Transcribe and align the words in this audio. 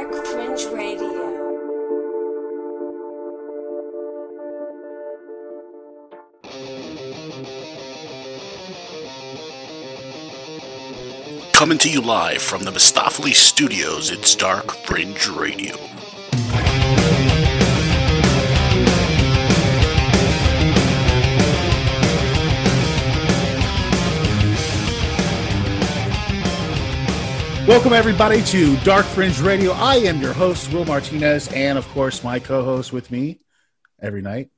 Dark 0.00 0.26
Fringe 0.28 0.64
Radio. 0.72 1.10
Coming 11.52 11.76
to 11.76 11.90
you 11.90 12.00
live 12.00 12.40
from 12.40 12.62
the 12.62 12.70
Mistopheles 12.70 13.34
Studios, 13.34 14.10
it's 14.10 14.34
Dark 14.34 14.70
Fringe 14.86 15.28
Radio. 15.28 15.76
Welcome, 27.70 27.92
everybody, 27.92 28.42
to 28.46 28.76
Dark 28.78 29.06
Fringe 29.06 29.40
Radio. 29.40 29.70
I 29.72 29.94
am 29.98 30.20
your 30.20 30.32
host, 30.32 30.72
Will 30.72 30.84
Martinez, 30.84 31.46
and 31.52 31.78
of 31.78 31.86
course, 31.90 32.24
my 32.24 32.40
co 32.40 32.64
host 32.64 32.92
with 32.92 33.12
me 33.12 33.38
every 34.02 34.22
night, 34.22 34.50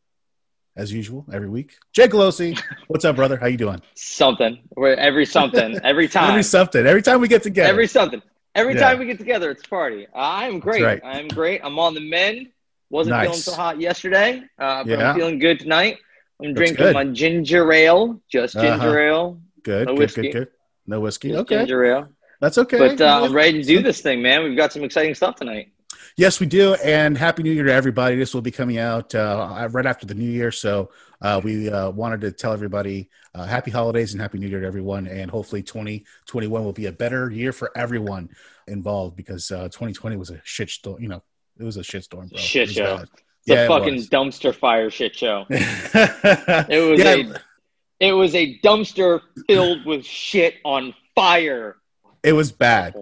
as 0.77 0.91
usual, 0.91 1.27
every 1.31 1.49
week, 1.51 1.77
Jay 1.93 2.09
Colosi. 2.09 2.59
What's 2.89 3.05
up, 3.05 3.17
brother? 3.17 3.37
How 3.37 3.49
you 3.49 3.59
doing? 3.59 3.83
Something. 3.95 4.61
We're 4.77 4.95
every 4.95 5.27
something. 5.27 5.79
Every 5.85 6.09
time. 6.17 6.31
Every 6.31 6.43
something. 6.43 6.87
Every 6.87 7.03
time 7.03 7.21
we 7.21 7.29
get 7.29 7.43
together. 7.43 7.69
Every 7.69 7.87
something. 7.87 8.23
Every 8.55 8.75
Yeah. 8.75 8.81
time 8.81 8.99
we 8.99 9.05
get 9.05 9.19
together, 9.19 9.51
it's 9.51 9.63
a 9.65 9.69
party. 9.69 10.07
I'm 10.15 10.59
great. 10.59 10.83
right. 10.83 11.01
I'm 11.05 11.29
great. 11.29 11.61
I'm 11.63 11.79
on 11.79 11.93
the 11.93 12.01
mend. 12.09 12.49
Wasn't 12.89 13.15
Nice. 13.15 13.27
feeling 13.27 13.41
so 13.43 13.53
hot 13.55 13.79
yesterday, 13.79 14.43
uh, 14.59 14.85
but 14.85 14.89
Yeah. 14.99 15.11
I'm 15.11 15.17
feeling 15.17 15.39
good 15.39 15.61
tonight. 15.61 15.99
I'm 16.43 16.55
That's 16.55 16.57
drinking 16.57 16.77
good. 16.87 16.95
my 16.95 17.05
ginger 17.05 17.71
ale, 17.73 18.21
just 18.31 18.55
ginger 18.55 18.69
Uh-huh. 18.73 18.97
ale, 18.99 19.41
good, 19.63 19.87
no 19.87 19.93
good, 19.95 19.99
whiskey. 19.99 20.23
good, 20.23 20.33
good. 20.33 20.49
No 20.87 21.01
whiskey. 21.01 21.29
just 21.29 21.41
Okay. 21.43 21.59
ginger 21.59 21.85
ale. 21.85 22.09
That's 22.43 22.59
okay. 22.59 22.77
But 22.77 23.01
uh, 23.01 23.23
I'm 23.23 23.33
ready 23.33 23.63
to 23.63 23.65
do 23.67 23.81
this 23.81 24.01
thing, 24.01 24.21
man. 24.21 24.43
We've 24.43 24.57
got 24.57 24.73
some 24.73 24.83
exciting 24.83 25.15
stuff 25.15 25.37
tonight. 25.37 25.73
Yes, 26.17 26.41
we 26.41 26.47
do. 26.47 26.75
And 26.75 27.17
Happy 27.17 27.45
New 27.45 27.53
Year 27.53 27.63
to 27.67 27.73
everybody. 27.73 28.17
This 28.17 28.35
will 28.35 28.43
be 28.43 28.51
coming 28.51 28.79
out 28.79 29.15
uh, 29.15 29.69
right 29.71 29.87
after 29.87 30.07
the 30.07 30.15
New 30.15 30.29
Year. 30.29 30.51
So 30.51 30.91
uh, 31.21 31.41
we 31.43 31.71
uh, 31.71 31.91
wanted 31.91 32.21
to 32.23 32.33
tell 32.33 32.53
everybody 32.53 33.09
uh, 33.33 33.45
happy 33.47 33.71
holidays 33.71 34.13
and 34.13 34.21
Happy 34.21 34.39
New 34.39 34.49
Year 34.49 34.61
to 34.61 34.67
everyone. 34.67 35.07
And 35.07 35.31
hopefully 35.31 35.63
2021 35.63 36.65
will 36.65 36.73
be 36.73 36.87
a 36.87 36.93
better 36.93 37.31
year 37.31 37.53
for 37.53 37.71
everyone 37.79 38.29
involved 38.67 39.15
because 39.17 39.53
uh, 39.53 39.69
2020 39.69 40.17
was 40.17 40.31
a 40.31 40.41
shit 40.43 40.69
storm. 40.69 41.01
You 41.01 41.11
know, 41.11 41.23
it 41.61 41.63
was 41.63 41.77
a 41.77 41.85
shit 41.85 42.03
storm, 42.03 42.27
bro. 42.27 42.39
Shit 42.39 42.63
It 42.63 42.67
was 42.71 42.75
show. 42.75 42.97
bad. 42.97 43.03
It's 43.05 43.23
Yeah, 43.47 43.55
a 43.61 43.65
it 43.67 43.69
fucking 43.69 43.95
was. 43.95 44.09
dumpster 44.11 44.53
fire 44.53 44.91
shit 44.91 45.15
show. 45.15 45.47
it 45.49 46.67
It 46.71 46.91
was 46.91 46.99
yeah, 46.99 47.15
a 47.15 48.09
it 48.09 48.13
was 48.15 48.35
a 48.35 48.59
dumpster 48.65 49.21
filled 49.47 49.87
with 49.87 50.05
shit 50.05 50.57
on 50.65 50.93
fire. 51.15 51.77
It 52.23 52.33
was 52.33 52.53
bad. 52.53 52.95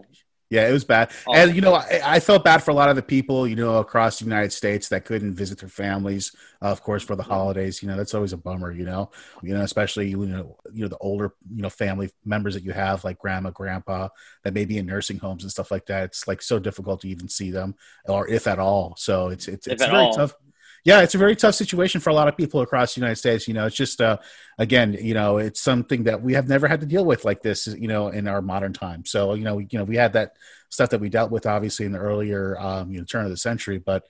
Yeah, 0.51 0.69
it 0.69 0.73
was 0.73 0.85
bad. 0.85 1.13
Oh. 1.29 1.33
And 1.35 1.55
you 1.55 1.61
know, 1.61 1.75
I, 1.75 2.01
I 2.05 2.19
felt 2.21 2.43
bad 2.43 2.59
for 2.59 2.73
a 2.73 2.75
lot 2.75 2.89
of 2.89 2.97
the 2.97 3.03
people, 3.03 3.47
you 3.47 3.55
know, 3.55 3.79
across 3.79 4.19
the 4.19 4.25
United 4.25 4.53
States 4.53 4.89
that 4.89 5.05
couldn't 5.05 5.37
visit 5.37 5.61
their 5.61 5.69
families, 5.69 6.35
uh, 6.61 6.67
of 6.67 6.83
course, 6.83 7.05
for 7.05 7.15
the 7.15 7.23
holidays. 7.23 7.81
You 7.81 7.89
know, 7.89 7.97
that's 7.97 8.15
always 8.15 8.33
a 8.33 8.37
bummer. 8.37 8.73
You 8.73 8.85
know, 8.85 9.13
you 9.45 9.55
know, 9.55 9.61
especially 9.63 10.09
you 10.09 10.27
know, 10.27 10.57
you 10.73 10.83
know, 10.83 10.89
the 10.89 10.99
older 10.99 11.35
you 11.55 11.63
know 11.63 11.71
family 11.71 12.11
members 12.25 12.55
that 12.55 12.65
you 12.65 12.73
have, 12.73 13.05
like 13.05 13.19
grandma, 13.19 13.51
grandpa, 13.51 14.09
that 14.43 14.53
may 14.53 14.65
be 14.65 14.79
in 14.79 14.87
nursing 14.87 15.19
homes 15.19 15.45
and 15.45 15.53
stuff 15.53 15.71
like 15.71 15.87
that. 15.87 16.03
It's 16.07 16.27
like 16.27 16.43
so 16.43 16.59
difficult 16.59 17.03
to 17.03 17.09
even 17.09 17.29
see 17.29 17.53
them, 17.53 17.77
or 18.07 18.29
if 18.29 18.49
at 18.49 18.59
all. 18.59 18.97
So 18.99 19.29
it's 19.29 19.47
it's 19.47 19.69
If 19.69 19.75
it's 19.75 19.85
very 19.85 19.97
all. 19.97 20.15
tough. 20.15 20.35
Yeah, 20.85 21.03
it's 21.03 21.15
a 21.15 21.19
very 21.19 21.37
tough 21.37 21.55
situation 21.55 22.01
for 22.01 22.11
a 22.11 22.15
lot 22.15 22.29
of 22.29 22.37
people 22.37 22.61
across 22.63 22.95
the 22.95 23.01
United 23.01 23.17
States. 23.17 23.47
You 23.47 23.55
know, 23.55 23.67
it's 23.67 23.77
just 23.77 24.01
uh, 24.01 24.19
again, 24.59 24.97
you 25.01 25.15
know, 25.15 25.39
it's 25.39 25.61
something 25.61 26.05
that 26.05 26.23
we 26.23 26.35
have 26.35 26.49
never 26.49 26.69
had 26.69 26.81
to 26.81 26.87
deal 26.87 27.05
with 27.05 27.25
like 27.25 27.43
this, 27.43 27.67
you 27.67 27.89
know, 27.89 28.09
in 28.09 28.27
our 28.29 28.43
modern 28.43 28.73
time. 28.73 29.05
So, 29.05 29.35
you 29.35 29.45
know, 29.45 29.57
we, 29.57 29.67
you 29.71 29.79
know, 29.79 29.85
we 29.85 29.97
had 29.97 30.15
that 30.15 30.37
stuff 30.69 30.91
that 30.91 31.01
we 31.01 31.09
dealt 31.09 31.31
with 31.31 31.47
obviously 31.47 31.87
in 31.87 31.93
the 31.93 31.99
earlier, 31.99 32.59
um, 32.59 32.91
you 32.91 32.99
know, 32.99 33.05
turn 33.05 33.25
of 33.25 33.31
the 33.31 33.37
century, 33.37 33.79
but 33.79 34.07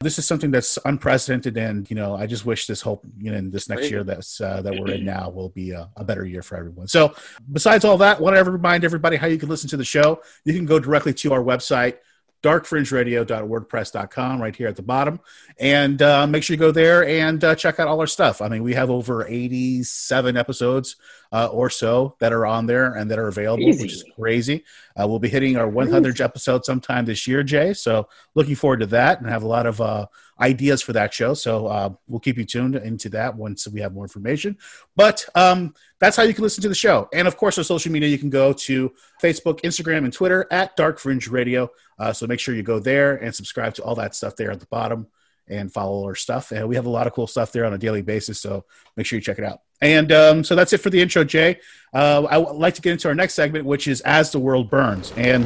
this 0.00 0.18
is 0.18 0.26
something 0.26 0.50
that's 0.50 0.78
unprecedented. 0.84 1.56
And, 1.56 1.88
you 1.88 1.96
know, 1.96 2.14
I 2.14 2.26
just 2.26 2.44
wish 2.44 2.66
this 2.66 2.82
hope, 2.82 3.04
you 3.18 3.30
know, 3.30 3.36
in 3.36 3.50
this 3.50 3.68
next 3.68 3.90
year 3.90 4.02
that's, 4.02 4.40
uh, 4.40 4.60
that 4.62 4.78
we're 4.78 4.92
in 4.92 5.04
now 5.06 5.30
will 5.30 5.50
be 5.50 5.70
a, 5.70 5.88
a 5.96 6.04
better 6.04 6.24
year 6.24 6.42
for 6.42 6.56
everyone. 6.56 6.88
So 6.88 7.14
besides 7.50 7.84
all 7.84 7.98
that, 7.98 8.20
want 8.20 8.36
to 8.36 8.44
remind 8.44 8.84
everybody 8.84 9.16
how 9.16 9.28
you 9.28 9.38
can 9.38 9.48
listen 9.48 9.70
to 9.70 9.76
the 9.76 9.84
show. 9.84 10.20
You 10.44 10.54
can 10.54 10.66
go 10.66 10.78
directly 10.78 11.14
to 11.14 11.32
our 11.32 11.42
website, 11.42 11.98
darkfringeradio.wordpress.com 12.42 14.42
right 14.42 14.54
here 14.54 14.68
at 14.68 14.76
the 14.76 14.82
bottom. 14.82 15.20
And 15.58 16.02
uh, 16.02 16.26
make 16.26 16.42
sure 16.42 16.54
you 16.54 16.58
go 16.58 16.72
there 16.72 17.06
and 17.06 17.42
uh, 17.42 17.54
check 17.54 17.80
out 17.80 17.88
all 17.88 18.00
our 18.00 18.06
stuff. 18.06 18.42
I 18.42 18.48
mean 18.48 18.62
we 18.62 18.74
have 18.74 18.90
over 18.90 19.26
87 19.26 20.36
episodes 20.36 20.96
uh, 21.32 21.46
or 21.46 21.70
so 21.70 22.16
that 22.18 22.32
are 22.32 22.46
on 22.46 22.66
there 22.66 22.94
and 22.94 23.10
that 23.10 23.18
are 23.18 23.28
available 23.28 23.64
Easy. 23.64 23.84
which 23.84 23.92
is 23.92 24.04
crazy. 24.18 24.64
uh, 25.00 25.06
we'll 25.08 25.18
be 25.18 25.28
hitting 25.28 25.56
our 25.56 25.70
100th 25.70 26.20
episode 26.20 26.64
sometime 26.64 27.04
this 27.04 27.26
year 27.26 27.42
jay. 27.42 27.72
So 27.72 28.08
looking 28.34 28.54
forward 28.54 28.80
to 28.80 28.86
that 28.86 29.20
and 29.20 29.28
have 29.28 29.42
a 29.42 29.48
lot 29.48 29.66
of 29.66 29.80
uh, 29.80 30.06
ideas 30.42 30.82
for 30.82 30.92
that 30.92 31.14
show 31.14 31.32
so 31.32 31.66
uh, 31.66 31.88
we'll 32.08 32.20
keep 32.20 32.36
you 32.36 32.44
tuned 32.44 32.74
into 32.76 33.08
that 33.08 33.34
once 33.34 33.66
we 33.68 33.80
have 33.80 33.94
more 33.94 34.04
information 34.04 34.56
but 34.96 35.26
um, 35.34 35.74
that's 36.00 36.16
how 36.16 36.22
you 36.22 36.34
can 36.34 36.42
listen 36.42 36.60
to 36.60 36.68
the 36.68 36.74
show 36.74 37.08
and 37.12 37.28
of 37.28 37.36
course 37.36 37.56
our 37.56 37.64
social 37.64 37.92
media 37.92 38.08
you 38.08 38.18
can 38.18 38.30
go 38.30 38.52
to 38.52 38.92
facebook 39.22 39.60
instagram 39.62 40.04
and 40.04 40.12
twitter 40.12 40.46
at 40.50 40.76
dark 40.76 40.98
fringe 40.98 41.28
radio 41.28 41.70
uh, 41.98 42.12
so 42.12 42.26
make 42.26 42.40
sure 42.40 42.54
you 42.54 42.62
go 42.62 42.78
there 42.78 43.16
and 43.16 43.34
subscribe 43.34 43.72
to 43.72 43.82
all 43.82 43.94
that 43.94 44.14
stuff 44.14 44.36
there 44.36 44.50
at 44.50 44.60
the 44.60 44.66
bottom 44.66 45.06
and 45.48 45.72
follow 45.72 46.04
our 46.04 46.14
stuff. 46.14 46.52
And 46.52 46.68
we 46.68 46.76
have 46.76 46.86
a 46.86 46.90
lot 46.90 47.06
of 47.06 47.12
cool 47.12 47.26
stuff 47.26 47.52
there 47.52 47.64
on 47.64 47.74
a 47.74 47.78
daily 47.78 48.02
basis. 48.02 48.40
So 48.40 48.64
make 48.96 49.06
sure 49.06 49.16
you 49.16 49.22
check 49.22 49.38
it 49.38 49.44
out. 49.44 49.60
And 49.80 50.12
um, 50.12 50.44
so 50.44 50.54
that's 50.54 50.72
it 50.72 50.78
for 50.78 50.90
the 50.90 51.00
intro, 51.00 51.24
Jay. 51.24 51.58
Uh, 51.92 52.24
I 52.30 52.38
would 52.38 52.56
like 52.56 52.74
to 52.74 52.80
get 52.80 52.92
into 52.92 53.08
our 53.08 53.14
next 53.14 53.34
segment, 53.34 53.66
which 53.66 53.88
is 53.88 54.00
As 54.02 54.30
the 54.30 54.38
World 54.38 54.70
Burns. 54.70 55.12
And, 55.16 55.44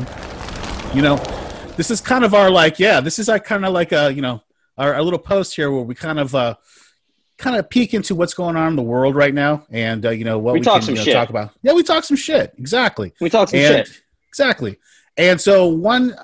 you 0.94 1.02
know, 1.02 1.16
this 1.76 1.90
is 1.90 2.00
kind 2.00 2.24
of 2.24 2.34
our 2.34 2.50
like, 2.50 2.78
yeah, 2.78 3.00
this 3.00 3.18
is 3.18 3.28
like 3.28 3.44
kind 3.44 3.64
of 3.64 3.72
like 3.72 3.92
a, 3.92 4.12
you 4.12 4.22
know, 4.22 4.42
our, 4.78 4.94
our 4.94 5.02
little 5.02 5.18
post 5.18 5.54
here 5.56 5.70
where 5.70 5.82
we 5.82 5.94
kind 5.94 6.18
of, 6.18 6.34
uh, 6.34 6.54
kind 7.38 7.56
of 7.56 7.68
peek 7.68 7.92
into 7.94 8.14
what's 8.14 8.34
going 8.34 8.56
on 8.56 8.68
in 8.68 8.76
the 8.76 8.82
world 8.82 9.14
right 9.14 9.34
now 9.34 9.66
and, 9.70 10.06
uh, 10.06 10.10
you 10.10 10.24
know, 10.24 10.38
what 10.38 10.54
We 10.54 10.60
we, 10.60 10.64
talk 10.64 10.76
can 10.76 10.82
some 10.86 10.94
you 10.94 10.98
know, 11.00 11.04
shit. 11.04 11.14
talk 11.14 11.28
about. 11.30 11.50
Yeah, 11.62 11.72
we 11.74 11.82
talk 11.82 12.04
some 12.04 12.16
shit. 12.16 12.54
Exactly. 12.58 13.12
We 13.20 13.28
talk 13.30 13.48
some 13.50 13.60
And- 13.60 13.86
shit. 13.86 14.00
Exactly. 14.28 14.78
And 15.18 15.40
so 15.40 15.66
one 15.68 16.14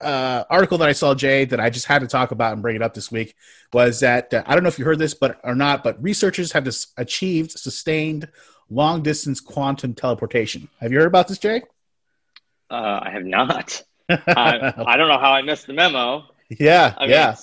uh, 0.00 0.44
article 0.48 0.78
that 0.78 0.88
I 0.88 0.92
saw, 0.92 1.14
Jay, 1.14 1.44
that 1.44 1.60
I 1.60 1.68
just 1.68 1.86
had 1.86 2.00
to 2.00 2.06
talk 2.06 2.30
about 2.30 2.52
and 2.52 2.62
bring 2.62 2.76
it 2.76 2.82
up 2.82 2.94
this 2.94 3.10
week 3.12 3.34
was 3.72 4.00
that 4.00 4.32
uh, 4.32 4.42
I 4.46 4.54
don't 4.54 4.62
know 4.62 4.68
if 4.68 4.78
you 4.78 4.84
heard 4.84 4.98
this, 4.98 5.14
but 5.14 5.38
or 5.44 5.54
not, 5.54 5.84
but 5.84 6.02
researchers 6.02 6.52
have 6.52 6.64
dis- 6.64 6.88
achieved 6.96 7.50
sustained 7.52 8.28
long 8.70 9.02
distance 9.02 9.40
quantum 9.40 9.94
teleportation. 9.94 10.68
Have 10.80 10.92
you 10.92 10.98
heard 10.98 11.06
about 11.08 11.28
this, 11.28 11.38
Jay? 11.38 11.62
Uh, 12.70 13.00
I 13.02 13.10
have 13.10 13.24
not. 13.24 13.82
I, 14.08 14.72
I 14.86 14.96
don't 14.96 15.08
know 15.08 15.18
how 15.18 15.32
I 15.32 15.42
missed 15.42 15.66
the 15.66 15.72
memo. 15.72 16.24
Yeah, 16.58 16.94
I 16.98 17.02
mean, 17.02 17.10
yeah. 17.10 17.36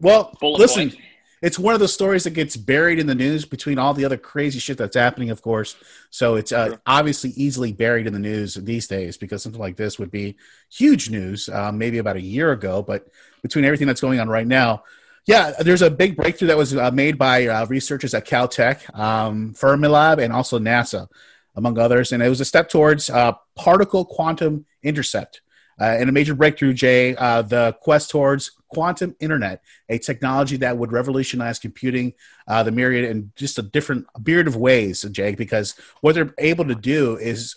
Well, 0.00 0.32
listen, 0.42 0.90
point. 0.90 1.00
it's 1.42 1.58
one 1.58 1.74
of 1.74 1.80
those 1.80 1.92
stories 1.92 2.24
that 2.24 2.30
gets 2.30 2.56
buried 2.56 2.98
in 2.98 3.06
the 3.06 3.14
news 3.14 3.44
between 3.44 3.78
all 3.78 3.94
the 3.94 4.04
other 4.04 4.16
crazy 4.16 4.58
shit 4.58 4.78
that's 4.78 4.96
happening, 4.96 5.30
of 5.30 5.42
course. 5.42 5.76
So 6.10 6.36
it's 6.36 6.50
uh, 6.52 6.68
Sure. 6.68 6.82
obviously 6.86 7.30
easily 7.30 7.72
buried 7.72 8.06
in 8.06 8.12
the 8.12 8.18
news 8.18 8.54
these 8.54 8.86
days 8.86 9.16
because 9.16 9.42
something 9.42 9.60
like 9.60 9.76
this 9.76 9.98
would 9.98 10.10
be 10.10 10.36
huge 10.70 11.10
news 11.10 11.48
um, 11.48 11.78
maybe 11.78 11.98
about 11.98 12.16
a 12.16 12.22
year 12.22 12.52
ago. 12.52 12.82
But 12.82 13.06
between 13.42 13.64
everything 13.64 13.86
that's 13.86 14.00
going 14.00 14.18
on 14.18 14.28
right 14.28 14.46
now, 14.46 14.84
yeah, 15.26 15.52
there's 15.60 15.82
a 15.82 15.90
big 15.90 16.16
breakthrough 16.16 16.48
that 16.48 16.56
was 16.56 16.74
uh, 16.74 16.90
made 16.90 17.16
by 17.16 17.46
uh, 17.46 17.66
researchers 17.66 18.12
at 18.14 18.26
Caltech, 18.26 18.92
um, 18.98 19.54
Fermilab, 19.54 20.20
and 20.20 20.32
also 20.32 20.58
NASA, 20.58 21.06
among 21.54 21.78
others. 21.78 22.10
And 22.10 22.22
it 22.22 22.28
was 22.28 22.40
a 22.40 22.44
step 22.44 22.68
towards 22.68 23.08
uh, 23.08 23.32
particle 23.54 24.04
quantum 24.04 24.66
intercept. 24.82 25.42
Uh, 25.80 25.96
and 25.98 26.08
a 26.08 26.12
major 26.12 26.34
breakthrough, 26.34 26.72
Jay, 26.72 27.16
uh, 27.16 27.42
the 27.42 27.76
quest 27.80 28.10
towards 28.10 28.52
quantum 28.68 29.14
internet, 29.20 29.62
a 29.88 29.98
technology 29.98 30.56
that 30.56 30.76
would 30.76 30.92
revolutionize 30.92 31.58
computing, 31.58 32.12
uh, 32.46 32.62
the 32.62 32.70
myriad 32.70 33.04
in 33.04 33.32
just 33.36 33.58
a 33.58 33.62
different 33.62 34.06
myriad 34.24 34.46
of 34.46 34.56
ways, 34.56 35.02
Jay, 35.10 35.34
because 35.34 35.74
what 36.00 36.14
they're 36.14 36.34
able 36.38 36.64
to 36.64 36.74
do 36.74 37.16
is 37.16 37.56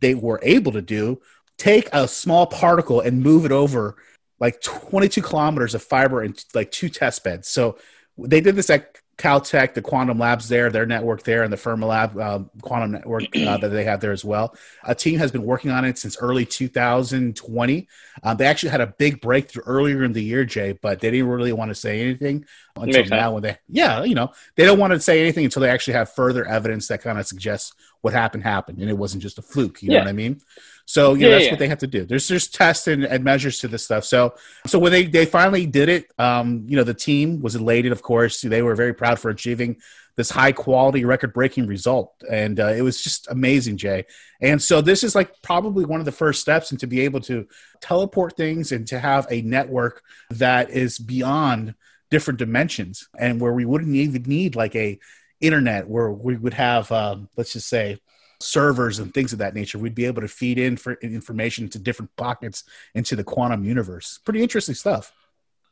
they 0.00 0.14
were 0.14 0.40
able 0.42 0.72
to 0.72 0.82
do 0.82 1.20
take 1.58 1.88
a 1.92 2.06
small 2.06 2.46
particle 2.46 3.00
and 3.00 3.22
move 3.22 3.44
it 3.44 3.52
over 3.52 3.96
like 4.38 4.60
22 4.60 5.22
kilometers 5.22 5.74
of 5.74 5.82
fiber 5.82 6.22
in 6.22 6.34
like 6.54 6.70
two 6.70 6.88
test 6.88 7.24
beds. 7.24 7.48
So 7.48 7.78
they 8.18 8.40
did 8.40 8.56
this 8.56 8.70
at 8.70 8.98
Caltech, 9.18 9.72
the 9.72 9.80
quantum 9.80 10.18
labs 10.18 10.46
there, 10.48 10.70
their 10.70 10.84
network 10.84 11.22
there, 11.22 11.42
and 11.42 11.50
the 11.50 11.56
Fermilab 11.56 12.22
um, 12.22 12.50
quantum 12.60 12.92
network 12.92 13.38
uh, 13.42 13.56
that 13.58 13.68
they 13.68 13.84
have 13.84 14.00
there 14.00 14.12
as 14.12 14.24
well. 14.24 14.54
A 14.84 14.94
team 14.94 15.18
has 15.18 15.32
been 15.32 15.42
working 15.42 15.70
on 15.70 15.86
it 15.86 15.96
since 15.96 16.18
early 16.20 16.44
2020. 16.44 17.88
Um, 18.22 18.36
they 18.36 18.44
actually 18.46 18.68
had 18.70 18.82
a 18.82 18.88
big 18.88 19.22
breakthrough 19.22 19.62
earlier 19.64 20.04
in 20.04 20.12
the 20.12 20.22
year, 20.22 20.44
Jay, 20.44 20.72
but 20.72 21.00
they 21.00 21.10
didn't 21.10 21.28
really 21.28 21.52
want 21.52 21.70
to 21.70 21.74
say 21.74 22.02
anything 22.02 22.44
until 22.76 23.06
now. 23.06 23.32
When 23.32 23.42
they, 23.42 23.56
yeah, 23.68 24.04
you 24.04 24.14
know, 24.14 24.32
they 24.54 24.66
don't 24.66 24.78
want 24.78 24.92
to 24.92 25.00
say 25.00 25.22
anything 25.22 25.46
until 25.46 25.62
they 25.62 25.70
actually 25.70 25.94
have 25.94 26.12
further 26.12 26.44
evidence 26.46 26.88
that 26.88 27.02
kind 27.02 27.18
of 27.18 27.26
suggests 27.26 27.72
what 28.02 28.12
happened 28.12 28.42
happened 28.42 28.78
and 28.80 28.90
it 28.90 28.98
wasn't 28.98 29.22
just 29.22 29.38
a 29.38 29.42
fluke. 29.42 29.82
You 29.82 29.90
Yeah. 29.90 29.98
know 29.98 30.04
what 30.04 30.08
I 30.08 30.12
mean? 30.12 30.40
So 30.86 31.14
you 31.14 31.22
know, 31.22 31.26
Yeah, 31.28 31.34
that's 31.34 31.44
yeah. 31.46 31.50
what 31.52 31.58
they 31.58 31.68
have 31.68 31.78
to 31.78 31.86
do. 31.86 32.06
There's 32.06 32.28
there's 32.28 32.48
tests 32.48 32.86
and, 32.86 33.04
and 33.04 33.22
measures 33.24 33.58
to 33.60 33.68
this 33.68 33.84
stuff. 33.84 34.04
So 34.04 34.34
so 34.66 34.78
when 34.78 34.92
they 34.92 35.04
they 35.06 35.26
finally 35.26 35.66
did 35.66 35.88
it, 35.88 36.06
um, 36.18 36.64
you 36.68 36.76
know, 36.76 36.84
the 36.84 36.94
team 36.94 37.42
was 37.42 37.56
elated. 37.56 37.92
Of 37.92 38.02
course, 38.02 38.40
they 38.40 38.62
were 38.62 38.74
very 38.74 38.94
proud 38.94 39.18
for 39.18 39.28
achieving 39.30 39.76
this 40.14 40.30
high 40.30 40.52
quality 40.52 41.04
record 41.04 41.34
breaking 41.34 41.66
result, 41.66 42.14
and 42.30 42.58
uh, 42.58 42.68
it 42.68 42.80
was 42.80 43.02
just 43.02 43.28
amazing, 43.30 43.76
Jay. 43.76 44.06
And 44.40 44.62
so 44.62 44.80
this 44.80 45.04
is 45.04 45.14
like 45.14 45.42
probably 45.42 45.84
one 45.84 46.00
of 46.00 46.06
the 46.06 46.12
first 46.12 46.40
steps 46.40 46.72
into 46.72 46.86
be 46.86 47.00
able 47.00 47.20
to 47.22 47.46
teleport 47.80 48.36
things 48.36 48.72
and 48.72 48.86
to 48.86 48.98
have 48.98 49.26
a 49.30 49.42
network 49.42 50.02
that 50.30 50.70
is 50.70 50.98
beyond 50.98 51.74
different 52.10 52.38
dimensions 52.38 53.08
and 53.18 53.40
where 53.40 53.52
we 53.52 53.64
wouldn't 53.64 53.94
even 53.94 54.22
need 54.22 54.54
like 54.56 54.74
a 54.76 54.98
internet 55.40 55.88
where 55.88 56.10
we 56.10 56.36
would 56.36 56.54
have 56.54 56.90
um, 56.92 57.28
let's 57.36 57.52
just 57.52 57.68
say 57.68 57.98
servers 58.40 58.98
and 58.98 59.12
things 59.14 59.32
of 59.32 59.38
that 59.38 59.54
nature 59.54 59.78
we'd 59.78 59.94
be 59.94 60.04
able 60.04 60.20
to 60.22 60.28
feed 60.28 60.58
in 60.58 60.76
for 60.76 60.94
information 61.02 61.68
to 61.68 61.78
different 61.78 62.14
pockets 62.16 62.64
into 62.94 63.16
the 63.16 63.24
quantum 63.24 63.64
universe 63.64 64.18
pretty 64.24 64.42
interesting 64.42 64.74
stuff 64.74 65.12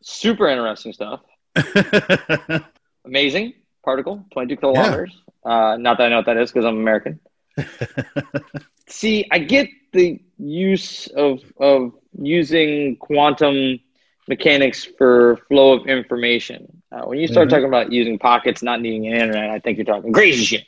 Super 0.06 0.48
interesting 0.48 0.92
stuff. 0.92 1.20
Amazing 3.06 3.54
particle, 3.82 4.24
22 4.32 4.56
kilometers. 4.58 5.16
Uh, 5.44 5.76
not 5.78 5.96
that 5.96 6.04
I 6.04 6.08
know 6.10 6.16
what 6.16 6.26
that 6.26 6.36
is 6.36 6.50
because 6.52 6.66
I'm 6.66 6.76
American. 6.76 7.20
See, 8.88 9.26
I 9.30 9.38
get 9.38 9.68
the 9.92 10.20
use 10.38 11.06
of 11.08 11.40
of 11.58 11.92
using 12.20 12.96
quantum 12.96 13.80
mechanics 14.28 14.86
for 14.98 15.38
flow 15.48 15.72
of 15.72 15.86
information. 15.86 16.82
Uh, 16.92 17.02
when 17.06 17.18
you 17.18 17.26
start 17.26 17.46
Mhm. 17.48 17.50
talking 17.50 17.66
about 17.68 17.90
using 17.92 18.18
pockets, 18.18 18.62
not 18.62 18.80
needing 18.82 19.06
an 19.06 19.14
internet, 19.14 19.50
I 19.50 19.58
think 19.58 19.78
you're 19.78 19.84
talking 19.86 20.12
crazy 20.12 20.44
shit. 20.44 20.64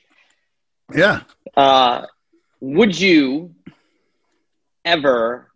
yeah 0.94 1.22
Uh, 1.56 2.06
would 2.60 2.98
you 2.98 3.54
ever 4.84 5.50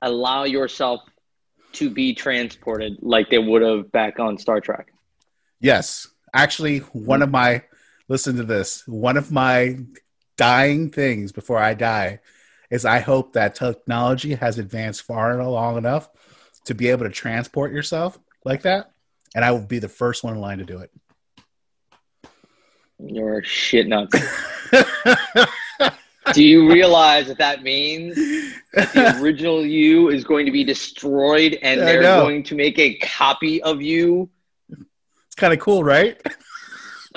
allow 0.00 0.44
yourself 0.44 1.00
to 1.72 1.90
be 1.90 2.14
transported 2.14 2.98
like 3.00 3.30
they 3.30 3.38
would 3.38 3.62
have 3.62 3.90
back 3.90 4.18
on 4.18 4.38
Star 4.38 4.60
Trek? 4.60 4.92
yes. 5.60 6.08
Actually 6.36 6.78
one 6.78 7.22
of 7.22 7.30
my 7.30 7.62
listen 8.08 8.36
to 8.36 8.42
this. 8.42 8.86
One 8.88 9.16
of 9.16 9.30
my 9.30 9.78
dying 10.36 10.90
things 10.90 11.32
before 11.32 11.58
i 11.58 11.74
die 11.74 12.20
is 12.70 12.84
i 12.84 12.98
hope 12.98 13.34
that 13.34 13.54
technology 13.54 14.34
has 14.34 14.58
advanced 14.58 15.02
far 15.02 15.38
and 15.38 15.48
long 15.48 15.76
enough 15.76 16.08
to 16.64 16.74
be 16.74 16.88
able 16.88 17.04
to 17.04 17.10
transport 17.10 17.72
yourself 17.72 18.18
like 18.44 18.62
that 18.62 18.90
and 19.34 19.44
i 19.44 19.50
will 19.50 19.66
be 19.66 19.78
the 19.78 19.88
first 19.88 20.24
one 20.24 20.34
in 20.34 20.40
line 20.40 20.58
to 20.58 20.64
do 20.64 20.78
it 20.78 20.90
You're 23.06 23.42
shit 23.44 23.86
nuts. 23.86 24.18
Do 26.32 26.42
you 26.42 26.72
realize 26.72 27.26
that 27.28 27.36
that 27.38 27.62
means 27.62 28.14
the 28.14 29.18
original 29.20 29.64
you 29.64 30.08
is 30.08 30.24
going 30.24 30.46
to 30.46 30.52
be 30.52 30.64
destroyed 30.64 31.58
and 31.62 31.80
I 31.80 31.84
they're 31.84 32.02
know. 32.02 32.22
going 32.22 32.42
to 32.44 32.54
make 32.54 32.78
a 32.78 32.94
copy 32.94 33.62
of 33.62 33.82
you? 33.82 34.30
it's 35.26 35.34
kind 35.36 35.52
of 35.52 35.58
cool 35.58 35.84
right 35.84 36.18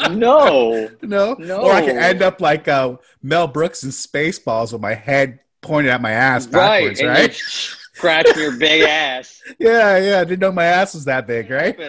No. 0.10 0.90
No, 1.02 1.36
No. 1.40 1.62
Or 1.62 1.72
I 1.72 1.82
could 1.86 1.96
end 1.96 2.22
up 2.22 2.42
like 2.42 2.68
uh, 2.68 2.98
Mel 3.24 3.48
Brooks 3.48 3.84
in 3.84 3.92
Spaceballs 3.92 4.74
with 4.74 4.82
my 4.82 4.94
head 4.94 5.40
pointed 5.62 5.90
at 5.92 6.02
my 6.02 6.12
ass 6.12 6.46
right. 6.48 6.82
backwards, 6.82 7.00
And 7.00 7.10
right? 7.10 7.34
scratching 7.34 8.38
your 8.38 8.58
big 8.58 8.84
ass. 8.84 9.42
Yeah, 9.58 9.98
yeah. 9.98 10.20
I 10.20 10.24
didn't 10.26 10.40
know 10.42 10.52
my 10.52 10.66
ass 10.66 10.94
was 10.94 11.06
that 11.06 11.26
big, 11.28 11.50
right? 11.50 11.80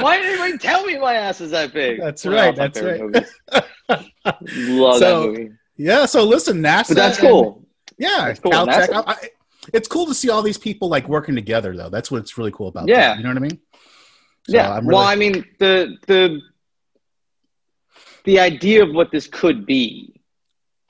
Why 0.00 0.18
did 0.18 0.26
anybody 0.26 0.58
tell 0.58 0.84
me 0.84 0.98
my 0.98 1.14
ass 1.14 1.40
is 1.40 1.50
that 1.52 1.72
big? 1.72 2.00
That's 2.00 2.24
One 2.24 2.34
right, 2.34 2.56
that's 2.56 2.80
right. 2.80 3.00
Love 4.56 4.98
So, 4.98 5.22
that 5.22 5.28
movie. 5.28 5.50
Yeah. 5.76 6.06
So 6.06 6.24
listen, 6.24 6.62
NASA. 6.62 6.88
But 6.88 6.94
that's 6.96 7.18
and- 7.18 7.28
cool. 7.28 7.66
yeah, 7.98 8.08
That's 8.26 8.40
cool. 8.40 8.52
Caltech. 8.52 8.88
NASA. 8.88 9.04
I, 9.06 9.12
I, 9.12 9.16
it's 9.74 9.88
cool 9.88 10.06
to 10.06 10.14
see 10.14 10.30
all 10.30 10.42
these 10.42 10.58
people 10.58 10.88
like 10.88 11.08
working 11.08 11.34
together, 11.34 11.76
though. 11.76 11.88
That's 11.90 12.10
what's 12.10 12.38
really 12.38 12.52
cool 12.52 12.68
about. 12.68 12.88
Yeah. 12.88 13.08
that, 13.10 13.16
you 13.18 13.22
know 13.24 13.30
what 13.30 13.36
I 13.38 13.40
mean? 13.40 13.58
So 14.48 14.56
yeah. 14.56 14.72
I'm 14.72 14.86
Well, 14.86 14.98
I 14.98 15.14
mean, 15.14 15.44
the 15.58 15.96
the 16.06 16.40
the 18.24 18.40
idea 18.40 18.82
of 18.82 18.94
what 18.94 19.10
this 19.10 19.26
could 19.26 19.66
be 19.66 20.20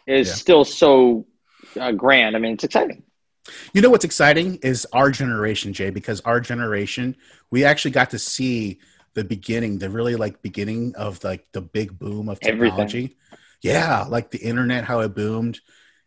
is 0.07 0.29
Yeah. 0.29 0.35
still 0.35 0.65
so 0.65 1.27
uh, 1.79 1.93
grand. 1.93 2.37
I 2.37 2.39
mean, 2.39 2.55
it's 2.55 2.65
exciting. 2.65 3.03
You 3.73 3.81
know 3.81 3.91
what's 3.91 4.05
exciting 4.05 4.57
is 4.63 4.87
our 4.93 5.11
generation, 5.11 5.73
Jay, 5.73 5.91
because 5.91 6.21
our 6.23 6.39
generation, 6.41 7.17
we 7.51 7.65
actually 7.65 7.93
got 7.93 8.11
to 8.11 8.19
see 8.19 8.79
the 9.15 9.25
beginning, 9.25 9.79
the 9.79 9.91
really 9.91 10.17
like 10.17 10.43
beginning 10.43 10.95
of 10.97 11.23
like 11.25 11.47
the 11.53 11.61
big 11.61 11.99
boom 11.99 12.29
of 12.29 12.39
Everything. 12.43 12.71
technology. 12.71 13.17
Yeah, 13.63 14.05
like 14.09 14.31
the 14.31 14.39
internet, 14.39 14.85
how 14.85 15.01
it 15.01 15.15
boomed, 15.15 15.61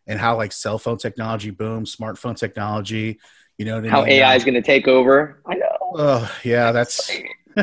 and 0.06 0.18
how 0.18 0.36
like 0.36 0.52
cell 0.52 0.78
phone 0.78 0.98
technology 0.98 1.50
boomed, 1.50 1.86
smartphone 1.86 2.36
technology. 2.36 3.18
You 3.58 3.66
know 3.66 3.76
what 3.76 3.86
I 3.86 3.90
How 3.90 4.02
mean? 4.02 4.12
AI 4.14 4.34
is 4.34 4.44
going 4.44 4.54
to 4.54 4.62
take 4.62 4.88
over. 4.88 5.40
I 5.46 5.54
know. 5.54 5.76
Oh, 5.94 6.38
yeah, 6.42 6.72
that's. 6.72 7.10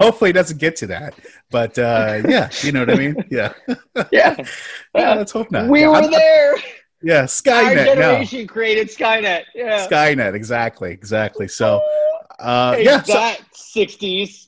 Hopefully, 0.00 0.30
it 0.30 0.32
doesn't 0.32 0.58
get 0.58 0.74
to 0.76 0.86
that, 0.88 1.14
but 1.50 1.78
uh, 1.78 2.22
yeah, 2.28 2.50
you 2.62 2.72
know 2.72 2.80
what 2.80 2.90
I 2.90 2.94
mean. 2.96 3.24
Yeah, 3.30 3.52
Yeah. 4.10 4.34
yeah. 4.94 5.14
Let's 5.14 5.30
hope 5.32 5.50
not. 5.52 5.68
we 5.68 5.82
Yeah, 5.82 5.88
were 5.88 5.94
I'm- 5.96 6.10
there. 6.10 6.54
Yeah, 7.04 7.20
Our 7.20 7.24
Skynet. 7.26 7.74
No, 7.74 7.94
generation 7.96 8.46
created 8.46 8.88
Skynet. 8.88 9.42
Yeah. 9.54 9.88
Skynet. 9.88 10.34
Exactly, 10.34 10.92
exactly. 10.92 11.48
So, 11.48 11.82
uh, 12.38 12.72
Hey, 12.74 12.84
yeah. 12.84 12.98
That 12.98 13.40
60s 13.54 14.46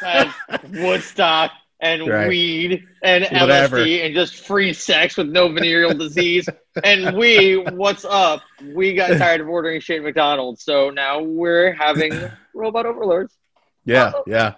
had 0.00 0.32
Woodstock 0.72 1.52
and 1.80 2.06
Right. 2.06 2.28
weed 2.28 2.86
and 3.02 3.24
Whatever. 3.24 3.78
LSD 3.78 4.04
and 4.06 4.14
just 4.14 4.34
free 4.46 4.72
sex 4.72 5.16
with 5.16 5.28
no 5.28 5.48
venereal 5.48 5.94
disease. 5.94 6.48
And 6.84 7.16
we, 7.16 7.56
what's 7.56 8.04
up? 8.04 8.42
We 8.74 8.94
got 8.94 9.16
tired 9.18 9.40
of 9.40 9.48
ordering 9.48 9.80
shit 9.80 9.98
at 9.98 10.04
McDonald's, 10.04 10.62
so 10.62 10.90
now 10.90 11.20
we're 11.22 11.72
having 11.72 12.12
robot 12.54 12.86
overlords. 12.86 13.34
Yeah, 13.84 14.12
yeah. 14.26 14.54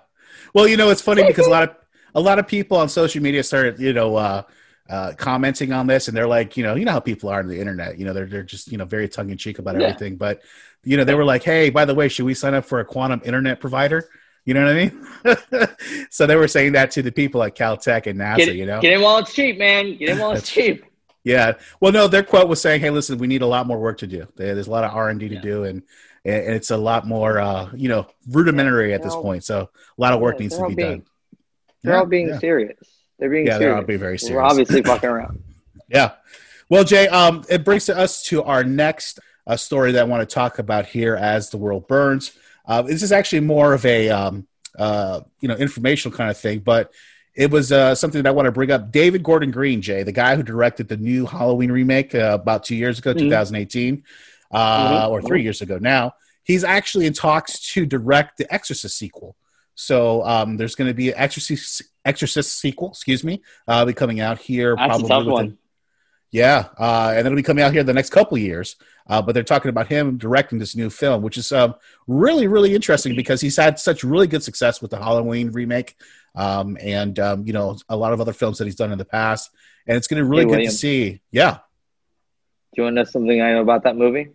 Well, 0.55 0.67
you 0.67 0.77
know, 0.77 0.91
it's 0.91 1.01
funny 1.01 1.25
because 1.25 1.47
a 1.47 1.51
lot 1.51 1.63
of 1.63 1.77
a 2.15 2.21
lot 2.21 2.39
of 2.39 2.47
people 2.47 2.77
on 2.77 2.89
social 2.89 3.23
media 3.23 3.43
started, 3.43 3.79
you 3.79 3.93
know, 3.93 4.17
uh, 4.17 4.43
uh, 4.91 5.13
commenting 5.17 5.73
on 5.73 5.87
this, 5.87 6.09
and 6.09 6.17
they're 6.17 6.27
like, 6.27 6.57
you 6.57 6.63
know, 6.65 6.75
you 6.75 6.85
know 6.85 6.93
how 6.93 7.01
people 7.01 7.29
are 7.31 7.39
on 7.41 7.49
the 7.49 7.59
internet. 7.59 7.99
You 7.99 8.05
know, 8.05 8.13
they're 8.13 8.27
they're 8.27 8.43
just 8.43 8.71
you 8.71 8.79
know 8.79 8.85
very 8.85 9.09
tongue 9.09 9.31
in 9.31 9.39
cheek 9.39 9.59
about 9.59 9.79
Yeah. 9.79 9.87
everything. 9.89 10.17
But 10.17 10.43
you 10.85 10.97
know, 10.97 11.05
they 11.05 11.15
were 11.15 11.25
like, 11.25 11.43
hey, 11.45 11.71
by 11.71 11.85
the 11.85 11.95
way, 11.95 12.09
should 12.09 12.25
we 12.27 12.35
sign 12.35 12.55
up 12.55 12.65
for 12.65 12.81
a 12.81 12.85
quantum 12.85 13.23
internet 13.25 13.61
provider? 13.61 14.09
You 14.45 14.55
know 14.55 14.65
what 14.65 14.73
I 14.73 15.61
mean? 15.61 16.07
so 16.11 16.27
they 16.27 16.35
were 16.35 16.49
saying 16.49 16.73
that 16.73 16.91
to 16.93 17.03
the 17.03 17.13
people 17.13 17.43
at 17.45 17.55
Caltech 17.57 18.09
and 18.09 18.19
NASA. 18.19 18.39
Get, 18.39 18.57
you 18.57 18.67
know, 18.67 18.81
get 18.81 18.93
in 18.93 19.01
while 19.01 19.19
it's 19.19 19.33
cheap, 19.33 19.57
man. 19.59 19.97
Get 19.97 20.09
in 20.11 20.19
while 20.19 20.33
it's 20.33 20.51
cheap. 20.51 20.85
yeah. 21.23 21.53
Well, 21.81 21.93
no, 21.93 22.09
their 22.09 22.25
quote 22.25 22.49
was 22.49 22.61
saying, 22.61 22.81
"Hey, 22.81 22.91
listen, 22.91 23.19
we 23.19 23.29
need 23.29 23.43
a 23.43 23.47
lot 23.47 23.67
more 23.69 23.79
work 23.79 23.99
to 23.99 24.07
do. 24.09 24.27
There's 24.35 24.67
a 24.67 24.71
lot 24.71 24.83
of 24.85 24.93
R 24.95 25.11
and 25.11 25.21
D 25.21 25.29
to 25.29 25.37
Yeah. 25.37 25.41
do, 25.41 25.65
and 25.65 25.83
and 26.25 26.55
it's 26.55 26.71
a 26.71 26.77
lot 26.77 27.07
more, 27.07 27.41
uh, 27.41 27.71
you 27.75 27.89
know, 27.89 28.07
rudimentary 28.31 28.95
at 28.95 29.03
this 29.03 29.15
point. 29.15 29.43
So 29.45 29.61
a 29.63 30.01
lot 30.01 30.13
of 30.13 30.21
work 30.21 30.37
yeah, 30.37 30.43
needs 30.43 30.57
to 30.57 30.69
be 30.69 30.75
being- 30.75 30.89
done. 30.99 31.03
They're 31.83 31.95
Yeah, 31.95 31.99
all 32.01 32.07
being 32.07 32.29
yeah. 32.29 32.39
serious. 32.39 32.79
They're 33.23 33.31
being 33.31 33.47
Yeah, 33.47 33.59
they're 33.59 33.69
serious. 33.71 33.87
being 33.87 33.99
very 34.01 34.19
We're 34.35 34.43
obviously 34.43 34.83
fucking 34.91 35.09
around. 35.09 35.41
Yeah. 35.89 36.15
Well, 36.69 36.83
Jay, 36.83 37.07
um, 37.07 37.45
it 37.49 37.65
brings 37.65 37.89
us 37.89 38.25
to 38.25 38.43
our 38.43 38.65
next 38.65 39.21
uh, 39.47 39.57
story 39.57 39.93
that 39.93 40.01
I 40.01 40.05
want 40.05 40.29
to 40.29 40.35
talk 40.35 40.59
about 40.59 40.87
here 40.87 41.15
as 41.15 41.49
the 41.51 41.57
world 41.57 41.87
burns. 41.87 42.33
Uh, 42.67 42.83
this 42.83 43.01
is 43.01 43.13
actually 43.13 43.39
more 43.39 43.75
of 43.75 43.87
a 43.87 44.09
um, 44.11 44.49
uh, 44.77 45.21
you 45.41 45.47
know 45.47 45.55
informational 45.55 46.17
kind 46.17 46.31
of 46.31 46.37
thing, 46.37 46.59
but 46.59 46.91
it 47.37 47.49
was 47.53 47.71
uh, 47.71 47.95
something 47.95 48.21
that 48.25 48.29
I 48.29 48.33
want 48.33 48.47
to 48.47 48.53
bring 48.53 48.73
up. 48.73 48.91
David 48.91 49.23
Gordon 49.23 49.53
Green, 49.53 49.81
Jay, 49.81 50.03
the 50.03 50.11
guy 50.11 50.35
who 50.35 50.43
directed 50.43 50.89
the 50.89 50.97
new 50.97 51.25
Halloween 51.25 51.71
remake 51.71 52.17
uh, 52.17 52.37
about 52.43 52.65
two 52.65 52.75
years 52.75 52.99
ago, 52.99 53.15
Mhm. 53.15 53.19
2018, 53.21 54.03
uh, 54.51 55.07
Mhm. 55.07 55.11
or 55.13 55.23
three 55.23 55.43
years 55.45 55.63
ago 55.63 55.79
now. 55.81 56.17
He's 56.43 56.65
actually 56.65 57.07
in 57.07 57.13
talks 57.13 57.61
to 57.75 57.87
direct 57.87 58.39
the 58.39 58.53
Exorcist 58.53 58.99
sequel. 58.99 59.37
So 59.75 60.23
um, 60.25 60.57
there's 60.57 60.75
going 60.75 60.89
to 60.89 60.95
be 60.95 61.09
an 61.11 61.15
Exorcist 61.17 61.83
Exorcist 62.05 62.59
sequel, 62.59 62.89
excuse 62.91 63.23
me, 63.25 63.43
uh, 63.69 63.85
be 63.85 63.93
coming 63.93 64.21
out 64.21 64.39
here 64.39 64.75
That's 64.77 64.99
a 64.99 65.03
tough 65.07 65.19
within- 65.21 65.33
one. 65.33 65.59
yeah, 66.31 66.67
uh, 66.79 67.13
and 67.17 67.27
it'll 67.27 67.37
be 67.37 67.43
coming 67.43 67.63
out 67.65 67.73
here 67.73 67.83
the 67.85 67.93
next 67.95 68.11
couple 68.11 68.37
of 68.37 68.43
years. 68.43 68.77
Uh, 69.09 69.21
but 69.21 69.33
they're 69.35 69.43
talking 69.43 69.69
about 69.69 69.89
him 69.89 70.17
directing 70.17 70.59
this 70.61 70.77
new 70.77 70.89
film, 70.89 71.23
which 71.23 71.37
is 71.37 71.51
um, 71.53 71.75
really, 72.07 72.47
really 72.47 72.73
interesting 72.75 73.17
because 73.17 73.41
he's 73.41 73.57
had 73.57 73.79
such 73.79 74.05
really 74.05 74.29
good 74.29 74.43
success 74.45 74.81
with 74.81 74.91
the 74.93 74.97
Halloween 74.97 75.51
remake, 75.51 75.97
um, 76.37 76.77
and 76.81 77.19
um, 77.19 77.45
you 77.47 77.53
know 77.53 77.77
a 77.89 77.97
lot 77.97 78.13
of 78.13 78.21
other 78.21 78.33
films 78.33 78.59
that 78.59 78.65
he's 78.65 78.77
done 78.77 78.93
in 78.93 78.99
the 78.99 79.05
past. 79.05 79.51
And 79.89 79.97
it's 79.97 80.07
going 80.07 80.19
to 80.23 80.25
be 80.25 80.31
really 80.31 80.43
Hey, 80.45 80.47
good 80.47 80.57
William. 80.59 80.71
to 80.71 80.77
see. 80.77 81.21
Yeah, 81.33 81.55
Do 81.55 81.59
you 82.77 82.83
want 82.85 82.95
to 82.95 83.01
know 83.03 83.05
something 83.05 83.41
I 83.43 83.53
know 83.55 83.63
about 83.63 83.83
that 83.85 83.97
movie? 83.97 84.29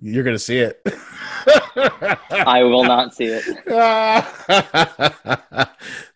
You're 0.00 0.24
going 0.24 0.34
to 0.36 0.38
see 0.38 0.58
it. 0.58 0.80
I 2.46 2.62
will 2.62 2.84
not 2.84 3.14
see 3.14 3.26
it. 3.26 3.44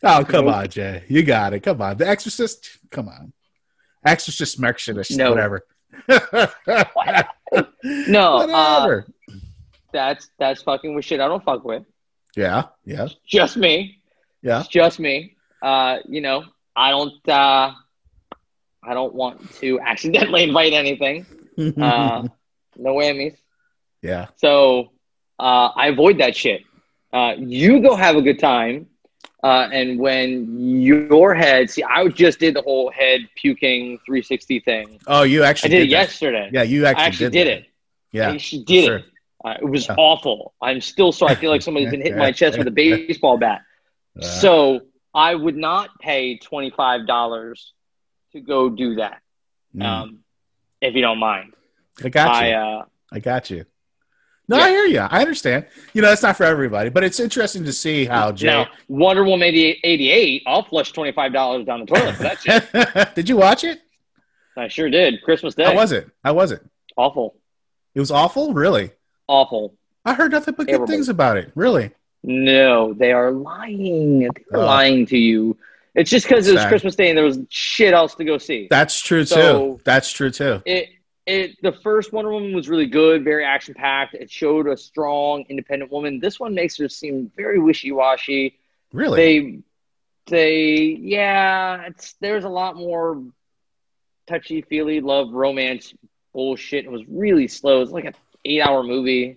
oh, 0.03 0.25
come 0.29 0.45
Nope. 0.47 0.55
on, 0.55 0.69
Jay. 0.69 1.05
You 1.09 1.23
got 1.23 1.53
it. 1.55 1.61
Come 1.61 1.81
on. 1.83 1.97
The 1.97 2.07
Exorcist. 2.09 2.69
Come 2.91 3.09
on. 3.09 3.33
Exorcist, 4.05 4.61
Marxist, 4.61 5.17
No. 5.17 5.31
whatever. 5.31 5.67
No, 7.83 8.37
uh, 8.39 8.47
whatever. 8.47 9.07
that's 9.93 10.29
that's 10.39 10.61
fucking 10.63 10.95
with 10.95 11.05
shit 11.05 11.19
I 11.21 11.29
don't 11.29 11.43
fuck 11.43 11.65
with. 11.65 11.83
yeah, 12.37 12.65
yeah, 12.85 13.09
Just 13.27 13.57
me. 13.57 14.03
yeah. 14.43 14.61
It's 14.61 14.69
just 14.69 15.01
me. 15.01 15.37
Uh, 15.63 15.99
you 16.07 16.21
know, 16.21 16.45
I 16.77 16.91
don't. 16.91 17.27
Uh, 17.29 17.73
I 18.85 18.95
don't 18.95 19.15
want 19.15 19.51
to 19.57 19.81
accidentally 19.81 20.43
invite 20.45 20.73
anything. 20.75 21.25
Uh, 21.59 22.29
no 22.77 22.95
whammies. 22.95 23.37
Yeah. 24.09 24.27
So 24.37 24.91
uh, 25.39 25.69
I 25.83 25.89
avoid 25.89 26.19
that 26.19 26.35
shit. 26.43 26.63
Uh, 27.13 27.35
you 27.39 27.81
go 27.81 27.95
have 27.97 28.17
a 28.17 28.23
good 28.23 28.39
time. 28.39 28.87
Uh, 29.41 29.69
and 29.73 30.01
when 30.01 30.59
your 30.83 31.33
head, 31.33 31.71
see, 31.71 31.85
I 31.85 32.09
just 32.09 32.41
did 32.41 32.53
the 32.57 32.63
whole 32.63 32.91
head 32.91 33.21
puking 33.41 33.99
360 34.05 34.61
thing. 34.61 34.99
Oh, 35.07 35.23
you 35.23 35.45
actually 35.45 35.45
I 35.45 35.51
actually 35.51 35.71
did 35.71 35.79
it 35.79 35.81
that. 35.85 35.91
yesterday. 35.91 36.51
Yeah, 36.53 36.63
you 36.65 36.87
actually, 36.87 37.03
I 37.03 37.07
actually 37.07 37.31
did, 37.31 37.45
did, 37.45 37.47
it. 37.59 37.67
Yeah. 38.11 38.37
she 38.39 38.65
did 38.65 38.85
sure. 38.87 38.97
it. 38.97 39.05
Uh, 39.45 39.55
it 39.63 39.65
was 39.65 39.87
Yeah. 39.87 39.95
awful. 39.97 40.55
I'm 40.61 40.81
still 40.81 41.13
sorry. 41.13 41.33
I 41.33 41.35
feel 41.37 41.53
like 41.53 41.63
somebody's 41.63 41.91
been 41.91 42.01
hitting 42.01 42.19
my 42.19 42.33
chest 42.33 42.59
with 42.59 42.67
a 42.67 42.71
baseball 42.83 43.39
bat. 43.39 43.61
Uh, 44.21 44.25
So 44.25 44.81
I 45.15 45.37
would 45.37 45.57
not 45.57 45.91
pay 46.01 46.39
twenty 46.39 46.71
five 46.71 47.07
dollars 47.07 47.73
to 48.33 48.41
go 48.41 48.69
do 48.69 48.97
that, 48.97 49.23
mm, 49.75 49.85
um, 49.85 50.19
if 50.81 50.95
you 50.97 51.03
don't 51.03 51.19
mind. 51.19 51.55
I 52.05 52.09
got 52.09 52.27
you. 52.45 52.49
I 52.49 52.53
uh, 52.53 52.85
I 53.13 53.19
got 53.21 53.51
you. 53.51 53.65
No, 54.49 54.57
Yeah. 54.57 54.65
I 54.65 54.69
hear 54.71 54.85
you. 54.87 54.99
I 55.01 55.21
understand. 55.21 55.67
You 55.93 56.03
know, 56.03 56.09
that's 56.09 56.23
not 56.23 56.37
for 56.37 56.45
everybody, 56.45 56.89
but 56.91 57.05
it's 57.05 57.21
interesting 57.21 57.65
to 57.65 57.73
see 57.73 58.05
how 58.07 58.33
Jay. 58.33 58.47
now 58.47 58.67
Wonder 58.89 59.25
Woman 59.25 59.47
88, 59.49 59.81
88 59.85 60.43
I'll 60.47 60.63
flush 60.63 60.93
twenty 60.93 61.13
five 61.13 61.33
dollars 61.33 61.67
down 61.67 61.81
the 61.81 61.87
toilet 61.87 62.15
for 62.17 62.23
that 62.25 62.41
shit. 62.41 63.15
did 63.15 63.29
you 63.29 63.37
watch 63.37 63.65
it? 63.65 63.81
I 64.57 64.69
sure 64.69 64.89
did. 64.91 65.23
Christmas 65.23 65.55
Day. 65.55 65.65
How 65.65 65.75
was 65.75 65.93
it? 65.93 66.09
How 66.25 66.35
was 66.35 66.51
it? 66.53 66.63
awful, 66.97 67.37
It 67.95 68.01
was 68.01 68.11
awful. 68.11 68.53
Really, 68.55 68.91
awful. 69.29 69.75
I 70.05 70.15
heard 70.15 70.33
nothing 70.33 70.55
but 70.57 70.67
good 70.67 70.87
things 70.89 71.09
about 71.09 71.37
it. 71.37 71.53
Really. 71.55 71.91
No, 72.25 72.93
they 72.95 73.13
are 73.13 73.31
lying. 73.31 74.21
They're 74.21 74.33
Oh. 74.61 74.67
lying 74.67 75.07
to 75.07 75.17
you. 75.19 75.57
It's 75.95 76.11
just 76.11 76.27
because 76.27 76.49
it 76.49 76.55
was. 76.55 76.65
Christmas 76.67 76.97
Day 76.97 77.09
and 77.11 77.17
there 77.19 77.25
was 77.25 77.39
shit 77.51 77.93
else 77.95 78.15
to 78.17 78.25
go 78.25 78.39
see. 78.39 78.67
That's 78.71 79.01
true 79.01 79.25
too. 79.25 79.81
That's 79.85 80.11
true 80.13 80.31
too. 80.31 80.63
it 80.67 80.89
it 81.29 81.61
the 81.61 81.73
first 81.73 82.13
Wonder 82.13 82.33
Woman 82.33 82.55
was 82.55 82.69
really 82.71 82.87
good, 82.87 83.23
very 83.23 83.45
action 83.45 83.75
packed. 83.75 84.15
It 84.15 84.31
showed 84.31 84.67
a 84.67 84.77
strong, 84.77 85.45
independent 85.51 85.93
woman. 85.93 86.21
This 86.21 86.41
one 86.41 86.55
makes 86.55 86.79
her 86.79 86.89
seem 86.89 87.31
very 87.37 87.59
wishy 87.59 87.93
washy. 87.93 88.59
Really. 88.93 89.63
They 90.27 90.35
they 90.35 90.97
yeah, 91.01 91.83
it's 91.87 92.15
there's 92.21 92.45
a 92.45 92.49
lot 92.49 92.77
more 92.77 93.23
touchy 94.27 94.63
feely 94.63 95.01
love 95.01 95.33
romance 95.33 95.93
bullshit. 96.33 96.87
It 96.87 96.91
was 96.91 97.03
really 97.07 97.47
slow. 97.47 97.83
It's 97.83 97.93
like 97.93 98.07
an 98.07 98.15
eight 98.47 98.63
hour 98.63 98.83
movie. 98.83 99.37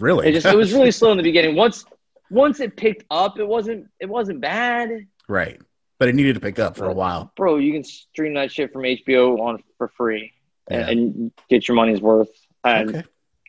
really. 0.00 0.28
It 0.28 0.32
just 0.32 0.46
it 0.46 0.56
was 0.56 0.72
really 0.72 0.90
slow 1.00 1.12
in 1.12 1.18
the 1.18 1.22
beginning. 1.22 1.54
Once 1.54 1.84
once 2.30 2.58
it 2.58 2.76
picked 2.76 3.04
up, 3.12 3.38
it 3.38 3.46
wasn't 3.46 3.86
it 4.00 4.08
wasn't 4.08 4.40
bad. 4.40 5.06
right, 5.28 5.60
but 6.00 6.08
it 6.08 6.16
needed 6.16 6.34
to 6.34 6.40
pick 6.40 6.58
up 6.58 6.76
for 6.76 6.86
a 6.86 6.92
while. 6.92 7.32
Bro, 7.36 7.58
you 7.58 7.72
can 7.72 7.84
stream 7.84 8.34
that 8.34 8.50
shit 8.50 8.72
from 8.72 8.82
HBO 8.82 9.38
on 9.38 9.62
for 9.76 9.86
free 9.86 10.32
Yeah. 10.70 10.88
and 10.88 11.32
get 11.48 11.66
your 11.68 11.74
money's 11.76 12.00
worth. 12.00 12.28
And 12.64 12.90
Okay. 12.90 13.02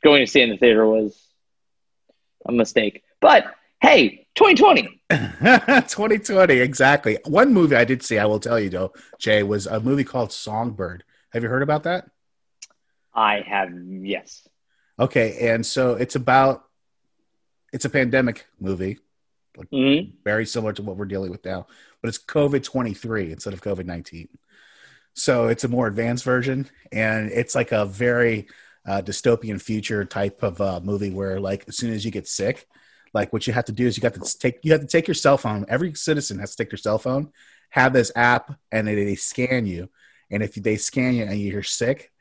going 0.04 0.26
to 0.26 0.32
see 0.32 0.42
it 0.42 0.46
in 0.46 0.50
the 0.52 0.58
theater 0.58 0.86
was 0.88 1.28
a 2.48 2.52
mistake. 2.52 3.04
But 3.22 3.46
hey, 3.82 4.28
2020. 4.36 5.02
2020, 5.10 6.54
exactly. 6.60 7.18
One 7.26 7.54
movie 7.54 7.76
I 7.76 7.84
did 7.86 8.04
see, 8.04 8.18
I 8.18 8.26
will 8.26 8.40
tell 8.40 8.60
you 8.60 8.70
though, 8.70 8.94
Jay, 9.18 9.44
was 9.44 9.66
a 9.68 9.80
movie 9.80 10.04
called 10.04 10.32
Songbird. 10.32 11.04
Have 11.32 11.44
you 11.44 11.50
heard 11.50 11.64
about 11.64 11.84
that? 11.84 12.10
I 13.14 13.42
have 13.42 13.70
yes. 13.74 14.48
Okay, 15.00 15.50
and 15.50 15.66
so 15.66 15.94
it's 15.94 16.16
about 16.16 16.64
it's 17.74 17.86
a 17.86 17.90
pandemic 17.90 18.48
movie, 18.60 19.00
hmm 19.72 20.12
very 20.24 20.46
similar 20.46 20.74
to 20.74 20.82
what 20.84 20.96
we're 20.96 21.06
dealing 21.06 21.32
with 21.32 21.44
now, 21.46 21.68
but 22.02 22.08
it's 22.10 22.18
COVID 22.18 22.64
23 22.64 23.32
instead 23.32 23.54
of 23.54 23.62
COVID 23.62 23.86
19. 23.86 24.28
So 25.14 25.48
it's 25.48 25.64
a 25.64 25.68
more 25.68 25.88
advanced 25.88 26.24
version, 26.24 26.70
and 26.92 27.30
it's 27.32 27.56
like 27.56 27.72
a 27.72 27.86
very 27.86 28.48
uh, 28.88 29.02
dystopian 29.02 29.62
future 29.62 30.06
type 30.06 30.44
of 30.44 30.62
uh, 30.62 30.80
movie 30.82 31.12
where, 31.12 31.40
like, 31.40 31.66
as 31.68 31.78
soon 31.78 31.92
as 31.92 32.06
you 32.06 32.12
get 32.12 32.28
sick, 32.28 32.68
like 33.14 33.34
what 33.34 33.48
you 33.48 33.54
have 33.54 33.66
to 33.66 33.72
do 33.72 33.88
is 33.88 33.98
you 33.98 34.02
got 34.02 34.14
to 34.14 34.38
take 34.40 34.60
you 34.64 34.72
have 34.72 34.82
to 34.82 34.88
take 34.88 35.08
your 35.08 35.16
cell 35.16 35.38
phone. 35.38 35.66
Every 35.68 35.94
citizen 35.94 36.40
has 36.40 36.56
to 36.56 36.64
take 36.64 36.70
their 36.70 36.78
cell 36.78 36.98
phone, 36.98 37.32
have 37.70 37.94
this 37.94 38.12
app, 38.16 38.54
and 38.72 38.88
they, 38.88 38.96
they 38.96 39.16
scan 39.16 39.66
you. 39.66 39.90
And 40.32 40.44
if 40.44 40.54
they 40.54 40.78
scan 40.78 41.16
you 41.16 41.24
and 41.24 41.40
you're 41.40 41.64
sick, 41.64 42.12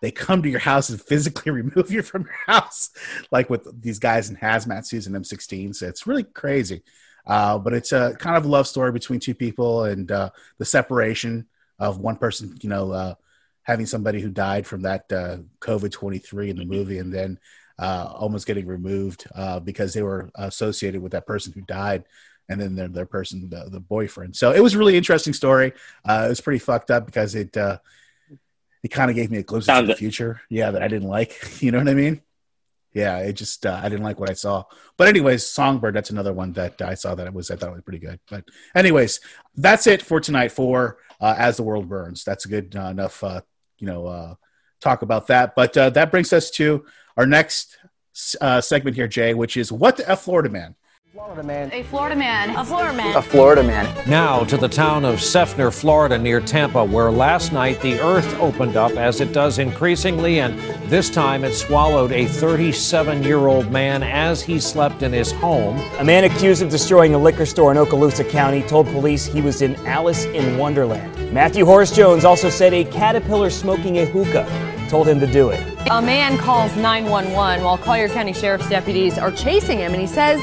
they 0.00 0.10
come 0.10 0.42
to 0.42 0.48
your 0.48 0.60
house 0.60 0.88
and 0.88 1.00
physically 1.00 1.52
remove 1.52 1.90
you 1.90 2.02
from 2.02 2.22
your 2.22 2.38
house, 2.46 2.90
like 3.30 3.50
with 3.50 3.80
these 3.80 3.98
guys 3.98 4.30
in 4.30 4.36
hazmat 4.36 4.86
suits 4.86 5.06
and 5.06 5.14
M16. 5.14 5.74
So 5.76 5.86
it's 5.86 6.06
really 6.06 6.24
crazy. 6.24 6.82
Uh, 7.26 7.58
but 7.58 7.74
it's 7.74 7.92
a 7.92 8.16
kind 8.18 8.36
of 8.36 8.46
love 8.46 8.66
story 8.66 8.92
between 8.92 9.20
two 9.20 9.34
people 9.34 9.84
and 9.84 10.10
uh, 10.10 10.30
the 10.58 10.64
separation 10.64 11.46
of 11.80 11.98
one 11.98 12.16
person, 12.16 12.56
you 12.60 12.68
know, 12.68 12.92
uh, 12.92 13.14
having 13.62 13.86
somebody 13.86 14.20
who 14.20 14.30
died 14.30 14.66
from 14.66 14.82
that 14.82 15.10
uh, 15.12 15.38
COVID 15.60 15.90
23 15.90 16.50
in 16.50 16.56
the 16.56 16.64
movie 16.64 16.98
and 16.98 17.12
then 17.12 17.38
uh, 17.78 18.12
almost 18.14 18.46
getting 18.46 18.66
removed 18.66 19.26
uh, 19.34 19.58
because 19.58 19.94
they 19.94 20.02
were 20.02 20.30
associated 20.36 21.02
with 21.02 21.12
that 21.12 21.26
person 21.26 21.52
who 21.52 21.62
died 21.62 22.04
and 22.48 22.60
then 22.60 22.74
their, 22.74 22.88
their 22.88 23.06
person, 23.06 23.48
the, 23.48 23.68
the 23.70 23.80
boyfriend. 23.80 24.36
So 24.36 24.52
it 24.52 24.60
was 24.60 24.74
a 24.74 24.78
really 24.78 24.96
interesting 24.96 25.32
story. 25.32 25.72
Uh, 26.06 26.24
it 26.26 26.28
was 26.28 26.40
pretty 26.40 26.58
fucked 26.58 26.90
up 26.90 27.06
because 27.06 27.34
it, 27.34 27.56
uh, 27.56 27.78
it 28.82 28.88
kind 28.88 29.10
of 29.10 29.16
gave 29.16 29.30
me 29.30 29.38
a 29.38 29.42
glimpse 29.42 29.68
into 29.68 29.86
the 29.86 29.94
future. 29.94 30.40
Yeah, 30.48 30.70
that 30.70 30.82
I 30.82 30.88
didn't 30.88 31.08
like. 31.08 31.40
You 31.60 31.72
know 31.72 31.78
what 31.78 31.88
I 31.88 31.94
mean? 31.94 32.22
Yeah, 32.92 33.18
it 33.18 33.34
just 33.34 33.66
uh, 33.66 33.78
I 33.80 33.88
didn't 33.88 34.02
like 34.02 34.18
what 34.18 34.30
I 34.30 34.32
saw. 34.32 34.64
But 34.96 35.06
anyways, 35.06 35.46
Songbird. 35.46 35.94
That's 35.94 36.10
another 36.10 36.32
one 36.32 36.52
that 36.54 36.82
I 36.82 36.94
saw 36.94 37.14
that 37.14 37.26
it 37.26 37.32
was 37.32 37.50
I 37.50 37.56
thought 37.56 37.68
it 37.68 37.74
was 37.74 37.82
pretty 37.82 38.00
good. 38.00 38.18
But 38.28 38.44
anyways, 38.74 39.20
that's 39.54 39.86
it 39.86 40.02
for 40.02 40.18
tonight 40.20 40.50
for 40.50 40.98
uh, 41.20 41.34
as 41.36 41.56
the 41.56 41.62
world 41.62 41.88
burns. 41.88 42.24
That's 42.24 42.44
a 42.44 42.48
good 42.48 42.74
uh, 42.76 42.86
enough 42.86 43.22
uh, 43.22 43.40
you 43.78 43.86
know 43.86 44.06
uh, 44.06 44.34
talk 44.80 45.02
about 45.02 45.26
that. 45.28 45.54
But 45.54 45.76
uh, 45.76 45.90
that 45.90 46.10
brings 46.10 46.32
us 46.32 46.50
to 46.52 46.84
our 47.16 47.26
next 47.26 47.78
uh, 48.40 48.60
segment 48.60 48.96
here, 48.96 49.08
Jay, 49.08 49.34
which 49.34 49.56
is 49.56 49.72
what 49.72 49.96
the 49.96 50.08
F 50.08 50.22
Florida 50.22 50.48
man. 50.48 50.74
Florida 51.12 51.42
man. 51.42 51.72
A 51.72 51.82
Florida 51.82 52.14
man. 52.14 52.56
A 52.56 52.64
Florida 52.64 52.92
man. 52.96 53.16
A 53.16 53.22
Florida 53.22 53.62
man. 53.64 54.08
Now 54.08 54.44
to 54.44 54.56
the 54.56 54.68
town 54.68 55.04
of 55.04 55.16
Seffner, 55.16 55.74
Florida, 55.74 56.16
near 56.16 56.40
Tampa, 56.40 56.84
where 56.84 57.10
last 57.10 57.52
night 57.52 57.80
the 57.82 58.00
earth 58.00 58.32
opened 58.38 58.76
up 58.76 58.92
as 58.92 59.20
it 59.20 59.32
does 59.32 59.58
increasingly, 59.58 60.38
and 60.38 60.56
this 60.88 61.10
time 61.10 61.42
it 61.42 61.54
swallowed 61.54 62.12
a 62.12 62.26
37 62.26 63.24
year 63.24 63.48
old 63.48 63.72
man 63.72 64.04
as 64.04 64.40
he 64.40 64.60
slept 64.60 65.02
in 65.02 65.12
his 65.12 65.32
home. 65.32 65.80
A 65.98 66.04
man 66.04 66.22
accused 66.22 66.62
of 66.62 66.70
destroying 66.70 67.14
a 67.14 67.18
liquor 67.18 67.44
store 67.44 67.72
in 67.72 67.76
Okaloosa 67.76 68.28
County 68.30 68.62
told 68.62 68.86
police 68.86 69.26
he 69.26 69.42
was 69.42 69.62
in 69.62 69.74
Alice 69.86 70.26
in 70.26 70.58
Wonderland. 70.58 71.32
Matthew 71.32 71.64
Horace 71.64 71.90
Jones 71.90 72.24
also 72.24 72.48
said 72.48 72.72
a 72.72 72.84
caterpillar 72.84 73.50
smoking 73.50 73.98
a 73.98 74.06
hookah 74.06 74.46
told 74.88 75.08
him 75.08 75.18
to 75.18 75.26
do 75.26 75.50
it. 75.50 75.60
A 75.90 76.00
man 76.00 76.38
calls 76.38 76.74
911 76.76 77.64
while 77.64 77.78
Collier 77.78 78.08
County 78.08 78.32
Sheriff's 78.32 78.68
deputies 78.68 79.18
are 79.18 79.32
chasing 79.32 79.78
him, 79.78 79.92
and 79.92 80.00
he 80.00 80.06
says 80.06 80.40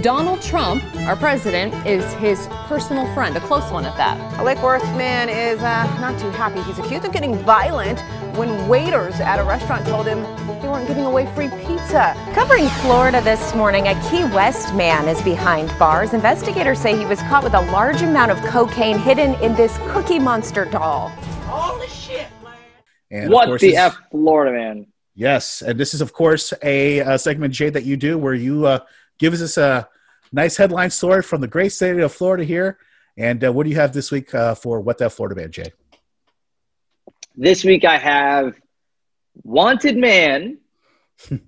Donald 0.00 0.42
Trump, 0.42 0.82
our 1.06 1.14
president, 1.14 1.72
is 1.86 2.04
his 2.14 2.48
personal 2.66 3.06
friend, 3.14 3.36
a 3.36 3.40
close 3.40 3.70
one 3.70 3.86
at 3.86 3.96
that. 3.96 4.18
A 4.40 4.42
Lake 4.42 4.60
Worth 4.60 4.82
man 4.96 5.28
is 5.28 5.60
uh, 5.60 5.84
not 6.00 6.18
too 6.18 6.30
happy. 6.30 6.60
He's 6.62 6.80
accused 6.80 7.04
of 7.04 7.12
getting 7.12 7.36
violent 7.38 8.00
when 8.36 8.66
waiters 8.66 9.20
at 9.20 9.38
a 9.38 9.44
restaurant 9.44 9.86
told 9.86 10.06
him 10.06 10.22
they 10.60 10.68
weren't 10.68 10.88
giving 10.88 11.04
away 11.04 11.32
free 11.36 11.48
pizza. 11.64 12.12
Covering 12.34 12.66
Florida 12.82 13.20
this 13.20 13.54
morning, 13.54 13.86
a 13.86 13.94
Key 14.10 14.24
West 14.34 14.74
man 14.74 15.08
is 15.08 15.22
behind 15.22 15.68
bars. 15.78 16.12
Investigators 16.12 16.80
say 16.80 16.98
he 16.98 17.06
was 17.06 17.20
caught 17.20 17.44
with 17.44 17.54
a 17.54 17.60
large 17.70 18.02
amount 18.02 18.32
of 18.32 18.38
cocaine 18.50 18.98
hidden 18.98 19.34
in 19.36 19.54
this 19.54 19.78
Cookie 19.90 20.18
Monster 20.18 20.64
doll. 20.64 21.12
And 23.12 23.26
of 23.26 23.30
What 23.30 23.46
course, 23.46 23.60
the 23.60 23.76
F 23.76 23.96
Florida 24.10 24.50
man? 24.50 24.86
Yes, 25.14 25.62
and 25.62 25.78
this 25.78 25.94
is 25.94 26.00
of 26.00 26.12
course 26.12 26.52
a, 26.64 27.00
uh 27.00 27.16
segment 27.16 27.54
Jay 27.54 27.70
that 27.70 27.84
you 27.84 27.96
do 27.96 28.18
where 28.18 28.34
you 28.34 28.66
uh, 28.66 28.80
give 29.18 29.34
us 29.34 29.56
a 29.56 29.88
nice 30.32 30.56
headline 30.56 30.90
story 30.90 31.22
from 31.22 31.40
the 31.40 31.48
great 31.48 31.72
state 31.72 31.98
of 31.98 32.12
Florida 32.12 32.44
here. 32.44 32.78
And 33.16 33.44
uh, 33.44 33.52
what 33.52 33.64
do 33.64 33.70
you 33.70 33.76
have 33.76 33.92
this 33.92 34.10
week 34.10 34.34
uh, 34.34 34.54
for 34.54 34.80
what 34.80 34.98
that 34.98 35.12
Florida 35.12 35.40
man, 35.40 35.52
Jay? 35.52 35.72
This 37.36 37.64
week 37.64 37.84
I 37.84 37.98
have 37.98 38.54
wanted 39.42 39.96
man 39.96 40.58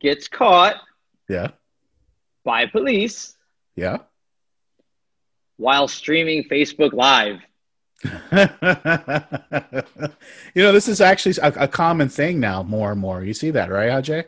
gets 0.00 0.28
caught 0.28 0.76
Yeah, 1.28 1.48
by 2.44 2.66
police 2.66 3.36
yeah. 3.76 3.98
while 5.56 5.88
streaming 5.88 6.44
Facebook 6.44 6.92
Live. 6.92 7.40
you 10.54 10.62
know, 10.62 10.72
this 10.72 10.88
is 10.88 11.00
actually 11.00 11.34
a, 11.42 11.64
a 11.64 11.68
common 11.68 12.08
thing 12.08 12.40
now, 12.40 12.62
more 12.62 12.92
and 12.92 13.00
more. 13.00 13.24
You 13.24 13.34
see 13.34 13.50
that, 13.50 13.70
right, 13.70 13.90
huh, 13.90 14.02
Jay? 14.02 14.24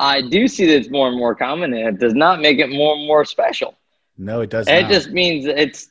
I 0.00 0.22
do 0.22 0.48
see 0.48 0.66
that 0.66 0.76
it's 0.76 0.90
more 0.90 1.08
and 1.08 1.16
more 1.16 1.34
common, 1.34 1.72
and 1.74 1.88
it 1.88 2.00
does 2.00 2.14
not 2.14 2.40
make 2.40 2.58
it 2.58 2.70
more 2.70 2.94
and 2.96 3.06
more 3.06 3.24
special. 3.24 3.76
No, 4.16 4.40
it 4.40 4.50
does 4.50 4.66
not. 4.66 4.76
It 4.76 4.82
not. 4.82 4.90
just 4.90 5.10
means 5.10 5.46
it's 5.46 5.90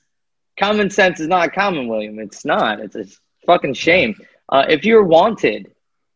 common 0.58 0.90
sense 0.90 1.20
is 1.20 1.28
not 1.28 1.54
common, 1.54 1.88
William. 1.88 2.20
It's 2.20 2.44
not. 2.44 2.80
It's 2.80 2.96
a 2.96 3.06
fucking 3.46 3.76
shame. 3.76 4.16
Uh, 4.50 4.66
if 4.68 4.84
you're 4.84 5.04
wanted 5.04 5.72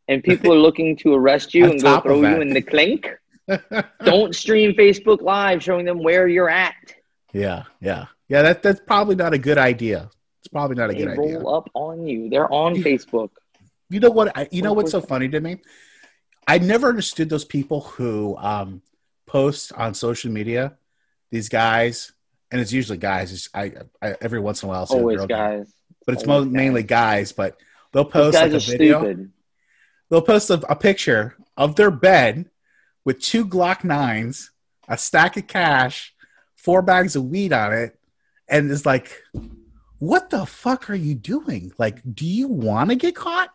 and 0.07 0.23
people 0.23 0.51
are 0.53 0.57
looking 0.67 0.97
to 0.97 1.13
arrest 1.13 1.53
you 1.53 1.69
and 1.69 1.81
go 1.81 2.01
throw 2.01 2.21
you 2.21 2.41
in 2.41 2.49
the 2.49 2.61
clink, 2.61 3.09
don't 4.03 4.35
stream 4.35 4.73
Facebook 4.73 5.21
Live 5.21 5.61
showing 5.61 5.85
them 5.85 6.01
where 6.01 6.27
you're 6.27 6.49
at. 6.49 6.75
yeah, 7.33 7.63
yeah. 7.79 8.07
Yeah, 8.29 8.41
that 8.41 8.63
that's 8.63 8.79
probably 8.79 9.15
not 9.15 9.33
a 9.33 9.37
good 9.37 9.59
idea. 9.59 10.09
It's 10.39 10.47
probably 10.47 10.75
not 10.75 10.89
a 10.89 10.93
They 10.93 10.99
good 10.99 11.17
roll 11.17 11.27
idea. 11.27 11.39
Roll 11.39 11.55
up 11.55 11.69
on 11.75 12.07
you. 12.07 12.29
They're 12.29 12.51
on 12.51 12.75
Facebook. 12.75 13.29
You 13.89 13.99
know 13.99 14.09
what? 14.09 14.35
I, 14.35 14.47
you 14.49 14.61
know 14.63 14.73
what's 14.73 14.91
so 14.91 15.01
funny 15.01 15.27
to 15.29 15.39
me? 15.39 15.57
I 16.47 16.57
never 16.57 16.89
understood 16.89 17.29
those 17.29 17.45
people 17.45 17.81
who 17.81 18.35
um, 18.37 18.81
post 19.25 19.73
on 19.73 19.93
social 19.93 20.31
media. 20.31 20.77
These 21.31 21.49
guys, 21.49 22.11
and 22.51 22.61
it's 22.61 22.71
usually 22.71 22.97
guys. 22.97 23.31
It's, 23.31 23.49
I, 23.53 23.73
I 24.01 24.15
every 24.21 24.39
once 24.39 24.61
in 24.61 24.69
a 24.69 24.71
while, 24.71 24.85
Always 24.89 25.25
guys. 25.25 25.73
but 26.05 26.15
it's 26.15 26.27
always 26.27 26.49
mainly 26.49 26.83
guys. 26.83 27.31
But 27.31 27.57
they'll 27.91 28.05
post 28.05 28.35
like 28.35 28.51
a 28.51 28.59
video. 28.59 28.99
stupid. 28.99 29.31
They'll 30.09 30.21
post 30.21 30.49
a, 30.49 30.61
a 30.71 30.75
picture 30.75 31.35
of 31.57 31.75
their 31.75 31.89
bed 31.91 32.49
with 33.03 33.19
two 33.19 33.45
Glock 33.45 33.83
nines, 33.83 34.51
a 34.87 34.97
stack 34.97 35.37
of 35.37 35.47
cash, 35.47 36.13
four 36.55 36.81
bags 36.81 37.15
of 37.15 37.25
weed 37.25 37.51
on 37.51 37.73
it, 37.73 37.99
and 38.47 38.69
it's 38.69 38.85
like, 38.85 39.21
what 39.99 40.29
the 40.29 40.45
fuck 40.45 40.89
are 40.89 40.95
you 40.95 41.15
doing? 41.15 41.71
Like, 41.77 41.99
do 42.13 42.25
you 42.25 42.47
want 42.47 42.89
to 42.89 42.95
get 42.95 43.15
caught? 43.15 43.49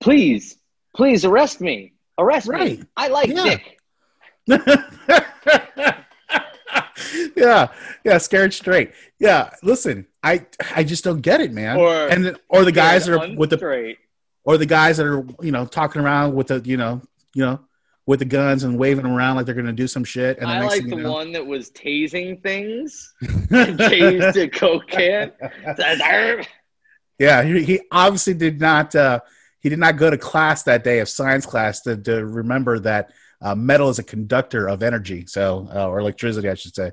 Please, 0.00 0.58
please 0.96 1.24
arrest 1.24 1.60
me. 1.60 1.92
Arrest 2.18 2.48
Right. 2.48 2.80
me. 2.80 2.84
I 2.96 3.08
like 3.08 3.28
Yeah. 3.28 3.44
Dick. 3.44 3.78
yeah, 7.36 7.68
yeah, 8.04 8.18
scared 8.18 8.54
straight. 8.54 8.92
Yeah, 9.18 9.50
listen, 9.62 10.06
I 10.22 10.46
I 10.74 10.84
just 10.84 11.04
don't 11.04 11.20
get 11.20 11.40
it, 11.40 11.52
man. 11.52 11.76
Or- 11.76 12.08
and 12.08 12.24
then, 12.24 12.36
or 12.48 12.64
the 12.64 12.72
guys 12.72 13.06
that 13.06 13.20
are 13.20 13.34
with 13.36 13.50
the 13.50 13.58
Straight. 13.58 13.98
or 14.44 14.56
the 14.58 14.66
guys 14.66 14.96
that 14.96 15.06
are 15.06 15.24
you 15.42 15.52
know 15.52 15.66
talking 15.66 16.02
around 16.02 16.34
with 16.34 16.48
the 16.48 16.60
you 16.64 16.76
know 16.76 17.00
you 17.34 17.44
know 17.44 17.60
with 18.06 18.20
the 18.20 18.24
guns 18.24 18.62
and 18.64 18.78
waving 18.78 19.02
them 19.02 19.12
around 19.12 19.36
like 19.36 19.46
they're 19.46 19.54
gonna 19.54 19.72
do 19.72 19.86
some 19.88 20.04
shit. 20.04 20.38
And 20.38 20.48
I 20.48 20.64
like 20.64 20.82
the 20.84 20.90
you 20.90 20.96
know, 21.02 21.12
one 21.12 21.32
that 21.32 21.44
was 21.44 21.70
tasing 21.70 22.40
things. 22.42 23.12
tased 23.22 24.36
a 24.36 24.48
coke 24.48 24.86
can. 24.88 25.32
yeah, 27.18 27.42
he, 27.42 27.62
he 27.64 27.80
obviously 27.90 28.34
did 28.34 28.60
not. 28.60 28.94
Uh, 28.94 29.20
he 29.66 29.70
did 29.70 29.80
not 29.80 29.96
go 29.96 30.08
to 30.08 30.16
class 30.16 30.62
that 30.62 30.84
day 30.84 31.00
of 31.00 31.08
science 31.08 31.44
class 31.44 31.80
to, 31.80 31.96
to 31.96 32.24
remember 32.24 32.78
that 32.78 33.10
uh, 33.42 33.52
metal 33.52 33.88
is 33.88 33.98
a 33.98 34.02
conductor 34.04 34.68
of 34.68 34.80
energy, 34.80 35.24
so 35.26 35.68
uh, 35.74 35.88
or 35.88 35.98
electricity, 35.98 36.48
I 36.48 36.54
should 36.54 36.72
say. 36.72 36.92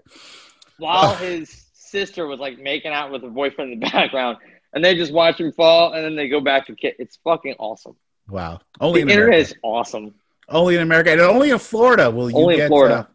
While 0.79 1.13
his 1.13 1.67
sister 1.75 2.25
was 2.25 2.39
like 2.39 2.57
making 2.57 2.91
out 2.91 3.11
with 3.11 3.21
her 3.21 3.29
boyfriend 3.29 3.73
in 3.73 3.79
the 3.79 3.85
background, 3.91 4.37
and 4.73 4.83
they 4.83 4.95
just 4.95 5.13
watch 5.13 5.39
him 5.39 5.51
fall, 5.51 5.93
and 5.93 6.03
then 6.03 6.15
they 6.15 6.27
go 6.27 6.39
back 6.41 6.65
to 6.65 6.75
kid. 6.75 6.95
It's 6.97 7.19
fucking 7.23 7.53
awesome. 7.59 7.95
Wow, 8.27 8.61
The 8.79 8.85
only 8.85 9.01
in 9.01 9.09
internet 9.11 9.27
America. 9.35 9.49
is 9.51 9.55
awesome. 9.61 10.15
Only 10.49 10.75
in 10.77 10.81
America, 10.81 11.11
and 11.11 11.21
only 11.21 11.51
in 11.51 11.59
Florida 11.59 12.09
will 12.09 12.31
you 12.31 12.35
Only 12.37 12.55
in 12.55 12.59
get. 12.61 12.67
Florida. 12.69 12.95
Uh, 12.95 13.05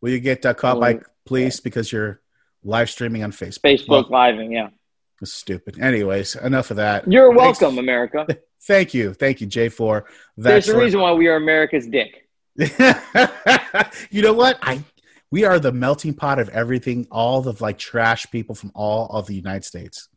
will 0.00 0.10
you 0.10 0.20
get 0.20 0.46
uh, 0.46 0.54
caught 0.54 0.78
by 0.78 0.90
Only- 0.92 1.02
police 1.26 1.58
because 1.58 1.90
you're 1.90 2.20
live 2.62 2.88
streaming 2.88 3.24
on 3.24 3.32
Facebook? 3.32 3.62
Facebook 3.62 4.08
Well, 4.10 4.28
living, 4.30 4.52
yeah. 4.52 4.68
It's 5.22 5.32
stupid. 5.32 5.78
Anyways, 5.80 6.34
enough 6.36 6.70
of 6.70 6.76
that. 6.78 7.10
You're 7.10 7.34
Thanks- 7.36 7.60
welcome, 7.60 7.78
America. 7.78 8.26
Thank 8.64 8.94
you, 8.94 9.12
thank 9.12 9.40
you, 9.40 9.48
Jay, 9.48 9.68
for 9.68 10.04
that. 10.36 10.50
There's 10.50 10.68
a 10.68 10.78
reason 10.78 11.00
why 11.00 11.12
we 11.14 11.26
are 11.26 11.34
America's 11.34 11.84
dick. 11.88 12.28
you 12.56 14.22
know 14.22 14.32
what? 14.34 14.56
I 14.62 14.84
we 15.32 15.42
are 15.44 15.58
the 15.58 15.72
melting 15.72 16.14
pot 16.14 16.38
of 16.38 16.48
everything. 16.50 17.08
All 17.10 17.42
the 17.42 17.56
like 17.60 17.76
trash 17.76 18.30
people 18.30 18.54
from 18.54 18.70
all 18.76 19.06
of 19.08 19.26
the 19.26 19.34
United 19.34 19.64
States. 19.64 20.08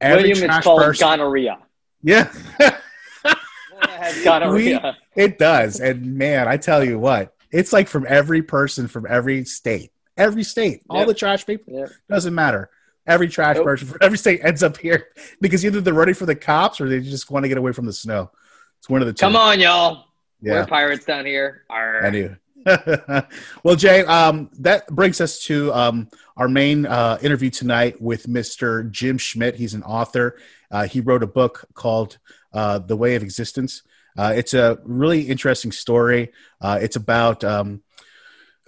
Every 0.00 0.30
William, 0.30 0.48
trash 0.48 0.64
called 0.64 0.80
person. 0.82 1.06
gonorrhea. 1.06 1.58
yeah, 2.02 2.32
gonorrhea. 4.24 4.96
it 5.14 5.38
does. 5.38 5.78
And 5.80 6.16
man, 6.16 6.48
I 6.48 6.56
tell 6.56 6.84
you 6.84 6.98
what, 6.98 7.34
it's 7.50 7.72
like 7.72 7.86
from 7.88 8.04
every 8.08 8.42
person 8.42 8.88
from 8.88 9.06
every 9.08 9.44
state, 9.44 9.92
every 10.16 10.42
state, 10.42 10.82
all 10.90 10.98
Yep. 11.00 11.06
the 11.08 11.14
trash 11.14 11.46
people. 11.46 11.72
Yep. 11.74 11.90
Doesn't 12.08 12.34
matter. 12.34 12.70
Every 13.06 13.28
trash 13.28 13.56
Nope. 13.56 13.64
person 13.64 13.88
from 13.88 13.98
every 14.02 14.18
state 14.18 14.40
ends 14.44 14.62
up 14.62 14.76
here 14.76 15.08
because 15.40 15.64
either 15.64 15.80
they're 15.80 15.94
running 15.94 16.14
for 16.14 16.26
the 16.26 16.34
cops 16.34 16.80
or 16.80 16.88
they 16.88 17.00
just 17.00 17.30
want 17.30 17.44
to 17.44 17.48
get 17.48 17.58
away 17.58 17.72
from 17.72 17.86
the 17.86 17.92
snow. 17.92 18.30
It's 18.78 18.88
one 18.88 19.00
of 19.00 19.06
the 19.06 19.12
two. 19.12 19.20
Come 19.20 19.36
on, 19.36 19.58
y'all. 19.60 20.04
yeah. 20.40 20.54
We're 20.60 20.66
pirates 20.66 21.04
down 21.04 21.26
here. 21.26 21.64
Arr. 21.70 22.06
I 22.06 22.10
knew. 22.10 22.36
well, 23.64 23.76
Jay, 23.76 24.04
um, 24.04 24.50
that 24.58 24.86
brings 24.88 25.20
us 25.20 25.40
to 25.44 25.72
um, 25.72 26.08
our 26.36 26.48
main 26.48 26.86
uh, 26.86 27.18
interview 27.22 27.50
tonight 27.50 28.00
with 28.00 28.26
Mr. 28.26 28.90
Jim 28.90 29.18
Schmidt. 29.18 29.56
He's 29.56 29.74
an 29.74 29.82
author. 29.82 30.36
Uh, 30.70 30.86
he 30.86 31.00
wrote 31.00 31.22
a 31.22 31.26
book 31.26 31.66
called 31.74 32.18
uh, 32.52 32.78
The 32.78 32.96
Way 32.96 33.14
of 33.16 33.22
Existence. 33.22 33.82
Uh, 34.16 34.34
it's 34.36 34.54
a 34.54 34.78
really 34.84 35.22
interesting 35.22 35.72
story. 35.72 36.32
Uh, 36.60 36.78
it's 36.82 36.96
about 36.96 37.44
um, 37.44 37.82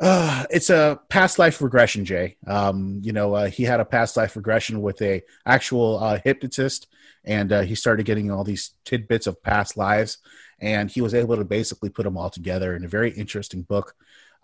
uh, 0.00 0.44
it's 0.50 0.70
a 0.70 1.00
past 1.08 1.38
life 1.38 1.60
regression, 1.60 2.04
Jay. 2.04 2.36
Um, 2.46 3.00
you 3.02 3.12
know, 3.12 3.34
uh, 3.34 3.46
he 3.48 3.64
had 3.64 3.80
a 3.80 3.84
past 3.84 4.16
life 4.16 4.36
regression 4.36 4.82
with 4.82 5.00
a 5.02 5.22
actual 5.46 5.98
uh, 6.02 6.18
hypnotist, 6.24 6.88
and 7.24 7.52
uh, 7.52 7.60
he 7.60 7.74
started 7.74 8.06
getting 8.06 8.30
all 8.30 8.44
these 8.44 8.72
tidbits 8.84 9.26
of 9.26 9.42
past 9.42 9.76
lives, 9.76 10.18
and 10.60 10.90
he 10.90 11.00
was 11.00 11.14
able 11.14 11.36
to 11.36 11.44
basically 11.44 11.88
put 11.88 12.04
them 12.04 12.16
all 12.16 12.30
together 12.30 12.74
in 12.74 12.84
a 12.84 12.88
very 12.88 13.10
interesting 13.10 13.62
book 13.62 13.94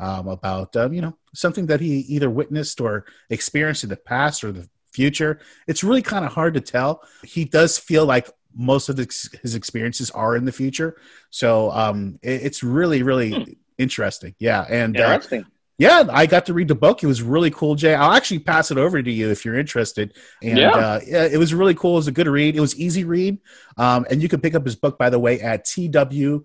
um, 0.00 0.28
about 0.28 0.76
um, 0.76 0.92
you 0.92 1.00
know 1.00 1.16
something 1.34 1.66
that 1.66 1.80
he 1.80 2.00
either 2.00 2.30
witnessed 2.30 2.80
or 2.80 3.06
experienced 3.30 3.84
in 3.84 3.90
the 3.90 3.96
past 3.96 4.44
or 4.44 4.52
the 4.52 4.68
future. 4.92 5.40
It's 5.66 5.82
really 5.82 6.02
kind 6.02 6.24
of 6.24 6.32
hard 6.32 6.54
to 6.54 6.61
tell. 6.61 7.02
He 7.24 7.44
does 7.44 7.78
feel 7.78 8.04
like 8.04 8.28
most 8.54 8.88
of 8.88 8.96
his, 8.96 9.54
experiences 9.54 10.11
are 10.11 10.37
in 10.37 10.44
the 10.44 10.52
future, 10.52 11.00
so 11.30 11.70
um, 11.72 12.18
it, 12.22 12.42
it's 12.42 12.62
really 12.62 13.02
really 13.02 13.58
interesting. 13.78 14.34
Yeah, 14.38 14.64
and 14.68 14.98
uh, 15.00 15.20
yeah, 15.78 16.04
I 16.10 16.26
got 16.26 16.46
to 16.46 16.54
read 16.54 16.66
the 16.68 16.74
book. 16.74 17.02
It 17.04 17.06
was 17.06 17.22
really 17.22 17.50
cool, 17.52 17.76
Jay. 17.76 17.94
I'll 17.94 18.12
actually 18.12 18.40
pass 18.40 18.70
it 18.72 18.78
over 18.78 19.00
to 19.00 19.10
you 19.10 19.30
if 19.30 19.44
you're 19.44 19.56
interested. 19.58 20.14
And 20.42 20.58
Yeah. 20.58 20.70
uh, 20.70 21.00
it 21.06 21.38
was 21.38 21.54
really 21.54 21.74
cool. 21.74 21.92
It 21.92 21.96
was 21.96 22.08
a 22.08 22.12
good 22.12 22.26
read. 22.26 22.56
It 22.56 22.60
was 22.60 22.76
easy 22.76 23.04
read. 23.04 23.38
Um, 23.76 24.04
and 24.10 24.20
you 24.20 24.28
can 24.28 24.40
pick 24.40 24.56
up 24.56 24.64
his 24.64 24.74
book, 24.74 24.98
by 24.98 25.08
the 25.08 25.20
way, 25.20 25.40
at 25.40 25.64
TWOE 25.64 26.42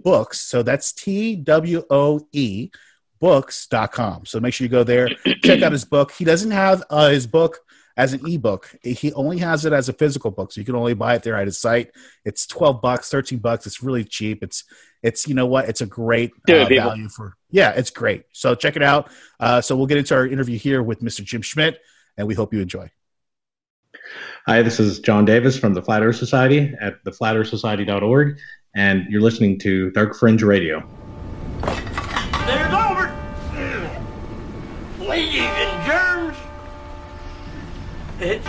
Books. 0.00 0.40
So 0.40 0.62
that's 0.64 0.92
TWOE 0.92 2.70
books.com. 3.18 4.26
So 4.26 4.40
make 4.40 4.52
sure 4.52 4.64
you 4.64 4.68
go 4.68 4.84
there, 4.84 5.08
check 5.42 5.62
out 5.62 5.72
his 5.72 5.84
book. 5.84 6.12
He 6.12 6.24
doesn't 6.24 6.50
have 6.50 6.82
uh, 6.90 7.08
his 7.08 7.26
book 7.26 7.60
as 7.96 8.12
an 8.12 8.20
ebook. 8.26 8.74
He 8.82 9.12
only 9.14 9.38
has 9.38 9.64
it 9.64 9.72
as 9.72 9.88
a 9.88 9.92
physical 9.92 10.30
book. 10.30 10.52
So 10.52 10.60
you 10.60 10.64
can 10.64 10.74
only 10.74 10.94
buy 10.94 11.14
it 11.14 11.22
there 11.22 11.36
at 11.36 11.46
his 11.46 11.58
site. 11.58 11.90
It's 12.24 12.46
12 12.46 12.82
bucks, 12.82 13.10
13 13.10 13.38
bucks. 13.38 13.66
It's 13.66 13.82
really 13.82 14.04
cheap. 14.04 14.42
It's, 14.42 14.64
it's, 15.02 15.26
you 15.26 15.34
know 15.34 15.46
what? 15.46 15.68
It's 15.68 15.80
a 15.80 15.86
great 15.86 16.32
uh, 16.48 16.66
people. 16.66 16.76
value 16.76 17.08
for, 17.08 17.36
yeah, 17.50 17.70
it's 17.70 17.90
great. 17.90 18.24
So 18.32 18.54
check 18.54 18.76
it 18.76 18.82
out. 18.82 19.10
Uh, 19.40 19.60
so 19.60 19.76
we'll 19.76 19.86
get 19.86 19.98
into 19.98 20.14
our 20.14 20.26
interview 20.26 20.58
here 20.58 20.82
with 20.82 21.00
Mr. 21.00 21.24
Jim 21.24 21.42
Schmidt 21.42 21.80
and 22.16 22.26
we 22.26 22.34
hope 22.34 22.52
you 22.52 22.60
enjoy. 22.60 22.90
Hi, 24.46 24.62
this 24.62 24.78
is 24.78 25.00
John 25.00 25.24
Davis 25.24 25.58
from 25.58 25.74
the 25.74 25.82
Flat 25.82 26.02
Earth 26.02 26.16
Society 26.16 26.72
at 26.80 27.02
theflatearthsociety.org, 27.04 28.38
and 28.74 29.06
you're 29.10 29.20
listening 29.20 29.58
to 29.60 29.90
Dark 29.90 30.14
Fringe 30.16 30.42
Radio. 30.42 30.88
It's! 38.20 38.46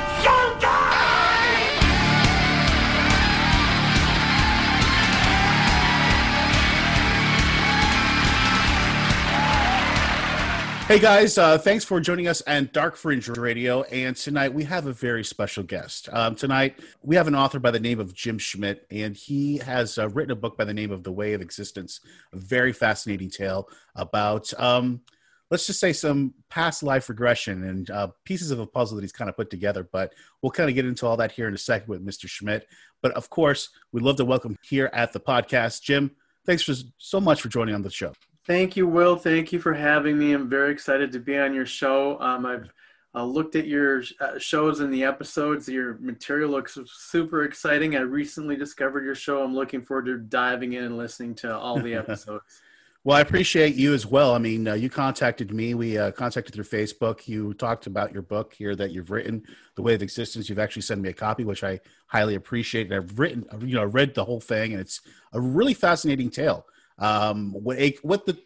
Hey 10.88 11.00
guys, 11.00 11.38
uh, 11.38 11.58
thanks 11.58 11.84
for 11.84 12.00
joining 12.00 12.30
us 12.30 12.42
on 12.48 12.70
Dark 12.72 12.96
Fringe 12.96 13.28
Radio. 13.28 13.84
And 13.84 14.16
tonight 14.16 14.54
we 14.54 14.64
have 14.64 14.86
a 14.86 14.94
very 14.94 15.22
special 15.22 15.64
guest. 15.64 16.08
Um, 16.14 16.34
tonight 16.34 16.80
we 17.02 17.18
have 17.18 17.28
an 17.28 17.36
author 17.36 17.60
by 17.60 17.72
the 17.72 17.80
name 17.80 18.00
of 18.00 18.14
Jim 18.14 18.38
Schmidt, 18.38 18.88
and 18.90 19.14
he 19.14 19.58
has 19.58 19.98
uh, 19.98 20.08
written 20.08 20.32
a 20.32 20.36
book 20.38 20.58
by 20.58 20.64
the 20.64 20.74
name 20.74 20.92
of 20.92 21.04
The 21.04 21.12
Way 21.12 21.34
of 21.34 21.42
Existence, 21.42 22.00
a 22.32 22.38
very 22.38 22.72
fascinating 22.72 23.30
tale 23.30 23.68
about, 23.98 24.54
um, 24.58 25.02
let's 25.50 25.66
just 25.66 25.80
say, 25.80 25.94
some 25.94 26.34
past 26.50 26.84
life 26.84 27.10
regression 27.10 27.64
and 27.64 27.90
uh, 27.90 28.08
pieces 28.26 28.52
of 28.52 28.60
a 28.60 28.68
puzzle 28.68 28.96
that 28.96 29.04
he's 29.04 29.12
kind 29.12 29.30
of 29.30 29.36
put 29.36 29.50
together. 29.50 29.88
But 29.92 30.14
we'll 30.42 30.52
kind 30.52 30.70
of 30.70 30.76
get 30.76 30.86
into 30.86 31.06
all 31.06 31.18
that 31.18 31.32
here 31.32 31.48
in 31.48 31.54
a 31.54 31.58
second 31.58 31.88
with 31.88 32.06
Mr. 32.06 32.28
Schmidt. 32.28 32.68
But 33.02 33.12
of 33.14 33.30
course, 33.30 33.70
we'd 33.92 34.04
love 34.04 34.18
to 34.18 34.26
welcome 34.26 34.58
here 34.62 34.90
at 34.94 35.14
the 35.14 35.20
podcast, 35.20 35.82
Jim. 35.82 36.12
Thanks 36.46 36.64
for 36.64 36.74
so 36.98 37.20
much 37.20 37.42
for 37.42 37.50
joining 37.50 37.76
on 37.76 37.82
the 37.82 37.90
show. 37.90 38.14
Thank 38.46 38.78
you, 38.78 38.88
Will. 38.88 39.18
Thank 39.18 39.52
you 39.52 39.60
for 39.60 39.74
having 39.74 40.18
me. 40.18 40.32
I'm 40.32 40.50
very 40.50 40.72
excited 40.72 41.12
to 41.12 41.20
be 41.20 41.38
on 41.38 41.54
your 41.54 41.66
show. 41.66 42.20
Um, 42.22 42.46
I've 42.46 42.72
uh, 43.14 43.26
looked 43.26 43.56
at 43.56 43.68
your 43.68 44.04
uh, 44.22 44.40
shows 44.40 44.80
and 44.80 44.94
the 44.94 45.04
episodes. 45.04 45.68
Your 45.68 45.98
material 45.98 46.50
looks 46.50 46.78
super 46.86 47.44
exciting. 47.44 47.96
I 47.96 48.02
recently 48.02 48.56
discovered 48.56 49.04
your 49.04 49.16
show. 49.16 49.44
I'm 49.44 49.54
looking 49.54 49.82
forward 49.82 50.06
to 50.06 50.18
diving 50.18 50.74
in 50.74 50.86
and 50.86 50.98
listening 50.98 51.36
to 51.36 51.54
all 51.56 51.80
the 51.80 51.94
episodes. 51.96 52.62
Well, 53.08 53.16
I 53.16 53.22
appreciate 53.22 53.76
you 53.76 53.94
as 53.94 54.06
well. 54.06 54.34
I 54.34 54.38
mean, 54.38 54.68
uh, 54.68 54.74
you 54.74 54.90
contacted 54.90 55.54
me. 55.54 55.74
We 55.76 55.98
uh, 55.98 56.12
contacted 56.12 56.54
through 56.54 56.66
Facebook. 56.66 57.26
You 57.26 57.54
talked 57.54 57.88
about 57.88 58.12
your 58.12 58.22
book 58.22 58.54
here 58.54 58.76
that 58.76 58.92
you've 58.92 59.12
written, 59.12 59.44
The 59.76 59.82
Way 59.82 59.94
of 59.94 60.02
Existence. 60.02 60.50
You've 60.50 60.60
actually 60.60 60.82
sent 60.82 61.00
me 61.00 61.08
a 61.08 61.14
copy, 61.14 61.46
which 61.46 61.64
I 61.64 61.80
highly 62.08 62.36
appreciate. 62.36 62.92
And 62.92 62.96
I've 62.96 63.18
written, 63.18 63.46
you 63.62 63.76
know, 63.76 63.84
I 63.84 63.86
read 63.86 64.14
the 64.14 64.26
whole 64.26 64.42
thing, 64.42 64.74
and 64.74 64.82
it's 64.82 65.00
a 65.32 65.40
really 65.40 65.74
fascinating 65.74 66.30
tale. 66.30 66.66
Um, 67.00 67.54
what, 67.54 67.80
a, 67.80 67.96
what 68.02 68.26
the 68.26 68.38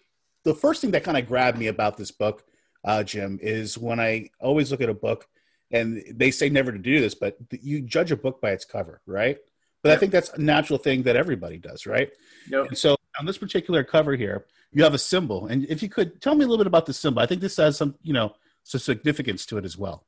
the 0.43 0.53
first 0.53 0.79
thing 0.79 0.91
that 0.91 1.03
kind 1.03 1.17
of 1.17 1.27
grabbed 1.27 1.57
me 1.57 1.65
about 1.65 1.97
this 1.97 2.11
book 2.11 2.43
uh, 2.83 3.01
Jim, 3.01 3.39
is 3.41 3.79
when 3.79 3.99
I 3.99 4.29
always 4.39 4.69
look 4.69 4.81
at 4.81 4.89
a 4.89 4.93
book, 4.93 5.27
and 5.71 6.03
they 6.13 6.29
say 6.29 6.49
never 6.49 6.71
to 6.71 6.77
do 6.77 7.01
this, 7.01 7.15
but 7.15 7.35
you 7.49 7.81
judge 7.81 8.11
a 8.11 8.15
book 8.15 8.39
by 8.39 8.51
its 8.51 8.65
cover, 8.65 9.01
right? 9.07 9.39
But 9.81 9.89
yep. 9.89 9.97
I 9.97 9.99
think 9.99 10.11
that's 10.11 10.29
a 10.29 10.39
natural 10.39 10.77
thing 10.77 11.01
that 11.03 11.15
everybody 11.15 11.57
does, 11.57 11.87
right? 11.87 12.11
Yep. 12.47 12.67
And 12.67 12.77
so 12.77 12.95
on 13.19 13.25
this 13.25 13.37
particular 13.37 13.83
cover 13.83 14.15
here, 14.15 14.45
you 14.71 14.83
have 14.83 14.93
a 14.93 14.99
symbol, 14.99 15.47
and 15.47 15.65
if 15.65 15.83
you 15.83 15.89
could 15.89 16.21
tell 16.21 16.35
me 16.35 16.45
a 16.45 16.47
little 16.47 16.63
bit 16.63 16.67
about 16.67 16.85
the 16.85 16.93
symbol, 16.93 17.21
I 17.21 17.25
think 17.25 17.41
this 17.41 17.57
has 17.57 17.77
some, 17.77 17.95
you 18.01 18.13
know, 18.13 18.35
some 18.63 18.79
significance 18.79 19.45
to 19.47 19.57
it 19.57 19.65
as 19.65 19.77
well. 19.77 20.05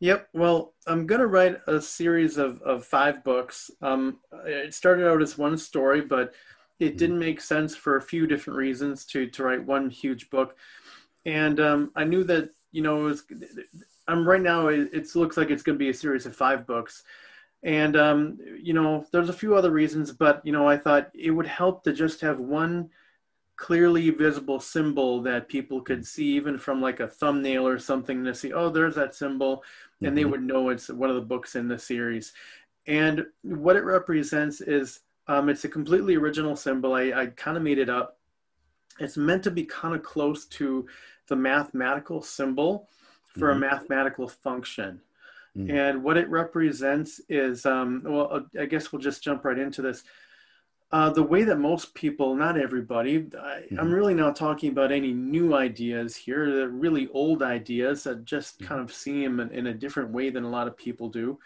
Yep. 0.00 0.30
Well, 0.34 0.74
I'm 0.88 1.06
going 1.06 1.20
to 1.20 1.28
write 1.28 1.58
a 1.68 1.80
series 1.80 2.36
of, 2.36 2.60
of 2.62 2.84
five 2.84 3.22
books. 3.22 3.70
Um, 3.82 4.18
it 4.44 4.74
started 4.74 5.08
out 5.08 5.22
as 5.22 5.38
one 5.38 5.56
story, 5.56 6.00
but 6.00 6.34
it 6.80 6.84
mm-hmm. 6.86 6.96
didn't 6.96 7.18
make 7.20 7.40
sense 7.40 7.76
for 7.76 7.96
a 7.96 8.02
few 8.02 8.26
different 8.26 8.58
reasons 8.58 9.04
to, 9.06 9.28
to 9.28 9.44
write 9.44 9.64
one 9.64 9.88
huge 9.88 10.28
book. 10.28 10.56
And 11.24 11.60
um, 11.60 11.92
I 11.94 12.02
knew 12.02 12.24
that, 12.24 12.50
you 12.72 12.82
know, 12.82 12.98
it 12.98 13.04
was, 13.04 13.24
I'm 14.08 14.26
right 14.28 14.40
now, 14.40 14.66
it, 14.66 14.90
it 14.92 15.14
looks 15.14 15.36
like 15.36 15.50
it's 15.50 15.62
going 15.62 15.78
to 15.78 15.84
be 15.84 15.90
a 15.90 15.94
series 15.94 16.26
of 16.26 16.34
five 16.34 16.66
books. 16.66 17.04
And, 17.62 17.96
um, 17.96 18.38
you 18.60 18.72
know, 18.72 19.06
there's 19.12 19.28
a 19.28 19.34
few 19.34 19.54
other 19.54 19.70
reasons, 19.70 20.10
but, 20.10 20.44
you 20.44 20.52
know, 20.52 20.68
I 20.68 20.76
thought 20.76 21.10
it 21.14 21.30
would 21.30 21.46
help 21.46 21.84
to 21.84 21.92
just 21.92 22.20
have 22.20 22.40
one 22.40 22.90
clearly 23.62 24.10
visible 24.10 24.58
symbol 24.58 25.22
that 25.22 25.48
people 25.48 25.80
could 25.80 26.04
see 26.04 26.34
even 26.34 26.58
from 26.58 26.80
like 26.80 26.98
a 27.00 27.06
thumbnail 27.06 27.66
or 27.66 27.78
something 27.78 28.24
to 28.24 28.34
see 28.34 28.52
oh 28.52 28.68
there's 28.68 28.96
that 28.96 29.14
symbol 29.14 29.62
and 30.00 30.08
mm-hmm. 30.08 30.16
they 30.16 30.24
would 30.24 30.42
know 30.42 30.70
it's 30.70 30.88
one 30.88 31.10
of 31.10 31.14
the 31.14 31.22
books 31.22 31.54
in 31.54 31.68
the 31.68 31.78
series 31.78 32.32
and 32.88 33.24
what 33.42 33.76
it 33.76 33.84
represents 33.84 34.60
is 34.60 35.00
um, 35.28 35.48
it's 35.48 35.64
a 35.64 35.68
completely 35.68 36.16
original 36.16 36.56
symbol 36.56 36.94
i, 36.94 37.12
I 37.12 37.26
kind 37.26 37.56
of 37.56 37.62
made 37.62 37.78
it 37.78 37.88
up 37.88 38.18
it's 38.98 39.16
meant 39.16 39.44
to 39.44 39.50
be 39.52 39.64
kind 39.64 39.94
of 39.94 40.02
close 40.02 40.46
to 40.46 40.86
the 41.28 41.36
mathematical 41.36 42.20
symbol 42.20 42.88
for 43.38 43.54
mm-hmm. 43.54 43.62
a 43.62 43.66
mathematical 43.70 44.26
function 44.26 45.00
mm-hmm. 45.56 45.74
and 45.74 46.02
what 46.02 46.16
it 46.16 46.28
represents 46.28 47.20
is 47.28 47.66
um, 47.66 48.02
well 48.04 48.46
i 48.58 48.64
guess 48.64 48.92
we'll 48.92 49.02
just 49.02 49.22
jump 49.22 49.44
right 49.44 49.58
into 49.58 49.82
this 49.82 50.04
uh, 50.92 51.08
the 51.08 51.22
way 51.22 51.42
that 51.42 51.58
most 51.58 51.94
people, 51.94 52.34
not 52.36 52.58
everybody, 52.58 53.14
I, 53.14 53.16
am 53.16 53.62
mm-hmm. 53.70 53.90
really 53.90 54.12
not 54.12 54.36
talking 54.36 54.70
about 54.70 54.92
any 54.92 55.14
new 55.14 55.54
ideas 55.54 56.14
here. 56.14 56.54
They're 56.54 56.68
really 56.68 57.08
old 57.14 57.42
ideas 57.42 58.04
that 58.04 58.26
just 58.26 58.58
mm-hmm. 58.58 58.66
kind 58.66 58.80
of 58.82 58.92
see 58.92 59.24
them 59.24 59.40
in, 59.40 59.50
in, 59.52 59.66
a 59.68 59.74
different 59.74 60.10
way 60.10 60.28
than 60.28 60.44
a 60.44 60.50
lot 60.50 60.66
of 60.66 60.76
people 60.76 61.08
do. 61.08 61.38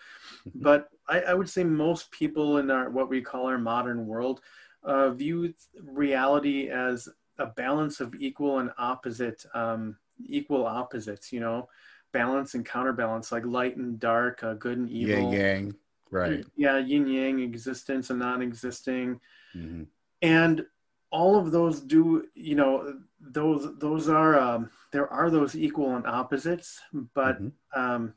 Mm-hmm. 0.48 0.62
But 0.62 0.88
I, 1.08 1.20
I, 1.20 1.34
would 1.34 1.48
say 1.48 1.62
most 1.62 2.10
people 2.10 2.58
in 2.58 2.72
our 2.72 2.90
what 2.90 3.08
we 3.08 3.20
call 3.20 3.46
our 3.46 3.56
modern 3.56 4.08
world 4.08 4.40
uh, 4.82 5.10
view 5.10 5.54
reality 5.80 6.68
as 6.68 7.08
a 7.38 7.46
balance 7.46 8.00
of 8.00 8.16
equal 8.16 8.58
and 8.58 8.70
opposite, 8.78 9.46
um, 9.54 9.96
equal 10.26 10.66
opposites. 10.66 11.32
You 11.32 11.38
know, 11.38 11.68
balance 12.16 12.54
and 12.54 12.64
counterbalance, 12.64 13.30
like 13.30 13.44
light 13.44 13.76
and 13.76 14.00
dark, 14.00 14.42
uh, 14.42 14.54
good 14.54 14.78
and 14.78 14.90
evil. 14.90 15.32
Yang 15.32 15.32
yang. 15.32 15.74
Right. 16.10 16.44
Yeah, 16.56 16.78
yin 16.78 17.06
yang, 17.06 17.40
existence 17.40 18.10
and 18.10 18.20
non-existing, 18.20 19.20
mm-hmm. 19.54 19.82
and 20.22 20.64
all 21.10 21.36
of 21.36 21.50
those 21.50 21.80
do. 21.80 22.24
You 22.34 22.54
know, 22.54 23.00
those 23.20 23.76
those 23.78 24.08
are 24.08 24.38
um, 24.38 24.70
there 24.92 25.08
are 25.12 25.30
those 25.30 25.54
equal 25.54 25.96
and 25.96 26.06
opposites, 26.06 26.80
but 27.14 27.42
mm-hmm. 27.42 27.80
um, 27.80 28.14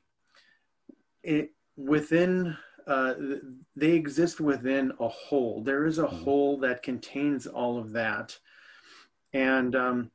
it 1.23 1.51
within 1.75 2.55
uh, 2.87 3.15
they 3.75 3.91
exist 3.91 4.39
within 4.39 4.93
a 4.99 5.07
whole. 5.07 5.63
There 5.63 5.85
is 5.85 5.97
a 5.97 6.03
mm-hmm. 6.03 6.23
whole 6.23 6.57
that 6.59 6.83
contains 6.83 7.47
all 7.47 7.79
of 7.79 7.91
that, 7.93 8.37
and 9.33 9.75
um, 9.75 10.11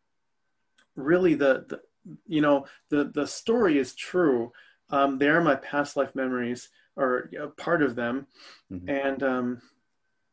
really 0.96 1.34
the, 1.34 1.66
the 1.68 1.80
you 2.26 2.40
know 2.40 2.66
the 2.90 3.04
the 3.04 3.26
story 3.26 3.78
is 3.78 3.94
true. 3.94 4.52
Um, 4.90 5.18
they 5.18 5.28
are 5.28 5.40
my 5.40 5.56
past 5.56 5.96
life 5.96 6.14
memories 6.14 6.68
or 6.96 7.30
a 7.40 7.48
part 7.48 7.82
of 7.82 7.96
them 7.96 8.26
mm-hmm. 8.70 8.88
and 8.88 9.22
um, 9.22 9.62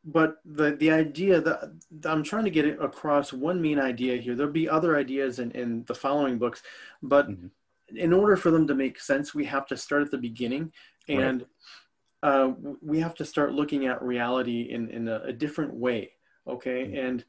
but 0.03 0.37
the 0.45 0.75
the 0.77 0.91
idea 0.91 1.39
that 1.39 1.71
i'm 2.05 2.23
trying 2.23 2.43
to 2.43 2.51
get 2.51 2.65
across 2.81 3.31
one 3.31 3.61
main 3.61 3.79
idea 3.79 4.17
here 4.17 4.35
there'll 4.35 4.51
be 4.51 4.69
other 4.69 4.97
ideas 4.97 5.39
in, 5.39 5.51
in 5.51 5.83
the 5.85 5.95
following 5.95 6.37
books 6.37 6.63
but 7.03 7.29
mm-hmm. 7.29 7.47
in 7.95 8.13
order 8.13 8.35
for 8.35 8.51
them 8.51 8.67
to 8.67 8.75
make 8.75 8.99
sense 8.99 9.33
we 9.33 9.45
have 9.45 9.65
to 9.67 9.77
start 9.77 10.01
at 10.01 10.11
the 10.11 10.17
beginning 10.17 10.71
and 11.07 11.45
right. 12.23 12.29
uh, 12.29 12.51
we 12.81 12.99
have 12.99 13.15
to 13.15 13.25
start 13.25 13.53
looking 13.53 13.85
at 13.85 14.01
reality 14.01 14.69
in, 14.71 14.89
in 14.89 15.07
a, 15.07 15.21
a 15.25 15.33
different 15.33 15.73
way 15.73 16.11
okay 16.47 16.85
mm-hmm. 16.85 17.05
and 17.05 17.25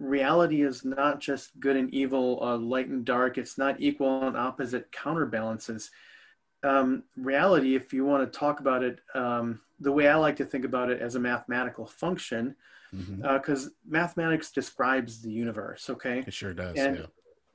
reality 0.00 0.62
is 0.62 0.84
not 0.84 1.20
just 1.20 1.60
good 1.60 1.76
and 1.76 1.92
evil 1.94 2.40
uh, 2.42 2.56
light 2.56 2.88
and 2.88 3.04
dark 3.04 3.38
it's 3.38 3.58
not 3.58 3.80
equal 3.80 4.26
and 4.26 4.36
opposite 4.36 4.90
counterbalances 4.90 5.90
um, 6.62 7.04
reality, 7.16 7.74
if 7.74 7.92
you 7.92 8.04
want 8.04 8.30
to 8.30 8.38
talk 8.38 8.60
about 8.60 8.82
it, 8.82 9.00
um, 9.14 9.60
the 9.78 9.92
way 9.92 10.08
I 10.08 10.16
like 10.16 10.36
to 10.36 10.44
think 10.44 10.64
about 10.64 10.90
it 10.90 11.00
as 11.00 11.14
a 11.14 11.20
mathematical 11.20 11.86
function, 11.86 12.54
because 12.92 13.06
mm-hmm. 13.08 13.66
uh, 13.68 13.70
mathematics 13.88 14.50
describes 14.50 15.22
the 15.22 15.30
universe. 15.30 15.88
Okay, 15.88 16.24
it 16.26 16.34
sure 16.34 16.52
does. 16.52 16.76
And 16.76 16.96
yeah. 16.98 17.06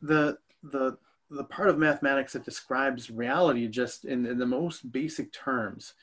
the 0.01 0.37
the 0.63 0.97
the 1.29 1.43
part 1.43 1.69
of 1.69 1.77
mathematics 1.77 2.33
that 2.33 2.45
describes 2.45 3.11
reality, 3.11 3.67
just 3.67 4.05
in, 4.05 4.25
in 4.25 4.37
the 4.37 4.45
most 4.45 4.91
basic 4.91 5.31
terms, 5.31 5.93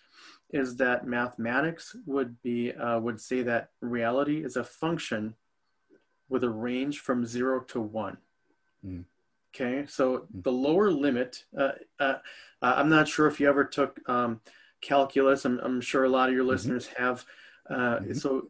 is 0.51 0.77
that 0.77 1.07
mathematics 1.07 1.97
would 2.07 2.41
be 2.43 2.73
uh, 2.73 3.01
would 3.01 3.21
say 3.21 3.43
that 3.43 3.71
reality 3.81 4.45
is 4.45 4.57
a 4.57 4.65
function 4.65 5.35
with 6.33 6.43
a 6.43 6.51
range 6.51 7.01
from 7.01 7.27
zero 7.27 7.61
to 7.61 7.81
one. 7.81 8.17
Mm. 8.85 9.05
Okay, 9.55 9.85
so 9.87 10.21
hmm. 10.33 10.41
the 10.41 10.51
lower 10.51 10.91
limit, 10.91 11.45
uh, 11.57 11.73
uh, 12.01 12.15
uh, 12.63 12.75
I'm 12.77 12.89
not 12.89 13.07
sure 13.07 13.27
if 13.27 13.39
you 13.39 13.49
ever 13.49 13.65
took 13.65 14.01
um, 14.09 14.41
calculus. 14.81 15.45
I'm, 15.45 15.61
I'm, 15.61 15.81
sure 15.83 16.05
a 16.05 16.09
lot 16.09 16.31
of 16.31 16.35
your 16.35 16.43
mm-hmm. 16.43 16.53
listeners 16.53 16.87
have. 16.97 17.27
Uh, 17.69 17.75
mm-hmm. 17.75 18.15
So 18.15 18.49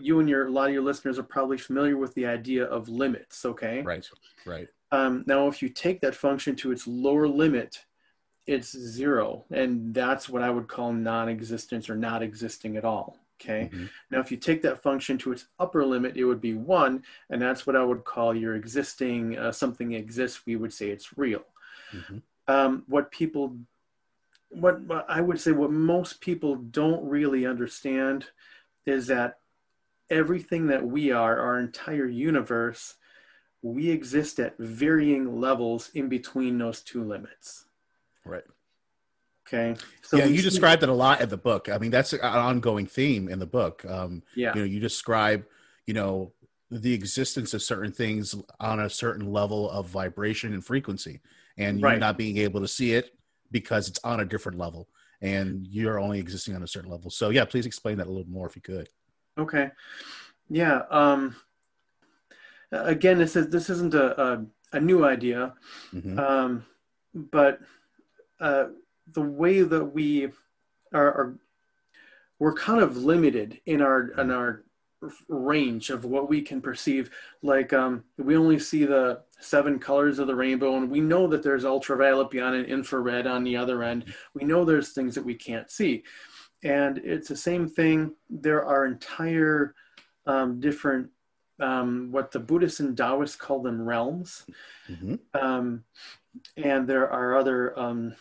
you 0.00 0.20
and 0.20 0.28
your 0.28 0.46
a 0.46 0.50
lot 0.50 0.68
of 0.68 0.72
your 0.72 0.82
listeners 0.82 1.18
are 1.18 1.24
probably 1.24 1.58
familiar 1.58 1.98
with 1.98 2.14
the 2.14 2.24
idea 2.24 2.64
of 2.64 2.88
limits. 2.88 3.44
Okay, 3.44 3.82
right, 3.82 4.08
right. 4.46 4.68
Um, 4.90 5.24
now, 5.26 5.46
if 5.48 5.60
you 5.60 5.68
take 5.68 6.00
that 6.00 6.14
function 6.14 6.56
to 6.56 6.72
its 6.72 6.86
lower 6.86 7.28
limit, 7.28 7.84
it's 8.46 8.74
zero, 8.76 9.44
and 9.50 9.92
that's 9.92 10.28
what 10.28 10.42
I 10.42 10.48
would 10.48 10.68
call 10.68 10.92
non-existence 10.92 11.90
or 11.90 11.96
not 11.96 12.22
existing 12.22 12.78
at 12.78 12.84
all. 12.84 13.18
Okay. 13.40 13.70
Mm-hmm. 13.72 13.86
Now, 14.10 14.20
if 14.20 14.30
you 14.30 14.36
take 14.36 14.62
that 14.62 14.82
function 14.82 15.18
to 15.18 15.32
its 15.32 15.46
upper 15.58 15.84
limit, 15.84 16.16
it 16.16 16.24
would 16.24 16.40
be 16.40 16.54
one, 16.54 17.02
and 17.30 17.42
that's 17.42 17.66
what 17.66 17.76
I 17.76 17.84
would 17.84 18.04
call 18.04 18.34
your 18.34 18.54
existing. 18.54 19.36
Uh, 19.36 19.52
something 19.52 19.92
exists. 19.92 20.46
We 20.46 20.56
would 20.56 20.72
say 20.72 20.90
it's 20.90 21.18
real. 21.18 21.44
Mm-hmm. 21.92 22.18
Um, 22.46 22.84
what 22.86 23.10
people, 23.10 23.56
what, 24.50 24.80
what 24.82 25.06
I 25.08 25.20
would 25.20 25.40
say, 25.40 25.52
what 25.52 25.72
most 25.72 26.20
people 26.20 26.56
don't 26.56 27.04
really 27.08 27.46
understand 27.46 28.26
is 28.86 29.08
that 29.08 29.38
everything 30.10 30.68
that 30.68 30.86
we 30.86 31.10
are, 31.10 31.38
our 31.38 31.58
entire 31.58 32.06
universe, 32.06 32.94
we 33.62 33.90
exist 33.90 34.38
at 34.38 34.58
varying 34.58 35.40
levels 35.40 35.90
in 35.94 36.08
between 36.08 36.58
those 36.58 36.82
two 36.82 37.02
limits. 37.02 37.64
Right. 38.24 38.44
Okay. 39.46 39.76
So 40.02 40.16
yeah, 40.16 40.24
you 40.24 40.40
described 40.40 40.82
it 40.82 40.88
a 40.88 40.94
lot 40.94 41.20
in 41.20 41.28
the 41.28 41.36
book. 41.36 41.68
I 41.68 41.76
mean, 41.76 41.90
that's 41.90 42.14
an 42.14 42.20
ongoing 42.22 42.86
theme 42.86 43.28
in 43.28 43.38
the 43.38 43.46
book. 43.46 43.84
Um, 43.84 44.22
yeah. 44.34 44.54
You 44.54 44.60
know, 44.60 44.66
you 44.66 44.80
describe, 44.80 45.44
you 45.86 45.92
know, 45.92 46.32
the 46.70 46.94
existence 46.94 47.52
of 47.52 47.62
certain 47.62 47.92
things 47.92 48.34
on 48.58 48.80
a 48.80 48.88
certain 48.88 49.30
level 49.30 49.70
of 49.70 49.86
vibration 49.86 50.54
and 50.54 50.64
frequency, 50.64 51.20
and 51.58 51.78
you're 51.78 51.98
not 51.98 52.16
being 52.16 52.38
able 52.38 52.60
to 52.62 52.68
see 52.68 52.94
it 52.94 53.14
because 53.50 53.86
it's 53.86 54.00
on 54.02 54.20
a 54.20 54.24
different 54.24 54.58
level, 54.58 54.88
and 55.20 55.66
you're 55.66 56.00
only 56.00 56.18
existing 56.18 56.56
on 56.56 56.62
a 56.62 56.66
certain 56.66 56.90
level. 56.90 57.10
So, 57.10 57.28
yeah, 57.28 57.44
please 57.44 57.66
explain 57.66 57.98
that 57.98 58.06
a 58.06 58.10
little 58.10 58.28
more 58.28 58.46
if 58.46 58.56
you 58.56 58.62
could. 58.62 58.88
Okay. 59.36 59.70
Yeah. 60.48 60.82
Um, 60.90 61.36
again, 62.72 63.18
this 63.18 63.36
is 63.36 63.50
this 63.50 63.68
isn't 63.68 63.94
a 63.94 64.20
a, 64.20 64.46
a 64.72 64.80
new 64.80 65.04
idea, 65.04 65.52
mm-hmm. 65.92 66.18
um, 66.18 66.64
but. 67.12 67.60
Uh, 68.40 68.68
the 69.12 69.22
way 69.22 69.62
that 69.62 69.84
we 69.84 70.28
are, 70.92 71.06
are 71.06 71.38
we're 72.38 72.54
kind 72.54 72.82
of 72.82 72.96
limited 72.96 73.60
in 73.66 73.80
our 73.80 74.08
in 74.20 74.30
our 74.30 74.64
range 75.28 75.90
of 75.90 76.04
what 76.04 76.28
we 76.28 76.40
can 76.42 76.60
perceive. 76.60 77.10
Like 77.42 77.72
um, 77.72 78.04
we 78.18 78.36
only 78.36 78.58
see 78.58 78.84
the 78.84 79.20
seven 79.40 79.78
colors 79.78 80.18
of 80.18 80.26
the 80.26 80.34
rainbow 80.34 80.76
and 80.76 80.90
we 80.90 81.00
know 81.00 81.26
that 81.26 81.42
there's 81.42 81.64
ultraviolet 81.64 82.30
beyond 82.30 82.56
and 82.56 82.66
infrared 82.66 83.26
on 83.26 83.44
the 83.44 83.56
other 83.56 83.82
end. 83.82 84.14
We 84.34 84.44
know 84.44 84.64
there's 84.64 84.92
things 84.92 85.14
that 85.14 85.24
we 85.24 85.34
can't 85.34 85.70
see. 85.70 86.04
And 86.62 86.98
it's 86.98 87.28
the 87.28 87.36
same 87.36 87.68
thing. 87.68 88.14
There 88.30 88.64
are 88.64 88.86
entire 88.86 89.74
um, 90.26 90.60
different 90.60 91.10
um, 91.60 92.08
what 92.10 92.32
the 92.32 92.40
buddhists 92.40 92.80
and 92.80 92.96
taoists 92.96 93.36
call 93.36 93.62
them 93.62 93.80
realms. 93.80 94.44
Mm-hmm. 94.88 95.14
Um, 95.34 95.84
and 96.56 96.88
there 96.88 97.10
are 97.10 97.36
other 97.36 97.78
um, 97.78 98.14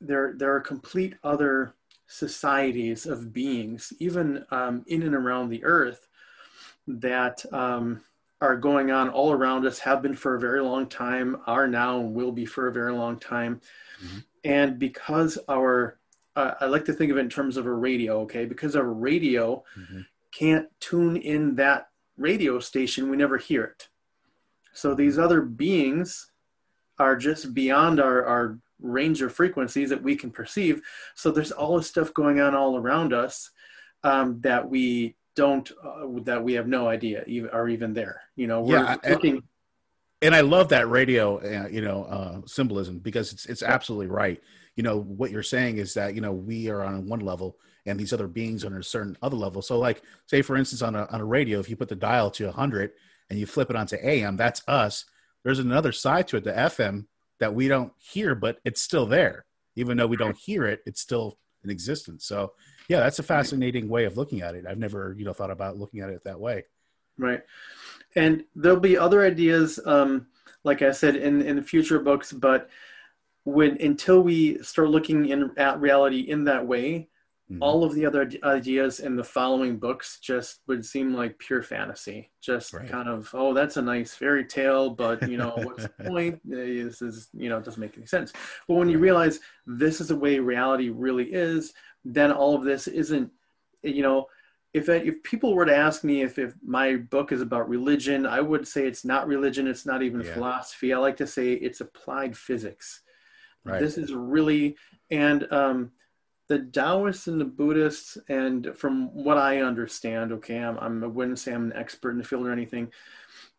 there 0.00 0.34
there 0.36 0.54
are 0.54 0.60
complete 0.60 1.14
other 1.22 1.74
societies 2.06 3.06
of 3.06 3.32
beings, 3.32 3.92
even 3.98 4.44
um, 4.50 4.84
in 4.86 5.02
and 5.02 5.14
around 5.14 5.48
the 5.48 5.64
earth, 5.64 6.08
that 6.86 7.44
um, 7.52 8.00
are 8.40 8.56
going 8.56 8.90
on 8.90 9.08
all 9.08 9.32
around 9.32 9.66
us, 9.66 9.78
have 9.80 10.00
been 10.00 10.14
for 10.14 10.34
a 10.34 10.40
very 10.40 10.62
long 10.62 10.86
time, 10.86 11.36
are 11.46 11.66
now, 11.66 12.00
and 12.00 12.14
will 12.14 12.32
be 12.32 12.46
for 12.46 12.68
a 12.68 12.72
very 12.72 12.92
long 12.92 13.18
time. 13.18 13.60
Mm-hmm. 14.02 14.18
And 14.44 14.78
because 14.78 15.38
our, 15.48 15.98
uh, 16.36 16.54
I 16.60 16.66
like 16.66 16.84
to 16.86 16.92
think 16.92 17.10
of 17.10 17.18
it 17.18 17.22
in 17.22 17.28
terms 17.28 17.56
of 17.56 17.66
a 17.66 17.72
radio, 17.72 18.20
okay? 18.20 18.46
Because 18.46 18.76
our 18.76 18.88
radio 18.88 19.64
Mm-hmm. 19.78 20.00
can't 20.30 20.68
tune 20.80 21.16
in 21.16 21.56
that 21.56 21.88
radio 22.16 22.60
station, 22.60 23.10
we 23.10 23.16
never 23.16 23.38
hear 23.38 23.64
it. 23.64 23.88
So 24.72 24.94
these 24.94 25.18
other 25.18 25.42
beings 25.42 26.30
are 26.98 27.16
just 27.16 27.54
beyond 27.54 28.00
our, 28.00 28.24
our 28.24 28.58
range 28.80 29.22
of 29.22 29.32
frequencies 29.34 29.90
that 29.90 30.02
we 30.02 30.16
can 30.16 30.30
perceive. 30.30 30.82
So 31.14 31.30
there's 31.30 31.52
all 31.52 31.76
this 31.76 31.88
stuff 31.88 32.14
going 32.14 32.40
on 32.40 32.54
all 32.54 32.76
around 32.76 33.12
us 33.12 33.50
um, 34.04 34.40
that 34.42 34.68
we 34.68 35.16
don't, 35.36 35.70
uh, 35.84 36.06
that 36.24 36.42
we 36.42 36.54
have 36.54 36.66
no 36.68 36.88
idea 36.88 37.24
even, 37.26 37.50
are 37.50 37.68
even 37.68 37.92
there. 37.94 38.22
You 38.36 38.46
know, 38.46 38.62
we're 38.62 38.76
Yeah, 38.78 38.96
looking. 39.08 39.42
and 40.22 40.34
I 40.34 40.40
love 40.40 40.68
that 40.70 40.88
radio, 40.88 41.38
uh, 41.38 41.68
you 41.68 41.80
know, 41.80 42.04
uh, 42.04 42.40
symbolism 42.46 42.98
because 42.98 43.32
it's 43.32 43.46
it's 43.46 43.62
absolutely 43.62 44.08
right. 44.08 44.42
You 44.76 44.82
know 44.82 45.00
what 45.00 45.30
you're 45.30 45.42
saying 45.42 45.78
is 45.78 45.94
that 45.94 46.14
you 46.14 46.20
know 46.20 46.32
we 46.32 46.68
are 46.70 46.82
on 46.84 47.08
one 47.08 47.20
level 47.20 47.56
and 47.86 47.98
these 47.98 48.12
other 48.12 48.28
beings 48.28 48.64
are 48.64 48.68
on 48.68 48.74
a 48.74 48.82
certain 48.82 49.16
other 49.22 49.36
level. 49.36 49.62
So, 49.62 49.78
like, 49.78 50.02
say 50.26 50.42
for 50.42 50.56
instance, 50.56 50.82
on 50.82 50.94
a 50.94 51.06
on 51.10 51.20
a 51.20 51.24
radio, 51.24 51.58
if 51.58 51.68
you 51.70 51.76
put 51.76 51.88
the 51.88 51.96
dial 51.96 52.30
to 52.32 52.46
100 52.46 52.92
and 53.30 53.38
you 53.38 53.46
flip 53.46 53.70
it 53.70 53.76
onto 53.76 53.96
AM, 54.02 54.36
that's 54.36 54.62
us. 54.68 55.04
There's 55.44 55.58
another 55.58 55.92
side 55.92 56.28
to 56.28 56.36
it, 56.36 56.44
the 56.44 56.52
FM, 56.52 57.06
that 57.40 57.54
we 57.54 57.68
don't 57.68 57.92
hear, 57.98 58.34
but 58.34 58.58
it's 58.64 58.80
still 58.80 59.06
there. 59.06 59.44
Even 59.76 59.96
though 59.96 60.06
we 60.06 60.16
don't 60.16 60.36
hear 60.36 60.66
it, 60.66 60.80
it's 60.86 61.00
still 61.00 61.38
in 61.62 61.70
existence. 61.70 62.24
So, 62.24 62.52
yeah, 62.88 63.00
that's 63.00 63.18
a 63.18 63.22
fascinating 63.22 63.88
way 63.88 64.04
of 64.04 64.16
looking 64.16 64.42
at 64.42 64.54
it. 64.54 64.66
I've 64.66 64.78
never, 64.78 65.14
you 65.16 65.24
know, 65.24 65.32
thought 65.32 65.50
about 65.50 65.76
looking 65.76 66.00
at 66.00 66.10
it 66.10 66.24
that 66.24 66.40
way. 66.40 66.64
Right. 67.16 67.42
And 68.16 68.44
there'll 68.54 68.80
be 68.80 68.96
other 68.96 69.24
ideas, 69.24 69.78
um, 69.84 70.26
like 70.64 70.82
I 70.82 70.92
said, 70.92 71.16
in, 71.16 71.42
in 71.42 71.56
the 71.56 71.62
future 71.62 72.00
books, 72.00 72.32
but 72.32 72.68
when 73.44 73.80
until 73.80 74.20
we 74.20 74.62
start 74.62 74.90
looking 74.90 75.26
in 75.26 75.52
at 75.56 75.80
reality 75.80 76.20
in 76.20 76.44
that 76.44 76.66
way, 76.66 77.08
Mm-hmm. 77.50 77.62
all 77.62 77.82
of 77.82 77.94
the 77.94 78.04
other 78.04 78.30
ideas 78.44 79.00
in 79.00 79.16
the 79.16 79.24
following 79.24 79.78
books 79.78 80.18
just 80.20 80.60
would 80.66 80.84
seem 80.84 81.14
like 81.14 81.38
pure 81.38 81.62
fantasy. 81.62 82.30
Just 82.42 82.74
kind 82.90 83.08
of, 83.08 83.30
oh, 83.32 83.54
that's 83.54 83.78
a 83.78 83.82
nice 83.82 84.14
fairy 84.14 84.44
tale, 84.44 84.90
but 84.90 85.26
you 85.26 85.38
know, 85.38 85.52
what's 85.56 85.84
the 85.84 85.88
point? 86.04 86.34
Uh, 86.46 86.56
This 86.56 87.00
is, 87.00 87.30
you 87.32 87.48
know, 87.48 87.56
it 87.56 87.64
doesn't 87.64 87.80
make 87.80 87.96
any 87.96 88.04
sense. 88.04 88.34
But 88.66 88.74
when 88.74 88.90
you 88.90 88.98
realize 88.98 89.40
this 89.66 90.02
is 90.02 90.08
the 90.08 90.16
way 90.16 90.38
reality 90.38 90.90
really 90.90 91.32
is, 91.32 91.72
then 92.04 92.32
all 92.32 92.54
of 92.54 92.64
this 92.64 92.86
isn't, 92.86 93.30
you 93.82 94.02
know, 94.02 94.26
if 94.74 94.90
if 94.90 95.22
people 95.22 95.54
were 95.54 95.64
to 95.64 95.74
ask 95.74 96.04
me 96.04 96.20
if, 96.20 96.38
if 96.38 96.52
my 96.62 96.96
book 96.96 97.32
is 97.32 97.40
about 97.40 97.66
religion, 97.70 98.26
I 98.26 98.42
would 98.42 98.68
say 98.68 98.86
it's 98.86 99.06
not 99.06 99.26
religion. 99.26 99.66
It's 99.66 99.86
not 99.86 100.02
even 100.02 100.20
Yeah. 100.20 100.34
philosophy. 100.34 100.92
I 100.92 100.98
like 100.98 101.16
to 101.16 101.26
say 101.26 101.54
it's 101.54 101.80
applied 101.80 102.36
physics. 102.36 103.00
Right. 103.64 103.80
This 103.80 103.96
is 103.96 104.12
really 104.12 104.76
and 105.10 105.50
um, 105.50 105.92
the 106.48 106.58
Taoists 106.60 107.28
and 107.28 107.40
the 107.40 107.44
Buddhists, 107.44 108.18
and 108.28 108.72
from 108.74 109.14
what 109.14 109.38
I 109.38 109.60
understand, 109.60 110.32
okay, 110.32 110.58
I'm, 110.58 110.78
I'm 110.78 111.04
I 111.04 111.06
wouldn't 111.06 111.38
say 111.38 111.52
I'm 111.52 111.70
an 111.70 111.76
expert 111.76 112.12
in 112.12 112.18
the 112.18 112.24
field 112.24 112.46
or 112.46 112.52
anything. 112.52 112.90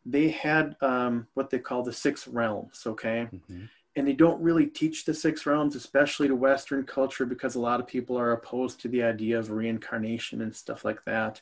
They 0.05 0.29
had 0.29 0.75
um, 0.81 1.27
what 1.35 1.49
they 1.49 1.59
call 1.59 1.83
the 1.83 1.93
six 1.93 2.27
realms, 2.27 2.83
okay, 2.85 3.27
Mm-hmm. 3.31 3.65
and 3.95 4.07
they 4.07 4.13
don't 4.13 4.41
really 4.41 4.65
teach 4.65 5.05
the 5.05 5.13
six 5.13 5.45
realms, 5.45 5.75
especially 5.75 6.27
to 6.27 6.35
Western 6.35 6.83
culture, 6.83 7.25
because 7.25 7.55
a 7.55 7.59
lot 7.59 7.79
of 7.79 7.87
people 7.87 8.17
are 8.17 8.31
opposed 8.31 8.81
to 8.81 8.87
the 8.87 9.03
idea 9.03 9.37
of 9.37 9.51
reincarnation 9.51 10.41
and 10.41 10.55
stuff 10.55 10.83
like 10.83 11.03
that. 11.05 11.41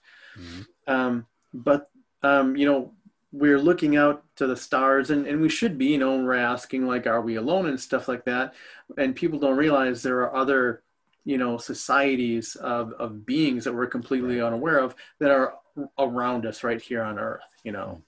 Um, 0.88 1.26
but 1.54 1.90
um, 2.24 2.56
you 2.58 2.66
know, 2.66 2.92
we're 3.32 3.60
looking 3.60 3.96
out 3.96 4.24
to 4.38 4.48
the 4.48 4.56
stars, 4.58 5.12
and, 5.12 5.28
and 5.28 5.40
we 5.42 5.50
should 5.50 5.78
be. 5.78 5.88
You 5.88 6.00
know, 6.00 6.18
we're 6.18 6.34
asking 6.34 6.88
like, 6.88 7.06
are 7.08 7.22
we 7.22 7.36
alone 7.36 7.68
and 7.68 7.80
stuff 7.80 8.08
like 8.08 8.26
that. 8.26 8.54
And 8.98 9.16
people 9.16 9.40
don't 9.40 9.58
realize 9.58 10.02
there 10.02 10.22
are 10.22 10.36
other, 10.36 10.82
you 11.28 11.38
know, 11.38 11.58
societies 11.58 12.56
of, 12.56 12.94
of 12.94 13.26
beings 13.26 13.66
that 13.66 13.74
we're 13.74 13.86
completely 13.86 14.40
unaware 14.40 14.80
of 14.80 14.96
that 15.20 15.30
are 15.30 15.56
around 16.00 16.46
us 16.46 16.64
right 16.64 16.82
here 16.82 17.04
on 17.04 17.20
Earth. 17.20 17.42
You 17.66 17.74
know, 17.74 18.02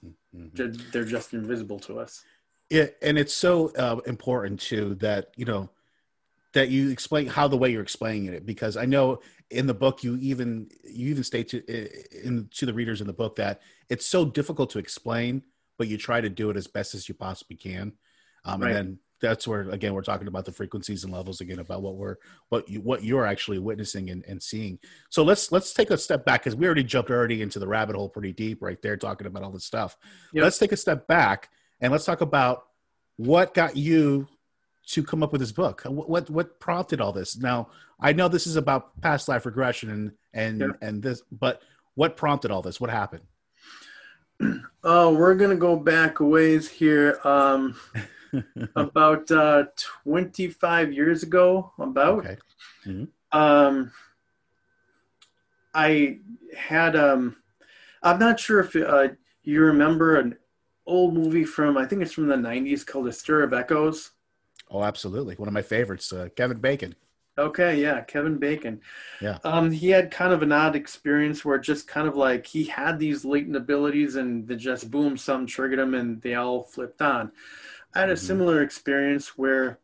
Ju- 0.54 0.72
they're 0.94 1.04
just 1.04 1.34
invisible 1.34 1.82
to 1.82 2.00
us. 2.00 2.24
Yeah, 2.70 2.86
and 3.02 3.18
it's 3.18 3.34
so 3.34 3.74
uh, 3.76 4.00
important 4.06 4.62
too 4.62 4.96
that 4.96 5.32
you 5.36 5.44
know 5.44 5.70
that 6.54 6.70
you 6.70 6.92
explain 6.92 7.28
how 7.28 7.50
the 7.50 7.58
way 7.58 7.70
you're 7.72 7.82
explaining 7.82 8.32
it 8.32 8.46
because 8.46 8.78
I 8.78 8.86
know 8.86 9.20
in 9.52 9.68
the 9.68 9.74
book 9.74 10.02
you 10.02 10.16
even 10.22 10.70
you 10.86 11.10
even 11.10 11.26
state 11.26 11.50
to 11.50 12.26
in 12.26 12.48
to 12.52 12.66
the 12.66 12.74
readers 12.74 13.02
in 13.02 13.08
the 13.08 13.14
book 13.14 13.36
that 13.36 13.60
it's 13.90 14.06
so 14.06 14.24
difficult 14.24 14.70
to 14.70 14.80
explain, 14.80 15.44
but 15.78 15.90
you 15.90 15.98
try 15.98 16.22
to 16.22 16.30
do 16.30 16.52
it 16.52 16.56
as 16.56 16.68
best 16.68 16.96
as 16.96 17.10
you 17.10 17.16
possibly 17.16 17.58
can, 17.58 17.92
um, 18.46 18.62
Right. 18.62 18.70
and 18.70 18.78
then 18.78 19.00
that's 19.22 19.48
where 19.48 19.70
again 19.70 19.94
we're 19.94 20.02
talking 20.02 20.28
about 20.28 20.46
the 20.46 20.52
frequencies 20.52 21.04
and 21.04 21.14
levels 21.14 21.42
again 21.42 21.60
about 21.60 21.82
what 21.82 21.96
we're 21.96 22.16
what 22.50 22.70
you 22.70 22.82
what 22.82 23.04
you're 23.04 23.26
actually 23.26 23.60
witnessing 23.60 24.10
and, 24.10 24.24
and 24.28 24.42
seeing. 24.42 24.80
So 25.10 25.24
let's 25.24 25.52
let's 25.52 25.74
take 25.74 25.92
a 25.92 25.98
step 25.98 26.26
back 26.26 26.44
because 26.44 26.56
we 26.56 26.66
already 26.66 26.84
jumped 26.84 27.12
already 27.12 27.42
into 27.42 27.60
the 27.60 27.68
rabbit 27.68 27.96
hole 27.96 28.10
pretty 28.10 28.34
deep 28.34 28.62
right 28.62 28.82
there 28.82 28.98
talking 28.98 29.28
about 29.28 29.44
all 29.44 29.52
this 29.52 29.66
stuff. 29.66 29.98
Yep. 30.34 30.44
Let's 30.44 30.58
take 30.58 30.72
a 30.72 30.78
step 30.78 31.08
back 31.08 31.50
and 31.82 31.92
let's 31.92 32.06
talk 32.06 32.22
about 32.22 32.66
what 33.18 33.54
got 33.54 33.76
you 33.76 34.28
to 34.88 35.04
come 35.04 35.22
up 35.22 35.32
with 35.32 35.42
this 35.42 35.52
book. 35.52 35.84
What 35.86 36.10
what, 36.10 36.30
what 36.30 36.60
prompted 36.60 37.02
all 37.02 37.12
this? 37.12 37.38
Now 37.38 37.70
I 38.00 38.14
know 38.14 38.28
this 38.28 38.48
is 38.48 38.56
about 38.56 39.00
past 39.02 39.28
life 39.28 39.46
regression 39.46 39.90
and 39.90 40.12
and 40.34 40.60
Yep. 40.62 40.70
and 40.82 41.04
this, 41.04 41.22
but 41.32 41.62
what 41.96 42.16
prompted 42.16 42.52
all 42.52 42.62
this? 42.62 42.80
What 42.80 42.90
happened? 42.90 43.24
Oh, 44.84 45.14
we're 45.18 45.36
gonna 45.36 45.56
go 45.56 45.76
back 45.76 46.20
a 46.22 46.26
ways 46.26 46.70
here. 46.70 47.20
Um, 47.24 47.76
about 48.76 49.30
uh, 49.32 49.66
25 50.04 50.94
years 50.94 51.24
ago, 51.24 51.72
about. 51.80 52.26
Okay. 52.26 52.38
Mhm. 52.86 53.08
Um, 53.32 53.92
I 55.74 56.20
had 56.58 56.96
um, 56.96 57.38
I'm 58.02 58.20
not 58.20 58.40
sure 58.40 58.60
if 58.60 58.76
uh, 58.76 59.10
you 59.44 59.62
remember 59.62 60.18
an 60.18 60.36
old 60.86 61.14
movie 61.14 61.46
from 61.46 61.78
I 61.78 61.86
think 61.86 62.02
it's 62.02 62.14
from 62.14 62.28
the 62.28 62.36
90s 62.36 62.86
called 62.86 63.08
A 63.08 63.12
Stir 63.12 63.44
of 63.44 63.54
Echoes. 63.54 64.12
Oh, 64.72 64.84
absolutely. 64.84 65.36
One 65.36 65.48
of 65.48 65.54
my 65.54 65.62
favorites, 65.62 66.12
uh, 66.14 66.30
Kevin 66.36 66.60
Bacon. 66.60 66.96
Okay, 67.38 67.82
yeah, 67.82 68.02
Kevin 68.02 68.38
Bacon. 68.38 68.82
Yeah. 69.22 69.38
Um, 69.46 69.72
he 69.72 69.90
had 69.90 70.12
kind 70.12 70.34
of 70.34 70.44
an 70.44 70.52
odd 70.52 70.76
experience 70.76 71.46
where 71.46 71.58
just 71.58 71.88
kind 71.88 72.08
of 72.08 72.18
like 72.18 72.46
he 72.46 72.66
had 72.66 73.00
these 73.00 73.24
latent 73.24 73.56
abilities 73.56 74.18
and 74.18 74.46
then 74.46 74.60
just 74.60 74.92
boom, 74.92 75.16
something 75.16 75.48
triggered 75.48 75.80
him 75.80 75.94
and 75.94 76.22
they 76.22 76.36
all 76.36 76.64
flipped 76.64 77.02
on. 77.02 77.32
I 77.94 78.02
had 78.02 78.10
a 78.10 78.18
similar 78.18 78.62
experience 78.62 79.38
where 79.38 79.80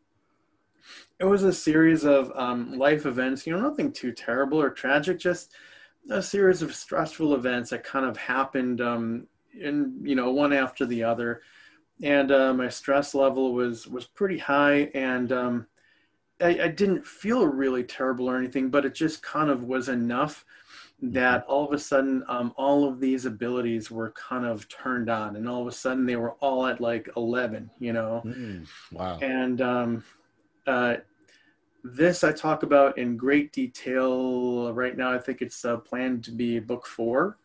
it 1.18 1.24
was 1.24 1.42
a 1.42 1.52
series 1.52 2.04
of 2.04 2.30
um, 2.36 2.78
life 2.78 3.06
events, 3.06 3.46
you 3.46 3.52
know, 3.52 3.60
nothing 3.60 3.90
too 3.90 4.12
terrible 4.12 4.60
or 4.60 4.70
tragic, 4.70 5.18
just 5.18 5.52
a 6.10 6.22
series 6.22 6.62
of 6.62 6.74
stressful 6.74 7.34
events 7.34 7.70
that 7.70 7.82
kind 7.84 8.06
of 8.06 8.16
happened 8.16 8.80
um, 8.80 9.26
in, 9.58 9.98
you 10.02 10.14
know, 10.14 10.30
one 10.30 10.52
after 10.52 10.86
the 10.86 11.02
other. 11.02 11.42
And 12.02 12.30
uh, 12.30 12.52
my 12.52 12.68
stress 12.68 13.14
level 13.14 13.54
was 13.54 13.88
was 13.88 14.04
pretty 14.04 14.36
high, 14.36 14.90
and 14.92 15.32
um, 15.32 15.66
I, 16.40 16.64
I 16.64 16.68
didn't 16.68 17.06
feel 17.06 17.46
really 17.46 17.82
terrible 17.84 18.28
or 18.28 18.36
anything, 18.36 18.68
but 18.68 18.84
it 18.84 18.94
just 18.94 19.22
kind 19.22 19.48
of 19.48 19.64
was 19.64 19.88
enough 19.88 20.44
that 21.02 21.44
all 21.44 21.66
of 21.66 21.72
a 21.72 21.78
sudden 21.78 22.24
um, 22.28 22.52
all 22.56 22.88
of 22.88 23.00
these 23.00 23.26
abilities 23.26 23.90
were 23.90 24.12
kind 24.12 24.46
of 24.46 24.68
turned 24.68 25.10
on, 25.10 25.36
and 25.36 25.48
all 25.48 25.62
of 25.62 25.68
a 25.68 25.72
sudden 25.72 26.06
they 26.06 26.16
were 26.16 26.32
all 26.34 26.66
at 26.66 26.80
like 26.80 27.08
eleven, 27.16 27.70
you 27.78 27.92
know. 27.92 28.22
Mm, 28.24 28.66
wow. 28.92 29.18
And 29.20 29.60
um, 29.60 30.04
uh, 30.66 30.96
this 31.84 32.24
I 32.24 32.32
talk 32.32 32.62
about 32.62 32.98
in 32.98 33.16
great 33.16 33.52
detail 33.52 34.72
right 34.72 34.96
now. 34.96 35.12
I 35.12 35.18
think 35.18 35.42
it's 35.42 35.64
uh, 35.64 35.76
planned 35.76 36.24
to 36.24 36.32
be 36.32 36.58
book 36.58 36.86
4 36.86 37.36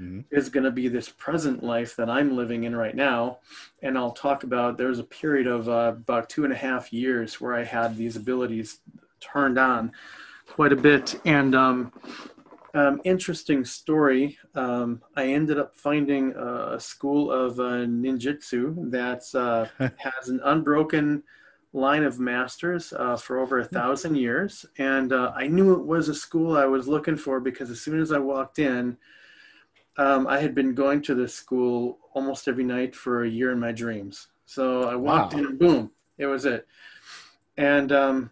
Mhm. 0.00 0.24
Is 0.30 0.48
going 0.48 0.64
to 0.64 0.70
be 0.70 0.86
this 0.86 1.08
present 1.08 1.62
life 1.62 1.96
that 1.96 2.08
I'm 2.08 2.36
living 2.36 2.64
in 2.64 2.76
right 2.76 2.94
now, 2.94 3.38
and 3.82 3.98
I'll 3.98 4.12
talk 4.12 4.44
about. 4.44 4.78
There's 4.78 5.00
a 5.00 5.04
period 5.04 5.48
of 5.48 5.68
uh, 5.68 5.94
about 5.96 6.28
two 6.28 6.44
and 6.44 6.52
a 6.52 6.56
half 6.56 6.92
years 6.92 7.40
where 7.40 7.54
I 7.54 7.64
had 7.64 7.96
these 7.96 8.14
abilities 8.14 8.78
turned 9.18 9.58
on 9.58 9.90
quite 10.46 10.72
a 10.72 10.76
bit, 10.76 11.20
and 11.24 11.52
um, 11.54 11.92
um, 12.78 13.00
interesting 13.04 13.64
story. 13.64 14.38
Um, 14.54 15.02
I 15.16 15.26
ended 15.26 15.58
up 15.58 15.74
finding 15.74 16.32
a 16.36 16.78
school 16.78 17.32
of 17.32 17.58
uh, 17.58 17.86
ninjutsu 17.86 18.90
that 18.90 19.22
uh, 19.34 19.66
has 19.96 20.28
an 20.28 20.40
unbroken 20.44 21.22
line 21.72 22.04
of 22.04 22.20
masters 22.20 22.92
uh, 22.92 23.16
for 23.16 23.38
over 23.38 23.58
a 23.58 23.64
thousand 23.64 24.14
years, 24.16 24.64
and 24.78 25.12
uh, 25.12 25.32
I 25.34 25.48
knew 25.48 25.74
it 25.74 25.84
was 25.84 26.08
a 26.08 26.14
school 26.14 26.56
I 26.56 26.66
was 26.66 26.86
looking 26.86 27.16
for 27.16 27.40
because 27.40 27.70
as 27.70 27.80
soon 27.80 28.00
as 28.00 28.12
I 28.12 28.18
walked 28.18 28.58
in, 28.58 28.96
um, 29.96 30.26
I 30.28 30.38
had 30.38 30.54
been 30.54 30.74
going 30.74 31.02
to 31.02 31.14
this 31.14 31.34
school 31.34 31.98
almost 32.14 32.46
every 32.46 32.64
night 32.64 32.94
for 32.94 33.24
a 33.24 33.28
year 33.28 33.50
in 33.50 33.58
my 33.58 33.72
dreams. 33.72 34.28
So 34.46 34.84
I 34.84 34.94
walked 34.94 35.32
Wow. 35.32 35.40
in, 35.40 35.46
and 35.46 35.58
boom, 35.58 35.90
it 36.16 36.26
was 36.26 36.46
it. 36.46 36.66
And 37.56 37.90
um, 37.90 38.30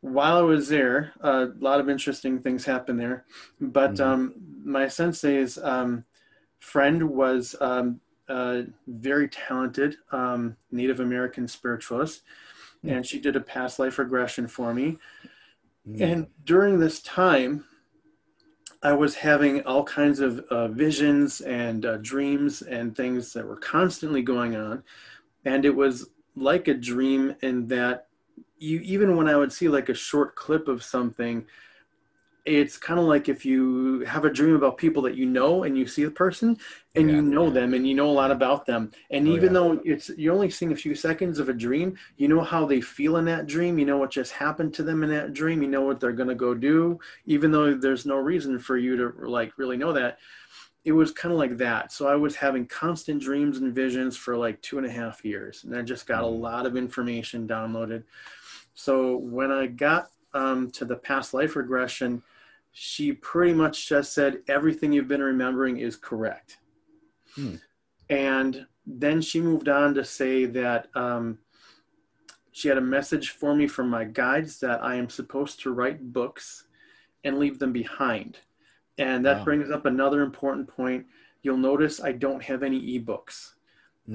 while 0.00 0.36
I 0.38 0.42
was 0.42 0.68
there, 0.68 1.12
a 1.20 1.46
lot 1.58 1.80
of 1.80 1.88
interesting 1.88 2.40
things 2.40 2.64
happened 2.64 3.00
there. 3.00 3.24
But 3.60 3.94
Mhm. 3.94 4.00
um, 4.00 4.34
my 4.64 4.88
sensei's 4.88 5.58
um, 5.58 6.04
friend 6.60 7.10
was 7.10 7.56
um, 7.60 8.00
a 8.28 8.66
very 8.86 9.28
talented 9.28 9.96
um, 10.12 10.56
Native 10.70 11.00
American 11.00 11.48
spiritualist, 11.48 12.22
and 12.84 13.06
she 13.06 13.20
did 13.20 13.36
a 13.36 13.40
past 13.40 13.78
life 13.78 13.98
regression 13.98 14.46
for 14.48 14.74
me. 14.74 14.98
And 16.00 16.26
during 16.44 16.78
this 16.78 17.00
time, 17.02 17.64
I 18.82 18.92
was 18.92 19.16
having 19.16 19.62
all 19.64 19.84
kinds 19.84 20.20
of 20.20 20.40
uh, 20.50 20.68
visions 20.68 21.40
and 21.40 21.84
uh, 21.84 21.96
dreams 21.98 22.62
and 22.62 22.94
things 22.96 23.32
that 23.32 23.46
were 23.46 23.56
constantly 23.56 24.22
going 24.22 24.54
on. 24.54 24.84
And 25.44 25.64
it 25.64 25.74
was 25.74 26.10
like 26.36 26.68
a 26.68 26.74
dream 26.74 27.34
in 27.42 27.66
that 27.68 28.07
you, 28.58 28.80
even 28.80 29.16
when 29.16 29.28
I 29.28 29.36
would 29.36 29.52
see 29.52 29.68
like 29.68 29.88
a 29.88 29.94
short 29.94 30.34
clip 30.34 30.68
of 30.68 30.82
something, 30.82 31.46
it's 32.48 32.78
kind 32.78 32.98
of 32.98 33.04
like 33.04 33.28
if 33.28 33.44
you 33.44 34.00
have 34.00 34.24
a 34.24 34.30
dream 34.30 34.54
about 34.54 34.78
people 34.78 35.02
that 35.02 35.14
you 35.14 35.26
know 35.26 35.64
and 35.64 35.76
you 35.76 35.86
see 35.86 36.04
the 36.04 36.10
person 36.10 36.56
and 36.94 37.10
you 37.10 37.20
know 37.20 37.50
them 37.50 37.74
and 37.74 37.86
you 37.86 37.94
know 37.94 38.08
a 38.08 38.10
lot 38.10 38.30
about 38.30 38.64
them. 38.64 38.90
And 39.10 39.28
Oh, 39.28 39.32
even 39.32 39.48
yeah. 39.48 39.52
though 39.52 39.80
it's 39.84 40.10
you're 40.16 40.34
only 40.34 40.48
seeing 40.48 40.72
a 40.72 40.76
few 40.76 40.94
seconds 40.94 41.38
of 41.38 41.48
a 41.48 41.52
dream 41.52 41.96
you 42.16 42.26
know 42.26 42.40
how 42.40 42.64
they 42.64 42.80
feel 42.80 43.18
in 43.18 43.26
that 43.26 43.46
dream 43.46 43.78
you 43.78 43.84
know 43.84 43.98
what 43.98 44.10
just 44.10 44.32
happened 44.32 44.72
to 44.74 44.82
them 44.82 45.04
in 45.04 45.10
that 45.10 45.34
dream 45.34 45.62
you 45.62 45.68
know 45.68 45.82
what 45.82 46.00
they're 46.00 46.12
going 46.12 46.28
to 46.28 46.34
go 46.34 46.54
do. 46.54 46.98
Even 47.26 47.50
though 47.50 47.74
there's 47.74 48.06
no 48.06 48.16
reason 48.16 48.58
for 48.58 48.78
you 48.78 48.96
to 48.96 49.28
like 49.28 49.52
really 49.58 49.76
know 49.76 49.92
that 49.92 50.18
it 50.84 50.92
was 50.92 51.12
kind 51.12 51.32
of 51.32 51.38
like 51.38 51.58
that. 51.58 51.92
So 51.92 52.08
i 52.08 52.16
was 52.16 52.34
having 52.34 52.66
constant 52.66 53.20
dreams 53.20 53.58
and 53.58 53.74
visions 53.74 54.16
for 54.16 54.36
like 54.36 54.60
two 54.62 54.78
and 54.78 54.86
a 54.86 54.90
half 54.90 55.22
years 55.22 55.64
and 55.64 55.76
i 55.76 55.82
just 55.82 56.06
got 56.06 56.24
a 56.24 56.26
mm. 56.26 56.40
lot 56.40 56.64
of 56.64 56.76
information 56.76 57.46
downloaded 57.46 58.04
so 58.78 59.16
when 59.16 59.50
i 59.50 59.66
got 59.66 60.10
um, 60.34 60.70
to 60.70 60.84
the 60.84 60.94
past 60.94 61.34
life 61.34 61.56
regression 61.56 62.22
she 62.70 63.12
pretty 63.12 63.52
much 63.52 63.88
just 63.88 64.12
said 64.12 64.40
everything 64.46 64.92
you've 64.92 65.08
been 65.08 65.22
remembering 65.22 65.78
is 65.78 65.96
correct 65.96 66.58
Hmm. 67.34 67.56
and 68.08 68.66
then 68.86 69.20
she 69.20 69.40
moved 69.40 69.68
on 69.68 69.94
to 69.94 70.04
say 70.04 70.44
that 70.46 70.88
um, 70.94 71.38
she 72.52 72.68
had 72.68 72.78
a 72.78 72.92
message 72.96 73.30
for 73.30 73.54
me 73.54 73.66
from 73.66 73.88
my 73.90 74.04
guides 74.04 74.60
that 74.60 74.82
I 74.82 74.94
am 74.94 75.08
supposed 75.10 75.60
to 75.60 75.72
write 75.74 76.12
books 76.12 76.64
and 77.24 77.38
leave 77.38 77.58
them 77.58 77.72
behind. 77.72 78.38
And 78.96 79.24
that 79.26 79.38
Wow. 79.38 79.44
brings 79.44 79.70
up 79.70 79.84
another 79.86 80.22
important 80.22 80.66
point. 80.68 81.06
You'll 81.42 81.58
notice 81.58 82.00
I 82.02 82.12
don't 82.12 82.42
have 82.42 82.62
any 82.62 82.80
ebooks. 82.98 83.52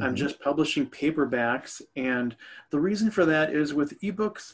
I'm 0.01 0.13
Mhm. 0.13 0.17
just 0.17 0.39
publishing 0.39 0.88
paperbacks. 0.88 1.82
And 1.95 2.36
the 2.71 2.79
reason 2.79 3.12
for 3.12 3.25
that 3.25 3.53
is 3.53 3.73
with 3.73 3.99
ebooks, 4.01 4.53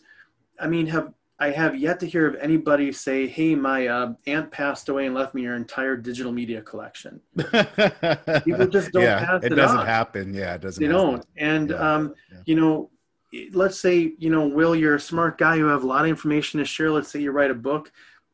I 0.60 0.67
mean, 0.67 0.88
have 0.88 1.13
I 1.41 1.52
have 1.52 1.73
yet 1.78 2.02
to 2.02 2.06
hear 2.06 2.28
of 2.28 2.36
anybody 2.36 2.91
say, 2.91 3.25
"Hey, 3.25 3.56
my 3.56 3.88
uh, 3.88 4.13
aunt 4.28 4.52
passed 4.52 4.89
away 4.89 5.06
and 5.06 5.15
left 5.15 5.34
me 5.34 5.45
her 5.45 5.56
entire 5.56 5.95
digital 5.95 6.34
media 6.34 6.62
collection." 6.62 7.21
People 7.38 8.67
just 8.67 8.91
don't 8.91 9.04
yeah, 9.04 9.23
pass 9.25 9.43
it 9.43 9.54
it 9.54 9.56
doesn't 9.56 9.78
on. 9.78 9.86
happen. 9.86 10.34
Yeah, 10.34 10.56
it 10.56 10.62
doesn't. 10.62 10.82
They 10.84 10.91
happen. 10.93 11.12
don't. 11.12 11.25
And 11.38 11.69
Yeah, 11.69 11.75
um, 11.95 12.13
yeah. 12.32 12.38
you 12.45 12.56
know, 12.56 12.89
let's 13.54 13.80
say 13.80 14.13
you 14.17 14.30
know, 14.30 14.47
Will, 14.47 14.75
you're 14.75 14.95
a 14.95 14.99
smart 14.99 15.38
guy. 15.38 15.56
You 15.56 15.65
have 15.67 15.84
a 15.84 15.88
lot 15.88 16.04
of 16.04 16.10
information 16.10 16.60
to 16.60 16.65
share. 16.65 16.91
Let's 16.91 17.10
say 17.10 17.21
you 17.21 17.32
write 17.32 17.52
a 17.52 17.56
book, 17.56 17.91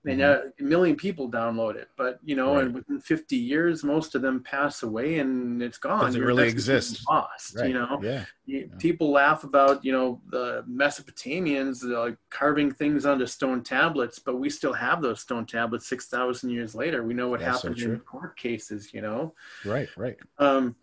and 0.08 0.22
uh, 0.22 0.40
a 0.60 0.64
million 0.64 0.96
people 0.96 1.30
download 1.30 1.76
it. 1.76 1.90
But 1.98 2.20
you 2.24 2.36
know, 2.36 2.46
Mm-hmm. 2.50 2.56
Right. 2.58 2.66
and 2.66 2.76
within 2.76 3.00
50 3.00 3.36
years, 3.36 3.84
most 3.84 4.14
of 4.16 4.22
them 4.22 4.42
pass 4.44 4.84
away, 4.84 5.20
and 5.20 5.62
it's 5.64 5.78
gone. 5.78 6.06
Doesn't 6.06 6.20
Your 6.20 6.28
really 6.28 6.44
message 6.44 6.58
is 6.60 6.70
exist. 6.70 7.06
Lost. 7.10 7.56
Right. 7.58 7.68
You 7.70 7.74
know. 7.74 8.00
Yeah. 8.04 8.26
You- 8.46 8.70
People 8.80 9.12
laugh 9.12 9.44
about 9.44 9.84
you 9.84 9.92
know 9.92 10.22
the 10.30 10.64
Mesopotamians 10.70 11.84
uh, 11.92 12.16
carving 12.30 12.72
things 12.72 13.06
onto 13.06 13.26
stone 13.26 13.64
tablets, 13.64 14.20
but 14.20 14.38
we 14.38 14.50
still 14.50 14.74
have 14.74 15.02
those 15.02 15.22
stone 15.22 15.46
tablets 15.46 15.88
six 15.88 16.06
thousand 16.08 16.52
years 16.52 16.76
later. 16.76 17.04
We 17.04 17.14
know 17.16 17.28
what 17.30 17.40
That's 17.40 17.62
so 17.62 17.70
happened 17.70 17.84
in 17.84 18.00
court 18.02 18.38
cases. 18.38 18.94
You 18.94 19.02
know. 19.02 19.34
Right. 19.66 19.90
Right. 19.98 20.18
Um, 20.38 20.76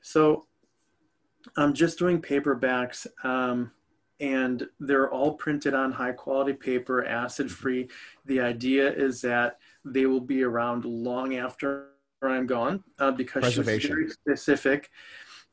so 0.00 0.46
I'm 1.56 1.74
just 1.74 1.98
doing 1.98 2.20
paperbacks, 2.22 3.06
um, 3.24 3.70
and 4.20 4.68
they're 4.78 5.10
all 5.10 5.32
printed 5.34 5.74
on 5.74 5.92
high 5.92 6.12
quality 6.12 6.52
paper, 6.52 7.04
acid 7.04 7.50
free. 7.50 7.88
The 8.26 8.40
idea 8.40 8.92
is 8.92 9.20
that 9.22 9.58
they 9.84 10.06
will 10.06 10.20
be 10.20 10.42
around 10.42 10.84
long 10.84 11.36
after 11.36 11.88
I'm 12.22 12.46
gone 12.46 12.84
uh, 12.98 13.12
because 13.12 13.50
she 13.52 13.60
was 13.60 13.66
very 13.86 14.10
specific 14.10 14.90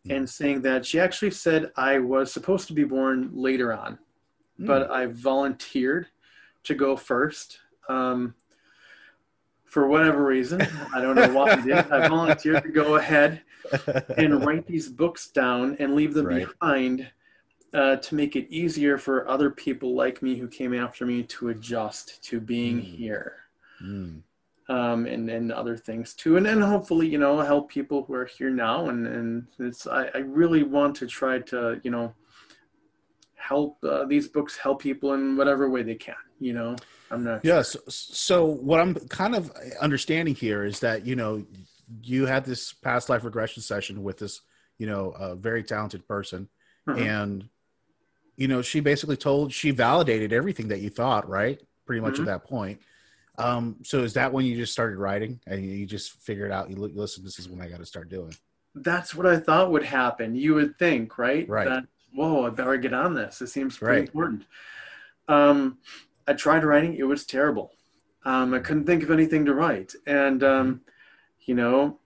and 0.10 0.30
saying 0.30 0.62
that 0.64 0.86
she 0.86 1.00
actually 1.00 1.32
said 1.32 1.72
I 1.78 2.00
was 2.00 2.32
supposed 2.32 2.68
to 2.68 2.74
be 2.74 2.84
born 2.84 3.30
later 3.34 3.74
on, 3.74 4.00
but 4.60 4.90
I 4.92 5.06
volunteered 5.08 6.08
to 6.64 6.76
go 6.76 6.98
first. 6.98 7.60
Um, 7.90 8.36
for 9.66 9.88
whatever 9.88 10.26
reason, 10.26 10.62
I 10.94 11.02
don't 11.02 11.16
know 11.16 11.32
what 11.34 11.52
I 11.58 11.62
did. 11.62 11.92
I 11.92 12.08
volunteered 12.08 12.64
to 12.64 12.70
go 12.70 12.96
ahead 12.96 13.42
and 14.18 14.46
write 14.46 14.66
these 14.66 14.90
books 14.90 15.28
down 15.28 15.76
and 15.80 15.94
leave 15.96 16.14
them 16.14 16.26
Right. 16.28 16.48
behind 16.60 17.10
uh, 17.74 17.96
to 17.98 18.16
make 18.16 18.36
it 18.36 18.48
easier 18.50 18.98
for 18.98 19.28
other 19.30 19.50
people 19.50 19.94
like 19.96 20.22
me 20.22 20.36
who 20.38 20.48
came 20.48 20.74
after 20.74 21.06
me 21.06 21.24
to 21.24 21.50
adjust 21.50 22.24
to 22.24 22.40
being 22.40 22.80
here 22.80 23.34
Mm. 23.84 24.24
um, 24.70 25.06
and, 25.06 25.30
and 25.30 25.52
other 25.52 25.78
things 25.78 26.14
too. 26.16 26.36
And 26.38 26.46
then 26.46 26.62
hopefully, 26.62 27.08
you 27.08 27.20
know, 27.20 27.40
help 27.42 27.70
people 27.70 28.04
who 28.04 28.14
are 28.16 28.26
here 28.26 28.50
now. 28.50 28.90
And, 28.90 29.06
and 29.06 29.48
it's, 29.60 29.86
I, 29.86 30.06
I 30.16 30.18
really 30.20 30.64
want 30.64 30.96
to 30.98 31.06
try 31.08 31.40
to, 31.40 31.80
you 31.84 31.92
know, 31.92 32.14
help 33.36 33.78
uh, 33.84 34.06
these 34.06 34.28
books 34.28 34.58
help 34.58 34.82
people 34.82 35.14
in 35.14 35.38
whatever 35.38 35.70
way 35.70 35.84
they 35.84 35.96
can, 35.96 36.16
you 36.40 36.54
know, 36.54 36.76
I'm 37.12 37.24
not 37.24 37.46
Yeah. 37.46 37.62
So, 37.62 37.80
so 37.88 38.46
what 38.46 38.80
I'm 38.82 38.96
kind 39.10 39.36
of 39.36 39.52
understanding 39.80 40.36
here 40.36 40.66
is 40.66 40.80
that 40.80 41.06
you 41.06 41.16
know 41.16 41.46
you 42.02 42.26
had 42.26 42.44
this 42.44 42.74
past 42.74 43.10
life 43.10 43.24
regression 43.24 43.62
session 43.64 44.04
with 44.04 44.18
this 44.18 44.42
you 44.78 44.88
know 44.88 45.12
a 45.12 45.36
very 45.36 45.64
talented 45.64 46.08
person, 46.08 46.50
Mhm. 46.88 47.08
and 47.08 47.50
you 48.38 48.48
know 48.48 48.62
she 48.62 48.80
basically 48.80 49.18
told 49.18 49.52
she 49.52 49.72
validated 49.72 50.32
everything 50.32 50.68
that 50.70 50.80
you 50.80 50.90
thought, 50.90 51.28
right? 51.28 51.60
Pretty 51.86 52.02
much 52.02 52.16
Mhm. 52.16 52.20
at 52.22 52.26
that 52.28 52.44
point. 52.46 52.80
Um, 53.40 53.78
so 53.84 54.04
is 54.04 54.14
that 54.14 54.32
when 54.34 54.46
you 54.46 54.56
just 54.56 54.74
started 54.74 54.98
writing 54.98 55.40
and 55.46 55.64
you 55.64 55.86
just 55.86 56.14
figured 56.22 56.52
out 56.52 56.70
you 56.70 56.76
li- 56.76 56.92
listen, 56.96 57.24
this 57.24 57.38
is 57.40 57.48
when 57.50 57.62
I 57.62 57.68
got 57.70 57.80
to 57.80 57.86
start 57.86 58.10
doing. 58.10 58.34
that's 58.80 59.16
what 59.16 59.26
I 59.26 59.38
thought 59.40 59.72
would 59.72 59.84
happen. 59.84 60.36
You 60.36 60.54
would 60.54 60.78
think, 60.78 61.18
right? 61.18 61.50
Right. 61.50 61.68
That, 61.68 61.86
whoa, 62.14 62.46
I 62.46 62.52
better 62.52 62.78
get 62.78 62.94
on 62.94 63.16
this. 63.16 63.42
It 63.42 63.48
seems 63.48 63.76
pretty 63.78 64.02
Right. 64.02 64.08
important. 64.08 64.46
Um, 65.28 65.80
I 66.28 66.34
tried 66.34 66.64
writing. 66.64 66.94
It 66.94 67.08
was 67.08 67.26
terrible. 67.26 67.72
Um, 68.24 68.54
I 68.54 68.60
couldn't 68.60 68.86
think 68.86 69.02
of 69.02 69.10
anything 69.10 69.46
to 69.46 69.56
write. 69.56 69.94
And, 70.06 70.44
um, 70.44 70.82
you 71.42 71.56
know, 71.56 72.00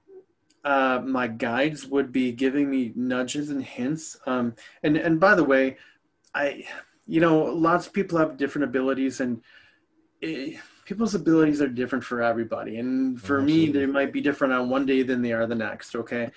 uh, 0.64 1.02
my 1.04 1.28
guides 1.28 1.88
would 1.88 2.14
be 2.14 2.32
giving 2.32 2.70
me 2.70 2.94
nudges 2.96 3.50
and 3.50 3.64
hints. 3.64 4.16
Um, 4.26 4.56
and, 4.82 4.96
and 4.96 5.20
by 5.20 5.36
the 5.36 5.44
way, 5.44 5.78
I, 6.34 6.66
you 7.08 7.20
know, 7.20 7.44
lots 7.44 7.88
of 7.88 7.94
people 7.94 8.18
have 8.18 8.38
different 8.38 8.66
abilities 8.66 9.20
and 9.20 9.42
eh, 10.22 10.58
people's 10.86 11.16
abilities 11.16 11.62
are 11.62 11.68
different 11.68 12.04
for 12.04 12.22
everybody. 12.22 12.78
And 12.78 13.20
for 13.22 13.42
me, 13.42 13.70
they 13.72 13.86
might 13.86 14.14
be 14.14 14.22
different 14.22 14.54
on 14.54 14.70
one 14.70 14.86
day 14.86 15.04
than 15.04 15.22
they 15.22 15.34
are 15.34 15.48
the 15.48 15.56
next. 15.56 15.96
Okay. 15.96 16.32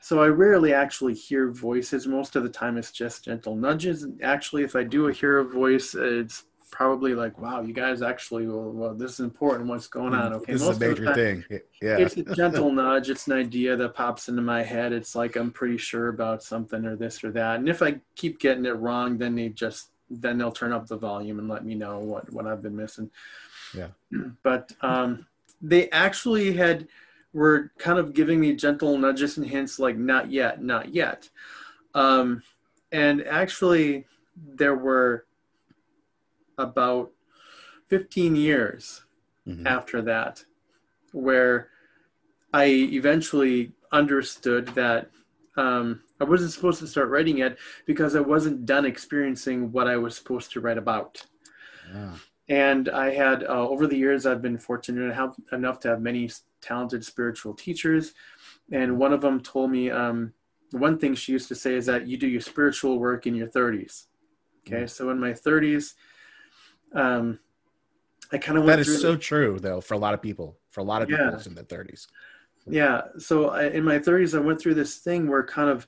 So 0.00 0.22
I 0.22 0.28
rarely 0.28 0.72
actually 0.72 1.14
hear 1.14 1.50
voices. 1.50 2.06
Most 2.06 2.36
of 2.36 2.42
the 2.42 2.48
time, 2.48 2.76
it's 2.76 2.92
just 2.92 3.24
gentle 3.24 3.56
nudges. 3.56 4.02
And 4.04 4.22
Actually, 4.22 4.62
if 4.62 4.76
I 4.76 4.84
do 4.84 5.06
hear 5.08 5.38
a 5.38 5.44
voice, 5.44 5.94
it's 5.94 6.44
probably 6.70 7.14
like, 7.14 7.38
"Wow, 7.38 7.62
you 7.62 7.72
guys 7.72 8.02
actually, 8.02 8.46
well, 8.46 8.70
well 8.70 8.94
this 8.94 9.12
is 9.14 9.20
important. 9.20 9.68
What's 9.68 9.86
going 9.86 10.14
on?" 10.14 10.32
Okay, 10.34 10.52
Mm, 10.52 10.58
This 10.58 10.62
is 10.62 10.62
a 10.62 10.66
Most 10.66 10.74
of 10.74 10.80
the 10.80 10.88
major 10.88 11.04
time, 11.04 11.14
thing. 11.14 11.44
Yeah. 11.80 11.96
It's 11.98 12.16
a 12.16 12.22
gentle 12.34 12.72
nudge. 12.82 13.10
It's 13.10 13.26
an 13.26 13.34
idea 13.34 13.76
that 13.76 13.94
pops 13.94 14.28
into 14.28 14.42
my 14.42 14.62
head. 14.62 14.92
It's 14.92 15.14
like 15.14 15.36
I'm 15.36 15.50
pretty 15.50 15.76
sure 15.78 16.08
about 16.08 16.42
something 16.42 16.84
or 16.84 16.96
this 16.96 17.22
or 17.24 17.30
that. 17.32 17.58
And 17.58 17.68
if 17.68 17.82
I 17.82 18.00
keep 18.14 18.38
getting 18.40 18.64
it 18.66 18.76
wrong, 18.76 19.18
then 19.18 19.34
they 19.34 19.48
just 19.48 19.90
then 20.10 20.38
they'll 20.38 20.52
turn 20.52 20.72
up 20.72 20.86
the 20.86 20.96
volume 20.96 21.38
and 21.40 21.48
let 21.48 21.64
me 21.64 21.74
know 21.74 21.98
what 21.98 22.32
what 22.32 22.46
I've 22.46 22.62
been 22.62 22.76
missing 22.76 23.10
Yeah. 23.74 23.88
but 24.42 24.72
um, 24.80 25.26
they 25.60 25.90
actually 25.90 26.52
had 26.52 26.86
were 27.32 27.72
kind 27.76 27.98
of 27.98 28.14
giving 28.14 28.38
me 28.40 28.54
gentle 28.54 28.96
nudges 28.96 29.36
and 29.36 29.46
hints 29.46 29.78
like 29.78 29.96
not 29.96 30.30
yet 30.30 30.62
not 30.62 30.94
yet 30.94 31.28
um, 31.94 32.42
and 32.92 33.24
actually 33.26 34.06
there 34.36 34.76
were 34.76 35.26
about 36.58 37.10
15 37.88 38.34
years 38.36 39.04
Mhm. 39.46 39.66
after 39.66 40.02
that 40.02 40.44
where 41.12 41.68
i 42.52 42.64
eventually 42.66 43.72
understood 43.92 44.66
that 44.68 45.10
um, 45.56 46.02
i 46.20 46.24
wasn't 46.24 46.50
supposed 46.50 46.80
to 46.80 46.86
start 46.86 47.08
writing 47.08 47.38
yet 47.38 47.56
because 47.86 48.16
i 48.16 48.20
wasn't 48.20 48.66
done 48.66 48.84
experiencing 48.84 49.70
what 49.72 49.86
i 49.86 49.96
was 49.96 50.16
supposed 50.16 50.50
to 50.52 50.60
write 50.60 50.78
about 50.78 51.24
Yeah. 51.92 52.14
and 52.48 52.88
I 52.88 53.10
had 53.10 53.42
uh, 53.42 53.68
over 53.68 53.86
the 53.88 53.96
years, 53.96 54.24
I've 54.24 54.40
been 54.42 54.58
fortunate 54.58 55.08
to 55.08 55.14
have, 55.14 55.34
enough 55.50 55.80
to 55.80 55.88
have 55.88 56.00
many 56.00 56.30
talented 56.60 57.04
spiritual 57.04 57.54
teachers, 57.54 58.14
and 58.70 58.98
one 58.98 59.12
of 59.12 59.20
them 59.20 59.40
told 59.40 59.70
me 59.72 59.90
um, 59.90 60.32
one 60.70 60.96
thing 60.98 61.14
she 61.14 61.32
used 61.32 61.48
to 61.48 61.56
say 61.56 61.74
is 61.74 61.86
that 61.86 62.06
you 62.06 62.16
do 62.16 62.28
your 62.28 62.40
spiritual 62.40 62.98
work 63.00 63.26
in 63.26 63.34
your 63.34 63.48
30s. 63.48 64.06
Okay, 64.66 64.86
so 64.86 65.10
in 65.10 65.18
my 65.18 65.32
30s, 65.32 65.94
um, 66.92 67.38
I 68.32 68.38
kind 68.38 68.58
of 68.58 68.64
went 68.64 68.78
That 68.78 68.88
is 68.88 69.00
so 69.00 69.16
true, 69.16 69.58
though, 69.60 69.80
for 69.80 69.94
a 69.94 69.98
lot 69.98 70.14
of 70.14 70.22
people. 70.22 70.58
For 70.70 70.80
a 70.80 70.84
lot 70.84 71.02
of 71.02 71.10
Yeah. 71.10 71.30
people 71.30 71.42
in 71.46 71.54
their 71.54 71.64
thirties. 71.64 72.08
yeah. 72.68 73.02
So 73.18 73.50
I, 73.50 73.66
in 73.68 73.84
my 73.84 73.98
30s, 73.98 74.36
I 74.36 74.40
went 74.40 74.60
through 74.60 74.74
this 74.74 74.96
thing 74.96 75.28
where 75.28 75.44
kind 75.44 75.70
of 75.70 75.86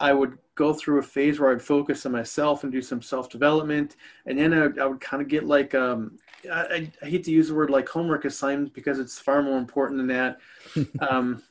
I 0.00 0.12
would 0.12 0.38
go 0.54 0.72
through 0.72 0.98
a 0.98 1.02
phase 1.02 1.38
where 1.38 1.52
I'd 1.52 1.62
focus 1.62 2.04
on 2.06 2.12
myself 2.12 2.64
and 2.64 2.72
do 2.72 2.82
some 2.82 3.02
self 3.02 3.28
development, 3.28 3.96
and 4.26 4.38
then 4.38 4.52
I, 4.52 4.82
I 4.82 4.86
would 4.86 5.00
kind 5.00 5.22
of 5.22 5.28
get 5.28 5.44
like 5.44 5.74
um, 5.74 6.18
I, 6.50 6.90
I, 7.02 7.06
hate 7.06 7.24
to 7.24 7.30
use 7.30 7.48
the 7.48 7.54
word 7.54 7.70
like 7.70 7.88
homework 7.88 8.24
assignments 8.24 8.72
because 8.74 8.98
it's 8.98 9.18
far 9.18 9.42
more 9.42 9.58
important 9.58 9.98
than 9.98 10.06
that. 10.08 10.38
um, 11.00 11.42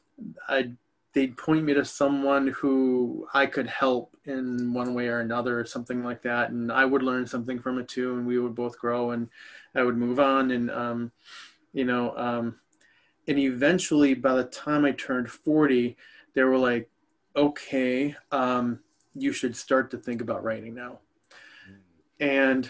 I 0.48 0.72
they'd 1.14 1.38
point 1.38 1.64
me 1.64 1.74
to 1.74 1.86
someone 1.86 2.48
who 2.48 3.28
I 3.34 3.46
could 3.46 3.68
help 3.68 4.16
in 4.30 4.74
one 4.74 4.94
way 4.94 5.08
or 5.08 5.20
another 5.20 5.60
or 5.60 5.66
something 5.66 6.04
like 6.04 6.22
that, 6.24 6.52
and 6.52 6.72
I 6.72 6.86
would 6.86 7.04
learn 7.04 7.28
something 7.28 7.60
from 7.60 7.80
it 7.80 7.88
too, 7.88 8.14
and 8.14 8.26
we 8.26 8.40
would 8.40 8.56
both 8.56 8.78
grow, 8.80 9.12
and 9.12 9.28
I 9.76 9.84
would 9.84 9.98
move 9.98 10.20
on, 10.20 10.52
and 10.52 10.72
um, 10.72 11.12
you 11.74 11.86
know, 11.86 12.16
um, 12.16 12.56
and 13.28 13.38
eventually 13.38 14.14
by 14.14 14.36
the 14.36 14.46
time 14.46 14.86
I 14.86 14.92
turned 14.92 15.30
forty, 15.30 15.98
they 16.34 16.44
were 16.44 16.58
like 16.58 16.90
okay, 17.36 18.16
um, 18.32 18.80
you 19.16 19.32
should 19.32 19.56
start 19.56 19.92
to 19.92 19.98
think 19.98 20.22
about 20.22 20.44
writing 20.44 20.76
now. 20.76 21.00
And 22.20 22.70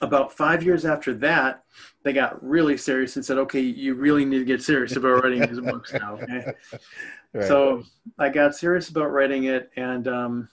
about 0.00 0.32
five 0.32 0.62
years 0.62 0.84
after 0.84 1.14
that, 1.14 1.64
they 2.02 2.12
got 2.12 2.42
really 2.42 2.76
serious 2.76 3.16
and 3.16 3.24
said, 3.24 3.38
okay, 3.38 3.60
you 3.60 3.94
really 3.94 4.24
need 4.24 4.38
to 4.38 4.44
get 4.44 4.62
serious 4.62 4.96
about 4.96 5.22
writing 5.22 5.40
these 5.40 5.60
books 5.60 5.92
now. 5.92 6.14
Okay? 6.14 6.52
Right. 7.32 7.46
So 7.46 7.84
I 8.18 8.28
got 8.28 8.54
serious 8.54 8.88
about 8.88 9.10
writing 9.12 9.44
it. 9.44 9.70
And 9.76 10.06
um, 10.06 10.48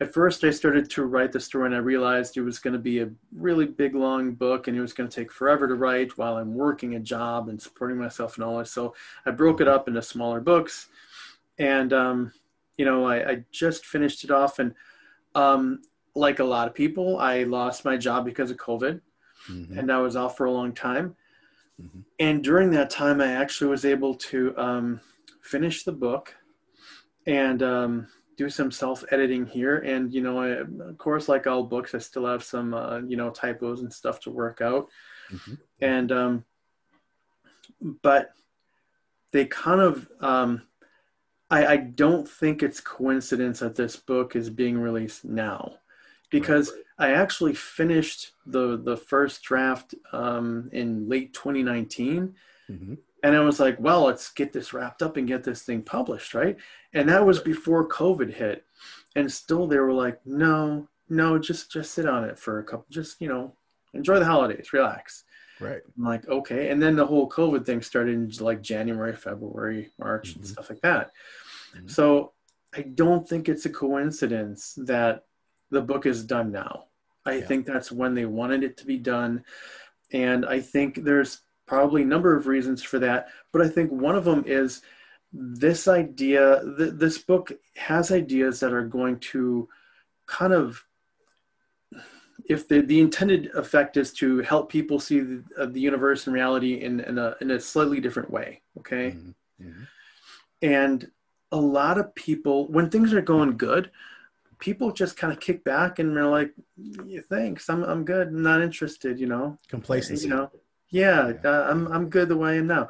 at 0.00 0.12
first, 0.12 0.42
I 0.42 0.50
started 0.50 0.90
to 0.90 1.04
write 1.04 1.30
the 1.30 1.38
story, 1.38 1.66
and 1.66 1.74
I 1.74 1.78
realized 1.78 2.36
it 2.36 2.42
was 2.42 2.58
going 2.58 2.72
to 2.72 2.80
be 2.80 3.00
a 3.00 3.10
really 3.34 3.66
big, 3.66 3.94
long 3.94 4.32
book, 4.32 4.66
and 4.66 4.76
it 4.76 4.80
was 4.80 4.92
going 4.92 5.08
to 5.08 5.14
take 5.14 5.30
forever 5.30 5.68
to 5.68 5.74
write 5.74 6.18
while 6.18 6.36
I'm 6.36 6.54
working 6.54 6.96
a 6.96 7.00
job 7.00 7.48
and 7.48 7.60
supporting 7.60 7.98
myself 7.98 8.36
and 8.36 8.44
all 8.44 8.58
this. 8.58 8.72
So 8.72 8.94
I 9.26 9.30
broke 9.30 9.60
it 9.60 9.68
up 9.68 9.86
into 9.86 10.02
smaller 10.02 10.40
books 10.40 10.88
and 11.58 11.92
um, 11.92 12.32
you 12.76 12.84
know 12.84 13.04
I, 13.04 13.30
I, 13.30 13.44
just 13.50 13.86
finished 13.86 14.24
it 14.24 14.30
off 14.30 14.58
and 14.58 14.74
um, 15.34 15.82
like 16.14 16.40
a 16.40 16.44
lot 16.44 16.68
of 16.68 16.74
people 16.74 17.18
i 17.18 17.44
lost 17.44 17.84
my 17.84 17.96
job 17.96 18.24
because 18.24 18.50
of 18.50 18.56
covid 18.58 19.00
mm-hmm. 19.50 19.78
and 19.78 19.90
i 19.90 19.98
was 19.98 20.16
off 20.16 20.36
for 20.36 20.44
a 20.44 20.50
long 20.50 20.72
time 20.72 21.16
mm-hmm. 21.80 22.00
and 22.18 22.44
during 22.44 22.70
that 22.72 22.90
time 22.90 23.20
i 23.20 23.32
actually 23.32 23.70
was 23.70 23.84
able 23.84 24.14
to 24.14 24.56
um, 24.58 25.00
finish 25.42 25.84
the 25.84 25.92
book 25.92 26.34
and 27.26 27.62
um, 27.62 28.08
do 28.36 28.48
some 28.48 28.70
self-editing 28.70 29.46
here 29.46 29.78
and 29.78 30.12
you 30.12 30.22
know 30.22 30.40
I, 30.40 30.48
of 30.88 30.98
course 30.98 31.28
like 31.28 31.46
all 31.46 31.64
books 31.64 31.94
i 31.94 31.98
still 31.98 32.26
have 32.26 32.42
some 32.42 32.74
uh, 32.74 33.00
you 33.00 33.16
know 33.16 33.30
typos 33.30 33.82
and 33.82 33.92
stuff 33.92 34.20
to 34.20 34.30
work 34.30 34.60
out 34.60 34.88
mm-hmm. 35.30 35.54
and 35.80 36.10
um, 36.10 36.44
but 38.02 38.30
they 39.32 39.44
kind 39.44 39.80
of 39.80 40.08
um, 40.20 40.62
I, 41.50 41.66
I 41.66 41.76
don't 41.76 42.28
think 42.28 42.62
it's 42.62 42.80
coincidence 42.80 43.60
that 43.60 43.76
this 43.76 43.96
book 43.96 44.34
is 44.34 44.48
being 44.48 44.78
released 44.78 45.24
now 45.24 45.74
because 46.30 46.72
I 46.98 47.12
actually 47.12 47.54
finished 47.54 48.32
the 48.46 48.78
the 48.82 48.96
first 48.96 49.42
draft 49.42 49.94
um, 50.12 50.70
in 50.72 51.08
late 51.08 51.34
2019, 51.34 52.34
mm-hmm. 52.70 52.94
And 53.22 53.36
I 53.36 53.40
was 53.40 53.60
like, 53.60 53.78
well, 53.78 54.04
let's 54.04 54.30
get 54.30 54.52
this 54.52 54.72
wrapped 54.72 55.02
up 55.02 55.16
and 55.16 55.28
get 55.28 55.44
this 55.44 55.62
thing 55.62 55.82
published, 55.82 56.34
right? 56.34 56.56
And 56.92 57.08
that 57.08 57.24
was 57.24 57.40
before 57.40 57.88
COVID 57.88 58.32
hit, 58.32 58.64
and 59.14 59.30
still 59.30 59.66
they 59.66 59.78
were 59.78 59.92
like, 59.92 60.20
no, 60.26 60.88
no, 61.08 61.38
just 61.38 61.70
just 61.70 61.92
sit 61.92 62.06
on 62.06 62.24
it 62.24 62.38
for 62.38 62.58
a 62.58 62.64
couple, 62.64 62.86
just 62.90 63.20
you 63.20 63.28
know, 63.28 63.54
enjoy 63.94 64.18
the 64.18 64.24
holidays, 64.24 64.72
relax. 64.72 65.24
Right. 65.60 65.80
I'm 65.96 66.04
like, 66.04 66.28
okay, 66.28 66.70
and 66.70 66.82
then 66.82 66.96
the 66.96 67.06
whole 67.06 67.28
COVID 67.28 67.64
thing 67.64 67.82
started 67.82 68.14
in 68.14 68.44
like 68.44 68.62
January, 68.62 69.14
February, 69.14 69.90
March, 69.98 70.30
mm-hmm. 70.30 70.40
and 70.40 70.48
stuff 70.48 70.70
like 70.70 70.80
that. 70.80 71.12
Mm-hmm. 71.76 71.88
So 71.88 72.32
I 72.74 72.82
don't 72.82 73.28
think 73.28 73.48
it's 73.48 73.66
a 73.66 73.70
coincidence 73.70 74.74
that 74.78 75.24
the 75.70 75.82
book 75.82 76.06
is 76.06 76.24
done 76.24 76.50
now. 76.50 76.84
I 77.24 77.34
yeah. 77.34 77.46
think 77.46 77.66
that's 77.66 77.92
when 77.92 78.14
they 78.14 78.24
wanted 78.24 78.64
it 78.64 78.76
to 78.78 78.86
be 78.86 78.98
done. 78.98 79.44
And 80.12 80.44
I 80.44 80.60
think 80.60 81.04
there's 81.04 81.40
probably 81.72 82.02
a 82.02 82.06
number 82.06 82.36
of 82.36 82.46
reasons 82.46 82.82
for 82.82 82.98
that. 82.98 83.28
But 83.50 83.62
I 83.62 83.68
think 83.68 83.90
one 83.90 84.14
of 84.14 84.26
them 84.26 84.44
is 84.46 84.82
this 85.32 85.88
idea, 85.88 86.60
th- 86.76 86.92
this 86.96 87.16
book 87.16 87.50
has 87.76 88.12
ideas 88.12 88.60
that 88.60 88.74
are 88.74 88.84
going 88.84 89.18
to 89.32 89.68
kind 90.26 90.52
of 90.52 90.84
if 92.46 92.66
the, 92.66 92.80
the 92.80 93.00
intended 93.00 93.46
effect 93.54 93.96
is 93.96 94.12
to 94.12 94.40
help 94.40 94.70
people 94.70 94.98
see 94.98 95.20
the, 95.20 95.44
uh, 95.56 95.66
the 95.66 95.80
universe 95.80 96.26
and 96.26 96.34
reality 96.34 96.74
in, 96.74 97.00
in, 97.00 97.16
a, 97.16 97.36
in 97.40 97.52
a 97.52 97.60
slightly 97.60 98.00
different 98.00 98.30
way 98.30 98.60
okay 98.78 99.10
mm-hmm. 99.10 99.30
Mm-hmm. 99.64 99.82
and 100.60 101.10
a 101.52 101.60
lot 101.60 101.98
of 101.98 102.14
people, 102.14 102.66
when 102.68 102.90
things 102.90 103.12
are 103.12 103.20
going 103.20 103.56
good, 103.56 103.90
people 104.58 104.90
just 104.90 105.16
kind 105.16 105.32
of 105.32 105.38
kick 105.38 105.62
back 105.62 105.98
and 105.98 106.16
they're 106.16 106.26
like, 106.26 106.52
yeah, 107.04 107.20
"Thanks, 107.28 107.68
I'm 107.68 107.84
I'm 107.84 108.04
good. 108.04 108.28
I'm 108.28 108.42
not 108.42 108.62
interested." 108.62 109.20
You 109.20 109.26
know, 109.26 109.58
complacency. 109.68 110.28
You 110.28 110.34
know, 110.34 110.50
yeah, 110.92 111.32
yeah. 111.42 111.50
Uh, 111.50 111.66
I'm 111.68 111.88
I'm 111.88 112.08
good 112.08 112.28
the 112.28 112.36
way 112.36 112.52
I 112.52 112.56
am 112.56 112.68
now. 112.68 112.88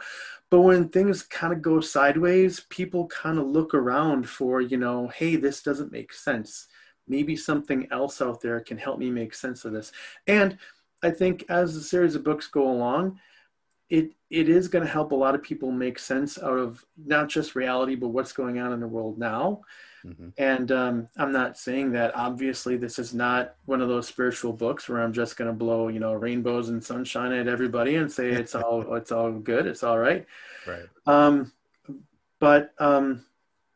But 0.51 0.61
when 0.61 0.91
things 0.91 1.23
kind 1.23 1.53
of 1.53 1.63
go 1.63 1.81
sideways, 1.81 2.61
people 2.69 3.07
kind 3.07 3.39
of 3.39 3.47
look 3.47 3.73
around 3.73 4.29
for, 4.29 4.61
you 4.61 4.77
know, 4.77 5.09
hey, 5.09 5.37
this 5.37 5.63
doesn't 5.63 5.93
make 5.93 6.13
sense. 6.13 6.67
Maybe 7.09 7.37
something 7.37 7.89
else 7.91 8.21
out 8.21 8.43
there 8.43 8.61
can 8.61 8.77
help 8.77 8.99
me 8.99 9.11
make 9.11 9.33
sense 9.33 9.65
of 9.65 9.73
this. 9.73 9.93
And 10.27 10.59
I 11.03 11.11
think 11.11 11.47
as 11.49 11.75
the 11.75 11.81
series 11.81 12.15
of 12.15 12.25
books 12.25 12.49
go 12.49 12.71
along, 12.71 13.19
it 13.89 14.13
it 14.31 14.49
is 14.49 14.69
going 14.69 14.85
to 14.85 14.91
help 14.91 15.13
a 15.13 15.15
lot 15.15 15.35
of 15.35 15.43
people 15.43 15.71
make 15.71 15.99
sense 15.99 16.39
out 16.39 16.59
of 16.59 16.85
not 16.97 17.29
just 17.29 17.55
reality 17.55 17.95
but 17.95 18.09
what's 18.09 18.33
going 18.33 18.59
on 18.59 18.73
in 18.73 18.81
the 18.81 18.87
world 18.87 19.19
now 19.19 19.61
mm-hmm. 20.05 20.29
and 20.39 20.73
um, 20.73 21.09
i'm 21.17 21.33
not 21.33 21.57
saying 21.57 21.93
that 21.93 22.15
obviously 22.15 22.77
this 22.77 22.99
is 22.99 23.15
not 23.15 23.55
one 23.67 23.81
of 23.81 23.89
those 23.89 24.07
spiritual 24.07 24.53
books 24.53 24.89
where 24.89 25.01
i'm 25.01 25.13
just 25.13 25.37
going 25.37 25.49
to 25.49 25.55
blow 25.55 25.89
you 25.89 26.01
know 26.01 26.13
rainbows 26.13 26.69
and 26.69 26.83
sunshine 26.83 27.33
at 27.33 27.49
everybody 27.49 27.97
and 27.97 28.11
say 28.11 28.31
it's 28.31 28.55
all 28.55 28.95
it's 28.97 29.13
all 29.13 29.33
good 29.33 29.67
it's 29.67 29.83
all 29.83 29.99
right 29.99 30.27
right 30.67 30.87
um, 31.07 31.53
but 32.39 32.73
um, 32.79 33.25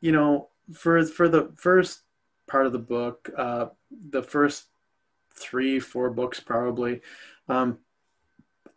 you 0.01 0.13
know 0.13 0.49
for 0.73 1.05
for 1.05 1.29
the 1.29 1.53
first 1.57 2.01
part 2.47 2.67
of 2.67 2.73
the 2.73 2.79
book 2.79 3.31
uh, 3.37 3.67
the 4.11 4.23
first 4.23 4.67
three 5.35 5.79
four 5.79 6.11
books 6.11 6.41
probably 6.41 7.01
um, 7.49 7.79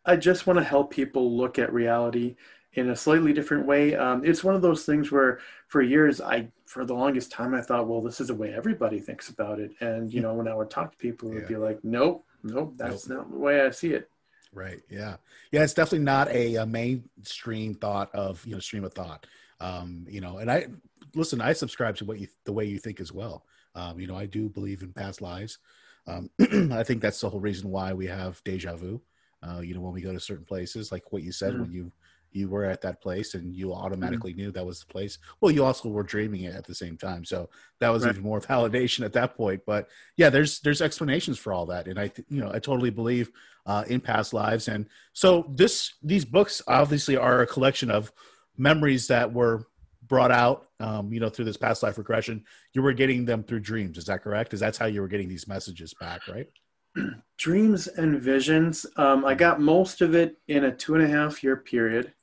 I 0.06 0.16
just 0.16 0.47
want 0.47 0.58
to 0.58 0.64
help 0.64 0.91
people 0.91 1.36
look 1.36 1.60
at 1.60 1.74
reality 1.74 2.36
in 2.74 2.89
a 2.89 2.95
slightly 2.95 3.34
different 3.34 3.65
way. 3.65 3.95
Um, 3.95 4.24
it's 4.24 4.43
one 4.43 4.55
of 4.55 4.61
those 4.61 4.86
things 4.86 5.11
where, 5.11 5.39
for 5.67 5.82
years, 5.82 6.22
I, 6.22 6.49
for 6.65 6.86
the 6.86 6.93
longest 6.93 7.32
time, 7.32 7.53
I 7.53 7.61
thought, 7.61 7.88
well, 7.88 8.01
this 8.01 8.22
is 8.22 8.28
the 8.28 8.36
way 8.36 8.53
everybody 8.53 8.99
thinks 8.99 9.30
about 9.30 9.59
it. 9.59 9.72
And 9.80 10.13
you 10.13 10.22
know, 10.22 10.34
when 10.34 10.47
I 10.47 10.55
would 10.55 10.70
talk 10.70 10.91
to 10.91 10.97
people, 10.97 11.32
it 11.32 11.34
would 11.36 11.43
yeah. 11.43 11.49
be 11.49 11.55
like, 11.57 11.80
nope, 11.84 12.26
nope, 12.43 12.74
that's 12.78 13.07
nope. 13.07 13.20
not 13.20 13.32
the 13.32 13.38
way 13.38 13.61
I 13.61 13.72
see 13.72 13.93
it. 13.93 14.09
Right. 14.53 14.82
Yeah. 14.89 15.17
Yeah. 15.51 15.63
It's 15.63 15.74
definitely 15.74 16.05
not 16.05 16.28
a, 16.30 16.55
a 16.55 16.65
mainstream 16.65 17.76
thought 17.76 18.13
of 18.15 18.43
you 18.45 18.53
know 18.53 18.59
stream 18.59 18.84
of 18.84 18.93
thought. 18.93 19.28
Um, 19.59 20.05
you 20.09 20.22
know, 20.22 20.38
and 20.38 20.51
I 20.51 20.67
listen. 21.13 21.41
I 21.41 21.53
subscribe 21.53 21.97
to 21.97 22.05
what 22.05 22.20
you 22.20 22.28
the 22.45 22.53
way 22.53 22.65
you 22.65 22.80
think 22.80 22.99
as 22.99 23.11
well. 23.11 23.45
Um, 23.76 23.99
you 23.99 24.07
know, 24.07 24.15
I 24.15 24.26
do 24.26 24.49
believe 24.49 24.82
in 24.82 24.93
past 24.93 25.22
lives. 25.22 25.59
Um, 26.07 26.30
I 26.72 26.84
think 26.84 27.01
that's 27.01 27.22
the 27.22 27.30
whole 27.30 27.39
reason 27.39 27.70
why 27.70 27.93
we 27.93 28.07
have 28.07 28.41
deja 28.43 28.76
vu. 28.76 29.01
Uh, 29.43 29.59
you 29.59 29.74
know, 29.74 29.82
when 29.82 29.93
we 29.93 30.01
go 30.01 30.11
to 30.11 30.20
certain 30.20 30.45
places, 30.45 30.91
like 30.91 31.11
what 31.11 31.24
you 31.24 31.32
said 31.32 31.53
mm-hmm. 31.53 31.61
when 31.61 31.72
you 31.72 31.91
you 32.32 32.50
were 32.50 32.66
at 32.66 32.82
that 32.82 33.02
place 33.02 33.34
and 33.34 33.54
you 33.54 33.74
automatically 33.74 34.32
mm-hmm. 34.32 34.42
knew 34.42 34.52
that 34.52 34.66
was 34.66 34.80
the 34.80 34.86
place. 34.86 35.18
Well, 35.42 35.52
you 35.52 35.66
also 35.66 35.90
were 35.90 36.04
dreaming 36.04 36.44
it 36.44 36.56
at 36.56 36.66
the 36.66 36.76
same 36.76 36.98
time, 36.98 37.26
so 37.26 37.50
that 37.80 37.90
was 37.90 38.04
right. 38.04 38.12
even 38.12 38.24
more 38.24 38.42
validation 38.42 39.06
at 39.06 39.14
that 39.14 39.36
point. 39.36 39.62
But 39.66 39.90
yeah, 40.18 40.30
there's 40.30 40.60
there's 40.60 40.82
explanations 40.82 41.38
for 41.38 41.54
all 41.54 41.66
that, 41.68 41.88
and 41.88 42.00
I 42.00 42.12
you 42.30 42.42
know 42.42 42.52
I 42.54 42.60
totally 42.60 42.90
believe 42.92 43.32
uh, 43.66 43.84
in 43.88 44.02
past 44.02 44.34
lives. 44.34 44.68
And 44.68 44.88
so 45.14 45.52
this 45.56 45.94
these 46.02 46.26
books 46.26 46.62
obviously 46.68 47.18
are 47.18 47.42
a 47.42 47.48
collection 47.48 47.92
of 47.92 48.12
memories 48.58 49.08
that 49.08 49.32
were 49.32 49.68
brought 50.04 50.32
out, 50.32 50.68
um, 50.80 51.14
you 51.14 51.20
know, 51.20 51.30
through 51.30 51.46
this 51.46 51.58
past 51.58 51.84
life 51.84 51.98
regression. 51.98 52.44
You 52.74 52.82
were 52.82 52.94
getting 52.94 53.26
them 53.26 53.44
through 53.44 53.62
dreams. 53.62 53.98
Is 53.98 54.06
that 54.06 54.24
correct? 54.24 54.54
Is 54.54 54.60
that's 54.60 54.78
how 54.78 54.88
you 54.88 55.02
were 55.02 55.08
getting 55.08 55.30
these 55.30 55.48
messages 55.48 55.94
back, 56.00 56.28
right? 56.28 56.48
dreams 57.38 57.88
and 57.88 58.20
visions. 58.20 58.86
Um, 58.98 59.24
I 59.24 59.36
got 59.36 59.62
most 59.62 60.02
of 60.02 60.16
it 60.16 60.38
in 60.48 60.66
a 60.66 60.76
two 60.76 60.96
and 60.96 61.04
a 61.04 61.08
half 61.08 61.44
year 61.44 61.58
period. 61.58 62.14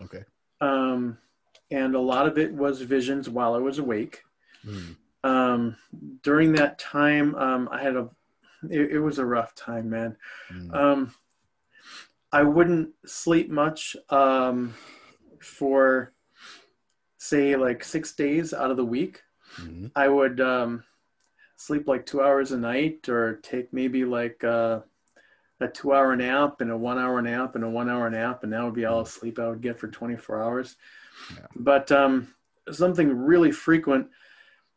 Okay. 0.00 0.24
Um, 0.60 1.18
and 1.70 1.94
a 1.94 2.00
lot 2.00 2.26
of 2.26 2.38
it 2.38 2.52
was 2.52 2.80
visions 2.80 3.28
while 3.28 3.54
I 3.54 3.58
was 3.58 3.78
awake. 3.78 4.22
Mm. 4.66 4.96
Um, 5.24 5.76
during 6.22 6.52
that 6.52 6.78
time, 6.78 7.34
um, 7.36 7.68
I 7.72 7.82
had 7.82 7.96
a, 7.96 8.08
it, 8.70 8.92
it, 8.92 9.00
was 9.00 9.18
a 9.18 9.24
rough 9.24 9.54
time, 9.54 9.90
man. 9.90 10.16
Mm. 10.52 10.74
Um, 10.74 11.14
I 12.32 12.42
wouldn't 12.42 12.90
sleep 13.06 13.50
much 13.50 13.96
um, 14.10 14.74
for, 15.40 16.12
say, 17.18 17.56
like 17.56 17.82
six 17.82 18.14
days 18.14 18.52
out 18.52 18.70
of 18.70 18.76
the 18.76 18.84
week. 18.84 19.22
Mm-hmm. 19.56 19.86
I 19.96 20.08
would, 20.08 20.40
um, 20.40 20.84
sleep 21.56 21.88
like 21.88 22.04
two 22.04 22.20
hours 22.20 22.52
a 22.52 22.58
night 22.58 23.08
or 23.08 23.36
take 23.36 23.72
maybe 23.72 24.04
like 24.04 24.42
uh, 24.44 24.80
a 25.60 25.68
two 25.68 25.92
hour 25.92 26.14
nap 26.16 26.60
and 26.60 26.70
a 26.70 26.76
one 26.76 26.98
hour 26.98 27.22
nap 27.22 27.54
and 27.54 27.64
a 27.64 27.68
one 27.68 27.88
hour 27.88 28.10
nap 28.10 28.42
and 28.42 28.52
that 28.52 28.64
would 28.64 28.74
be 28.74 28.84
all 28.84 29.04
the 29.04 29.10
sleep 29.10 29.38
I 29.38 29.48
would 29.48 29.60
get 29.60 29.78
for 29.78 29.88
24 29.88 30.42
hours. 30.42 30.76
But 31.54 31.92
um, 31.92 32.34
something 32.70 33.16
really 33.16 33.52
frequent 33.52 34.08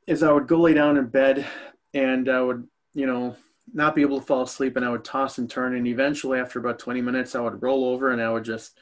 is 0.06 0.24
I 0.24 0.32
would 0.32 0.48
go 0.48 0.60
lay 0.60 0.74
down 0.74 0.98
in 0.98 1.08
bed 1.08 1.46
and 1.94 2.30
I 2.30 2.42
would, 2.42 2.68
you 2.94 3.06
know, 3.06 3.36
not 3.74 3.96
be 3.96 4.02
able 4.02 4.20
to 4.20 4.26
fall 4.26 4.44
asleep 4.44 4.78
and 4.78 4.86
I 4.86 4.90
would 4.90 5.04
toss 5.04 5.38
and 5.38 5.50
turn. 5.50 5.76
And 5.76 5.88
eventually, 5.88 6.40
after 6.40 6.60
about 6.60 6.80
20 6.80 7.02
minutes, 7.02 7.36
I 7.36 7.42
would 7.42 7.62
roll 7.62 7.86
over 7.86 8.12
and 8.12 8.22
I 8.22 8.32
would 8.32 8.46
just 8.46 8.78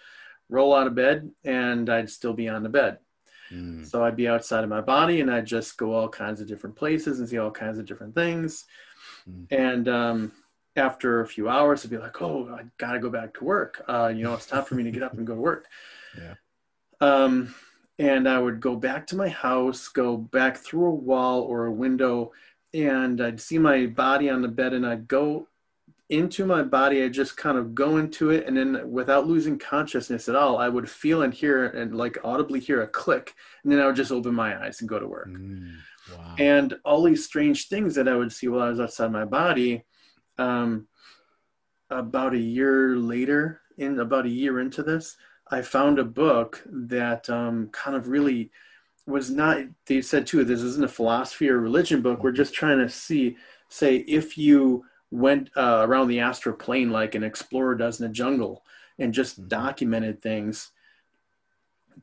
roll 0.49 0.75
out 0.75 0.87
of 0.87 0.95
bed 0.95 1.31
and 1.43 1.89
I'd 1.89 2.09
still 2.09 2.33
be 2.33 2.47
on 2.47 2.61
the 2.61 2.69
bed. 2.69 2.99
Mm. 3.51 3.85
So 3.85 4.03
I'd 4.03 4.15
be 4.15 4.27
outside 4.27 4.63
of 4.63 4.69
my 4.69 4.81
body 4.81 5.21
and 5.21 5.31
I'd 5.31 5.45
just 5.45 5.77
go 5.77 5.93
all 5.93 6.09
kinds 6.09 6.41
of 6.41 6.47
different 6.47 6.75
places 6.75 7.19
and 7.19 7.27
see 7.27 7.37
all 7.37 7.51
kinds 7.51 7.77
of 7.79 7.85
different 7.85 8.13
things. 8.13 8.65
Mm. 9.29 9.47
And 9.51 9.87
um, 9.87 10.31
after 10.75 11.21
a 11.21 11.27
few 11.27 11.49
hours, 11.49 11.83
I'd 11.83 11.91
be 11.91 11.97
like, 11.97 12.21
oh, 12.21 12.49
I 12.53 12.63
got 12.77 12.93
to 12.93 12.99
go 12.99 13.09
back 13.09 13.33
to 13.35 13.43
work. 13.43 13.83
Uh, 13.87 14.11
you 14.13 14.23
know, 14.23 14.33
it's 14.33 14.45
time 14.45 14.63
for 14.65 14.75
me 14.75 14.83
to 14.83 14.91
get 14.91 15.03
up 15.03 15.13
and 15.13 15.27
go 15.27 15.35
to 15.35 15.41
work. 15.41 15.67
Yeah. 16.17 16.35
Um, 17.01 17.53
and 17.99 18.29
I 18.29 18.39
would 18.39 18.61
go 18.61 18.77
back 18.77 19.05
to 19.07 19.17
my 19.17 19.27
house, 19.27 19.89
go 19.89 20.15
back 20.15 20.55
through 20.55 20.85
a 20.85 20.95
wall 20.95 21.41
or 21.41 21.65
a 21.65 21.71
window, 21.73 22.31
and 22.73 23.19
I'd 23.19 23.41
see 23.41 23.57
my 23.57 23.85
body 23.85 24.29
on 24.29 24.41
the 24.41 24.47
bed, 24.47 24.71
and 24.71 24.85
I'd 24.85 25.05
go 25.05 25.49
into 26.09 26.45
my 26.45 26.61
body. 26.61 27.03
I'd 27.03 27.13
just 27.13 27.35
kind 27.35 27.57
of 27.57 27.75
go 27.75 27.97
into 27.97 28.29
it, 28.29 28.47
and 28.47 28.55
then 28.55 28.91
without 28.91 29.27
losing 29.27 29.57
consciousness 29.57 30.29
at 30.29 30.35
all, 30.37 30.57
I 30.57 30.69
would 30.69 30.89
feel 30.89 31.23
and 31.23 31.33
hear 31.33 31.65
and 31.65 31.95
like 31.97 32.17
audibly 32.23 32.61
hear 32.61 32.81
a 32.81 32.87
click, 32.87 33.33
and 33.63 33.71
then 33.71 33.79
I 33.79 33.87
would 33.87 33.95
just 33.95 34.13
open 34.13 34.33
my 34.33 34.61
eyes 34.63 34.79
and 34.79 34.89
go 34.89 34.99
to 34.99 35.07
work. 35.07 35.27
Wow. 36.15 36.35
And 36.37 36.77
all 36.85 37.03
these 37.03 37.25
strange 37.25 37.67
things 37.67 37.95
that 37.95 38.07
I 38.07 38.15
would 38.15 38.31
see 38.31 38.47
while 38.47 38.61
I 38.61 38.69
was 38.69 38.79
outside 38.79 39.11
my 39.11 39.25
body. 39.25 39.83
Um, 40.37 40.87
about 41.89 42.33
a 42.33 42.39
year 42.39 42.97
later, 42.97 43.61
in 43.77 43.99
about 43.99 44.25
a 44.25 44.29
year 44.29 44.59
into 44.59 44.83
this, 44.83 45.17
I 45.51 45.61
found 45.61 45.99
a 45.99 46.03
book 46.03 46.63
that 46.65 47.29
um, 47.29 47.69
kind 47.71 47.95
of 47.95 48.07
really 48.07 48.51
was 49.05 49.29
not. 49.29 49.59
They 49.85 50.01
said 50.01 50.25
too, 50.25 50.43
this 50.43 50.61
isn't 50.61 50.83
a 50.83 50.89
philosophy 50.89 51.49
or 51.49 51.59
religion 51.59 52.01
book. 52.01 52.23
We're 52.23 52.31
just 52.31 52.53
trying 52.53 52.79
to 52.79 52.89
see, 52.89 53.37
say, 53.69 53.97
if 53.97 54.37
you 54.37 54.85
went 55.11 55.49
uh, 55.55 55.85
around 55.87 56.07
the 56.07 56.19
astral 56.19 56.55
plane 56.55 56.89
like 56.89 57.15
an 57.15 57.23
explorer 57.23 57.75
does 57.75 57.99
in 57.99 58.09
a 58.09 58.13
jungle 58.13 58.63
and 58.97 59.13
just 59.13 59.47
documented 59.47 60.21
things, 60.21 60.71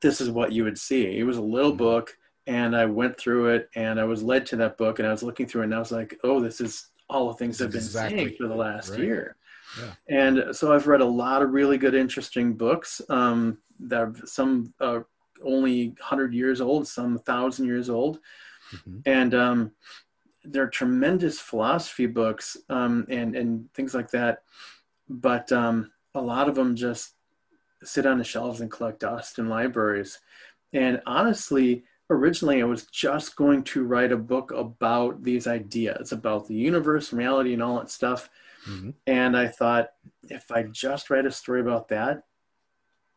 this 0.00 0.20
is 0.20 0.30
what 0.30 0.52
you 0.52 0.64
would 0.64 0.78
see. 0.78 1.18
It 1.18 1.24
was 1.24 1.36
a 1.36 1.42
little 1.42 1.74
book, 1.74 2.16
and 2.46 2.76
I 2.76 2.86
went 2.86 3.18
through 3.18 3.54
it, 3.54 3.68
and 3.74 4.00
I 4.00 4.04
was 4.04 4.22
led 4.22 4.46
to 4.46 4.56
that 4.56 4.78
book, 4.78 4.98
and 4.98 5.08
I 5.08 5.10
was 5.10 5.22
looking 5.22 5.46
through 5.46 5.62
it, 5.62 5.64
and 5.64 5.74
I 5.74 5.78
was 5.78 5.92
like, 5.92 6.18
oh, 6.22 6.40
this 6.40 6.60
is 6.60 6.88
all 7.08 7.28
the 7.28 7.34
things 7.34 7.60
I've 7.60 7.70
been 7.70 7.78
Exactly. 7.78 8.18
saying 8.18 8.36
for 8.38 8.48
the 8.48 8.54
last 8.54 8.90
Right. 8.90 9.00
year. 9.00 9.36
Yeah. 9.78 9.92
And 10.08 10.56
so 10.56 10.72
I've 10.72 10.86
read 10.86 11.00
a 11.00 11.06
lot 11.06 11.42
of 11.42 11.50
really 11.50 11.78
good, 11.78 11.94
interesting 11.94 12.54
books 12.54 13.00
um, 13.08 13.58
that 13.80 14.00
are 14.02 14.14
some 14.24 14.74
uh, 14.80 15.00
only 15.42 15.88
100 15.88 16.34
years 16.34 16.60
old, 16.60 16.86
some 16.86 17.14
1,000 17.14 17.66
years 17.66 17.88
old. 17.90 18.20
And 19.06 19.34
um, 19.34 19.72
they're 20.44 20.68
tremendous 20.68 21.40
philosophy 21.40 22.06
books 22.06 22.56
um, 22.70 23.06
and, 23.10 23.36
and 23.36 23.72
things 23.74 23.94
like 23.94 24.10
that. 24.12 24.42
But 25.08 25.52
um, 25.52 25.90
a 26.14 26.20
lot 26.20 26.48
of 26.48 26.54
them 26.54 26.74
just 26.76 27.14
sit 27.82 28.06
on 28.06 28.18
the 28.18 28.24
shelves 28.24 28.60
and 28.60 28.70
collect 28.70 29.00
dust 29.00 29.38
in 29.38 29.48
libraries. 29.48 30.20
And 30.72 31.02
honestly, 31.06 31.84
originally 32.12 32.62
I 32.62 32.66
was 32.66 32.86
just 32.86 33.36
going 33.36 33.64
to 33.64 33.84
write 33.84 34.12
a 34.12 34.16
book 34.16 34.52
about 34.52 35.22
these 35.22 35.46
ideas, 35.46 36.12
about 36.12 36.46
the 36.46 36.54
universe, 36.54 37.12
reality, 37.12 37.52
and 37.52 37.62
all 37.62 37.78
that 37.78 37.90
stuff. 37.90 38.30
Mm-hmm. 38.68 38.90
And 39.06 39.36
I 39.36 39.48
thought, 39.48 39.90
if 40.24 40.50
I 40.50 40.64
just 40.64 41.10
write 41.10 41.26
a 41.26 41.30
story 41.30 41.60
about 41.60 41.88
that, 41.88 42.24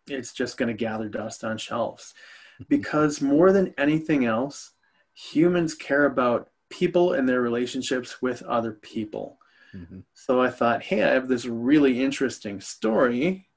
it's 0.07 0.33
just 0.33 0.57
going 0.57 0.67
to 0.67 0.73
gather 0.73 1.09
dust 1.09 1.43
on 1.43 1.57
shelves. 1.57 2.13
Mm-hmm. 2.55 2.63
Because 2.69 3.21
more 3.21 3.51
than 3.51 3.73
anything 3.77 4.25
else, 4.25 4.71
humans 5.13 5.75
care 5.75 6.05
about 6.05 6.49
people 6.69 7.13
and 7.13 7.27
their 7.27 7.41
relationships 7.41 8.21
with 8.21 8.41
other 8.43 8.71
people. 8.71 9.37
Mm-hmm. 9.73 9.99
So 10.13 10.41
I 10.41 10.49
thought, 10.49 10.83
hey, 10.83 11.03
I 11.03 11.13
have 11.13 11.27
this 11.27 11.45
really 11.45 12.03
interesting 12.03 12.59
story, 12.61 13.47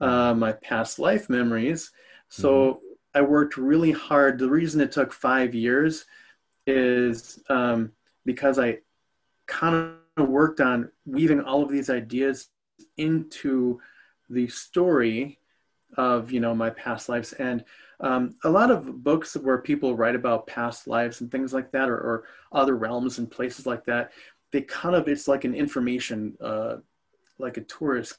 uh, 0.00 0.34
my 0.34 0.52
past 0.52 0.98
life 0.98 1.30
memories. 1.30 1.90
So 2.28 2.80
I 3.14 3.22
worked 3.22 3.56
really 3.56 3.92
hard. 3.92 4.38
The 4.38 4.48
reason 4.48 4.80
it 4.80 4.92
took 4.92 5.12
five 5.12 5.54
years 5.54 6.04
is 6.66 7.40
um, 7.48 7.92
because 8.24 8.58
I 8.58 8.78
kind 9.46 9.94
of 10.16 10.28
worked 10.28 10.60
on 10.60 10.90
weaving 11.06 11.40
all 11.40 11.62
of 11.62 11.70
these 11.70 11.90
ideas 11.90 12.48
into 12.96 13.80
the 14.30 14.48
story 14.48 15.38
of 15.96 16.32
you 16.32 16.40
know 16.40 16.54
my 16.54 16.70
past 16.70 17.08
lives 17.08 17.32
and 17.34 17.64
um, 18.00 18.34
a 18.42 18.50
lot 18.50 18.70
of 18.70 19.04
books 19.04 19.36
where 19.36 19.58
people 19.58 19.94
write 19.94 20.16
about 20.16 20.46
past 20.46 20.88
lives 20.88 21.20
and 21.20 21.30
things 21.30 21.52
like 21.52 21.70
that 21.70 21.88
or, 21.88 21.96
or 21.96 22.24
other 22.50 22.74
realms 22.74 23.18
and 23.18 23.30
places 23.30 23.66
like 23.66 23.84
that 23.84 24.10
they 24.50 24.62
kind 24.62 24.96
of 24.96 25.06
it's 25.06 25.28
like 25.28 25.44
an 25.44 25.54
information 25.54 26.36
uh, 26.40 26.76
like 27.38 27.56
a 27.58 27.62
tourist 27.62 28.18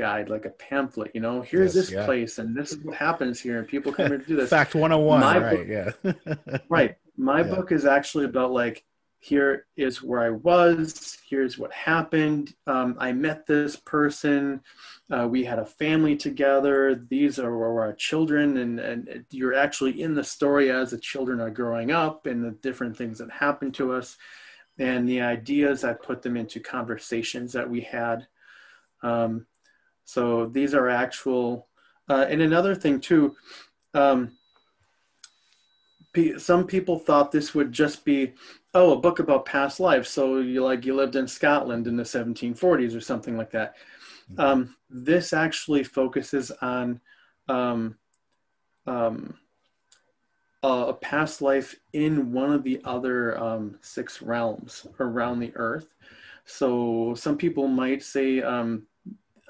guide 0.00 0.28
like 0.34 0.46
a 0.46 0.50
pamphlet 0.50 1.10
you 1.14 1.20
know 1.20 1.36
here's 1.42 1.74
Yes, 1.74 1.86
this 1.86 1.90
yeah. 1.94 2.04
place 2.06 2.38
and 2.38 2.56
this 2.56 2.72
is 2.72 2.78
what 2.84 2.96
happens 2.96 3.38
here 3.40 3.58
and 3.58 3.68
people 3.68 3.92
come 3.92 4.06
here 4.08 4.18
to 4.18 4.24
do 4.32 4.36
this 4.36 4.48
Fact 4.58 4.74
101, 4.74 5.20
My 5.20 5.38
right? 5.38 5.56
book- 5.56 6.14
yeah. 6.48 6.56
right 6.68 6.96
my 7.16 7.38
Yeah. 7.42 7.54
book 7.54 7.70
is 7.72 7.84
actually 7.84 8.24
about 8.24 8.50
like 8.52 8.84
here 9.18 9.66
is 9.76 10.02
where 10.02 10.20
i 10.20 10.30
was 10.30 11.18
here's 11.28 11.58
what 11.58 11.70
happened 11.72 12.54
um, 12.66 12.96
i 12.98 13.12
met 13.12 13.46
this 13.46 13.76
person 13.76 14.62
uh, 15.14 15.26
we 15.28 15.44
had 15.44 15.58
a 15.58 15.66
family 15.66 16.16
together 16.16 16.76
these 17.10 17.38
are 17.38 17.54
our 17.80 17.92
children 17.92 18.56
and, 18.62 18.80
and 18.80 19.24
you're 19.30 19.54
actually 19.66 20.00
in 20.00 20.14
the 20.14 20.24
story 20.24 20.70
as 20.70 20.90
the 20.92 20.98
children 21.12 21.38
are 21.40 21.50
growing 21.50 21.90
up 21.90 22.26
and 22.26 22.42
the 22.42 22.52
different 22.62 22.96
things 22.96 23.18
that 23.18 23.30
happen 23.30 23.70
to 23.70 23.92
us 23.92 24.16
and 24.78 25.06
the 25.06 25.20
ideas 25.20 25.84
i 25.84 25.92
put 25.92 26.22
them 26.22 26.36
into 26.38 26.58
conversations 26.58 27.52
that 27.52 27.68
we 27.68 27.82
had 27.82 28.26
um, 29.02 29.46
so 30.10 30.46
these 30.46 30.74
are 30.74 30.88
actual 30.88 31.68
uh, 32.08 32.26
and 32.28 32.42
another 32.42 32.74
thing 32.74 33.00
too 33.00 33.36
um, 33.94 34.32
some 36.38 36.66
people 36.66 36.98
thought 36.98 37.30
this 37.30 37.54
would 37.54 37.72
just 37.72 38.04
be 38.04 38.32
oh 38.74 38.92
a 38.92 39.00
book 39.00 39.18
about 39.18 39.46
past 39.46 39.80
lives. 39.80 40.08
So 40.08 40.38
you 40.38 40.64
like 40.64 40.84
you 40.84 40.94
lived 40.94 41.16
in 41.16 41.26
scotland 41.26 41.86
in 41.86 41.96
the 41.96 42.02
1740s 42.02 42.96
or 42.96 43.00
something 43.00 43.36
like 43.36 43.50
that. 43.52 43.76
Um, 44.38 44.76
this 44.88 45.32
actually 45.32 45.84
focuses 45.84 46.50
on 46.62 47.00
um, 47.48 47.96
um, 48.86 49.34
a 50.62 50.68
a 50.68 50.94
past 50.94 51.42
life 51.42 51.74
in 51.92 52.32
one 52.32 52.52
of 52.52 52.64
the 52.64 52.80
other 52.84 53.38
um, 53.40 53.78
six 53.80 54.22
realms 54.22 54.86
around 54.98 55.40
the 55.40 55.52
earth. 55.54 55.94
So 56.44 57.14
some 57.16 57.36
people 57.36 57.68
might 57.68 58.02
say 58.02 58.42
um, 58.42 58.86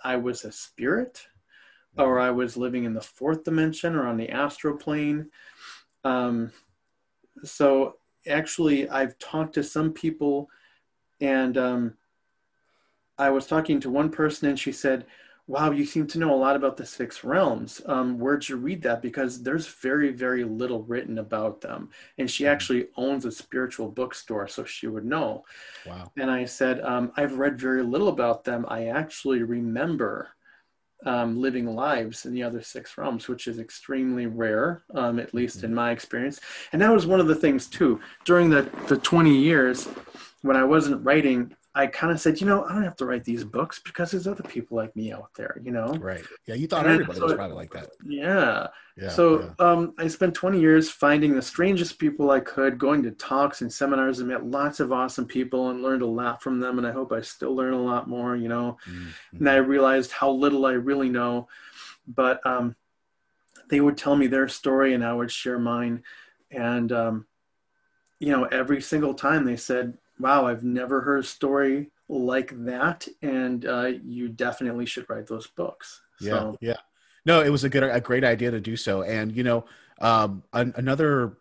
i 0.05 0.17
was 0.17 0.45
a 0.45 0.53
spirit 0.53 1.27
or 1.99 2.19
i 2.21 2.31
was 2.31 2.57
living 2.57 2.85
in 2.85 2.95
the 2.95 3.01
fourth 3.01 3.45
dimension 3.45 3.95
or 3.95 4.07
on 4.07 4.17
the 4.17 4.31
astral 4.31 4.77
plane. 4.77 5.31
Um, 6.05 6.53
so 7.45 7.97
actually 8.29 8.89
i've 8.89 9.19
talked 9.19 9.55
to 9.55 9.63
some 9.63 9.93
people 9.93 10.49
and 11.21 11.57
um, 11.57 11.95
i 13.19 13.31
was 13.31 13.47
talking 13.47 13.81
to 13.81 13.91
one 13.91 14.11
person 14.11 14.49
and 14.49 14.59
she 14.59 14.73
said 14.73 15.07
wow 15.51 15.73
you 15.73 15.85
seem 15.85 16.07
to 16.07 16.19
know 16.19 16.33
a 16.33 16.37
lot 16.37 16.55
about 16.55 16.77
the 16.77 16.87
six 16.87 17.25
realms. 17.25 17.83
Um, 17.87 18.19
where'd 18.19 18.49
you 18.49 18.57
read 18.57 18.83
that? 18.83 19.03
Because 19.03 19.43
there's 19.43 19.67
very 19.67 20.13
very 20.13 20.45
little 20.45 20.85
written 20.85 21.19
about 21.19 21.61
them. 21.61 21.91
And 22.19 22.31
she 22.31 22.47
actually 22.47 22.87
owns 22.97 23.25
a 23.25 23.33
spiritual 23.33 23.89
bookstore 23.89 24.47
so 24.47 24.65
she 24.65 24.87
would 24.87 25.05
know. 25.05 25.45
Wow. 25.87 26.13
and 26.17 26.31
i 26.31 26.45
said 26.45 26.81
um, 26.83 27.11
i've 27.17 27.39
read 27.39 27.59
very 27.59 27.83
little 27.83 28.09
about 28.09 28.45
them. 28.45 28.65
I 28.69 28.87
actually 28.87 29.43
remember 29.43 30.29
um, 31.07 31.41
living 31.41 31.67
lives 31.67 32.27
in 32.27 32.35
the 32.35 32.43
other 32.43 32.61
six 32.61 32.99
realms, 32.99 33.27
which 33.27 33.49
is 33.49 33.59
extremely 33.59 34.27
rare, 34.27 34.83
um, 34.95 35.19
at 35.19 35.33
least 35.33 35.65
in 35.65 35.75
my 35.75 35.93
experience. 35.93 36.41
And 36.73 36.83
that 36.83 36.93
was 36.93 37.07
one 37.07 37.21
of 37.21 37.27
the 37.27 37.35
things 37.35 37.67
too. 37.67 38.01
During 38.25 38.51
the 38.51 38.63
the 38.89 38.99
twenty 38.99 39.37
years 39.37 39.89
when 40.43 40.57
I 40.57 40.65
wasn't 40.65 41.05
writing, 41.05 41.55
I 41.73 41.87
kind 41.87 42.13
of 42.13 42.21
said, 42.21 42.41
you 42.41 42.49
know, 42.49 42.65
I 42.65 42.73
don't 42.73 42.83
have 42.83 42.97
to 42.97 43.07
write 43.07 43.25
these 43.25 43.45
books 43.45 43.81
because 43.85 44.11
there's 44.11 44.27
other 44.27 44.43
people 44.43 44.77
like 44.77 44.95
me 44.97 45.13
out 45.13 45.31
there, 45.37 45.61
you 45.63 45.71
know. 45.71 45.95
Right. 45.95 46.25
Yeah, 46.47 46.57
you 46.57 46.67
thought 46.67 46.85
And 46.85 46.95
everybody 46.95 47.21
so 47.21 47.27
was 47.27 47.35
probably 47.35 47.57
like 47.57 47.73
that. 47.75 47.91
Yeah. 48.05 48.67
Yeah, 48.97 49.09
so 49.09 49.55
Um, 49.61 49.95
I 49.97 50.09
spent 50.09 50.35
20 50.35 50.61
years 50.61 50.91
finding 50.91 51.35
the 51.35 51.41
strangest 51.43 51.99
people 51.99 52.33
I 52.33 52.41
could, 52.41 52.77
going 52.77 53.05
to 53.05 53.13
talks 53.13 53.63
and 53.63 53.73
seminars 53.73 54.19
and 54.19 54.29
met 54.29 54.45
lots 54.45 54.81
of 54.81 54.93
awesome 54.93 55.27
people 55.27 55.71
and 55.71 55.81
learned 55.81 56.03
a 56.03 56.07
lot 56.07 56.43
from 56.43 56.59
them. 56.59 56.79
And 56.79 56.87
I 56.87 56.91
hope 56.91 57.13
I 57.13 57.21
still 57.21 57.55
learn 57.55 57.73
a 57.73 57.81
lot 57.81 58.09
more, 58.09 58.35
you 58.35 58.49
know. 58.49 58.77
And 59.39 59.49
I 59.49 59.57
realized 59.57 60.11
how 60.11 60.31
little 60.33 60.67
I 60.67 60.73
really 60.73 61.09
know. 61.09 61.49
But 62.09 62.45
um, 62.45 62.75
they 63.69 63.81
would 63.81 63.97
tell 63.97 64.17
me 64.17 64.27
their 64.27 64.49
story 64.49 64.93
and 64.93 65.05
I 65.05 65.13
would 65.13 65.31
share 65.31 65.59
mine. 65.59 66.03
And, 66.51 66.91
um, 66.91 67.27
you 68.19 68.33
know, 68.33 68.45
every 68.47 68.83
single 68.83 69.15
time 69.15 69.45
they 69.45 69.57
said, 69.57 69.97
wow, 70.21 70.47
I've 70.47 70.65
never 70.65 71.01
heard 71.01 71.21
a 71.21 71.27
story 71.27 71.91
like 72.09 72.53
that. 72.65 73.09
And 73.23 73.65
uh, 73.67 73.93
you 74.05 74.29
definitely 74.29 74.87
should 74.87 75.09
write 75.09 75.27
those 75.27 75.47
books. 75.47 76.03
Yeah, 76.21 76.53
yeah. 76.61 76.77
No, 77.25 77.41
it 77.43 77.51
was 77.51 77.65
a 77.65 77.69
good, 77.69 77.83
a 77.83 78.01
great 78.01 78.25
idea 78.25 78.51
to 78.51 78.61
do 78.61 78.77
so. 78.77 79.03
And 79.03 79.35
you 79.35 79.43
know, 79.43 79.65
um, 80.01 80.43
an, 80.53 80.73
another, 80.77 81.39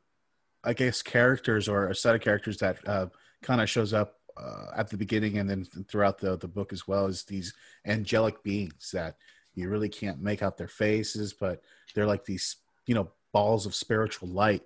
I 0.64 0.74
guess, 0.74 1.02
characters 1.02 1.68
or 1.68 1.88
a 1.88 1.96
set 1.96 2.16
of 2.16 2.22
characters 2.22 2.58
that 2.58 2.88
uh, 2.88 3.08
kind 3.42 3.62
of 3.62 3.70
shows 3.70 3.94
up 3.94 4.16
uh, 4.38 4.72
at 4.76 4.90
the 4.90 4.98
beginning 4.98 5.38
and 5.38 5.50
then 5.50 5.66
throughout 5.88 6.18
the 6.18 6.38
the 6.38 6.48
book 6.48 6.72
as 6.72 6.88
well 6.88 7.08
is 7.08 7.24
these 7.24 7.54
angelic 7.86 8.42
beings 8.44 8.92
that 8.94 9.16
you 9.56 9.70
really 9.70 9.90
can't 9.90 10.22
make 10.22 10.42
out 10.42 10.58
their 10.58 10.68
faces, 10.68 11.34
but 11.34 11.62
they're 11.94 12.06
like 12.06 12.26
these, 12.26 12.58
you 12.86 12.96
know, 12.96 13.10
balls 13.34 13.66
of 13.66 13.76
spiritual 13.76 14.30
light. 14.30 14.64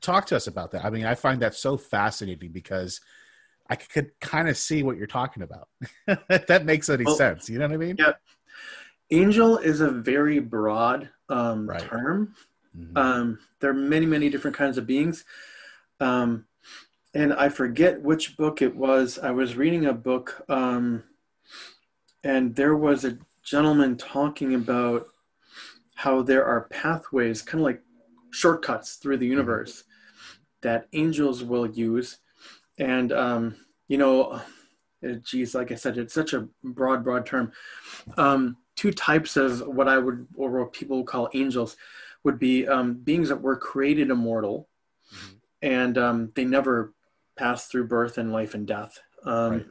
Talk 0.00 0.26
to 0.26 0.36
us 0.36 0.46
about 0.46 0.70
that. 0.72 0.84
I 0.84 0.90
mean, 0.90 1.04
I 1.04 1.14
find 1.14 1.42
that 1.42 1.54
so 1.54 1.76
fascinating 1.76 2.52
because 2.52 3.00
I 3.68 3.76
could 3.76 4.10
kind 4.20 4.48
of 4.48 4.56
see 4.56 4.82
what 4.82 4.96
you're 4.96 5.06
talking 5.06 5.42
about. 5.42 5.68
if 6.28 6.46
that 6.46 6.64
makes 6.64 6.88
any 6.88 7.04
well, 7.04 7.16
sense. 7.16 7.48
You 7.48 7.58
know 7.58 7.66
what 7.66 7.74
I 7.74 7.78
mean? 7.78 7.96
Yeah. 7.98 8.12
Angel 9.10 9.58
is 9.58 9.80
a 9.80 9.90
very 9.90 10.38
broad 10.38 11.08
um, 11.28 11.68
right. 11.68 11.80
term. 11.80 12.34
Mm-hmm. 12.76 12.96
Um, 12.96 13.38
there 13.60 13.70
are 13.70 13.74
many, 13.74 14.06
many 14.06 14.28
different 14.28 14.56
kinds 14.56 14.78
of 14.78 14.86
beings. 14.86 15.24
Um, 16.00 16.46
and 17.14 17.32
I 17.32 17.48
forget 17.48 18.02
which 18.02 18.36
book 18.36 18.60
it 18.60 18.74
was. 18.74 19.18
I 19.18 19.30
was 19.30 19.56
reading 19.56 19.86
a 19.86 19.92
book, 19.92 20.44
um, 20.48 21.04
and 22.24 22.56
there 22.56 22.74
was 22.76 23.04
a 23.04 23.18
gentleman 23.44 23.96
talking 23.96 24.54
about 24.54 25.06
how 25.94 26.22
there 26.22 26.44
are 26.44 26.62
pathways, 26.70 27.40
kind 27.40 27.60
of 27.60 27.66
like 27.66 27.82
shortcuts 28.30 28.96
through 28.96 29.18
the 29.18 29.26
mm-hmm. 29.26 29.32
universe, 29.32 29.84
that 30.62 30.88
angels 30.92 31.44
will 31.44 31.70
use. 31.70 32.18
And, 32.78 33.12
um, 33.12 33.56
you 33.88 33.98
know, 33.98 34.40
geez, 35.22 35.54
like 35.54 35.70
I 35.72 35.76
said, 35.76 35.98
it's 35.98 36.14
such 36.14 36.32
a 36.32 36.48
broad, 36.62 37.04
broad 37.04 37.26
term. 37.26 37.52
Um, 38.16 38.56
two 38.76 38.92
types 38.92 39.36
of 39.36 39.60
what 39.66 39.88
I 39.88 39.98
would, 39.98 40.26
or 40.34 40.50
what 40.50 40.72
people 40.72 40.98
would 40.98 41.06
call 41.06 41.28
angels, 41.34 41.76
would 42.24 42.38
be 42.38 42.66
um, 42.66 42.94
beings 42.94 43.28
that 43.28 43.42
were 43.42 43.56
created 43.56 44.10
immortal, 44.10 44.68
mm-hmm. 45.14 45.34
and 45.62 45.98
um, 45.98 46.32
they 46.34 46.44
never 46.44 46.94
pass 47.36 47.66
through 47.66 47.86
birth 47.86 48.18
and 48.18 48.32
life 48.32 48.54
and 48.54 48.66
death. 48.66 48.98
Um, 49.24 49.52
right. 49.52 49.66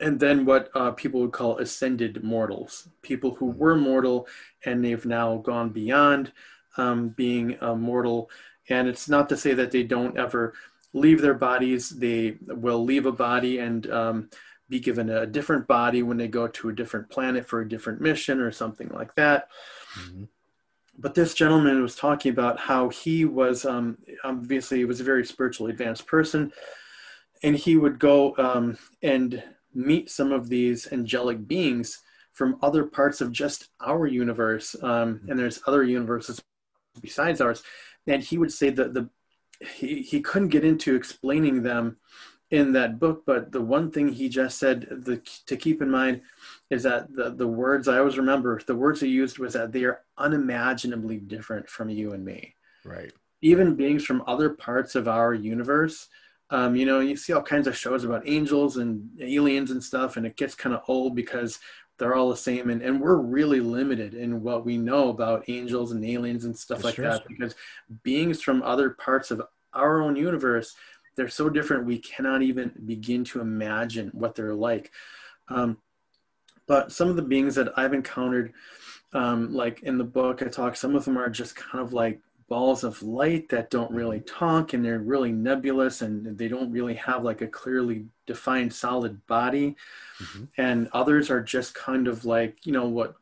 And 0.00 0.18
then 0.18 0.44
what 0.44 0.68
uh, 0.74 0.90
people 0.92 1.20
would 1.20 1.32
call 1.32 1.58
ascended 1.58 2.24
mortals, 2.24 2.88
people 3.02 3.34
who 3.34 3.50
mm-hmm. 3.50 3.58
were 3.58 3.76
mortal 3.76 4.26
and 4.64 4.84
they've 4.84 5.06
now 5.06 5.38
gone 5.38 5.70
beyond 5.70 6.32
um, 6.76 7.10
being 7.10 7.56
a 7.60 7.76
mortal. 7.76 8.30
And 8.68 8.88
it's 8.88 9.08
not 9.08 9.28
to 9.28 9.36
say 9.36 9.54
that 9.54 9.70
they 9.70 9.82
don't 9.84 10.16
ever 10.16 10.54
leave 10.92 11.20
their 11.20 11.34
bodies; 11.34 11.90
they 11.90 12.36
will 12.46 12.84
leave 12.84 13.06
a 13.06 13.12
body 13.12 13.58
and 13.58 13.90
um, 13.90 14.30
be 14.68 14.80
given 14.80 15.10
a 15.10 15.26
different 15.26 15.66
body 15.66 16.02
when 16.02 16.16
they 16.16 16.28
go 16.28 16.48
to 16.48 16.68
a 16.70 16.74
different 16.74 17.10
planet 17.10 17.46
for 17.46 17.60
a 17.60 17.68
different 17.68 18.00
mission 18.00 18.40
or 18.40 18.50
something 18.50 18.88
like 18.88 19.14
that. 19.16 19.48
Mm-hmm. 19.98 20.24
But 20.98 21.14
this 21.14 21.34
gentleman 21.34 21.82
was 21.82 21.94
talking 21.94 22.32
about 22.32 22.58
how 22.58 22.88
he 22.88 23.24
was 23.24 23.64
um, 23.64 23.98
obviously 24.24 24.78
he 24.78 24.84
was 24.84 25.00
a 25.00 25.04
very 25.04 25.24
spiritually 25.24 25.72
advanced 25.72 26.06
person, 26.06 26.52
and 27.42 27.56
he 27.56 27.76
would 27.76 27.98
go 27.98 28.34
um, 28.36 28.78
and 29.02 29.42
meet 29.74 30.10
some 30.10 30.32
of 30.32 30.48
these 30.48 30.92
angelic 30.92 31.46
beings 31.46 32.00
from 32.32 32.58
other 32.62 32.84
parts 32.84 33.20
of 33.20 33.30
just 33.30 33.68
our 33.80 34.06
universe, 34.06 34.74
um, 34.82 35.20
and 35.28 35.38
there's 35.38 35.60
other 35.66 35.82
universes 35.82 36.40
besides 37.00 37.40
ours. 37.40 37.62
And 38.06 38.22
he 38.22 38.38
would 38.38 38.52
say 38.52 38.70
that 38.70 38.94
the 38.94 39.08
he, 39.76 40.02
he 40.02 40.20
couldn't 40.20 40.48
get 40.48 40.64
into 40.64 40.94
explaining 40.94 41.62
them 41.62 41.96
in 42.50 42.72
that 42.72 43.00
book, 43.00 43.22
but 43.24 43.50
the 43.50 43.62
one 43.62 43.90
thing 43.90 44.08
he 44.08 44.28
just 44.28 44.58
said 44.58 44.86
the, 44.90 45.16
to 45.46 45.56
keep 45.56 45.80
in 45.80 45.90
mind 45.90 46.20
is 46.68 46.82
that 46.82 47.14
the, 47.14 47.30
the 47.30 47.46
words 47.46 47.88
I 47.88 47.98
always 47.98 48.18
remember, 48.18 48.60
the 48.66 48.76
words 48.76 49.00
he 49.00 49.08
used 49.08 49.38
was 49.38 49.54
that 49.54 49.72
they 49.72 49.84
are 49.84 50.02
unimaginably 50.18 51.16
different 51.16 51.68
from 51.68 51.88
you 51.88 52.12
and 52.12 52.22
me. 52.22 52.54
Right. 52.84 53.10
Even 53.40 53.74
beings 53.74 54.04
from 54.04 54.22
other 54.26 54.50
parts 54.50 54.94
of 54.94 55.08
our 55.08 55.32
universe. 55.32 56.08
Um, 56.50 56.76
you 56.76 56.84
know, 56.84 57.00
you 57.00 57.16
see 57.16 57.32
all 57.32 57.42
kinds 57.42 57.66
of 57.66 57.74
shows 57.74 58.04
about 58.04 58.28
angels 58.28 58.76
and 58.76 59.08
aliens 59.18 59.70
and 59.70 59.82
stuff, 59.82 60.18
and 60.18 60.26
it 60.26 60.36
gets 60.36 60.54
kind 60.54 60.74
of 60.74 60.82
old 60.86 61.16
because 61.16 61.58
they're 61.98 62.14
all 62.14 62.30
the 62.30 62.36
same. 62.36 62.70
And, 62.70 62.82
and 62.82 63.00
we're 63.00 63.16
really 63.16 63.60
limited 63.60 64.14
in 64.14 64.42
what 64.42 64.64
we 64.64 64.76
know 64.76 65.08
about 65.08 65.48
angels 65.48 65.92
and 65.92 66.04
aliens 66.04 66.44
and 66.44 66.56
stuff 66.56 66.82
That's 66.82 66.98
like 66.98 67.08
that 67.08 67.28
because 67.28 67.54
beings 68.02 68.42
from 68.42 68.62
other 68.62 68.90
parts 68.90 69.30
of 69.30 69.42
our 69.74 70.02
own 70.02 70.16
universe 70.16 70.74
they're 71.16 71.28
so 71.28 71.48
different 71.48 71.86
we 71.86 71.98
cannot 71.98 72.42
even 72.42 72.72
begin 72.86 73.24
to 73.24 73.40
imagine 73.40 74.08
what 74.12 74.34
they're 74.34 74.54
like 74.54 74.90
um, 75.48 75.76
but 76.66 76.92
some 76.92 77.08
of 77.08 77.16
the 77.16 77.22
beings 77.22 77.54
that 77.54 77.76
i've 77.78 77.94
encountered 77.94 78.52
um, 79.12 79.52
like 79.52 79.82
in 79.82 79.98
the 79.98 80.04
book 80.04 80.42
i 80.42 80.46
talk 80.46 80.76
some 80.76 80.94
of 80.94 81.04
them 81.04 81.18
are 81.18 81.28
just 81.28 81.54
kind 81.54 81.84
of 81.84 81.92
like 81.92 82.20
balls 82.52 82.84
of 82.84 83.02
light 83.02 83.48
that 83.48 83.70
don't 83.70 83.90
really 83.90 84.20
talk 84.20 84.74
and 84.74 84.84
they're 84.84 84.98
really 84.98 85.32
nebulous 85.32 86.02
and 86.02 86.36
they 86.36 86.48
don't 86.48 86.70
really 86.70 86.92
have 86.92 87.24
like 87.24 87.40
a 87.40 87.46
clearly 87.46 88.04
defined 88.26 88.70
solid 88.70 89.26
body 89.26 89.74
mm-hmm. 90.22 90.44
and 90.58 90.86
others 90.92 91.30
are 91.30 91.40
just 91.40 91.74
kind 91.74 92.06
of 92.06 92.26
like 92.26 92.66
you 92.66 92.72
know 92.72 92.86
what 92.86 93.14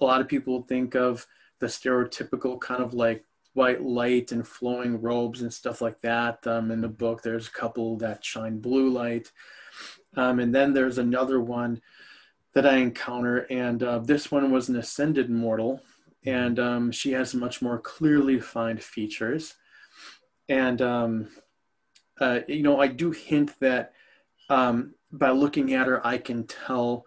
a 0.00 0.04
lot 0.04 0.20
of 0.20 0.28
people 0.28 0.62
think 0.62 0.94
of 0.94 1.26
the 1.58 1.66
stereotypical 1.66 2.60
kind 2.60 2.80
of 2.80 2.94
like 2.94 3.24
white 3.54 3.82
light 3.82 4.30
and 4.30 4.46
flowing 4.46 5.00
robes 5.00 5.40
and 5.42 5.52
stuff 5.52 5.80
like 5.80 6.00
that. 6.02 6.46
Um, 6.46 6.70
in 6.70 6.82
the 6.82 6.88
book, 6.88 7.22
there's 7.22 7.48
a 7.48 7.58
couple 7.62 7.96
that 7.96 8.22
shine 8.22 8.60
blue 8.60 8.90
light. 8.90 9.32
Um, 10.14 10.38
and 10.38 10.54
then 10.54 10.74
there's 10.74 10.98
another 10.98 11.40
one 11.40 11.80
that 12.52 12.66
I 12.66 12.76
encounter, 12.76 13.46
and 13.50 13.82
uh, 13.82 13.98
this 13.98 14.30
one 14.30 14.50
was 14.50 14.68
an 14.68 14.76
ascended 14.76 15.30
mortal, 15.30 15.80
and 16.24 16.58
um, 16.58 16.90
she 16.90 17.12
has 17.12 17.34
much 17.34 17.62
more 17.62 17.78
clearly 17.78 18.36
defined 18.36 18.82
features. 18.82 19.54
And, 20.48 20.80
um, 20.80 21.28
uh, 22.20 22.40
you 22.48 22.62
know, 22.62 22.80
I 22.80 22.88
do 22.88 23.10
hint 23.10 23.58
that 23.60 23.92
um, 24.48 24.94
by 25.12 25.30
looking 25.30 25.74
at 25.74 25.86
her, 25.86 26.06
I 26.06 26.18
can 26.18 26.46
tell 26.46 27.04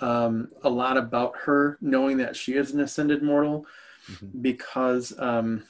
um, 0.00 0.48
a 0.62 0.70
lot 0.70 0.96
about 0.96 1.34
her, 1.44 1.78
knowing 1.80 2.18
that 2.18 2.36
she 2.36 2.54
is 2.54 2.72
an 2.72 2.80
ascended 2.80 3.22
mortal, 3.22 3.66
mm-hmm. 4.10 4.40
because 4.40 5.18
um, 5.18 5.64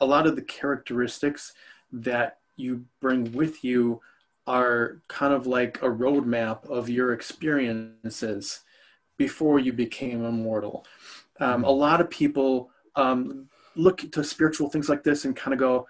a 0.00 0.06
lot 0.06 0.26
of 0.26 0.36
the 0.36 0.42
characteristics 0.42 1.52
that 1.92 2.38
you 2.56 2.84
bring 3.00 3.32
with 3.32 3.62
you 3.64 4.00
are 4.46 5.00
kind 5.08 5.32
of 5.32 5.46
like 5.46 5.78
a 5.82 5.88
roadmap 5.88 6.68
of 6.68 6.88
your 6.88 7.12
experiences 7.12 8.60
before 9.16 9.58
you 9.58 9.72
became 9.72 10.24
immortal. 10.24 10.84
Um, 11.42 11.64
a 11.64 11.70
lot 11.70 12.00
of 12.00 12.08
people 12.08 12.70
um, 12.96 13.48
look 13.74 14.10
to 14.12 14.22
spiritual 14.22 14.70
things 14.70 14.88
like 14.88 15.02
this 15.02 15.24
and 15.24 15.34
kind 15.34 15.52
of 15.52 15.60
go, 15.60 15.86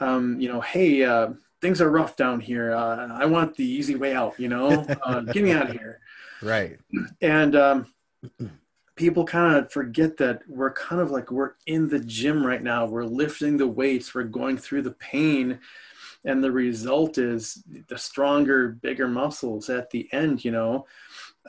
um, 0.00 0.40
you 0.40 0.48
know, 0.48 0.60
hey, 0.60 1.04
uh, 1.04 1.28
things 1.60 1.80
are 1.80 1.90
rough 1.90 2.16
down 2.16 2.40
here. 2.40 2.74
Uh, 2.74 3.08
I 3.12 3.26
want 3.26 3.56
the 3.56 3.64
easy 3.64 3.96
way 3.96 4.14
out, 4.14 4.38
you 4.38 4.48
know, 4.48 4.86
uh, 5.04 5.20
get 5.20 5.44
me 5.44 5.52
out 5.52 5.70
of 5.70 5.72
here. 5.72 6.00
Right. 6.42 6.78
And 7.22 7.56
um, 7.56 7.86
people 8.96 9.24
kind 9.24 9.56
of 9.56 9.72
forget 9.72 10.16
that 10.18 10.42
we're 10.48 10.72
kind 10.72 11.00
of 11.00 11.10
like 11.10 11.30
we're 11.30 11.52
in 11.66 11.88
the 11.88 11.98
gym 12.00 12.44
right 12.44 12.62
now 12.62 12.86
we're 12.86 13.04
lifting 13.04 13.56
the 13.56 13.66
weights 13.66 14.14
we're 14.14 14.24
going 14.24 14.56
through 14.56 14.82
the 14.82 14.92
pain 14.92 15.58
and 16.24 16.42
the 16.42 16.50
result 16.50 17.18
is 17.18 17.62
the 17.88 17.98
stronger 17.98 18.68
bigger 18.68 19.08
muscles 19.08 19.68
at 19.68 19.90
the 19.90 20.08
end 20.12 20.44
you 20.44 20.50
know 20.50 20.86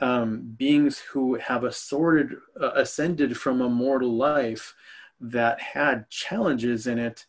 um, 0.01 0.53
beings 0.57 0.99
who 0.99 1.35
have 1.35 1.63
assorted 1.63 2.35
uh, 2.61 2.71
ascended 2.75 3.37
from 3.37 3.61
a 3.61 3.69
mortal 3.69 4.13
life 4.13 4.75
that 5.19 5.59
had 5.61 6.09
challenges 6.09 6.87
in 6.87 6.99
it 6.99 7.25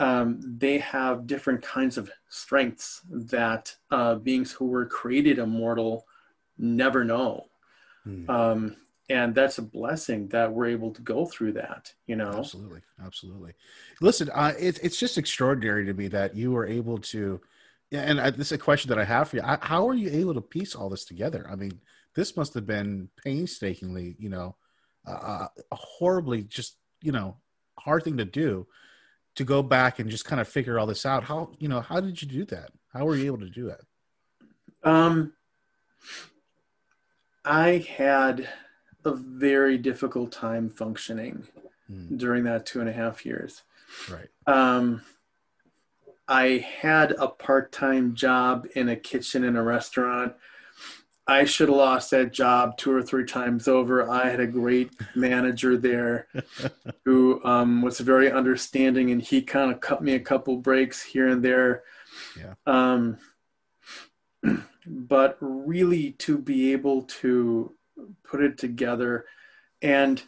um, 0.00 0.40
they 0.40 0.78
have 0.78 1.26
different 1.26 1.60
kinds 1.60 1.98
of 1.98 2.08
strengths 2.28 3.02
that 3.10 3.74
uh, 3.90 4.14
beings 4.14 4.52
who 4.52 4.66
were 4.66 4.86
created 4.86 5.38
immortal 5.38 6.06
never 6.56 7.04
know. 7.04 7.46
Hmm. 8.04 8.30
um, 8.30 8.76
and 9.10 9.34
that's 9.34 9.58
a 9.58 9.62
blessing 9.62 10.28
that 10.28 10.52
we're 10.52 10.66
able 10.66 10.92
to 10.92 11.02
go 11.02 11.26
through 11.26 11.52
that 11.52 11.92
you 12.06 12.14
know? 12.14 12.30
Absolutely. 12.38 12.80
Absolutely. 13.04 13.54
Listen 14.00 14.30
uh, 14.32 14.52
it, 14.58 14.78
it's 14.82 14.98
just 14.98 15.18
extraordinary 15.18 15.84
to 15.86 15.94
me 15.94 16.08
that 16.08 16.36
you 16.36 16.52
were 16.52 16.66
able 16.66 16.98
to 16.98 17.40
and 17.92 18.20
I, 18.20 18.30
this 18.30 18.48
is 18.48 18.52
a 18.52 18.58
question 18.58 18.88
that 18.90 18.98
i 18.98 19.04
have 19.04 19.28
for 19.28 19.36
you 19.36 19.42
how 19.42 19.88
are 19.88 19.94
you 19.94 20.10
able 20.10 20.34
to 20.34 20.40
piece 20.40 20.74
all 20.74 20.88
this 20.88 21.04
together 21.04 21.46
i 21.50 21.56
mean 21.56 21.80
this 22.14 22.36
must 22.36 22.54
have 22.54 22.66
been 22.66 23.08
painstakingly 23.24 24.16
you 24.18 24.28
know 24.28 24.56
uh, 25.06 25.46
horribly 25.72 26.42
just 26.42 26.76
you 27.00 27.12
know 27.12 27.36
hard 27.78 28.04
thing 28.04 28.18
to 28.18 28.24
do 28.24 28.66
to 29.36 29.44
go 29.44 29.62
back 29.62 29.98
and 29.98 30.10
just 30.10 30.24
kind 30.24 30.40
of 30.40 30.48
figure 30.48 30.78
all 30.78 30.86
this 30.86 31.06
out 31.06 31.24
how 31.24 31.50
you 31.58 31.68
know 31.68 31.80
how 31.80 32.00
did 32.00 32.20
you 32.20 32.28
do 32.28 32.44
that 32.44 32.70
how 32.92 33.04
were 33.04 33.16
you 33.16 33.26
able 33.26 33.38
to 33.38 33.50
do 33.50 33.66
that 33.66 33.80
um 34.88 35.32
i 37.44 37.86
had 37.96 38.48
a 39.04 39.12
very 39.14 39.78
difficult 39.78 40.30
time 40.32 40.68
functioning 40.68 41.46
mm. 41.90 42.18
during 42.18 42.44
that 42.44 42.66
two 42.66 42.80
and 42.80 42.88
a 42.88 42.92
half 42.92 43.24
years. 43.24 43.62
Right. 44.10 44.28
Um, 44.46 45.02
I 46.28 46.66
had 46.80 47.12
a 47.12 47.28
part 47.28 47.72
time 47.72 48.14
job 48.14 48.66
in 48.74 48.90
a 48.90 48.96
kitchen 48.96 49.44
in 49.44 49.56
a 49.56 49.62
restaurant. 49.62 50.34
I 51.26 51.44
should 51.44 51.68
have 51.68 51.76
lost 51.76 52.10
that 52.10 52.32
job 52.32 52.76
two 52.78 52.92
or 52.92 53.02
three 53.02 53.24
times 53.24 53.68
over. 53.68 54.10
I 54.10 54.28
had 54.28 54.40
a 54.40 54.46
great 54.46 54.90
manager 55.14 55.76
there 55.76 56.26
who 57.04 57.44
um, 57.44 57.82
was 57.82 58.00
very 58.00 58.30
understanding, 58.30 59.10
and 59.10 59.20
he 59.20 59.42
kind 59.42 59.70
of 59.70 59.80
cut 59.80 60.02
me 60.02 60.14
a 60.14 60.20
couple 60.20 60.56
breaks 60.56 61.02
here 61.02 61.28
and 61.28 61.42
there. 61.42 61.82
Yeah. 62.38 62.54
Um, 62.66 63.18
but 64.86 65.36
really, 65.40 66.12
to 66.12 66.38
be 66.38 66.72
able 66.72 67.02
to 67.02 67.74
put 68.24 68.42
it 68.42 68.56
together, 68.56 69.26
and 69.82 70.22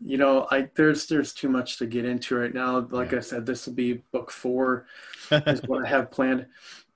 you 0.00 0.16
know, 0.16 0.46
I 0.50 0.68
there's 0.74 1.06
there's 1.06 1.32
too 1.32 1.48
much 1.48 1.78
to 1.78 1.86
get 1.86 2.04
into 2.04 2.36
right 2.36 2.54
now. 2.54 2.86
Like 2.90 3.12
I 3.12 3.20
said, 3.20 3.46
this 3.46 3.66
will 3.66 3.74
be 3.74 3.94
book 4.12 4.30
four, 4.30 4.86
is 5.30 5.62
what 5.66 5.84
I 5.84 5.88
have 5.88 6.10
planned. 6.10 6.46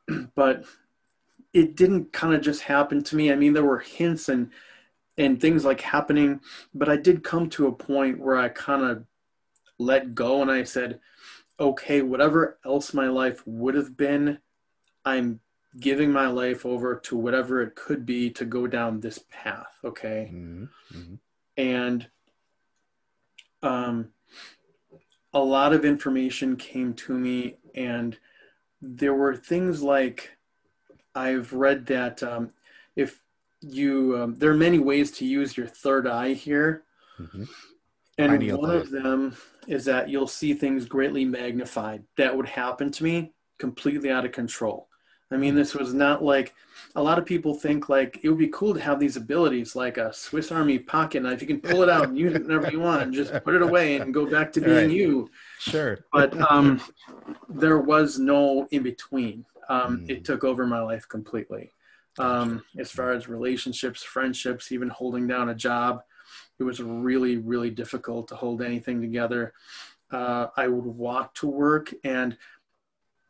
but 0.34 0.64
it 1.52 1.76
didn't 1.76 2.12
kind 2.12 2.34
of 2.34 2.40
just 2.40 2.62
happen 2.62 3.02
to 3.04 3.16
me. 3.16 3.32
I 3.32 3.36
mean, 3.36 3.52
there 3.52 3.64
were 3.64 3.80
hints 3.80 4.28
and 4.28 4.50
and 5.18 5.40
things 5.40 5.64
like 5.64 5.80
happening, 5.80 6.40
but 6.74 6.88
I 6.88 6.96
did 6.96 7.24
come 7.24 7.48
to 7.50 7.66
a 7.66 7.72
point 7.72 8.18
where 8.18 8.36
I 8.36 8.48
kind 8.48 8.82
of 8.82 9.04
let 9.78 10.14
go 10.14 10.40
and 10.40 10.50
I 10.50 10.64
said, 10.64 11.00
okay, 11.60 12.02
whatever 12.02 12.58
else 12.64 12.94
my 12.94 13.08
life 13.08 13.42
would 13.46 13.74
have 13.74 13.96
been, 13.96 14.38
I'm 15.04 15.40
giving 15.78 16.12
my 16.12 16.28
life 16.28 16.64
over 16.64 16.96
to 16.96 17.16
whatever 17.16 17.62
it 17.62 17.74
could 17.74 18.06
be 18.06 18.30
to 18.30 18.44
go 18.44 18.66
down 18.66 19.00
this 19.00 19.20
path. 19.30 19.78
Okay. 19.84 20.30
Mm-hmm. 20.32 21.14
And 21.56 22.08
um, 23.62 24.08
a 25.32 25.40
lot 25.40 25.72
of 25.72 25.84
information 25.84 26.56
came 26.56 26.94
to 26.94 27.12
me, 27.12 27.56
and 27.74 28.18
there 28.80 29.14
were 29.14 29.36
things 29.36 29.82
like 29.82 30.36
I've 31.14 31.52
read 31.52 31.86
that 31.86 32.22
um, 32.22 32.50
if 32.96 33.20
you, 33.60 34.18
um, 34.18 34.34
there 34.34 34.50
are 34.50 34.56
many 34.56 34.78
ways 34.78 35.10
to 35.12 35.24
use 35.24 35.56
your 35.56 35.66
third 35.66 36.06
eye 36.06 36.32
here. 36.32 36.84
Mm-hmm. 37.18 37.44
And 38.18 38.58
one 38.58 38.70
of 38.70 38.90
them 38.90 39.36
is 39.66 39.84
that 39.86 40.08
you'll 40.08 40.26
see 40.26 40.52
things 40.52 40.84
greatly 40.84 41.24
magnified. 41.24 42.04
That 42.16 42.36
would 42.36 42.48
happen 42.48 42.90
to 42.92 43.04
me 43.04 43.32
completely 43.58 44.10
out 44.10 44.24
of 44.24 44.32
control. 44.32 44.88
I 45.34 45.36
mean, 45.36 45.54
this 45.54 45.74
was 45.74 45.94
not 45.94 46.22
like 46.22 46.54
a 46.94 47.02
lot 47.02 47.18
of 47.18 47.24
people 47.24 47.54
think 47.54 47.88
like 47.88 48.20
it 48.22 48.28
would 48.28 48.38
be 48.38 48.48
cool 48.48 48.74
to 48.74 48.80
have 48.80 49.00
these 49.00 49.16
abilities 49.16 49.74
like 49.74 49.96
a 49.96 50.12
Swiss 50.12 50.52
Army 50.52 50.78
pocket 50.78 51.22
knife. 51.22 51.40
You 51.40 51.46
can 51.46 51.60
pull 51.60 51.82
it 51.82 51.88
out 51.88 52.08
and 52.08 52.18
use 52.18 52.34
it 52.34 52.42
whenever 52.42 52.70
you 52.70 52.80
want 52.80 53.02
and 53.02 53.12
just 53.14 53.32
put 53.44 53.54
it 53.54 53.62
away 53.62 53.96
and 53.96 54.12
go 54.12 54.26
back 54.26 54.52
to 54.52 54.60
being 54.60 54.88
Right. 54.88 54.90
you. 54.90 55.30
Sure. 55.58 55.98
But 56.12 56.38
um, 56.50 56.80
there 57.48 57.78
was 57.78 58.18
no 58.18 58.66
in 58.70 58.82
between. 58.82 59.44
Um, 59.68 60.04
It 60.08 60.24
took 60.24 60.44
over 60.44 60.66
my 60.66 60.80
life 60.80 61.08
completely. 61.08 61.72
Um, 62.18 62.62
as 62.78 62.90
far 62.90 63.12
as 63.12 63.26
relationships, 63.26 64.02
friendships, 64.02 64.70
even 64.70 64.88
holding 64.90 65.26
down 65.26 65.48
a 65.48 65.54
job, 65.54 66.02
it 66.58 66.64
was 66.64 66.82
really, 66.82 67.38
really 67.38 67.70
difficult 67.70 68.28
to 68.28 68.36
hold 68.36 68.60
anything 68.60 69.00
together. 69.00 69.54
Uh, 70.10 70.48
I 70.58 70.68
would 70.68 70.84
walk 70.84 71.34
to 71.36 71.46
work 71.46 71.94
and 72.04 72.36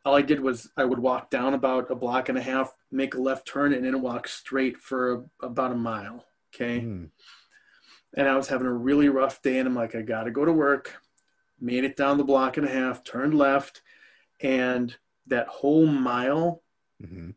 all 0.05 0.15
I 0.15 0.21
did 0.21 0.39
was 0.39 0.69
I 0.75 0.85
would 0.85 0.99
walk 0.99 1.29
down 1.29 1.53
about 1.53 1.91
a 1.91 1.95
block 1.95 2.29
and 2.29 2.37
a 2.37 2.41
half, 2.41 2.73
make 2.91 3.15
a 3.15 3.21
left 3.21 3.47
turn, 3.47 3.73
and 3.73 3.85
then 3.85 4.01
walk 4.01 4.27
straight 4.27 4.77
for 4.77 5.25
about 5.41 5.71
a 5.71 5.75
mile. 5.75 6.25
Okay. 6.53 6.81
Mm. 6.81 7.09
And 8.15 8.27
I 8.27 8.35
was 8.35 8.47
having 8.47 8.67
a 8.67 8.73
really 8.73 9.09
rough 9.09 9.41
day, 9.41 9.59
and 9.59 9.67
I'm 9.67 9.75
like, 9.75 9.95
I 9.95 10.01
got 10.01 10.23
to 10.23 10.31
go 10.31 10.45
to 10.45 10.51
work. 10.51 10.93
Made 11.59 11.83
it 11.83 11.95
down 11.95 12.17
the 12.17 12.23
block 12.23 12.57
and 12.57 12.67
a 12.67 12.71
half, 12.71 13.03
turned 13.03 13.33
left, 13.33 13.81
and 14.41 14.95
that 15.27 15.47
whole 15.47 15.85
mile, 15.85 16.63
Mm-hmm. 17.03 17.31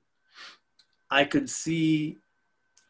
I 1.11 1.25
could 1.25 1.49
see 1.49 2.19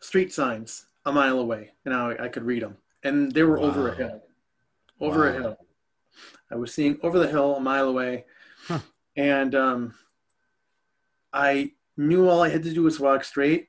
street 0.00 0.32
signs 0.32 0.86
a 1.04 1.12
mile 1.12 1.38
away, 1.38 1.72
and 1.84 1.94
I, 1.94 2.16
I 2.20 2.28
could 2.28 2.44
read 2.44 2.62
them. 2.62 2.76
And 3.02 3.32
they 3.32 3.42
were 3.42 3.58
over 3.58 3.88
a 3.88 3.94
hill. 3.94 4.22
Over 5.00 5.28
a 5.28 5.32
hill. 5.32 5.56
I 6.50 6.56
was 6.56 6.72
seeing 6.72 6.98
over 7.02 7.18
the 7.18 7.28
hill 7.28 7.56
a 7.56 7.60
mile 7.60 7.88
away. 7.88 8.24
And 9.16 9.54
um, 9.54 9.94
I 11.32 11.72
knew 11.96 12.28
all 12.28 12.42
I 12.42 12.50
had 12.50 12.62
to 12.64 12.72
do 12.72 12.82
was 12.82 13.00
walk 13.00 13.24
straight, 13.24 13.68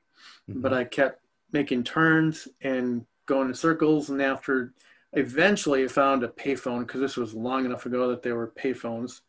Mm-hmm. 0.50 0.62
but 0.62 0.72
I 0.72 0.84
kept 0.84 1.22
making 1.52 1.84
turns 1.84 2.48
and 2.62 3.04
going 3.26 3.48
in 3.48 3.54
circles. 3.54 4.10
And 4.10 4.20
after 4.22 4.72
eventually 5.12 5.84
I 5.84 5.88
found 5.88 6.24
a 6.24 6.28
payphone 6.28 6.80
because 6.80 7.00
this 7.00 7.16
was 7.16 7.34
long 7.34 7.64
enough 7.64 7.86
ago 7.86 8.08
that 8.08 8.22
there 8.22 8.34
were 8.34 8.52
payphones. 8.58 9.20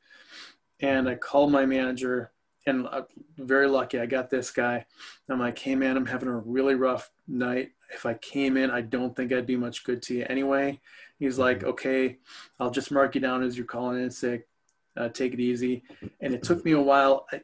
And 0.81 1.09
I 1.09 1.15
called 1.15 1.51
my 1.51 1.65
manager, 1.65 2.31
and 2.65 2.87
I'm 2.87 3.05
very 3.37 3.67
lucky 3.67 3.99
I 3.99 4.05
got 4.05 4.29
this 4.29 4.49
guy. 4.49 4.85
I'm 5.29 5.39
like, 5.39 5.59
hey 5.59 5.75
man, 5.75 5.97
I'm 5.97 6.05
having 6.05 6.29
a 6.29 6.37
really 6.37 6.75
rough 6.75 7.11
night. 7.27 7.71
If 7.93 8.05
I 8.05 8.13
came 8.15 8.55
in, 8.55 8.71
I 8.71 8.81
don't 8.81 9.15
think 9.15 9.33
I'd 9.33 9.45
be 9.45 9.57
much 9.57 9.83
good 9.83 10.01
to 10.03 10.15
you 10.15 10.25
anyway. 10.29 10.79
He's 11.19 11.37
like, 11.37 11.63
okay, 11.65 12.17
I'll 12.59 12.71
just 12.71 12.91
mark 12.91 13.15
you 13.15 13.21
down 13.21 13.43
as 13.43 13.57
you're 13.57 13.65
calling 13.65 14.01
in 14.01 14.09
sick. 14.09 14.47
Uh, 14.99 15.09
take 15.09 15.33
it 15.33 15.39
easy. 15.39 15.83
And 16.19 16.33
it 16.33 16.43
took 16.43 16.63
me 16.65 16.73
a 16.73 16.81
while. 16.81 17.25
I, 17.31 17.41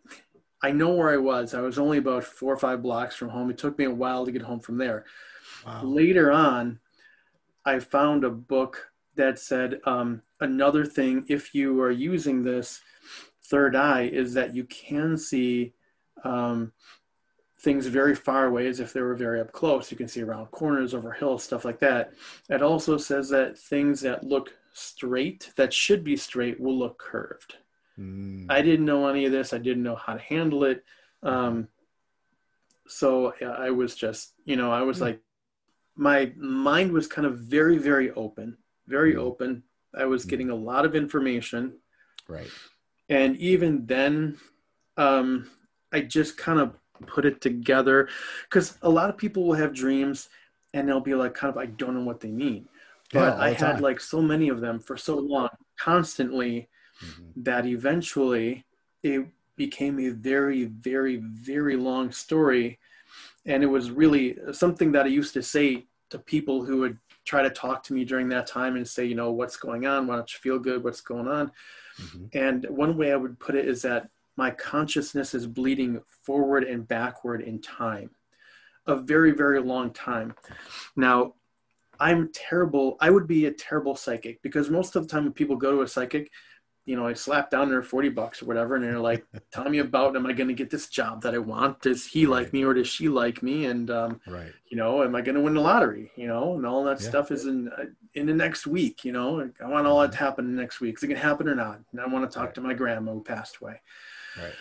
I 0.62 0.72
know 0.72 0.93
where 0.93 1.12
I 1.12 1.18
was. 1.18 1.53
I 1.53 1.62
was 1.62 1.80
only 1.80 1.97
about 1.97 2.24
four 2.24 2.53
or 2.53 2.58
five 2.58 2.82
blocks 2.84 3.16
from 3.16 3.30
home. 3.30 3.49
It 3.49 3.58
took 3.58 3.78
me 3.78 3.86
a 3.86 3.91
while 3.91 4.26
to 4.26 4.32
get 4.32 4.41
home 4.41 4.60
from 4.60 4.78
there. 4.78 5.06
Later 5.84 6.32
on, 6.32 6.80
I 7.66 7.80
found 7.80 8.24
a 8.24 8.30
book 8.30 8.91
that 9.16 9.39
said 9.39 9.80
um, 9.86 10.22
another 10.39 10.86
thing 10.86 11.26
if 11.30 11.56
you 11.56 11.82
are 11.82 11.91
using 11.91 12.43
this 12.43 12.82
third 13.43 13.76
eye 13.76 14.03
is 14.03 14.34
that 14.34 14.53
you 14.53 14.66
can 14.66 15.18
see 15.18 15.74
um, 16.24 16.74
things 17.60 17.88
very 17.88 18.16
far 18.16 18.45
away 18.45 18.68
as 18.68 18.80
if 18.80 18.93
they 18.93 19.01
were 19.01 19.16
very 19.16 19.39
up 19.39 19.51
close. 19.51 19.91
You 19.91 19.97
can 19.97 20.08
see 20.08 20.22
around 20.22 20.51
corners, 20.51 20.93
over 20.93 21.12
hills, 21.12 21.43
stuff 21.43 21.66
like 21.66 21.80
that. 21.80 22.14
It 22.49 22.62
also 22.62 22.97
says 22.97 23.30
that 23.30 23.58
things 23.58 24.01
that 24.01 24.24
look 24.24 24.53
straight, 24.76 25.51
that 25.55 25.73
should 25.73 26.03
be 26.03 26.17
straight, 26.17 26.59
will 26.59 26.78
look 26.78 26.99
curved. 26.99 27.55
Mm. 27.97 28.47
I 28.49 28.61
didn't 28.61 28.86
know 28.86 29.07
any 29.07 29.26
of 29.26 29.32
this. 29.32 29.53
I 29.53 29.57
didn't 29.57 29.84
know 29.84 29.95
how 29.95 30.13
to 30.13 30.19
handle 30.19 30.65
it. 30.65 30.84
Um, 31.23 31.69
so 32.88 33.34
I 33.41 33.71
was 33.71 33.95
just, 33.95 34.34
you 34.43 34.57
know, 34.57 34.71
I 34.71 34.82
was 34.82 34.99
like, 34.99 35.21
my 35.95 36.34
mind 36.36 36.91
was 36.91 37.07
kind 37.07 37.26
of 37.26 37.39
very, 37.39 37.78
very 37.78 38.11
open, 38.11 38.57
very 38.86 39.15
open. 39.15 39.63
I 39.97 40.05
was 40.05 40.26
getting 40.26 40.49
a 40.49 40.55
lot 40.55 40.86
of 40.86 40.93
information. 40.93 41.78
Right. 42.28 42.49
And 43.07 43.38
even 43.38 43.86
then, 43.86 44.38
um, 44.97 45.49
I 45.93 46.01
just 46.01 46.38
kind 46.38 46.59
of 46.59 46.76
put 47.07 47.26
it 47.26 47.39
together 47.39 48.09
because 48.43 48.78
a 48.82 48.89
lot 48.89 49.09
of 49.09 49.17
people 49.17 49.45
will 49.45 49.55
have 49.55 49.73
dreams 49.73 50.28
and 50.73 50.88
they'll 50.88 50.99
be 50.99 51.15
like, 51.15 51.34
kind 51.34 51.49
of, 51.49 51.57
I 51.57 51.67
don't 51.67 51.95
know 51.95 52.03
what 52.03 52.19
they 52.19 52.30
mean. 52.30 52.67
Yeah, 53.14 53.22
But 53.22 53.34
all 53.34 53.41
I 53.41 53.49
had 53.49 53.58
time. 53.58 53.82
like 53.82 53.99
so 53.99 54.22
many 54.22 54.49
of 54.49 54.62
them 54.62 54.80
for 54.80 54.97
so 54.97 55.18
long, 55.18 55.49
constantly, 55.78 56.70
mm-hmm. 57.03 57.43
that 57.43 57.66
eventually 57.66 58.66
it 59.03 59.28
became 59.56 59.99
a 59.99 60.10
very, 60.10 60.66
very, 60.66 61.18
very 61.18 61.76
long 61.76 62.12
story. 62.12 62.80
And 63.45 63.64
it 63.64 63.68
was 63.68 63.91
really 63.91 64.38
something 64.51 64.91
that 64.93 65.06
I 65.06 65.10
used 65.10 65.34
to 65.36 65.43
say 65.43 65.86
to 66.10 66.20
people 66.20 66.66
who 66.66 66.80
would 66.80 66.97
try 67.26 67.41
to 67.41 67.49
talk 67.49 67.84
to 67.84 67.93
me 67.93 68.06
during 68.06 68.30
that 68.30 68.47
time 68.47 68.76
and 68.76 68.88
say, 68.88 69.06
you 69.06 69.16
know, 69.16 69.32
what's 69.32 69.58
going 69.58 69.86
on? 69.86 70.08
Why 70.08 70.16
don't 70.16 70.32
you 70.32 70.39
feel 70.39 70.60
good? 70.60 70.84
What's 70.84 71.01
going 71.01 71.28
on? 71.28 71.51
Mm-hmm. 72.01 72.26
And 72.38 72.66
one 72.70 72.97
way 72.97 73.12
I 73.12 73.16
would 73.16 73.39
put 73.39 73.56
it 73.56 73.68
is 73.68 73.82
that 73.84 74.10
my 74.38 74.51
consciousness 74.51 75.34
is 75.34 75.47
bleeding 75.47 76.01
forward 76.08 76.64
and 76.64 76.88
backward 76.88 77.41
in 77.41 77.62
time, 77.62 78.10
a 78.86 78.95
very, 78.95 79.32
very 79.32 79.62
long 79.62 79.91
time. 79.91 80.36
Now, 80.95 81.34
I'm 82.00 82.32
terrible. 82.34 82.98
I 83.00 83.10
would 83.10 83.28
be 83.28 83.46
a 83.46 83.52
terrible 83.52 83.96
psychic 83.96 84.41
because 84.41 84.70
most 84.70 84.96
of 84.96 85.04
the 85.04 85.10
time 85.10 85.24
when 85.24 85.34
people 85.34 85.56
go 85.56 85.72
to 85.72 85.82
a 85.82 85.88
psychic, 85.88 86.32
you 86.86 86.96
know, 86.96 87.08
I 87.08 87.14
slap 87.14 87.50
down 87.50 87.70
their 87.70 87.82
40 87.82 88.10
bucks 88.10 88.41
or 88.41 88.46
whatever, 88.46 88.76
and 88.76 88.84
they're 88.84 89.00
like, 89.00 89.26
tell 89.52 89.68
me 89.70 89.80
about, 89.80 90.16
am 90.16 90.26
I 90.26 90.34
going 90.34 90.50
to 90.50 90.54
get 90.54 90.70
this 90.70 90.88
job 90.88 91.24
that 91.24 91.34
I 91.34 91.39
want? 91.39 91.82
Does 91.82 92.06
he 92.06 92.28
like 92.28 92.54
me 92.54 92.64
or 92.64 92.74
does 92.74 92.88
she 92.88 93.10
like 93.10 93.41
me? 93.41 93.66
And, 93.66 93.89
um, 93.89 94.22
Right. 94.28 94.54
you 94.70 94.78
know, 94.78 95.04
am 95.04 95.16
I 95.16 95.22
going 95.22 95.36
to 95.36 95.41
win 95.41 95.56
the 95.56 95.62
lottery? 95.62 96.12
You 96.16 96.28
know, 96.28 96.56
and 96.56 96.66
all 96.66 96.84
that 96.84 97.02
Yeah. 97.02 97.08
stuff 97.10 97.32
is 97.32 97.46
in, 97.46 97.70
uh, 97.70 97.86
in 98.14 98.28
the 98.28 98.34
next 98.34 98.68
week, 98.68 99.04
you 99.04 99.12
know, 99.12 99.50
I 99.64 99.68
want 99.68 99.88
all 99.88 100.00
that 100.02 100.12
to 100.12 100.18
happen 100.18 100.56
next 100.56 100.80
week. 100.80 100.98
Is 100.98 101.04
it 101.04 101.08
going 101.08 101.20
to 101.20 101.26
happen 101.28 101.50
or 101.50 101.56
not? 101.56 101.80
And 101.91 102.02
I 102.02 102.08
want 102.08 102.30
to 102.30 102.38
talk 102.38 102.54
to 102.56 102.62
my 102.62 102.74
grandma 102.74 103.14
who 103.14 103.24
passed 103.24 103.58
away. 103.62 103.82
Right. 104.38 104.56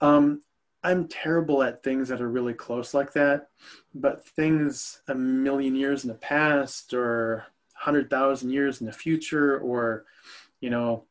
Um, 0.00 0.42
I'm 0.84 1.08
terrible 1.08 1.62
at 1.62 1.82
things 1.82 2.08
that 2.08 2.20
are 2.20 2.28
really 2.28 2.52
close 2.52 2.92
like 2.92 3.14
that, 3.14 3.48
but 3.94 4.24
things 4.24 5.00
a 5.08 5.14
million 5.14 5.74
years 5.74 6.04
in 6.04 6.08
the 6.08 6.14
past 6.14 6.92
or 6.92 7.46
hundred 7.74 8.10
thousand 8.10 8.50
years 8.50 8.80
in 8.80 8.86
the 8.86 8.92
future, 8.92 9.58
or 9.58 10.04
you 10.60 10.68
know, 10.68 11.04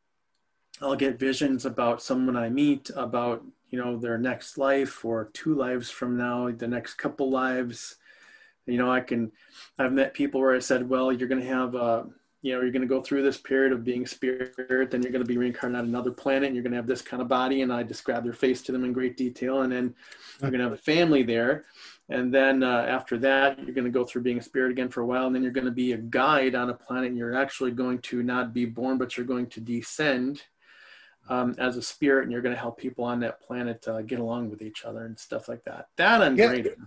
I'll 0.79 0.95
get 0.95 1.19
visions 1.19 1.65
about 1.65 2.03
someone 2.03 2.37
I 2.37 2.49
meet 2.49 2.91
about 2.95 3.43
you 3.71 3.83
know 3.83 3.97
their 3.97 4.19
next 4.19 4.59
life 4.59 5.03
or 5.03 5.31
two 5.33 5.55
lives 5.55 5.89
from 5.89 6.17
now, 6.17 6.51
the 6.51 6.67
next 6.67 6.93
couple 6.93 7.31
lives. 7.31 7.95
You 8.67 8.77
know, 8.77 8.91
I 8.91 9.01
can. 9.01 9.31
I've 9.79 9.91
met 9.91 10.13
people 10.13 10.39
where 10.39 10.55
I 10.55 10.59
said, 10.59 10.87
"Well, 10.87 11.11
you're 11.11 11.27
going 11.27 11.41
to 11.41 11.47
have 11.47 11.73
a." 11.73 12.05
you 12.43 12.53
know, 12.53 12.61
you're 12.61 12.71
going 12.71 12.83
to 12.83 12.87
go 12.87 13.01
through 13.01 13.23
this 13.23 13.37
period 13.37 13.71
of 13.73 13.83
being 13.83 14.05
spirit, 14.05 14.91
then 14.91 15.01
you're 15.01 15.11
going 15.11 15.23
to 15.23 15.27
be 15.27 15.37
reincarnated 15.39 15.79
on 15.79 15.89
another 15.89 16.11
planet, 16.11 16.43
and 16.43 16.55
you're 16.55 16.61
going 16.63 16.73
to 16.73 16.77
have 16.77 16.85
this 16.85 17.01
kind 17.01 17.21
of 17.21 17.27
body. 17.27 17.63
And 17.63 17.73
I 17.73 17.81
describe 17.81 18.23
their 18.23 18.33
face 18.33 18.61
to 18.63 18.71
them 18.71 18.83
in 18.83 18.93
great 18.93 19.17
detail. 19.17 19.61
And 19.61 19.71
then 19.73 19.95
you're 20.41 20.51
going 20.51 20.59
to 20.59 20.65
have 20.65 20.73
a 20.73 20.77
family 20.77 21.23
there, 21.23 21.65
and 22.09 22.33
then 22.33 22.63
uh, 22.63 22.85
after 22.87 23.17
that 23.17 23.57
you're 23.59 23.73
going 23.73 23.85
to 23.85 23.89
go 23.91 24.03
through 24.03 24.21
being 24.21 24.37
a 24.37 24.41
spirit 24.41 24.71
again 24.71 24.89
for 24.89 25.01
a 25.01 25.05
while 25.05 25.25
and 25.25 25.35
then 25.35 25.41
you're 25.41 25.51
going 25.51 25.65
to 25.65 25.71
be 25.71 25.93
a 25.93 25.97
guide 25.97 26.53
on 26.53 26.69
a 26.69 26.73
planet 26.73 27.07
and 27.09 27.17
you're 27.17 27.35
actually 27.35 27.71
going 27.71 27.97
to 27.99 28.21
not 28.21 28.53
be 28.53 28.65
born 28.65 28.97
but 28.97 29.15
you're 29.15 29.25
going 29.25 29.47
to 29.47 29.61
descend 29.61 30.43
um, 31.29 31.55
as 31.57 31.77
a 31.77 31.81
spirit 31.81 32.23
and 32.23 32.31
you're 32.31 32.41
going 32.41 32.53
to 32.53 32.59
help 32.59 32.77
people 32.77 33.05
on 33.05 33.19
that 33.21 33.41
planet 33.41 33.87
uh, 33.87 34.01
get 34.01 34.19
along 34.19 34.49
with 34.49 34.61
each 34.61 34.83
other 34.83 35.05
and 35.05 35.17
stuff 35.17 35.47
like 35.47 35.63
that 35.63 35.87
that 35.95 36.21
i'm 36.21 36.35
Yeah. 36.35 36.47
great 36.47 36.65
at. 36.67 36.77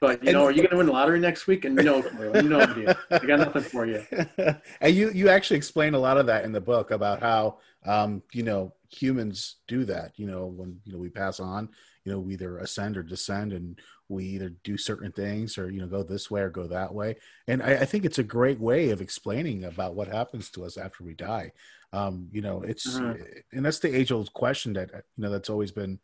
But 0.00 0.22
you 0.22 0.28
And- 0.30 0.36
know 0.38 0.44
are 0.44 0.50
you 0.50 0.58
going 0.58 0.70
to 0.70 0.76
win 0.76 0.86
the 0.86 0.92
lottery 0.92 1.20
next 1.20 1.46
week 1.46 1.64
and 1.64 1.74
no 1.74 2.00
know 2.42 2.60
you 2.76 2.88
i 3.10 3.18
got 3.18 3.38
nothing 3.38 3.62
for 3.62 3.86
you 3.86 4.04
and 4.80 4.94
you 4.94 5.10
you 5.10 5.28
actually 5.28 5.56
explain 5.56 5.94
a 5.94 5.98
lot 5.98 6.18
of 6.18 6.26
that 6.26 6.44
in 6.44 6.52
the 6.52 6.60
book 6.60 6.90
about 6.90 7.20
how 7.20 7.58
um, 7.84 8.22
you 8.32 8.42
know 8.42 8.72
humans 8.88 9.56
do 9.68 9.84
that. 9.84 10.12
You 10.16 10.26
know 10.26 10.46
when 10.46 10.80
you 10.84 10.92
know 10.92 10.98
we 10.98 11.08
pass 11.08 11.38
on, 11.38 11.68
you 12.04 12.10
know 12.12 12.18
we 12.18 12.32
either 12.34 12.58
ascend 12.58 12.96
or 12.96 13.02
descend, 13.04 13.52
and 13.52 13.78
we 14.08 14.24
either 14.24 14.48
do 14.64 14.76
certain 14.76 15.12
things 15.12 15.56
or 15.56 15.70
you 15.70 15.80
know 15.80 15.86
go 15.86 16.02
this 16.02 16.28
way 16.30 16.40
or 16.40 16.50
go 16.50 16.66
that 16.66 16.92
way. 16.92 17.14
And 17.46 17.62
I, 17.62 17.74
I 17.82 17.84
think 17.84 18.04
it's 18.04 18.18
a 18.18 18.24
great 18.24 18.58
way 18.58 18.90
of 18.90 19.00
explaining 19.00 19.64
about 19.64 19.94
what 19.94 20.08
happens 20.08 20.50
to 20.50 20.64
us 20.64 20.76
after 20.76 21.04
we 21.04 21.14
die. 21.14 21.52
Um, 21.92 22.28
you 22.32 22.42
know 22.42 22.62
it's 22.62 22.98
Mhm. 22.98 23.42
and 23.52 23.64
that's 23.64 23.78
the 23.78 23.94
age 23.96 24.10
old 24.10 24.32
question 24.32 24.72
that 24.72 24.90
you 24.92 25.22
know 25.22 25.30
that's 25.30 25.50
always 25.50 25.70
been 25.70 26.00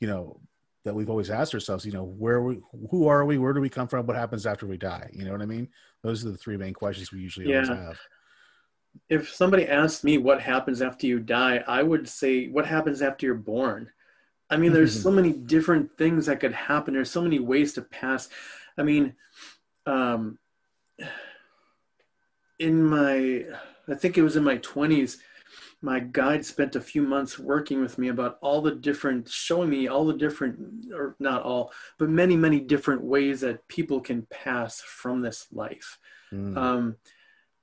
you 0.00 0.08
know 0.08 0.40
that 0.84 0.94
we've 0.94 1.10
always 1.10 1.30
asked 1.30 1.54
ourselves 1.54 1.84
you 1.84 1.92
know 1.92 2.04
where 2.04 2.42
we 2.42 2.60
who 2.90 3.08
are 3.08 3.24
we 3.24 3.38
where 3.38 3.52
do 3.52 3.60
we 3.60 3.68
come 3.68 3.88
from 3.88 4.06
what 4.06 4.16
happens 4.16 4.46
after 4.46 4.66
we 4.66 4.76
die 4.76 5.08
you 5.12 5.24
know 5.24 5.32
what 5.32 5.42
i 5.42 5.46
mean 5.46 5.68
those 6.02 6.24
are 6.24 6.30
the 6.30 6.36
three 6.36 6.56
main 6.56 6.74
questions 6.74 7.10
we 7.10 7.20
usually 7.20 7.52
always 7.52 7.68
have 7.68 7.98
if 9.08 9.32
somebody 9.32 9.66
asked 9.66 10.04
me 10.04 10.18
what 10.18 10.40
happens 10.40 10.80
after 10.82 11.06
you 11.06 11.18
die, 11.20 11.62
I 11.66 11.82
would 11.82 12.08
say 12.08 12.48
what 12.48 12.66
happens 12.66 13.02
after 13.02 13.26
you're 13.26 13.34
born. 13.34 13.90
I 14.50 14.56
mean, 14.56 14.72
there's 14.72 15.02
so 15.02 15.10
many 15.10 15.32
different 15.32 15.96
things 15.96 16.26
that 16.26 16.40
could 16.40 16.52
happen. 16.52 16.94
There's 16.94 17.10
so 17.10 17.22
many 17.22 17.38
ways 17.38 17.72
to 17.74 17.82
pass. 17.82 18.28
I 18.78 18.82
mean, 18.82 19.14
um, 19.86 20.38
in 22.58 22.84
my, 22.84 23.46
I 23.88 23.94
think 23.94 24.16
it 24.16 24.22
was 24.22 24.36
in 24.36 24.44
my 24.44 24.58
20s, 24.58 25.16
my 25.84 26.00
guide 26.00 26.44
spent 26.46 26.76
a 26.76 26.80
few 26.80 27.02
months 27.02 27.38
working 27.38 27.80
with 27.80 27.98
me 27.98 28.08
about 28.08 28.38
all 28.40 28.62
the 28.62 28.74
different, 28.74 29.28
showing 29.28 29.68
me 29.68 29.86
all 29.86 30.06
the 30.06 30.16
different, 30.16 30.86
or 30.92 31.14
not 31.18 31.42
all, 31.42 31.72
but 31.98 32.08
many, 32.08 32.36
many 32.36 32.58
different 32.58 33.04
ways 33.04 33.42
that 33.42 33.68
people 33.68 34.00
can 34.00 34.26
pass 34.30 34.80
from 34.80 35.20
this 35.20 35.46
life. 35.52 35.98
Mm. 36.32 36.56
Um, 36.56 36.96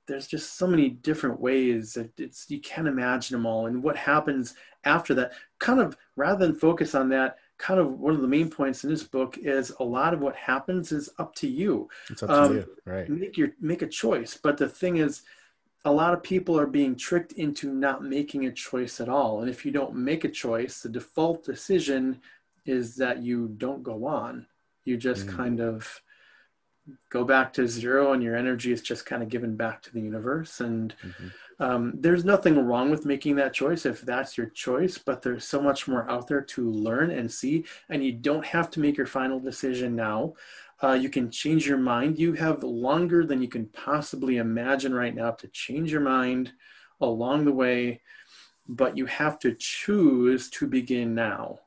there's 0.06 0.28
just 0.28 0.56
so 0.56 0.66
many 0.66 0.88
different 0.88 1.40
ways 1.40 1.94
that 1.94 2.10
it's 2.18 2.46
you 2.48 2.60
can't 2.60 2.88
imagine 2.88 3.34
them 3.34 3.46
all 3.46 3.66
and 3.66 3.82
what 3.82 3.96
happens 3.96 4.54
after 4.84 5.14
that 5.14 5.32
kind 5.58 5.80
of 5.80 5.96
rather 6.16 6.44
than 6.44 6.56
focus 6.56 6.94
on 6.94 7.08
that 7.08 7.36
kind 7.58 7.78
of 7.78 8.00
one 8.00 8.14
of 8.14 8.20
the 8.20 8.26
main 8.26 8.50
points 8.50 8.82
in 8.82 8.90
this 8.90 9.04
book 9.04 9.38
is 9.38 9.72
a 9.78 9.84
lot 9.84 10.12
of 10.12 10.20
what 10.20 10.34
happens 10.34 10.90
is 10.90 11.08
up 11.18 11.34
to 11.36 11.46
you 11.46 11.88
it's 12.10 12.22
up 12.22 12.28
to 12.28 12.34
Um, 12.34 12.56
you 12.56 12.66
right 12.84 13.08
make 13.08 13.36
your 13.38 13.50
make 13.60 13.82
a 13.82 13.86
choice 13.86 14.36
but 14.36 14.56
the 14.56 14.68
thing 14.68 14.96
is 14.96 15.22
a 15.84 15.92
lot 15.92 16.14
of 16.14 16.22
people 16.22 16.58
are 16.58 16.66
being 16.66 16.94
tricked 16.94 17.32
into 17.32 17.72
not 17.72 18.04
making 18.04 18.46
a 18.46 18.52
choice 18.52 19.00
at 19.00 19.08
all. 19.08 19.40
And 19.40 19.50
if 19.50 19.64
you 19.66 19.72
don't 19.72 19.94
make 19.96 20.24
a 20.24 20.28
choice 20.28 20.80
the 20.80 20.88
default 20.88 21.44
decision 21.44 22.20
is 22.64 22.96
that 22.96 23.22
you 23.22 23.48
don't 23.56 23.82
go 23.82 24.06
on. 24.06 24.46
You 24.84 24.96
just 24.96 25.26
Mm. 25.26 25.30
kind 25.36 25.60
of 25.60 26.02
go 27.10 27.24
back 27.24 27.52
to 27.52 27.66
zero 27.68 28.12
and 28.12 28.22
your 28.22 28.36
energy 28.36 28.72
is 28.72 28.82
just 28.82 29.06
kind 29.06 29.22
of 29.22 29.28
given 29.28 29.56
back 29.56 29.82
to 29.82 29.92
the 29.92 30.00
universe. 30.00 30.60
And 30.60 30.94
Mhm. 31.02 31.32
um, 31.60 31.92
there's 31.96 32.24
nothing 32.24 32.58
wrong 32.64 32.90
with 32.90 33.06
making 33.06 33.36
that 33.36 33.52
choice 33.52 33.86
if 33.86 34.00
that's 34.00 34.36
your 34.36 34.48
choice 34.48 34.98
but 34.98 35.22
there's 35.22 35.44
so 35.44 35.60
much 35.60 35.86
more 35.86 36.10
out 36.10 36.26
there 36.26 36.40
to 36.40 36.68
learn 36.70 37.10
and 37.10 37.30
see. 37.30 37.64
And 37.88 38.04
you 38.04 38.12
don't 38.12 38.46
have 38.46 38.70
to 38.72 38.80
make 38.80 38.96
your 38.96 39.06
final 39.06 39.38
decision 39.38 39.94
now 39.94 40.34
uh, 40.82 40.92
you 40.94 41.08
can 41.08 41.30
change 41.30 41.66
your 41.66 41.78
mind 41.78 42.18
you 42.18 42.32
have 42.32 42.62
longer 42.62 43.24
than 43.24 43.40
you 43.42 43.48
can 43.48 43.66
possibly 43.66 44.36
imagine 44.38 44.92
right 44.94 45.14
now 45.14 45.30
to 45.30 45.46
change 45.48 45.90
your 45.92 46.00
mind 46.00 46.52
along 47.00 47.44
the 47.44 47.52
way 47.52 48.00
but 48.68 48.96
you 48.96 49.06
have 49.06 49.38
to 49.38 49.54
choose 49.58 50.48
to 50.50 50.66
begin 50.66 51.14
now 51.14 51.58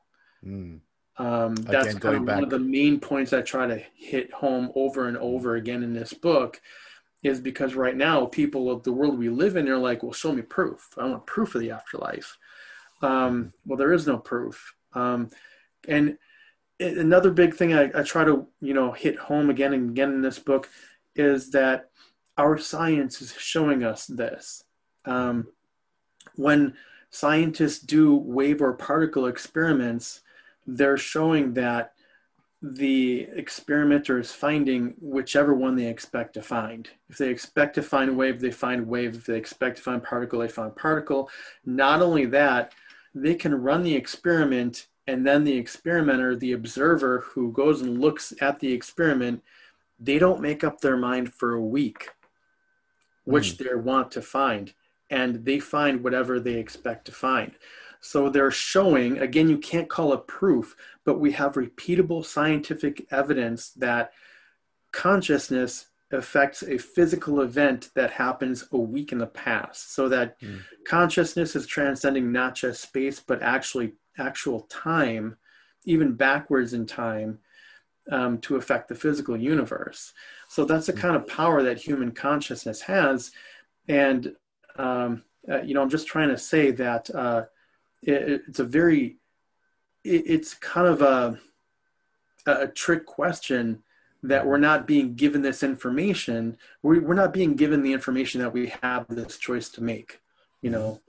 Mm. 0.44 0.80
um, 1.18 1.54
that's 1.56 1.88
Again, 1.88 2.00
kind 2.00 2.16
of 2.16 2.24
back- 2.26 2.34
one 2.36 2.44
of 2.44 2.50
the 2.50 2.58
main 2.58 3.00
points 3.00 3.32
I 3.32 3.40
try 3.40 3.66
to 3.66 3.82
hit 3.96 4.32
home 4.32 4.70
over 4.74 5.08
and 5.08 5.16
over 5.16 5.56
again 5.56 5.82
in 5.82 5.92
this 5.94 6.12
book 6.12 6.60
is 7.22 7.40
because 7.40 7.74
right 7.74 7.96
now 7.96 8.26
people 8.26 8.70
of 8.70 8.82
the 8.84 8.92
world 8.92 9.18
we 9.18 9.28
live 9.30 9.56
in 9.56 9.64
they're 9.64 9.78
like, 9.78 10.02
well, 10.02 10.12
show 10.12 10.32
me 10.32 10.42
proof. 10.42 10.90
I 10.98 11.06
want 11.06 11.26
proof 11.26 11.54
of 11.54 11.62
the 11.62 11.70
afterlife. 11.72 12.36
Um, 13.02 13.52
well, 13.64 13.78
there 13.78 13.92
is 13.94 14.06
no 14.06 14.18
proof. 14.18 14.74
Um, 14.92 15.30
and 15.88 16.18
another 16.80 17.30
big 17.30 17.54
thing 17.54 17.74
I, 17.74 17.90
I 17.94 18.02
try 18.02 18.24
to 18.24 18.46
you 18.60 18.74
know 18.74 18.92
hit 18.92 19.18
home 19.18 19.50
again 19.50 19.72
and 19.72 19.90
again 19.90 20.12
in 20.12 20.22
this 20.22 20.38
book 20.38 20.68
is 21.14 21.50
that 21.50 21.90
our 22.36 22.58
science 22.58 23.22
is 23.22 23.34
showing 23.38 23.82
us 23.82 24.06
this. 24.06 24.64
Um, 25.04 25.48
when 26.34 26.74
scientists 27.10 27.78
do 27.78 28.14
wave 28.14 28.60
or 28.60 28.74
particle 28.74 29.26
experiments, 29.26 30.20
they're 30.66 30.98
showing 30.98 31.54
that 31.54 31.92
the 32.60 33.28
experimenter 33.34 34.18
is 34.18 34.32
finding 34.32 34.94
whichever 35.00 35.54
one 35.54 35.76
they 35.76 35.86
expect 35.86 36.34
to 36.34 36.42
find. 36.42 36.88
If 37.08 37.18
they 37.18 37.28
expect 37.28 37.74
to 37.76 37.82
find 37.82 38.16
wave, 38.16 38.40
they 38.40 38.50
find 38.50 38.88
wave. 38.88 39.14
If 39.14 39.26
they 39.26 39.36
expect 39.36 39.76
to 39.76 39.82
find 39.82 40.02
particle, 40.02 40.40
they 40.40 40.48
find 40.48 40.74
particle. 40.74 41.30
Not 41.64 42.02
only 42.02 42.26
that, 42.26 42.72
they 43.14 43.34
can 43.34 43.54
run 43.54 43.82
the 43.82 43.94
experiment 43.94 44.86
and 45.06 45.26
then 45.26 45.44
the 45.44 45.56
experimenter, 45.56 46.34
the 46.36 46.52
observer 46.52 47.20
who 47.20 47.52
goes 47.52 47.80
and 47.82 48.00
looks 48.00 48.32
at 48.40 48.58
the 48.60 48.72
experiment, 48.72 49.42
they 50.00 50.18
don't 50.18 50.40
make 50.40 50.64
up 50.64 50.80
their 50.80 50.96
mind 50.96 51.32
for 51.32 51.54
a 51.54 51.60
week 51.60 52.10
which 53.24 53.56
they 53.56 53.74
want 53.74 54.10
to 54.12 54.22
find 54.22 54.72
and 55.10 55.44
they 55.44 55.58
find 55.58 56.02
whatever 56.02 56.38
they 56.38 56.54
expect 56.54 57.04
to 57.04 57.12
find. 57.12 57.52
So 58.00 58.28
they're 58.28 58.50
showing 58.52 59.18
again 59.18 59.48
you 59.48 59.58
can't 59.58 59.88
call 59.88 60.12
it 60.12 60.26
proof 60.26 60.76
but 61.04 61.18
we 61.18 61.32
have 61.32 61.54
repeatable 61.54 62.24
scientific 62.24 63.06
evidence 63.10 63.70
that 63.70 64.12
consciousness 64.92 65.86
affects 66.12 66.62
a 66.62 66.78
physical 66.78 67.40
event 67.40 67.90
that 67.94 68.12
happens 68.12 68.68
a 68.70 68.78
week 68.78 69.10
in 69.10 69.18
the 69.18 69.26
past. 69.26 69.92
So 69.92 70.08
that 70.08 70.40
Mm. 70.40 70.60
consciousness 70.86 71.56
is 71.56 71.66
transcending 71.66 72.30
not 72.30 72.54
just 72.54 72.80
space 72.80 73.18
but 73.18 73.42
actually 73.42 73.94
actual 74.18 74.62
time 74.62 75.36
even 75.84 76.14
backwards 76.14 76.72
in 76.72 76.84
time 76.84 77.38
um, 78.10 78.38
to 78.38 78.56
affect 78.56 78.88
the 78.88 78.94
physical 78.94 79.36
universe. 79.36 80.12
So 80.48 80.64
that's 80.64 80.86
the 80.86 80.92
kind 80.92 81.16
of 81.16 81.26
power 81.26 81.62
that 81.62 81.78
human 81.78 82.12
consciousness 82.12 82.80
has. 82.82 83.30
And 83.88 84.34
um, 84.76 85.22
uh, 85.48 85.62
you 85.62 85.74
know 85.74 85.82
i'm 85.82 85.90
just 85.90 86.06
trying 86.06 86.28
to 86.28 86.38
say 86.38 86.70
that 86.72 87.08
uh, 87.14 87.44
it, 88.02 88.42
it's 88.48 88.58
a 88.58 88.64
very 88.64 89.16
it, 90.04 90.22
it's 90.26 90.54
kind 90.54 90.86
of 90.86 91.02
a 91.02 91.38
a 92.46 92.68
trick 92.68 93.06
question 93.06 93.82
that 94.22 94.46
we're 94.46 94.56
not 94.56 94.86
being 94.86 95.14
given 95.14 95.42
this 95.42 95.64
information. 95.64 96.56
We, 96.82 97.00
we're 97.00 97.14
not 97.14 97.32
being 97.32 97.54
given 97.54 97.82
the 97.82 97.92
information 97.92 98.40
that 98.40 98.52
we 98.52 98.72
have 98.82 99.06
this 99.08 99.36
choice 99.36 99.68
to 99.70 99.82
make 99.82 100.20
you 100.62 100.70
know 100.70 101.00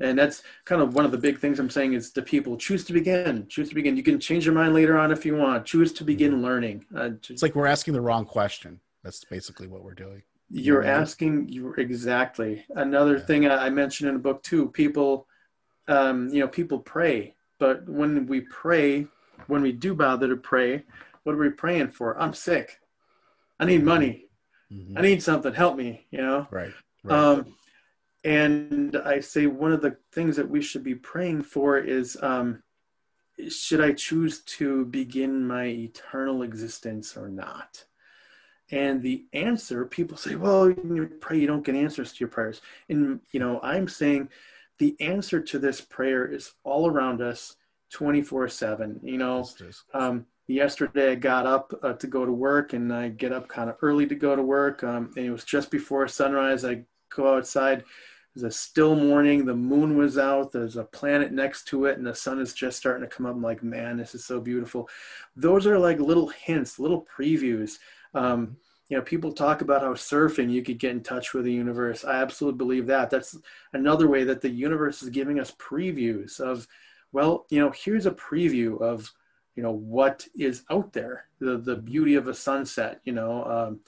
and 0.00 0.18
that's 0.18 0.42
kind 0.64 0.82
of 0.82 0.94
one 0.94 1.04
of 1.04 1.12
the 1.12 1.18
big 1.18 1.38
things 1.38 1.60
i'm 1.60 1.70
saying 1.70 1.92
is 1.92 2.12
the 2.12 2.22
people 2.22 2.56
choose 2.56 2.84
to 2.84 2.92
begin 2.92 3.46
choose 3.48 3.68
to 3.68 3.74
begin. 3.74 3.96
You 3.96 4.02
can 4.02 4.18
change 4.18 4.44
your 4.44 4.54
mind 4.54 4.74
later 4.74 4.98
on 4.98 5.12
if 5.12 5.24
you 5.24 5.36
want. 5.36 5.64
Choose 5.66 5.92
to 5.94 6.04
begin 6.04 6.42
learning. 6.42 6.84
Uh, 6.96 7.10
it's 7.28 7.42
like 7.42 7.54
we're 7.54 7.66
asking 7.66 7.94
the 7.94 8.00
wrong 8.00 8.24
question. 8.24 8.80
That's 9.02 9.24
basically 9.24 9.68
what 9.68 9.82
we're 9.84 9.94
doing. 9.94 10.22
You're 10.50 10.82
Yeah. 10.84 10.98
asking 11.00 11.48
you 11.48 11.72
exactly. 11.74 12.64
Another 12.74 13.18
thing 13.20 13.46
I, 13.46 13.66
I 13.66 13.70
mentioned 13.70 14.08
in 14.08 14.14
the 14.14 14.20
book 14.20 14.42
too 14.42 14.68
people 14.70 15.26
um, 15.88 16.28
you 16.30 16.40
know 16.40 16.48
people 16.48 16.78
pray. 16.80 17.34
But 17.58 17.88
when 17.88 18.26
we 18.26 18.40
pray 18.42 19.06
when 19.46 19.62
we 19.62 19.72
do 19.72 19.94
bother 19.94 20.28
to 20.28 20.36
pray 20.36 20.84
what 21.22 21.34
are 21.34 21.38
we 21.38 21.50
praying 21.50 21.88
for? 21.88 22.18
I'm 22.20 22.34
sick. 22.34 22.80
I 23.60 23.64
need 23.64 23.84
money. 23.84 24.26
Mhm. 24.72 24.98
i 24.98 25.02
need 25.02 25.22
something. 25.22 25.52
Help 25.54 25.76
me 25.76 26.06
you 26.10 26.18
know? 26.18 26.46
Right 26.50 26.72
right. 27.04 27.16
Um, 27.18 27.54
and 28.24 28.96
I 29.04 29.20
say 29.20 29.46
one 29.46 29.72
of 29.72 29.82
the 29.82 29.96
things 30.12 30.36
that 30.36 30.48
we 30.48 30.62
should 30.62 30.82
be 30.82 30.94
praying 30.94 31.42
for 31.42 31.78
is 31.78 32.16
um, 32.22 32.62
should 33.48 33.80
I 33.80 33.92
choose 33.92 34.40
to 34.40 34.86
begin 34.86 35.46
my 35.46 35.66
eternal 35.66 36.42
existence 36.42 37.16
or 37.16 37.28
not? 37.28 37.84
And 38.70 39.02
the 39.02 39.26
answer, 39.34 39.84
people 39.84 40.16
say, 40.16 40.36
well, 40.36 40.70
you 40.70 41.10
pray, 41.20 41.38
you 41.38 41.46
don't 41.46 41.64
get 41.64 41.74
answers 41.74 42.12
to 42.12 42.20
your 42.20 42.28
prayers. 42.28 42.62
And, 42.88 43.20
you 43.30 43.40
know, 43.40 43.60
I'm 43.62 43.88
saying 43.88 44.30
the 44.78 44.96
answer 45.00 45.40
to 45.40 45.58
this 45.58 45.82
prayer 45.82 46.26
is 46.26 46.52
all 46.64 46.88
around 46.88 47.20
us 47.20 47.56
24 47.90 48.48
7. 48.48 49.00
You 49.02 49.18
know, 49.18 49.46
um, 49.92 50.24
yesterday 50.46 51.12
I 51.12 51.14
got 51.16 51.46
up 51.46 51.78
uh, 51.82 51.92
to 51.92 52.06
go 52.06 52.24
to 52.24 52.32
work 52.32 52.72
and 52.72 52.90
I 52.90 53.10
get 53.10 53.32
up 53.32 53.48
kind 53.48 53.68
of 53.68 53.76
early 53.82 54.06
to 54.06 54.14
go 54.14 54.34
to 54.34 54.42
work. 54.42 54.82
Um, 54.82 55.10
and 55.16 55.26
it 55.26 55.30
was 55.30 55.44
just 55.44 55.70
before 55.70 56.08
sunrise. 56.08 56.64
I 56.64 56.84
go 57.14 57.36
outside. 57.36 57.84
Was 58.34 58.42
a 58.42 58.50
still 58.50 58.96
morning. 58.96 59.44
The 59.44 59.54
moon 59.54 59.96
was 59.96 60.18
out. 60.18 60.52
There's 60.52 60.76
a 60.76 60.84
planet 60.84 61.32
next 61.32 61.66
to 61.66 61.86
it, 61.86 61.98
and 61.98 62.06
the 62.06 62.14
sun 62.14 62.40
is 62.40 62.52
just 62.52 62.76
starting 62.76 63.08
to 63.08 63.14
come 63.14 63.26
up. 63.26 63.34
I'm 63.34 63.42
like, 63.42 63.62
man, 63.62 63.96
this 63.96 64.14
is 64.14 64.24
so 64.24 64.40
beautiful. 64.40 64.88
Those 65.36 65.66
are 65.66 65.78
like 65.78 66.00
little 66.00 66.28
hints, 66.28 66.78
little 66.78 67.06
previews. 67.16 67.78
Um, 68.12 68.56
you 68.88 68.96
know, 68.96 69.02
people 69.02 69.32
talk 69.32 69.60
about 69.62 69.82
how 69.82 69.94
surfing 69.94 70.50
you 70.50 70.62
could 70.62 70.78
get 70.78 70.90
in 70.90 71.02
touch 71.02 71.32
with 71.32 71.44
the 71.44 71.52
universe. 71.52 72.04
I 72.04 72.14
absolutely 72.14 72.58
believe 72.58 72.86
that. 72.88 73.08
That's 73.08 73.36
another 73.72 74.08
way 74.08 74.24
that 74.24 74.40
the 74.40 74.50
universe 74.50 75.02
is 75.02 75.08
giving 75.08 75.40
us 75.40 75.52
previews 75.52 76.40
of, 76.40 76.66
well, 77.12 77.46
you 77.50 77.60
know, 77.60 77.72
here's 77.74 78.06
a 78.06 78.10
preview 78.10 78.80
of, 78.82 79.10
you 79.56 79.62
know, 79.62 79.72
what 79.72 80.26
is 80.36 80.64
out 80.70 80.92
there. 80.92 81.26
The 81.38 81.56
the 81.58 81.76
beauty 81.76 82.16
of 82.16 82.28
a 82.28 82.34
sunset. 82.34 83.00
You 83.04 83.12
know. 83.12 83.44
Um, 83.44 83.80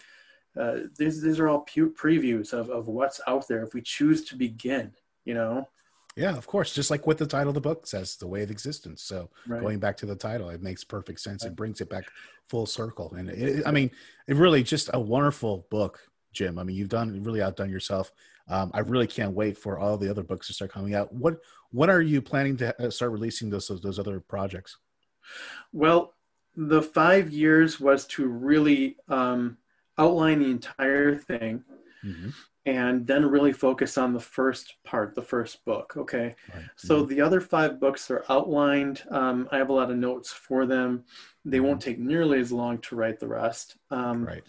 uh, 0.59 0.79
these 0.99 1.21
these 1.21 1.39
are 1.39 1.49
all 1.49 1.61
pu- 1.61 1.93
previews 1.93 2.53
of, 2.53 2.71
of 2.71 2.89
what's 2.89 3.21
out 3.27 3.47
there 3.49 3.63
if 3.63 3.75
we 3.75 3.83
choose 3.83 4.25
to 4.25 4.37
begin 4.37 4.93
you 5.25 5.35
know? 5.35 5.69
Yeah 6.17 6.37
of 6.37 6.47
course 6.47 6.73
just 6.73 6.91
like 6.91 7.07
what 7.07 7.19
the 7.19 7.27
title 7.27 7.49
of 7.49 7.55
the 7.55 7.61
book 7.61 7.87
says 7.87 8.17
the 8.17 8.27
way 8.27 8.43
of 8.43 8.51
existence. 8.51 9.03
So 9.03 9.29
Right. 9.47 9.61
going 9.61 9.79
back 9.79 9.97
to 9.99 10.07
the 10.07 10.17
title 10.17 10.49
it 10.51 10.63
makes 10.63 10.85
perfect 10.85 11.21
sense. 11.21 11.45
It 11.45 11.57
brings 11.57 11.81
it 11.81 11.91
back 11.91 12.05
full 12.49 12.67
circle. 12.67 13.13
And 13.15 13.29
it, 13.29 13.67
i 13.67 13.71
mean 13.71 13.91
it 14.27 14.37
really 14.37 14.63
just 14.63 14.89
a 14.95 15.01
wonderful 15.01 15.67
book 15.71 16.01
jim. 16.33 16.59
I 16.59 16.63
mean 16.65 16.77
you've 16.77 16.89
done 16.89 17.23
really 17.23 17.43
outdone 17.43 17.71
yourself. 17.71 18.13
Um, 18.49 18.71
i 18.73 18.81
really 18.81 19.09
can't 19.09 19.33
wait 19.33 19.59
for 19.59 19.79
all 19.79 19.99
the 19.99 20.09
other 20.09 20.23
books 20.23 20.47
to 20.47 20.53
start 20.53 20.73
coming 20.73 20.95
out. 20.95 21.13
What 21.13 21.39
when 21.73 21.91
are 21.91 22.01
you 22.01 22.23
planning 22.23 22.57
to 22.59 22.87
uh, 22.87 22.91
start 22.91 23.11
releasing 23.11 23.51
those 23.51 23.67
those, 23.69 23.83
those 23.83 23.99
other 23.99 24.21
projects? 24.21 24.79
Well, 25.73 26.15
the 26.57 26.83
five 26.83 27.31
years 27.31 27.81
was 27.81 28.07
to 28.07 28.27
really 28.27 28.97
um, 29.09 29.59
outline 29.99 30.41
the 30.41 30.51
entire 30.51 31.17
thing 31.17 31.65
and 32.67 33.07
then 33.07 33.25
really 33.25 33.53
focus 33.53 33.97
on 33.97 34.13
the 34.13 34.21
first 34.21 34.75
part, 34.85 35.15
the 35.15 35.23
first 35.23 35.65
book. 35.65 35.95
Okay. 35.97 36.35
So 36.77 37.05
the 37.05 37.21
other 37.21 37.41
five 37.41 37.79
books 37.79 38.11
are 38.11 38.25
outlined. 38.29 39.05
Um, 39.11 39.49
I 39.53 39.59
have 39.59 39.69
a 39.69 39.73
lot 39.73 39.91
of 39.91 39.97
notes 39.97 40.33
for 40.33 40.67
them. 40.67 41.05
They 41.45 41.61
won't 41.61 41.81
take 41.81 41.99
nearly 41.99 42.41
as 42.41 42.51
long 42.51 42.79
to 42.79 42.97
write 42.97 43.21
the 43.21 43.29
rest. 43.29 43.77
Um, 43.91 44.25
right. 44.25 44.43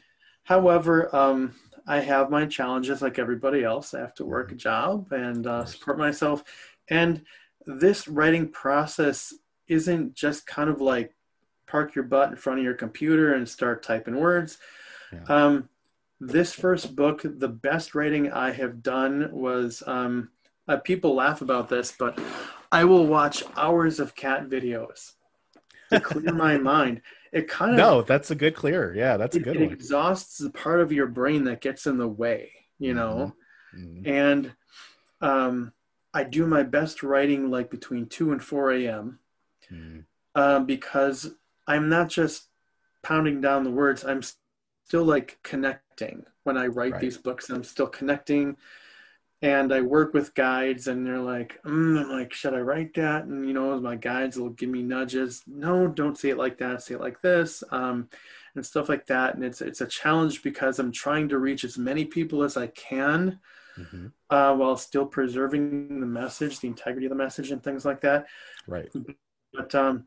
However, 0.44 1.16
um, 1.16 1.54
I 1.86 2.00
have 2.00 2.32
my 2.32 2.46
challenges 2.46 3.02
like 3.02 3.20
everybody 3.20 3.64
else. 3.64 3.94
I 3.94 4.00
have 4.00 4.16
to 4.16 4.26
work 4.26 4.52
a 4.52 4.56
job 4.56 5.12
and 5.12 5.46
uh, 5.46 5.66
support 5.66 5.98
myself. 5.98 6.44
And 6.90 7.24
this 7.66 8.08
writing 8.08 8.50
process 8.50 9.34
isn't 9.68 10.16
just 10.16 10.48
kind 10.48 10.70
of 10.70 10.82
like 10.82 11.16
park 11.68 11.94
your 11.94 12.06
butt 12.06 12.30
in 12.30 12.36
front 12.36 12.60
of 12.60 12.66
your 12.66 12.74
computer 12.74 13.34
and 13.34 13.48
start 13.48 13.84
typing 13.84 14.16
words. 14.16 14.58
Um, 15.28 15.70
this 16.20 16.54
first 16.54 16.96
book, 16.96 17.22
the 17.24 17.48
best 17.48 17.96
writing 17.96 18.32
I 18.32 18.52
have 18.52 18.82
done 18.82 19.30
was 19.32 19.84
um, 19.86 20.30
uh, 20.68 20.78
people 20.78 21.16
laugh 21.16 21.42
about 21.42 21.70
this, 21.70 21.94
but 21.98 22.20
I 22.72 22.84
will 22.86 23.06
watch 23.06 23.44
hours 23.56 24.00
of 24.00 24.16
cat 24.16 24.50
videos 24.50 25.14
to 25.92 26.00
clear 26.02 26.34
my 26.34 26.58
mind. 26.58 27.02
It 27.32 27.48
kind 27.48 27.72
of 27.72 27.78
no 27.78 28.02
that's 28.02 28.32
a 28.32 28.36
good 28.36 28.56
clear 28.56 28.96
yeah 28.96 29.18
that's 29.18 29.36
a 29.36 29.40
it, 29.40 29.44
good 29.44 29.58
it 29.58 29.62
one 29.66 29.74
exhausts 29.74 30.38
the 30.38 30.50
part 30.50 30.80
of 30.80 30.94
your 30.94 31.08
brain 31.08 31.44
that 31.44 31.62
gets 31.62 31.86
in 31.86 31.98
the 31.98 32.08
way, 32.08 32.52
you 32.80 32.94
know. 32.94 33.36
Mhm. 33.76 34.08
And 34.08 34.54
um, 35.22 35.74
I 36.14 36.24
do 36.24 36.48
my 36.48 36.64
best 36.64 37.04
writing 37.04 37.52
like 37.52 37.70
between 37.70 38.08
two 38.08 38.32
and 38.32 38.42
four 38.44 38.72
a.m. 38.72 39.20
Mm-hmm. 39.72 40.00
um, 40.42 40.66
because 40.66 41.32
I'm 41.68 41.90
not 41.90 42.10
just 42.10 42.48
pounding 43.04 43.42
down 43.42 43.64
the 43.66 43.72
words. 43.72 44.06
I'm 44.06 44.22
still 44.88 45.04
like 45.04 45.40
connecting 45.44 46.26
when 46.44 46.58
I 46.58 46.68
write 46.68 46.94
Right. 46.94 47.00
these 47.00 47.18
books. 47.18 47.50
I'm 47.50 47.64
still 47.64 47.88
connecting, 47.88 48.58
and 49.42 49.74
I 49.74 49.82
work 49.82 50.14
with 50.14 50.34
guides, 50.36 50.88
and 50.88 51.06
they're 51.06 51.20
like, 51.22 51.62
mm, 51.64 52.00
"I'm 52.02 52.10
like, 52.12 52.34
should 52.34 52.54
I 52.56 52.60
write 52.62 52.94
that?" 52.96 53.26
And 53.26 53.48
you 53.48 53.54
know, 53.54 53.80
my 53.80 53.96
guides 53.96 54.38
will 54.38 54.50
give 54.52 54.70
me 54.70 54.84
nudges. 54.84 55.44
No, 55.48 55.88
don't 55.88 56.18
say 56.18 56.30
it 56.30 56.38
like 56.38 56.58
that. 56.60 56.84
Say 56.84 56.96
it 56.96 57.02
like 57.02 57.22
this, 57.22 57.64
um, 57.72 58.10
and 58.56 58.66
stuff 58.66 58.90
like 58.90 59.06
that. 59.08 59.36
And 59.36 59.44
it's 59.44 59.62
it's 59.62 59.82
a 59.82 59.88
challenge 59.88 60.44
because 60.44 60.80
I'm 60.80 60.92
trying 60.92 61.30
to 61.30 61.40
reach 61.40 61.64
as 61.66 61.78
many 61.78 62.06
people 62.06 62.44
as 62.44 62.58
I 62.58 62.68
can 62.68 63.40
Mhm. 63.78 64.12
uh, 64.30 64.56
while 64.56 64.78
still 64.78 65.06
preserving 65.06 66.00
the 66.00 66.06
message, 66.06 66.60
the 66.60 66.68
integrity 66.68 67.06
of 67.08 67.12
the 67.12 67.16
message, 67.16 67.52
and 67.52 67.64
things 67.64 67.86
like 67.86 68.02
that. 68.02 68.28
right 68.68 68.92
But 69.54 69.74
um, 69.76 70.06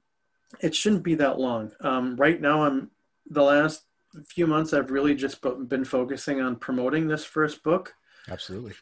it 0.60 0.74
shouldn't 0.74 1.02
be 1.04 1.16
that 1.16 1.38
long. 1.38 1.72
Um, 1.80 2.16
right 2.16 2.40
now, 2.40 2.64
I'm 2.64 2.90
the 3.30 3.42
last 3.42 3.84
few 4.26 4.46
months. 4.46 4.72
I've 4.72 4.90
really 4.90 5.14
just 5.14 5.40
been 5.68 5.84
focusing 5.84 6.40
on 6.40 6.56
promoting 6.56 7.08
this 7.08 7.24
first 7.24 7.62
book 7.62 7.94
absolutely 8.28 8.74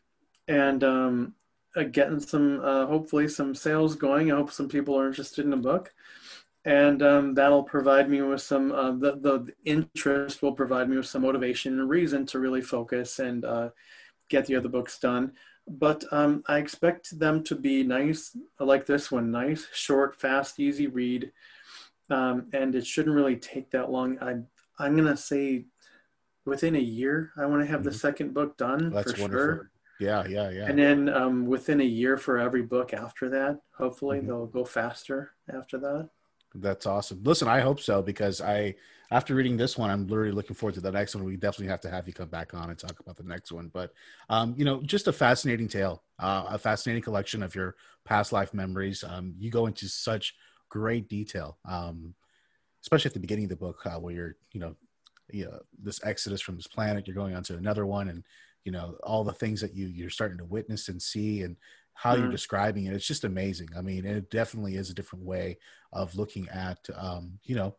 and 0.49 0.83
um, 0.83 1.35
uh, 1.77 1.83
getting 1.85 2.19
some, 2.19 2.61
uh, 2.61 2.87
hopefully, 2.87 3.29
some 3.29 3.55
sales 3.55 3.95
going. 3.95 4.33
I 4.33 4.37
hope 4.37 4.51
some 4.51 4.69
people 4.69 4.99
are 4.99 5.07
interested 5.07 5.45
in 5.45 5.51
the 5.51 5.57
book. 5.57 5.93
And 6.65 7.03
um, 7.03 7.35
that'll 7.35 7.63
provide 7.63 8.11
me 8.11 8.21
with 8.21 8.43
some, 8.43 8.73
uh, 8.73 8.93
the, 8.93 9.13
the 9.13 9.53
interest 9.65 10.43
will 10.43 10.53
provide 10.53 10.89
me 10.89 10.97
with 10.97 11.07
some 11.07 11.23
motivation 11.23 11.79
and 11.79 11.89
reason 11.89 12.27
to 12.27 12.41
really 12.41 12.63
focus 12.63 13.21
and 13.21 13.45
uh, 13.45 13.71
get 14.29 14.47
the 14.47 14.57
other 14.57 14.69
books 14.69 14.99
done. 14.99 15.33
But 15.67 16.05
um, 16.11 16.43
I 16.49 16.59
expect 16.59 17.19
them 17.19 17.45
to 17.45 17.55
be 17.55 17.85
nice, 17.85 18.37
like 18.59 18.87
this 18.87 19.11
one 19.13 19.31
nice, 19.31 19.67
short, 19.73 20.21
fast, 20.21 20.59
easy 20.59 20.89
read. 20.89 21.31
Um, 22.11 22.49
and 22.53 22.75
it 22.75 22.87
shouldn't 22.87 23.15
really 23.15 23.37
take 23.37 23.71
that 23.71 23.91
long. 23.91 24.19
I, 24.21 24.37
I'm 24.79 24.95
going 24.97 25.09
to 25.09 25.17
say 25.17 25.67
within 26.47 26.77
a 26.77 26.81
year, 26.81 27.33
I 27.37 27.47
want 27.47 27.63
to 27.63 27.71
have 27.71 27.85
the 27.85 27.93
second 27.93 28.35
book 28.35 28.57
done 28.57 28.81
Mm-hmm. 28.81 28.95
that's 28.95 29.13
for 29.13 29.19
wonderful 29.19 29.45
sure. 29.55 29.71
yeah 29.99 30.25
yeah 30.27 30.51
yeah 30.51 30.69
And 30.69 30.79
then 30.79 31.09
um, 31.09 31.47
within 31.47 31.81
a 31.81 31.85
year 31.85 32.17
for 32.17 32.39
every 32.39 32.63
book 32.63 32.95
after 32.95 33.29
that, 33.31 33.59
hopefully 33.77 34.19
Mm-hmm. 34.19 34.27
they'll 34.29 34.47
go 34.47 34.65
faster 34.65 35.33
after 35.53 35.79
that. 35.79 36.11
That's 36.55 36.87
awesome. 36.87 37.21
Listen, 37.25 37.47
I 37.47 37.61
hope 37.61 37.79
so 37.81 38.01
because 38.03 38.41
I, 38.41 38.75
after 39.11 39.35
reading 39.35 39.57
this 39.57 39.77
one, 39.77 39.91
I'm 39.91 40.07
literally 40.07 40.33
looking 40.33 40.57
forward 40.57 40.75
to 40.75 40.81
the 40.81 40.91
next 40.91 41.15
one. 41.15 41.25
We 41.25 41.37
definitely 41.37 41.69
have 41.69 41.83
to 41.83 41.91
have 41.91 42.07
you 42.07 42.15
come 42.15 42.29
back 42.31 42.55
on 42.55 42.71
and 42.71 42.79
talk 42.79 42.99
about 43.01 43.17
the 43.17 43.23
next 43.23 43.53
one. 43.53 43.71
But, 43.73 43.93
um, 44.31 44.55
you 44.57 44.65
know, 44.65 44.81
just 44.83 45.09
a 45.09 45.13
fascinating 45.13 45.69
tale, 45.69 46.03
uh, 46.19 46.47
a 46.49 46.59
fascinating 46.59 47.03
collection 47.03 47.43
of 47.43 47.55
your 47.55 47.77
past 48.07 48.33
life 48.33 48.55
memories. 48.55 49.05
Um, 49.05 49.35
you 49.39 49.51
go 49.51 49.67
into 49.67 49.89
such 49.89 50.35
great 50.71 51.09
detail, 51.09 51.59
um, 51.69 52.15
especially 52.89 53.11
at 53.11 53.15
the 53.15 53.21
beginning 53.21 53.45
of 53.45 53.51
the 53.51 53.57
book, 53.57 53.85
uh, 53.85 53.99
where 53.99 54.15
you're, 54.15 54.37
you 54.53 54.61
know, 54.61 54.75
you 55.31 55.45
know, 55.45 55.61
this 55.79 56.01
exodus 56.05 56.41
from 56.41 56.57
this 56.57 56.67
planet, 56.67 57.07
you're 57.07 57.15
going 57.15 57.35
on 57.35 57.43
to 57.45 57.57
another 57.59 57.85
one, 57.85 58.09
and 58.09 58.25
you 58.65 58.73
know 58.73 58.97
all 59.03 59.25
the 59.25 59.33
things 59.33 59.61
that 59.61 59.75
you 59.75 59.87
you're 59.87 60.09
starting 60.09 60.39
to 60.39 60.45
witness 60.45 60.89
and 60.89 61.01
see, 61.01 61.43
and 61.43 61.57
how 61.93 62.15
you're 62.15 62.29
Mhm. 62.29 62.33
describing 62.33 62.87
it. 62.87 62.95
It's 62.95 63.07
just 63.07 63.25
amazing. 63.25 63.69
I 63.77 63.83
mean, 63.83 64.07
it 64.07 64.31
definitely 64.31 64.77
is 64.77 64.89
a 64.89 64.95
different 64.95 65.25
way 65.27 65.59
of 65.93 66.15
looking 66.15 66.49
at, 66.49 66.79
um, 66.95 67.39
you 67.45 67.57
know, 67.57 67.77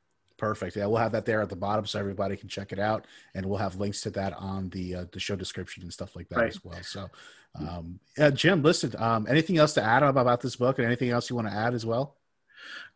Perfect. 0.43 0.75
Yeah, 0.75 0.87
we'll 0.87 0.97
have 0.97 1.13
that 1.13 1.23
there 1.25 1.41
at 1.41 1.47
the 1.47 1.55
bottom 1.55 1.85
so 1.85 1.97
everybody 1.97 2.35
can 2.35 2.49
check 2.49 2.73
it 2.73 2.79
out, 2.79 3.07
and 3.33 3.45
we'll 3.45 3.59
have 3.59 3.77
links 3.77 4.01
to 4.01 4.09
that 4.09 4.33
on 4.33 4.67
the 4.71 4.95
uh, 4.95 5.05
the 5.13 5.19
show 5.19 5.37
description 5.37 5.83
and 5.83 5.93
stuff 5.93 6.17
like 6.17 6.27
that 6.27 6.37
Right. 6.37 6.49
as 6.49 6.61
well. 6.65 6.83
So, 6.83 7.09
um, 7.55 7.97
yeah, 8.17 8.29
Jim, 8.29 8.61
listen. 8.61 8.93
Um, 8.97 9.25
anything 9.29 9.57
else 9.57 9.73
to 9.75 9.81
add 9.81 10.03
about 10.03 10.41
this 10.41 10.57
book, 10.57 10.79
and 10.79 10.85
anything 10.85 11.11
else 11.11 11.29
you 11.29 11.37
want 11.37 11.47
to 11.47 11.53
add 11.53 11.73
as 11.73 11.85
well? 11.85 12.17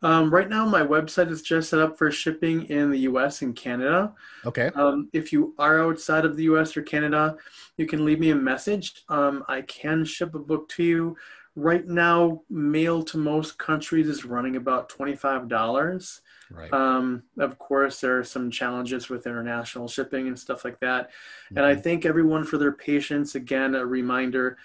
Um, 0.02 0.28
right 0.28 0.50
now, 0.50 0.66
my 0.66 0.82
website 0.82 1.30
is 1.30 1.40
just 1.40 1.70
set 1.70 1.80
up 1.80 1.96
for 1.96 2.10
shipping 2.10 2.64
in 2.66 2.90
the 2.90 2.98
US 3.00 3.40
and 3.40 3.56
Canada. 3.56 4.12
Okay. 4.44 4.70
Um, 4.74 5.08
if 5.14 5.32
you 5.32 5.54
are 5.58 5.80
outside 5.80 6.26
of 6.26 6.36
the 6.36 6.44
US 6.44 6.76
or 6.76 6.82
Canada, 6.82 7.34
you 7.78 7.86
can 7.86 8.04
leave 8.04 8.20
me 8.20 8.28
a 8.28 8.36
message. 8.36 9.04
Um, 9.08 9.42
I 9.48 9.62
can 9.62 10.04
ship 10.04 10.34
a 10.34 10.38
book 10.38 10.68
to 10.70 10.82
you. 10.82 11.16
Right 11.56 11.86
now, 11.86 12.42
mail 12.50 13.02
to 13.04 13.16
most 13.16 13.56
countries 13.58 14.06
is 14.06 14.26
running 14.26 14.56
about 14.56 14.90
$25. 14.90 16.20
Right. 16.50 16.72
Um, 16.72 17.22
of 17.38 17.58
course, 17.58 18.00
there 18.00 18.18
are 18.18 18.24
some 18.24 18.50
challenges 18.50 19.08
with 19.08 19.26
international 19.26 19.88
shipping 19.88 20.28
and 20.28 20.38
stuff 20.38 20.64
like 20.64 20.80
that. 20.80 21.10
And 21.50 21.60
I 21.64 21.74
thank 21.74 22.06
everyone 22.06 22.44
for 22.44 22.58
their 22.58 22.72
patience. 22.72 23.34
Again, 23.34 23.74
a 23.74 23.84
reminder 23.84 24.58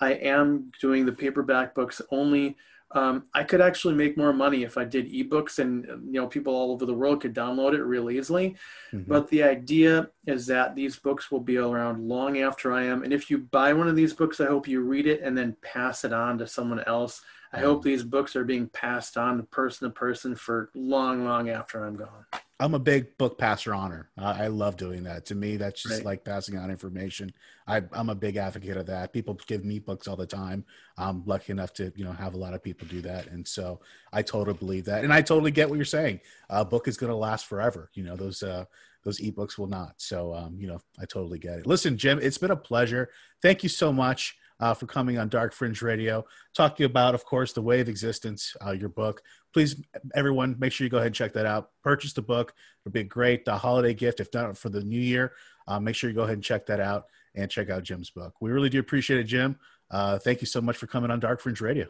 I 0.00 0.12
am 0.14 0.72
doing 0.80 1.06
the 1.06 1.12
paperback 1.12 1.74
books 1.74 2.00
only 2.10 2.56
um, 2.92 3.26
I 3.34 3.44
could 3.44 3.60
actually 3.60 3.94
make 3.94 4.16
more 4.16 4.32
money 4.32 4.64
if 4.64 4.76
I 4.76 4.84
did 4.84 5.12
ebooks 5.12 5.60
and 5.60 5.84
you 6.06 6.20
know 6.20 6.26
people 6.26 6.54
all 6.54 6.72
over 6.72 6.84
the 6.84 6.94
world 6.94 7.20
could 7.20 7.34
download 7.34 7.74
it 7.74 7.84
real 7.84 8.10
easily. 8.10 8.56
Mhm. 8.92 9.06
But 9.06 9.28
the 9.28 9.44
idea 9.44 10.10
is 10.26 10.46
that 10.46 10.74
these 10.74 10.96
books 10.96 11.30
will 11.30 11.40
be 11.40 11.56
around 11.56 12.08
long 12.08 12.38
after 12.38 12.72
I 12.72 12.82
am. 12.84 13.04
And 13.04 13.12
if 13.12 13.30
you 13.30 13.38
buy 13.38 13.72
one 13.72 13.88
of 13.88 13.94
these 13.94 14.12
books, 14.12 14.40
I 14.40 14.46
hope 14.46 14.66
you 14.66 14.80
read 14.80 15.06
it 15.06 15.20
and 15.22 15.38
then 15.38 15.56
pass 15.62 16.04
it 16.04 16.12
on 16.12 16.38
to 16.38 16.46
someone 16.48 16.80
else. 16.80 17.22
I 17.52 17.60
hope 17.60 17.82
these 17.82 18.04
books 18.04 18.36
are 18.36 18.44
being 18.44 18.68
passed 18.68 19.16
on 19.16 19.38
to 19.38 19.42
person 19.44 19.88
to 19.88 19.94
person 19.94 20.34
for 20.36 20.70
long, 20.74 21.24
long 21.24 21.48
after 21.48 21.84
I'm 21.84 21.96
gone. 21.96 22.24
I'm 22.60 22.74
a 22.74 22.78
big 22.78 23.16
book 23.16 23.38
passer 23.38 23.74
honor. 23.74 24.10
Uh, 24.18 24.36
I 24.38 24.48
love 24.48 24.76
doing 24.76 25.02
that. 25.04 25.24
To 25.26 25.34
me, 25.34 25.56
that's 25.56 25.82
just 25.82 25.96
Right. 25.96 26.04
like 26.04 26.24
passing 26.24 26.58
on 26.58 26.70
information. 26.70 27.32
I, 27.66 27.82
I'm 27.92 28.10
a 28.10 28.14
big 28.14 28.36
advocate 28.36 28.76
of 28.76 28.86
that. 28.86 29.12
People 29.14 29.38
give 29.46 29.64
me 29.64 29.78
books 29.78 30.06
all 30.06 30.16
the 30.16 30.26
time. 30.26 30.64
I'm 30.98 31.24
lucky 31.24 31.52
enough 31.52 31.72
to 31.74 31.90
you 31.96 32.04
know 32.04 32.12
have 32.12 32.34
a 32.34 32.36
lot 32.36 32.52
of 32.52 32.62
people 32.62 32.86
do 32.86 33.00
that, 33.00 33.28
and 33.28 33.48
so 33.48 33.80
I 34.12 34.20
totally 34.22 34.58
believe 34.58 34.84
that, 34.84 35.04
and 35.04 35.12
I 35.12 35.22
totally 35.22 35.50
get 35.50 35.70
what 35.70 35.76
you're 35.76 35.84
saying. 35.86 36.20
A 36.50 36.64
book 36.64 36.86
is 36.86 36.98
going 36.98 37.10
to 37.10 37.16
last 37.16 37.46
forever. 37.46 37.90
You 37.94 38.04
know 38.04 38.14
those 38.14 38.42
uh, 38.42 38.66
those 39.04 39.20
ebooks 39.22 39.56
will 39.56 39.66
not. 39.68 39.94
So 39.96 40.34
um, 40.34 40.56
you 40.60 40.66
know 40.68 40.80
I 41.00 41.06
totally 41.06 41.38
get 41.38 41.60
it. 41.60 41.66
Listen, 41.66 41.96
Jim, 41.96 42.18
it's 42.22 42.38
been 42.38 42.50
a 42.50 42.56
pleasure. 42.56 43.08
Thank 43.40 43.62
you 43.62 43.70
so 43.70 43.90
much. 43.90 44.36
Uh, 44.60 44.74
for 44.74 44.84
coming 44.84 45.16
on 45.16 45.28
Dark 45.30 45.54
Fringe 45.54 45.80
Radio, 45.80 46.22
talking 46.54 46.84
about, 46.84 47.14
of 47.14 47.24
course, 47.24 47.54
the 47.54 47.62
way 47.62 47.80
of 47.80 47.88
existence, 47.88 48.54
uh, 48.64 48.72
your 48.72 48.90
book. 48.90 49.22
Please, 49.54 49.82
everyone, 50.14 50.54
make 50.58 50.70
sure 50.70 50.84
you 50.84 50.90
go 50.90 50.98
ahead 50.98 51.06
and 51.06 51.14
check 51.14 51.32
that 51.32 51.46
out. 51.46 51.70
Purchase 51.82 52.12
the 52.12 52.20
book; 52.20 52.52
it'll 52.84 52.92
be 52.92 53.00
a 53.00 53.04
great 53.04 53.48
uh, 53.48 53.56
holiday 53.56 53.94
gift, 53.94 54.20
if 54.20 54.28
not 54.34 54.58
for 54.58 54.68
the 54.68 54.84
new 54.84 55.00
year. 55.00 55.32
Uh, 55.66 55.80
make 55.80 55.94
sure 55.94 56.10
you 56.10 56.16
go 56.16 56.24
ahead 56.24 56.34
and 56.34 56.44
check 56.44 56.66
that 56.66 56.78
out 56.78 57.06
and 57.34 57.50
check 57.50 57.70
out 57.70 57.82
Jim's 57.84 58.10
book. 58.10 58.34
We 58.40 58.50
really 58.50 58.68
do 58.68 58.80
appreciate 58.80 59.20
it, 59.20 59.24
Jim. 59.24 59.58
Uh, 59.90 60.18
thank 60.18 60.40
you 60.40 60.46
so 60.46 60.60
much 60.60 60.76
for 60.76 60.86
coming 60.86 61.10
on 61.10 61.20
Dark 61.20 61.40
Fringe 61.40 61.60
Radio. 61.60 61.86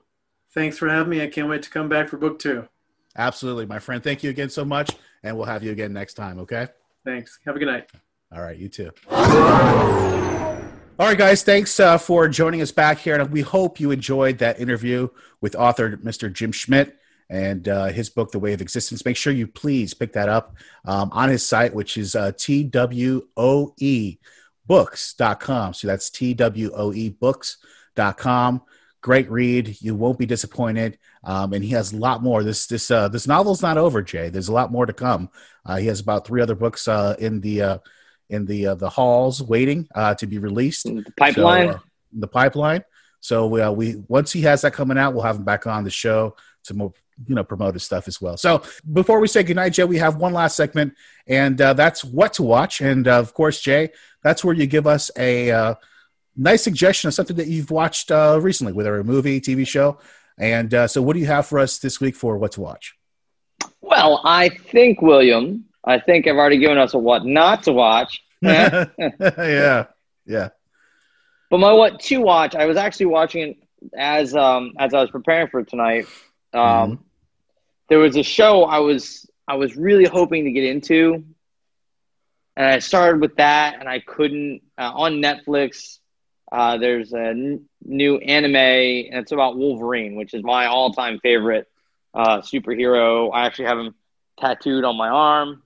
Thanks 0.55 0.79
for 0.79 0.89
having 0.89 1.11
me. 1.11 1.23
I 1.23 1.27
can't 1.27 1.49
wait 1.49 1.63
to 1.63 1.71
come 1.71 1.89
back 1.89 2.09
for 2.09 2.17
book 2.17 2.39
two. 2.39 2.69
Absolutely, 3.17 3.67
my 3.67 3.79
friend. 3.79 4.03
Thank 4.03 4.23
you 4.23 4.31
again 4.31 4.51
so 4.51 4.65
much, 4.65 4.93
and 5.23 5.37
we'll 5.37 5.47
have 5.47 5.65
you 5.65 5.73
again 5.73 5.93
next 5.93 6.15
time. 6.15 6.39
Okay. 6.41 6.69
Thanks. 7.05 7.39
Have 7.47 7.57
a 7.57 7.59
good 7.59 7.69
night. 7.69 7.91
All 8.33 8.43
right, 8.43 8.57
you 8.57 8.69
too. 8.69 8.91
All 11.01 11.07
right, 11.07 11.17
guys, 11.17 11.43
thanks 11.43 11.81
uh, 11.81 11.97
for 11.97 12.29
joining 12.29 12.61
us 12.61 12.73
back 12.73 12.99
here. 12.99 13.19
And 13.19 13.31
we 13.31 13.41
hope 13.41 13.81
you 13.81 13.91
enjoyed 13.91 14.37
that 14.37 14.61
interview 14.61 15.09
with 15.41 15.57
author 15.57 15.97
Mr. 15.97 16.31
Jim 16.31 16.53
Schmidt 16.53 16.99
and 17.31 17.67
uh, 17.67 17.87
his 17.87 18.11
book, 18.11 18.33
The 18.33 18.39
Way 18.39 18.53
of 18.53 18.61
Existence. 18.61 19.03
Make 19.07 19.17
sure 19.17 19.33
you 19.33 19.47
please 19.47 19.95
pick 19.95 20.13
that 20.13 20.29
up 20.29 20.57
um, 20.85 21.09
on 21.15 21.31
his 21.31 21.43
site, 21.43 21.73
which 21.73 21.97
is 21.97 22.15
uh, 22.15 22.33
TWOE 22.33 24.19
books.com. 24.67 25.73
So 25.73 25.87
that's 25.87 26.11
TWOE 26.11 27.19
books.com. 27.19 28.63
Great 29.01 29.31
read. 29.31 29.81
You 29.81 29.95
won't 29.95 30.19
be 30.19 30.27
disappointed. 30.27 30.99
Um, 31.25 31.55
and 31.55 31.65
he 31.65 31.71
has 31.71 31.95
a 31.95 31.97
lot 31.97 32.23
more. 32.23 32.45
This 32.45 32.67
this 32.67 32.91
uh, 32.91 33.09
this 33.09 33.27
novel's 33.27 33.63
not 33.63 33.79
over, 33.79 34.03
Jay. 34.03 34.29
There's 34.29 34.49
a 34.49 34.53
lot 34.53 34.71
more 34.71 34.85
to 34.85 34.93
come. 34.93 35.31
Uh, 35.65 35.77
he 35.77 35.87
has 35.87 36.01
about 36.01 36.27
three 36.27 36.43
other 36.43 36.55
books 36.55 36.87
uh, 36.89 37.17
in 37.19 37.41
the 37.41 37.63
uh, 37.63 37.79
in 38.31 38.47
the 38.47 38.69
uh, 38.69 38.75
the 38.75 38.89
halls 38.89 39.43
waiting 39.43 39.89
uh, 39.95 40.15
to 40.15 40.27
be 40.27 40.39
released. 40.39 40.85
The 40.85 41.13
pipeline? 41.17 41.69
So, 41.69 41.75
uh, 41.75 41.79
the 42.13 42.29
pipeline. 42.29 42.85
So 43.21 43.63
uh, 43.63 43.71
we 43.71 44.03
once 44.09 44.33
he 44.33 44.43
has 44.43 44.63
that 44.63 44.73
coming 44.73 44.97
out, 44.97 45.13
we'll 45.13 45.23
have 45.23 45.37
him 45.37 45.45
back 45.45 45.67
on 45.67 45.85
the 45.85 45.91
show 45.91 46.37
to 46.65 46.75
more 46.75 46.93
you 47.27 47.35
know 47.35 47.45
promote 47.45 47.75
his 47.75 47.85
stuff 47.85 48.09
as 48.09 48.21
well. 48.21 48.37
So 48.37 48.63
before 48.93 49.21
we 49.21 49.29
say 49.29 49.43
goodnight, 49.43 49.75
Jay, 49.75 49.85
we 49.85 49.99
have 49.99 50.17
one 50.17 50.33
last 50.33 50.57
segment, 50.57 50.95
and 51.27 51.61
uh, 51.61 51.75
that's 51.75 52.05
what 52.05 52.33
to 52.35 52.43
watch. 52.43 52.81
And 52.81 53.07
uh, 53.07 53.19
of 53.19 53.35
course, 53.35 53.61
Jay, 53.61 53.91
that's 54.23 54.43
where 54.43 54.55
you 54.55 54.67
give 54.67 54.87
us 54.87 55.11
a 55.19 55.51
uh, 55.51 55.75
nice 56.37 56.63
suggestion 56.63 57.09
of 57.09 57.15
something 57.15 57.37
that 57.37 57.49
you've 57.49 57.71
watched 57.71 58.11
uh, 58.11 58.39
recently, 58.41 58.73
whether 58.73 58.99
a 58.99 59.05
movie, 59.05 59.41
TV 59.41 59.67
show. 59.67 59.99
And 60.39 60.73
uh, 60.73 60.89
so, 60.89 61.03
what 61.03 61.15
do 61.15 61.21
you 61.21 61.27
have 61.27 61.47
for 61.47 61.59
us 61.59 61.79
this 61.79 62.01
week 62.01 62.17
for 62.17 62.39
what 62.39 62.53
to 62.53 62.63
watch? 62.63 62.95
Well, 63.83 64.23
I 64.25 64.49
think 64.49 65.03
William. 65.03 65.67
I 65.85 65.99
think 65.99 66.27
I've 66.27 66.37
already 66.37 66.59
given 66.59 66.79
us 66.79 66.95
a 66.95 66.99
what 66.99 67.25
not 67.25 67.65
to 67.65 67.73
watch. 67.73 68.23
Eh? 68.43 68.87
yeah, 69.21 69.85
yeah. 70.25 70.49
But 71.51 71.59
my 71.59 71.73
what 71.73 72.01
to 72.01 72.21
watch, 72.23 72.55
I 72.55 72.65
was 72.65 72.79
actually 72.79 73.07
watching 73.07 73.43
it 73.43 73.57
as 73.95 74.35
um 74.35 74.73
as 74.79 74.95
I 74.95 75.01
was 75.03 75.11
preparing 75.11 75.49
for 75.49 75.63
tonight. 75.63 76.07
Um, 76.55 77.05
there 77.91 77.99
was 77.99 78.17
a 78.17 78.23
show 78.23 78.65
I 78.65 78.79
was 78.79 79.29
I 79.47 79.57
was 79.57 79.77
really 79.77 80.07
hoping 80.07 80.45
to 80.45 80.53
get 80.53 80.65
into, 80.65 81.25
and 82.57 82.67
I 82.67 82.79
started 82.79 83.21
with 83.21 83.37
that, 83.37 83.79
and 83.79 83.89
I 83.89 84.01
couldn't. 84.01 84.63
Uh, 84.79 84.93
on 84.95 85.15
Netflix, 85.17 85.99
uh, 86.51 86.79
there's 86.79 87.13
a 87.13 87.29
n- 87.29 87.65
new 87.85 88.17
anime, 88.19 88.57
and 88.57 89.15
it's 89.17 89.33
about 89.33 89.57
Wolverine, 89.57 90.15
which 90.15 90.33
is 90.35 90.43
my 90.43 90.67
all-time 90.67 91.19
favorite 91.21 91.67
uh, 92.15 92.39
superhero. 92.39 93.31
I 93.35 93.47
actually 93.47 93.67
have 93.67 93.79
him 93.79 93.95
tattooed 94.39 94.85
on 94.85 94.97
my 94.97 95.09
arm. 95.09 95.63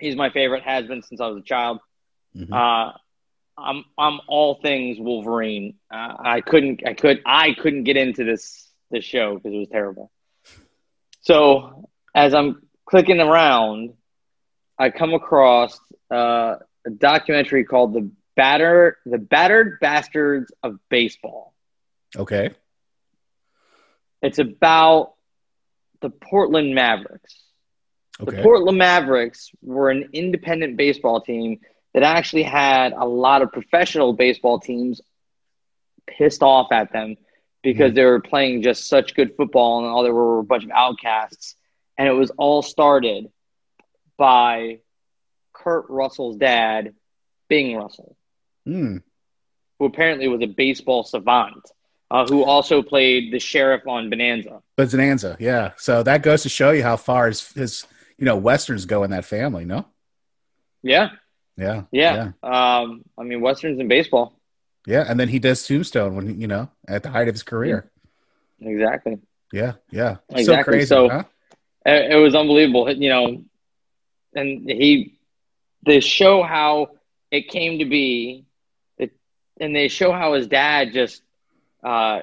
He's 0.00 0.16
my 0.16 0.30
favorite, 0.30 0.62
has 0.62 0.86
been 0.86 1.02
since 1.02 1.20
I 1.20 1.26
was 1.26 1.38
a 1.38 1.42
child. 1.42 1.78
Uh, 2.52 2.92
I'm 3.58 3.84
I'm 3.98 4.20
all 4.28 4.54
things 4.62 4.98
Wolverine. 4.98 5.74
Uh, 5.92 6.14
I 6.18 6.40
couldn't 6.40 6.82
I 6.86 6.94
could 6.94 7.20
I 7.26 7.54
couldn't 7.54 7.84
get 7.84 7.96
into 7.96 8.24
this 8.24 8.68
this 8.90 9.04
show 9.04 9.34
because 9.34 9.52
it 9.52 9.58
was 9.58 9.68
terrible. 9.68 10.10
So 11.22 11.88
as 12.14 12.34
I'm 12.34 12.62
clicking 12.86 13.20
around, 13.20 13.94
I 14.78 14.90
come 14.90 15.12
across 15.12 15.78
uh, 16.10 16.56
a 16.86 16.90
documentary 16.90 17.64
called 17.64 17.92
"The 17.94 18.10
Batter 18.36 18.98
The 19.04 19.18
Battered 19.18 19.78
Bastards 19.80 20.52
of 20.62 20.78
Baseball." 20.88 21.54
Okay. 22.16 22.50
It's 24.22 24.38
about 24.38 25.14
the 26.00 26.10
Portland 26.10 26.74
Mavericks. 26.74 27.34
Okay. 28.22 28.36
The 28.36 28.42
Portland 28.42 28.78
Mavericks 28.78 29.50
were 29.62 29.90
an 29.90 30.10
independent 30.12 30.76
baseball 30.76 31.20
team 31.20 31.60
that 31.94 32.02
actually 32.02 32.42
had 32.44 32.92
a 32.92 33.04
lot 33.04 33.42
of 33.42 33.52
professional 33.52 34.12
baseball 34.12 34.60
teams 34.60 35.00
pissed 36.06 36.42
off 36.42 36.70
at 36.72 36.92
them 36.92 37.16
because 37.62 37.94
they 37.94 38.04
were 38.04 38.20
playing 38.20 38.62
just 38.62 38.88
such 38.88 39.14
good 39.14 39.36
football 39.36 39.78
and 39.80 39.88
all 39.88 40.02
there 40.02 40.14
were 40.14 40.38
a 40.38 40.44
bunch 40.44 40.64
of 40.64 40.70
outcasts. 40.70 41.56
And 41.98 42.08
it 42.08 42.12
was 42.12 42.30
all 42.38 42.62
started 42.62 43.30
by 44.16 44.78
Kurt 45.52 45.86
Russell's 45.88 46.36
dad, 46.36 46.94
Bing 47.48 47.76
Russell, 47.76 48.16
Hmm. 48.64 48.98
who 49.78 49.84
apparently 49.86 50.28
was 50.28 50.40
a 50.42 50.46
baseball 50.46 51.04
savant, 51.04 51.70
uh, 52.10 52.26
who 52.26 52.44
also 52.44 52.82
played 52.82 53.32
the 53.32 53.38
sheriff 53.38 53.86
on 53.86 54.08
Bonanza. 54.10 54.62
Bonanza, 54.76 55.36
yeah. 55.38 55.72
So 55.76 56.02
that 56.02 56.22
goes 56.22 56.42
to 56.44 56.48
show 56.48 56.70
you 56.70 56.82
how 56.82 56.96
far 56.96 57.26
his, 57.28 57.52
his 57.52 57.86
you 58.20 58.26
know 58.26 58.36
westerns 58.36 58.84
go 58.86 59.02
in 59.02 59.10
that 59.10 59.24
family. 59.24 59.64
No. 59.64 59.86
Yeah. 60.82 61.10
Yeah. 61.56 61.84
Yeah. 61.90 62.32
Um, 62.42 63.02
I 63.18 63.22
mean, 63.24 63.40
Westerns 63.40 63.80
in 63.80 63.88
baseball. 63.88 64.34
Yeah, 64.86 65.04
and 65.06 65.18
then 65.20 65.28
he 65.28 65.38
does 65.38 65.66
Tombstone 65.66 66.14
when 66.14 66.40
you 66.40 66.46
know 66.46 66.70
at 66.88 67.02
the 67.02 67.10
height 67.10 67.28
of 67.28 67.34
his 67.34 67.42
career. 67.42 67.90
Exactly. 68.60 69.18
Yeah, 69.52 69.72
yeah, 69.90 70.16
so 70.30 70.36
Exactly. 70.36 70.72
crazy. 70.74 70.86
So, 70.86 71.08
huh? 71.08 71.24
It, 71.84 72.12
it 72.12 72.16
was 72.16 72.34
unbelievable, 72.34 72.90
you 72.92 73.08
know. 73.10 73.42
And 74.34 74.70
he, 74.70 75.18
they 75.84 75.98
show 76.00 76.42
how 76.42 76.90
it 77.32 77.48
came 77.48 77.80
to 77.80 77.84
be, 77.84 78.44
it, 78.96 79.10
and 79.60 79.74
they 79.74 79.88
show 79.88 80.12
how 80.12 80.34
his 80.34 80.46
dad 80.46 80.92
just, 80.92 81.22
uh, 81.82 82.20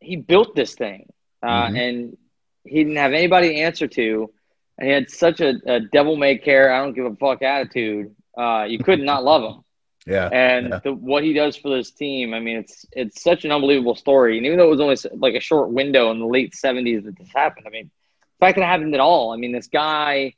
he 0.00 0.16
built 0.16 0.56
this 0.56 0.74
thing, 0.74 1.08
uh, 1.42 1.68
Mhm. 1.68 1.78
and 1.78 2.18
he 2.64 2.82
didn't 2.82 2.96
have 2.96 3.12
anybody 3.12 3.50
to 3.50 3.54
answer 3.60 3.86
to, 3.86 4.32
and 4.78 4.86
he 4.88 4.92
had 4.94 5.10
such 5.10 5.40
a, 5.40 5.54
a 5.66 5.80
devil 5.80 6.16
may 6.16 6.36
care, 6.38 6.72
I 6.72 6.82
don't 6.82 6.94
give 6.94 7.06
a 7.06 7.14
fuck 7.16 7.42
attitude. 7.42 8.14
Uh, 8.36 8.64
you 8.68 8.78
could 8.78 9.00
not 9.00 9.24
love 9.24 9.42
him. 9.42 9.62
Yeah, 10.08 10.28
and 10.28 10.68
yeah. 10.68 10.78
the, 10.84 10.92
what 10.92 11.24
he 11.24 11.32
does 11.32 11.56
for 11.56 11.68
this 11.68 11.90
team, 11.90 12.32
I 12.32 12.38
mean, 12.38 12.58
it's 12.58 12.86
it's 12.92 13.20
such 13.24 13.44
an 13.44 13.50
unbelievable 13.50 13.96
story. 13.96 14.36
And 14.36 14.46
even 14.46 14.56
though 14.56 14.66
it 14.68 14.70
was 14.70 14.80
only 14.80 14.96
like 15.20 15.34
a 15.34 15.40
short 15.40 15.70
window 15.72 16.12
in 16.12 16.20
the 16.20 16.26
late 16.28 16.54
'70s 16.54 17.06
that 17.06 17.18
this 17.18 17.28
happened, 17.34 17.66
I 17.66 17.70
mean, 17.70 17.90
the 18.38 18.46
fact 18.46 18.54
that 18.54 18.62
it 18.62 18.66
happened 18.66 18.94
at 18.94 19.00
all. 19.00 19.32
I 19.32 19.36
mean, 19.36 19.50
this 19.50 19.66
guy 19.66 20.34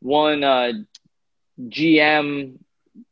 won 0.00 0.42
uh, 0.42 0.72
GM 1.60 2.54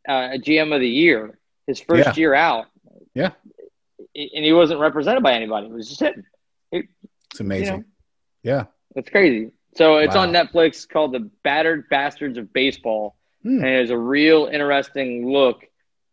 uh, 0.09 0.13
GM 0.39 0.75
of 0.75 0.81
the 0.81 0.89
year 0.89 1.39
his 1.67 1.81
first 1.81 2.07
Yeah. 2.07 2.15
year 2.17 2.35
out, 2.35 2.67
Yeah, 3.15 3.33
and 4.15 4.45
he 4.45 4.55
wasn't 4.55 4.81
represented 4.81 5.23
by 5.23 5.35
anybody. 5.35 5.67
It 5.67 5.73
was 5.73 5.89
just 5.89 6.01
him. 6.01 6.25
It, 6.73 6.87
it's 7.31 7.41
amazing. 7.41 7.81
know. 7.81 7.85
yeah, 8.43 8.65
it's 8.97 9.11
crazy. 9.11 9.51
So 9.77 9.99
it's 9.99 10.15
Wow. 10.15 10.23
on 10.23 10.33
Netflix 10.33 10.89
called 10.89 11.13
The 11.13 11.31
Battered 11.45 11.89
Bastards 11.89 12.39
of 12.39 12.53
Baseball. 12.53 13.17
Hmm. 13.43 13.59
And 13.65 13.67
it's 13.67 13.91
a 13.91 13.99
real 13.99 14.47
interesting 14.53 15.31
look 15.31 15.65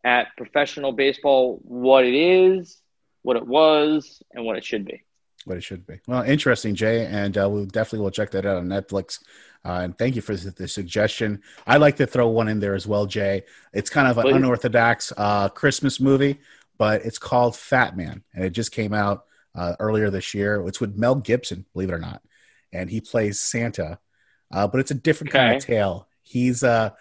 at 0.03 0.27
professional 0.37 0.91
baseball, 0.91 1.59
what 1.63 2.05
it 2.05 2.13
is, 2.15 2.81
what 3.23 3.35
it 3.35 3.45
was, 3.45 4.21
and 4.33 4.45
what 4.45 4.57
it 4.57 4.63
should 4.63 4.85
be. 4.85 5.03
what 5.45 5.55
it 5.57 5.63
should 5.63 5.87
be. 5.87 5.99
Well, 6.07 6.23
interesting, 6.23 6.75
Jay, 6.75 7.05
and 7.05 7.37
uh, 7.37 7.49
we 7.49 7.65
definitely 7.65 7.99
will 7.99 8.11
check 8.11 8.31
that 8.31 8.45
out 8.45 8.57
on 8.57 8.67
Netflix. 8.67 9.19
Uh, 9.63 9.79
and 9.83 9.97
thank 9.97 10.15
you 10.17 10.21
for 10.21 10.35
the, 10.35 10.51
the 10.51 10.67
suggestion. 10.67 11.41
I 11.65 11.77
like 11.77 11.95
to 11.97 12.05
throw 12.07 12.27
one 12.27 12.49
in 12.49 12.59
there 12.59 12.75
as 12.75 12.85
well, 12.85 13.05
Jay. 13.05 13.43
It's 13.73 13.89
kind 13.89 14.07
of 14.09 14.17
an 14.17 14.23
Please. 14.25 14.35
unorthodox 14.35 15.13
uh, 15.15 15.47
Christmas 15.49 16.01
movie, 16.01 16.39
but 16.77 17.05
it's 17.05 17.17
called 17.17 17.55
Fat 17.55 17.95
Man, 17.95 18.23
and 18.33 18.43
it 18.43 18.49
just 18.49 18.73
came 18.73 18.93
out 18.93 19.23
uh, 19.55 19.75
earlier 19.79 20.09
this 20.09 20.33
year. 20.33 20.65
It's 20.67 20.81
with 20.81 20.97
Mel 20.97 21.15
Gibson, 21.15 21.65
believe 21.73 21.89
it 21.89 21.93
or 21.93 21.99
not, 21.99 22.21
and 22.73 22.89
he 22.89 23.01
plays 23.01 23.39
Santa, 23.39 23.99
uh, 24.53 24.67
but 24.67 24.79
it's 24.79 24.91
a 24.91 24.95
different 24.95 25.31
kind 25.33 25.55
of 25.55 25.63
tale. 25.65 26.07
He's 26.23 26.63
uh, 26.63 26.91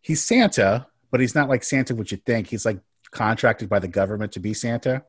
he's 0.00 0.22
Santa, 0.22 0.86
but 1.10 1.20
he's 1.20 1.34
not 1.34 1.48
like 1.48 1.64
Santa 1.64 1.94
what 1.94 2.10
you 2.10 2.18
think. 2.18 2.48
He's 2.48 2.64
like 2.66 2.78
contracted 3.10 3.68
by 3.68 3.78
the 3.78 3.88
government 3.88 4.32
to 4.32 4.40
be 4.40 4.54
Santa. 4.54 5.04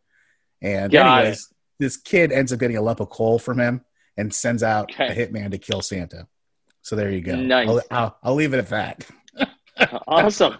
And 0.61 0.91
Got 0.91 1.19
anyways, 1.19 1.53
this 1.79 1.97
kid 1.97 2.31
ends 2.31 2.51
up 2.53 2.59
getting 2.59 2.77
a 2.77 2.81
lump 2.81 2.99
of 2.99 3.09
coal 3.09 3.39
from 3.39 3.59
him 3.59 3.81
and 4.17 4.33
sends 4.33 4.63
out 4.63 4.91
Okay. 4.91 5.07
a 5.07 5.15
hitman 5.27 5.51
to 5.51 5.57
kill 5.57 5.81
Santa. 5.81 6.27
So 6.81 6.95
there 6.95 7.11
you 7.11 7.21
go. 7.21 7.35
Nice. 7.35 7.67
I'll, 7.67 7.81
I'll, 7.91 8.17
I'll 8.23 8.35
leave 8.35 8.53
it 8.53 8.59
at 8.59 8.69
that. 8.69 9.05
Awesome. 10.07 10.57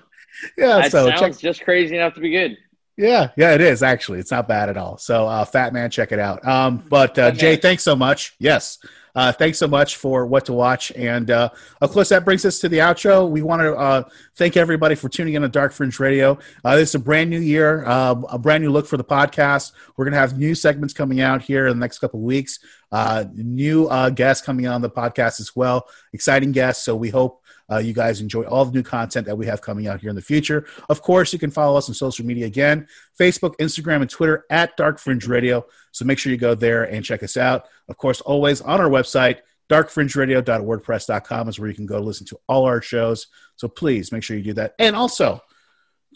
Yeah. 0.57 0.77
that 0.81 0.91
so 0.91 1.07
sounds 1.09 1.19
check. 1.19 1.38
just 1.39 1.64
crazy 1.64 1.95
enough 1.95 2.14
to 2.14 2.19
be 2.19 2.30
good. 2.30 2.57
Yeah, 2.97 3.30
yeah, 3.38 3.53
it 3.53 3.61
is 3.61 3.81
actually. 3.81 4.19
It's 4.19 4.30
not 4.31 4.47
bad 4.47 4.69
at 4.69 4.77
all. 4.77 4.97
So, 4.97 5.27
uh, 5.27 5.45
Fat 5.45 5.73
Man, 5.73 5.89
check 5.89 6.11
it 6.11 6.19
out. 6.19 6.45
Um, 6.47 6.84
but 6.89 7.18
uh, 7.18 7.31
Jay, 7.31 7.55
thanks 7.55 7.81
so 7.84 7.95
much. 7.95 8.35
Yes, 8.39 8.77
uh, 9.18 9.31
thanks 9.31 9.57
so 9.57 9.68
much 9.68 9.95
for 9.95 10.27
what 10.27 10.45
to 10.45 10.53
watch. 10.53 10.91
And 10.91 11.31
uh, 11.31 11.49
of 11.81 11.89
course, 11.89 12.10
that 12.10 12.23
brings 12.23 12.45
us 12.45 12.60
to 12.60 12.69
the 12.69 12.77
outro. 12.77 13.27
We 13.27 13.41
want 13.41 13.64
to 13.64 13.76
uh, 13.76 14.03
thank 14.35 14.56
everybody 14.56 14.94
for 14.94 15.10
tuning 15.10 15.34
in 15.34 15.41
to 15.41 15.48
Dark 15.48 15.73
Fringe 15.73 15.99
Radio. 15.99 16.38
Uh, 16.64 16.76
this 16.76 16.89
is 16.89 16.95
a 16.95 16.99
brand 16.99 17.31
new 17.31 17.39
year, 17.39 17.84
uh, 17.88 18.14
a 18.30 18.38
brand 18.38 18.64
new 18.64 18.69
look 18.69 18.85
for 18.85 18.95
the 18.95 19.03
podcast. 19.03 19.72
We're 19.95 20.06
going 20.06 20.14
to 20.14 20.19
have 20.19 20.38
new 20.38 20.53
segments 20.53 20.94
coming 20.94 21.19
out 21.19 21.41
here 21.41 21.65
in 21.65 21.77
the 21.77 21.84
next 21.84 21.98
couple 21.98 22.19
weeks. 22.22 22.60
Uh, 22.91 23.26
new 23.34 23.89
guests 24.11 24.45
coming 24.45 24.68
on 24.68 24.81
the 24.81 24.89
podcast 24.89 25.39
as 25.39 25.56
well. 25.56 25.88
Exciting 26.14 26.52
guests. 26.52 26.85
So 26.85 26.95
we 26.95 27.10
hope 27.10 27.41
uh, 27.72 27.77
you 27.77 27.94
guys 27.94 28.22
enjoy 28.22 28.44
all 28.44 28.65
the 28.65 28.72
new 28.72 28.84
content 28.84 29.26
that 29.26 29.38
we 29.38 29.45
have 29.45 29.61
coming 29.61 29.88
out 29.88 29.99
here 29.99 30.10
in 30.10 30.15
the 30.15 30.22
future. 30.22 30.65
Of 30.89 31.02
course, 31.02 31.34
you 31.34 31.39
can 31.39 31.52
follow 31.52 31.77
us 31.77 31.89
on 31.89 31.95
social 31.95 32.26
media 32.26 32.45
again 32.45 32.88
Facebook, 33.19 33.56
Instagram, 33.57 34.02
and 34.02 34.10
Twitter 34.10 34.45
at 34.49 34.77
Dark 34.77 34.99
Fringe 34.99 35.27
Radio. 35.27 35.65
So 35.91 36.06
make 36.06 36.19
sure 36.19 36.31
you 36.31 36.38
go 36.38 36.56
there 36.56 36.84
and 36.84 37.03
check 37.03 37.23
us 37.23 37.38
out. 37.38 37.68
Of 37.89 37.98
course, 37.98 38.22
always 38.22 38.61
on 38.61 38.80
our 38.80 38.89
website, 38.89 39.39
darkfringeradio.wordpress.com 39.69 41.49
is 41.49 41.60
where 41.60 41.69
you 41.69 41.76
can 41.76 41.85
go 41.85 41.99
listen 41.99 42.26
to 42.27 42.39
all 42.48 42.65
our 42.65 42.81
shows. 42.81 43.27
So 43.56 43.68
please 43.68 44.11
make 44.11 44.23
sure 44.23 44.38
you 44.38 44.44
do 44.44 44.53
that. 44.53 44.76
And 44.80 44.95
also, 44.95 45.41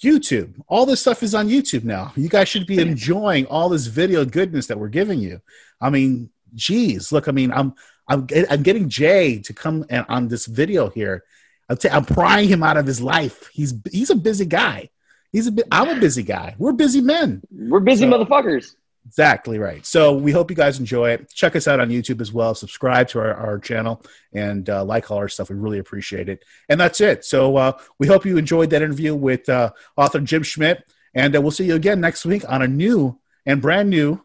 YouTube. 0.01 0.59
All 0.67 0.85
this 0.85 1.01
stuff 1.01 1.21
is 1.21 1.35
on 1.35 1.49
YouTube 1.49 1.83
now. 1.83 2.13
You 2.15 2.29
guys 2.29 2.47
should 2.47 2.65
be 2.65 2.79
enjoying 2.81 3.45
all 3.47 3.69
this 3.69 3.87
video 3.87 4.25
goodness 4.25 4.67
that 4.67 4.79
we're 4.79 4.89
giving 4.89 5.19
you. 5.19 5.41
I 5.79 5.89
mean, 5.89 6.29
geez, 6.55 7.11
look. 7.11 7.27
I 7.27 7.31
mean, 7.31 7.51
I'm 7.51 7.73
I'm 8.07 8.27
I'm 8.49 8.63
getting 8.63 8.89
Jay 8.89 9.39
to 9.39 9.53
come 9.53 9.85
and, 9.89 10.05
on 10.09 10.27
this 10.27 10.45
video 10.45 10.89
here. 10.89 11.23
I'm, 11.71 11.77
t- 11.77 11.89
I'm 11.89 12.05
prying 12.05 12.47
him 12.49 12.63
out 12.63 12.77
of 12.77 12.85
his 12.85 13.01
life. 13.01 13.49
He's 13.53 13.73
he's 13.91 14.09
a 14.09 14.15
busy 14.15 14.45
guy. 14.45 14.89
He's 15.31 15.47
a 15.47 15.51
bit. 15.51 15.65
I'm 15.71 15.97
a 15.97 15.99
busy 15.99 16.23
guy. 16.23 16.55
We're 16.57 16.73
busy 16.73 17.01
men. 17.01 17.41
We're 17.51 17.79
busy 17.79 18.05
So- 18.09 18.11
motherfuckers. 18.11 18.75
Exactly 19.07 19.57
right. 19.57 19.83
So 19.83 20.13
we 20.13 20.31
hope 20.31 20.51
you 20.51 20.55
guys 20.55 20.77
enjoy 20.79 21.09
it. 21.09 21.31
Check 21.33 21.55
us 21.55 21.67
out 21.67 21.79
on 21.79 21.89
YouTube 21.89 22.21
as 22.21 22.31
well. 22.31 22.53
Subscribe 22.53 23.07
to 23.09 23.19
our, 23.19 23.33
our 23.33 23.57
channel 23.57 24.03
and 24.31 24.69
uh, 24.69 24.83
like 24.85 25.09
all 25.09 25.17
our 25.17 25.27
stuff. 25.27 25.49
We 25.49 25.55
really 25.55 25.79
appreciate 25.79 26.29
it. 26.29 26.43
And 26.69 26.79
that's 26.79 27.01
it. 27.01 27.25
So 27.25 27.57
uh, 27.57 27.71
we 27.97 28.05
hope 28.05 28.25
you 28.25 28.37
enjoyed 28.37 28.69
that 28.69 28.83
interview 28.83 29.15
with 29.15 29.49
uh, 29.49 29.71
author 29.97 30.19
Jim 30.19 30.43
Schmidt. 30.43 30.83
And 31.15 31.35
uh, 31.35 31.41
we'll 31.41 31.49
see 31.51 31.65
you 31.65 31.73
again 31.75 31.99
next 31.99 32.25
week 32.25 32.43
on 32.47 32.61
a 32.61 32.67
new 32.67 33.19
and 33.45 33.59
brand 33.59 33.89
new, 33.89 34.21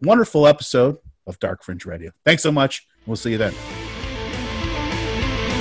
wonderful 0.00 0.46
episode 0.46 0.98
of 1.26 1.38
Dark 1.40 1.64
Fringe 1.64 1.84
Radio. 1.84 2.12
Thanks 2.24 2.44
so 2.44 2.52
much. 2.52 2.86
We'll 3.06 3.16
see 3.16 3.32
you 3.32 3.38
then. 3.38 3.79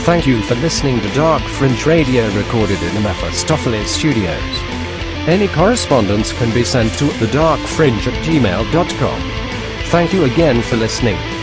Thank 0.10 0.26
you 0.26 0.42
for 0.42 0.56
listening 0.56 1.00
to 1.02 1.14
Dark 1.14 1.44
Fringe 1.44 1.86
Radio 1.86 2.28
recorded 2.32 2.82
in 2.82 2.96
the 2.96 3.02
Mephistopheles 3.02 3.92
Studios. 3.92 4.42
Any 5.28 5.48
correspondence 5.48 6.34
can 6.34 6.52
be 6.52 6.64
sent 6.64 6.92
to 6.94 7.06
thedarkfringe 7.06 8.08
at 8.08 8.26
gmail.com. 8.26 9.22
Thank 9.92 10.12
you 10.12 10.24
again 10.24 10.64
for 10.64 10.78
listening. 10.78 11.39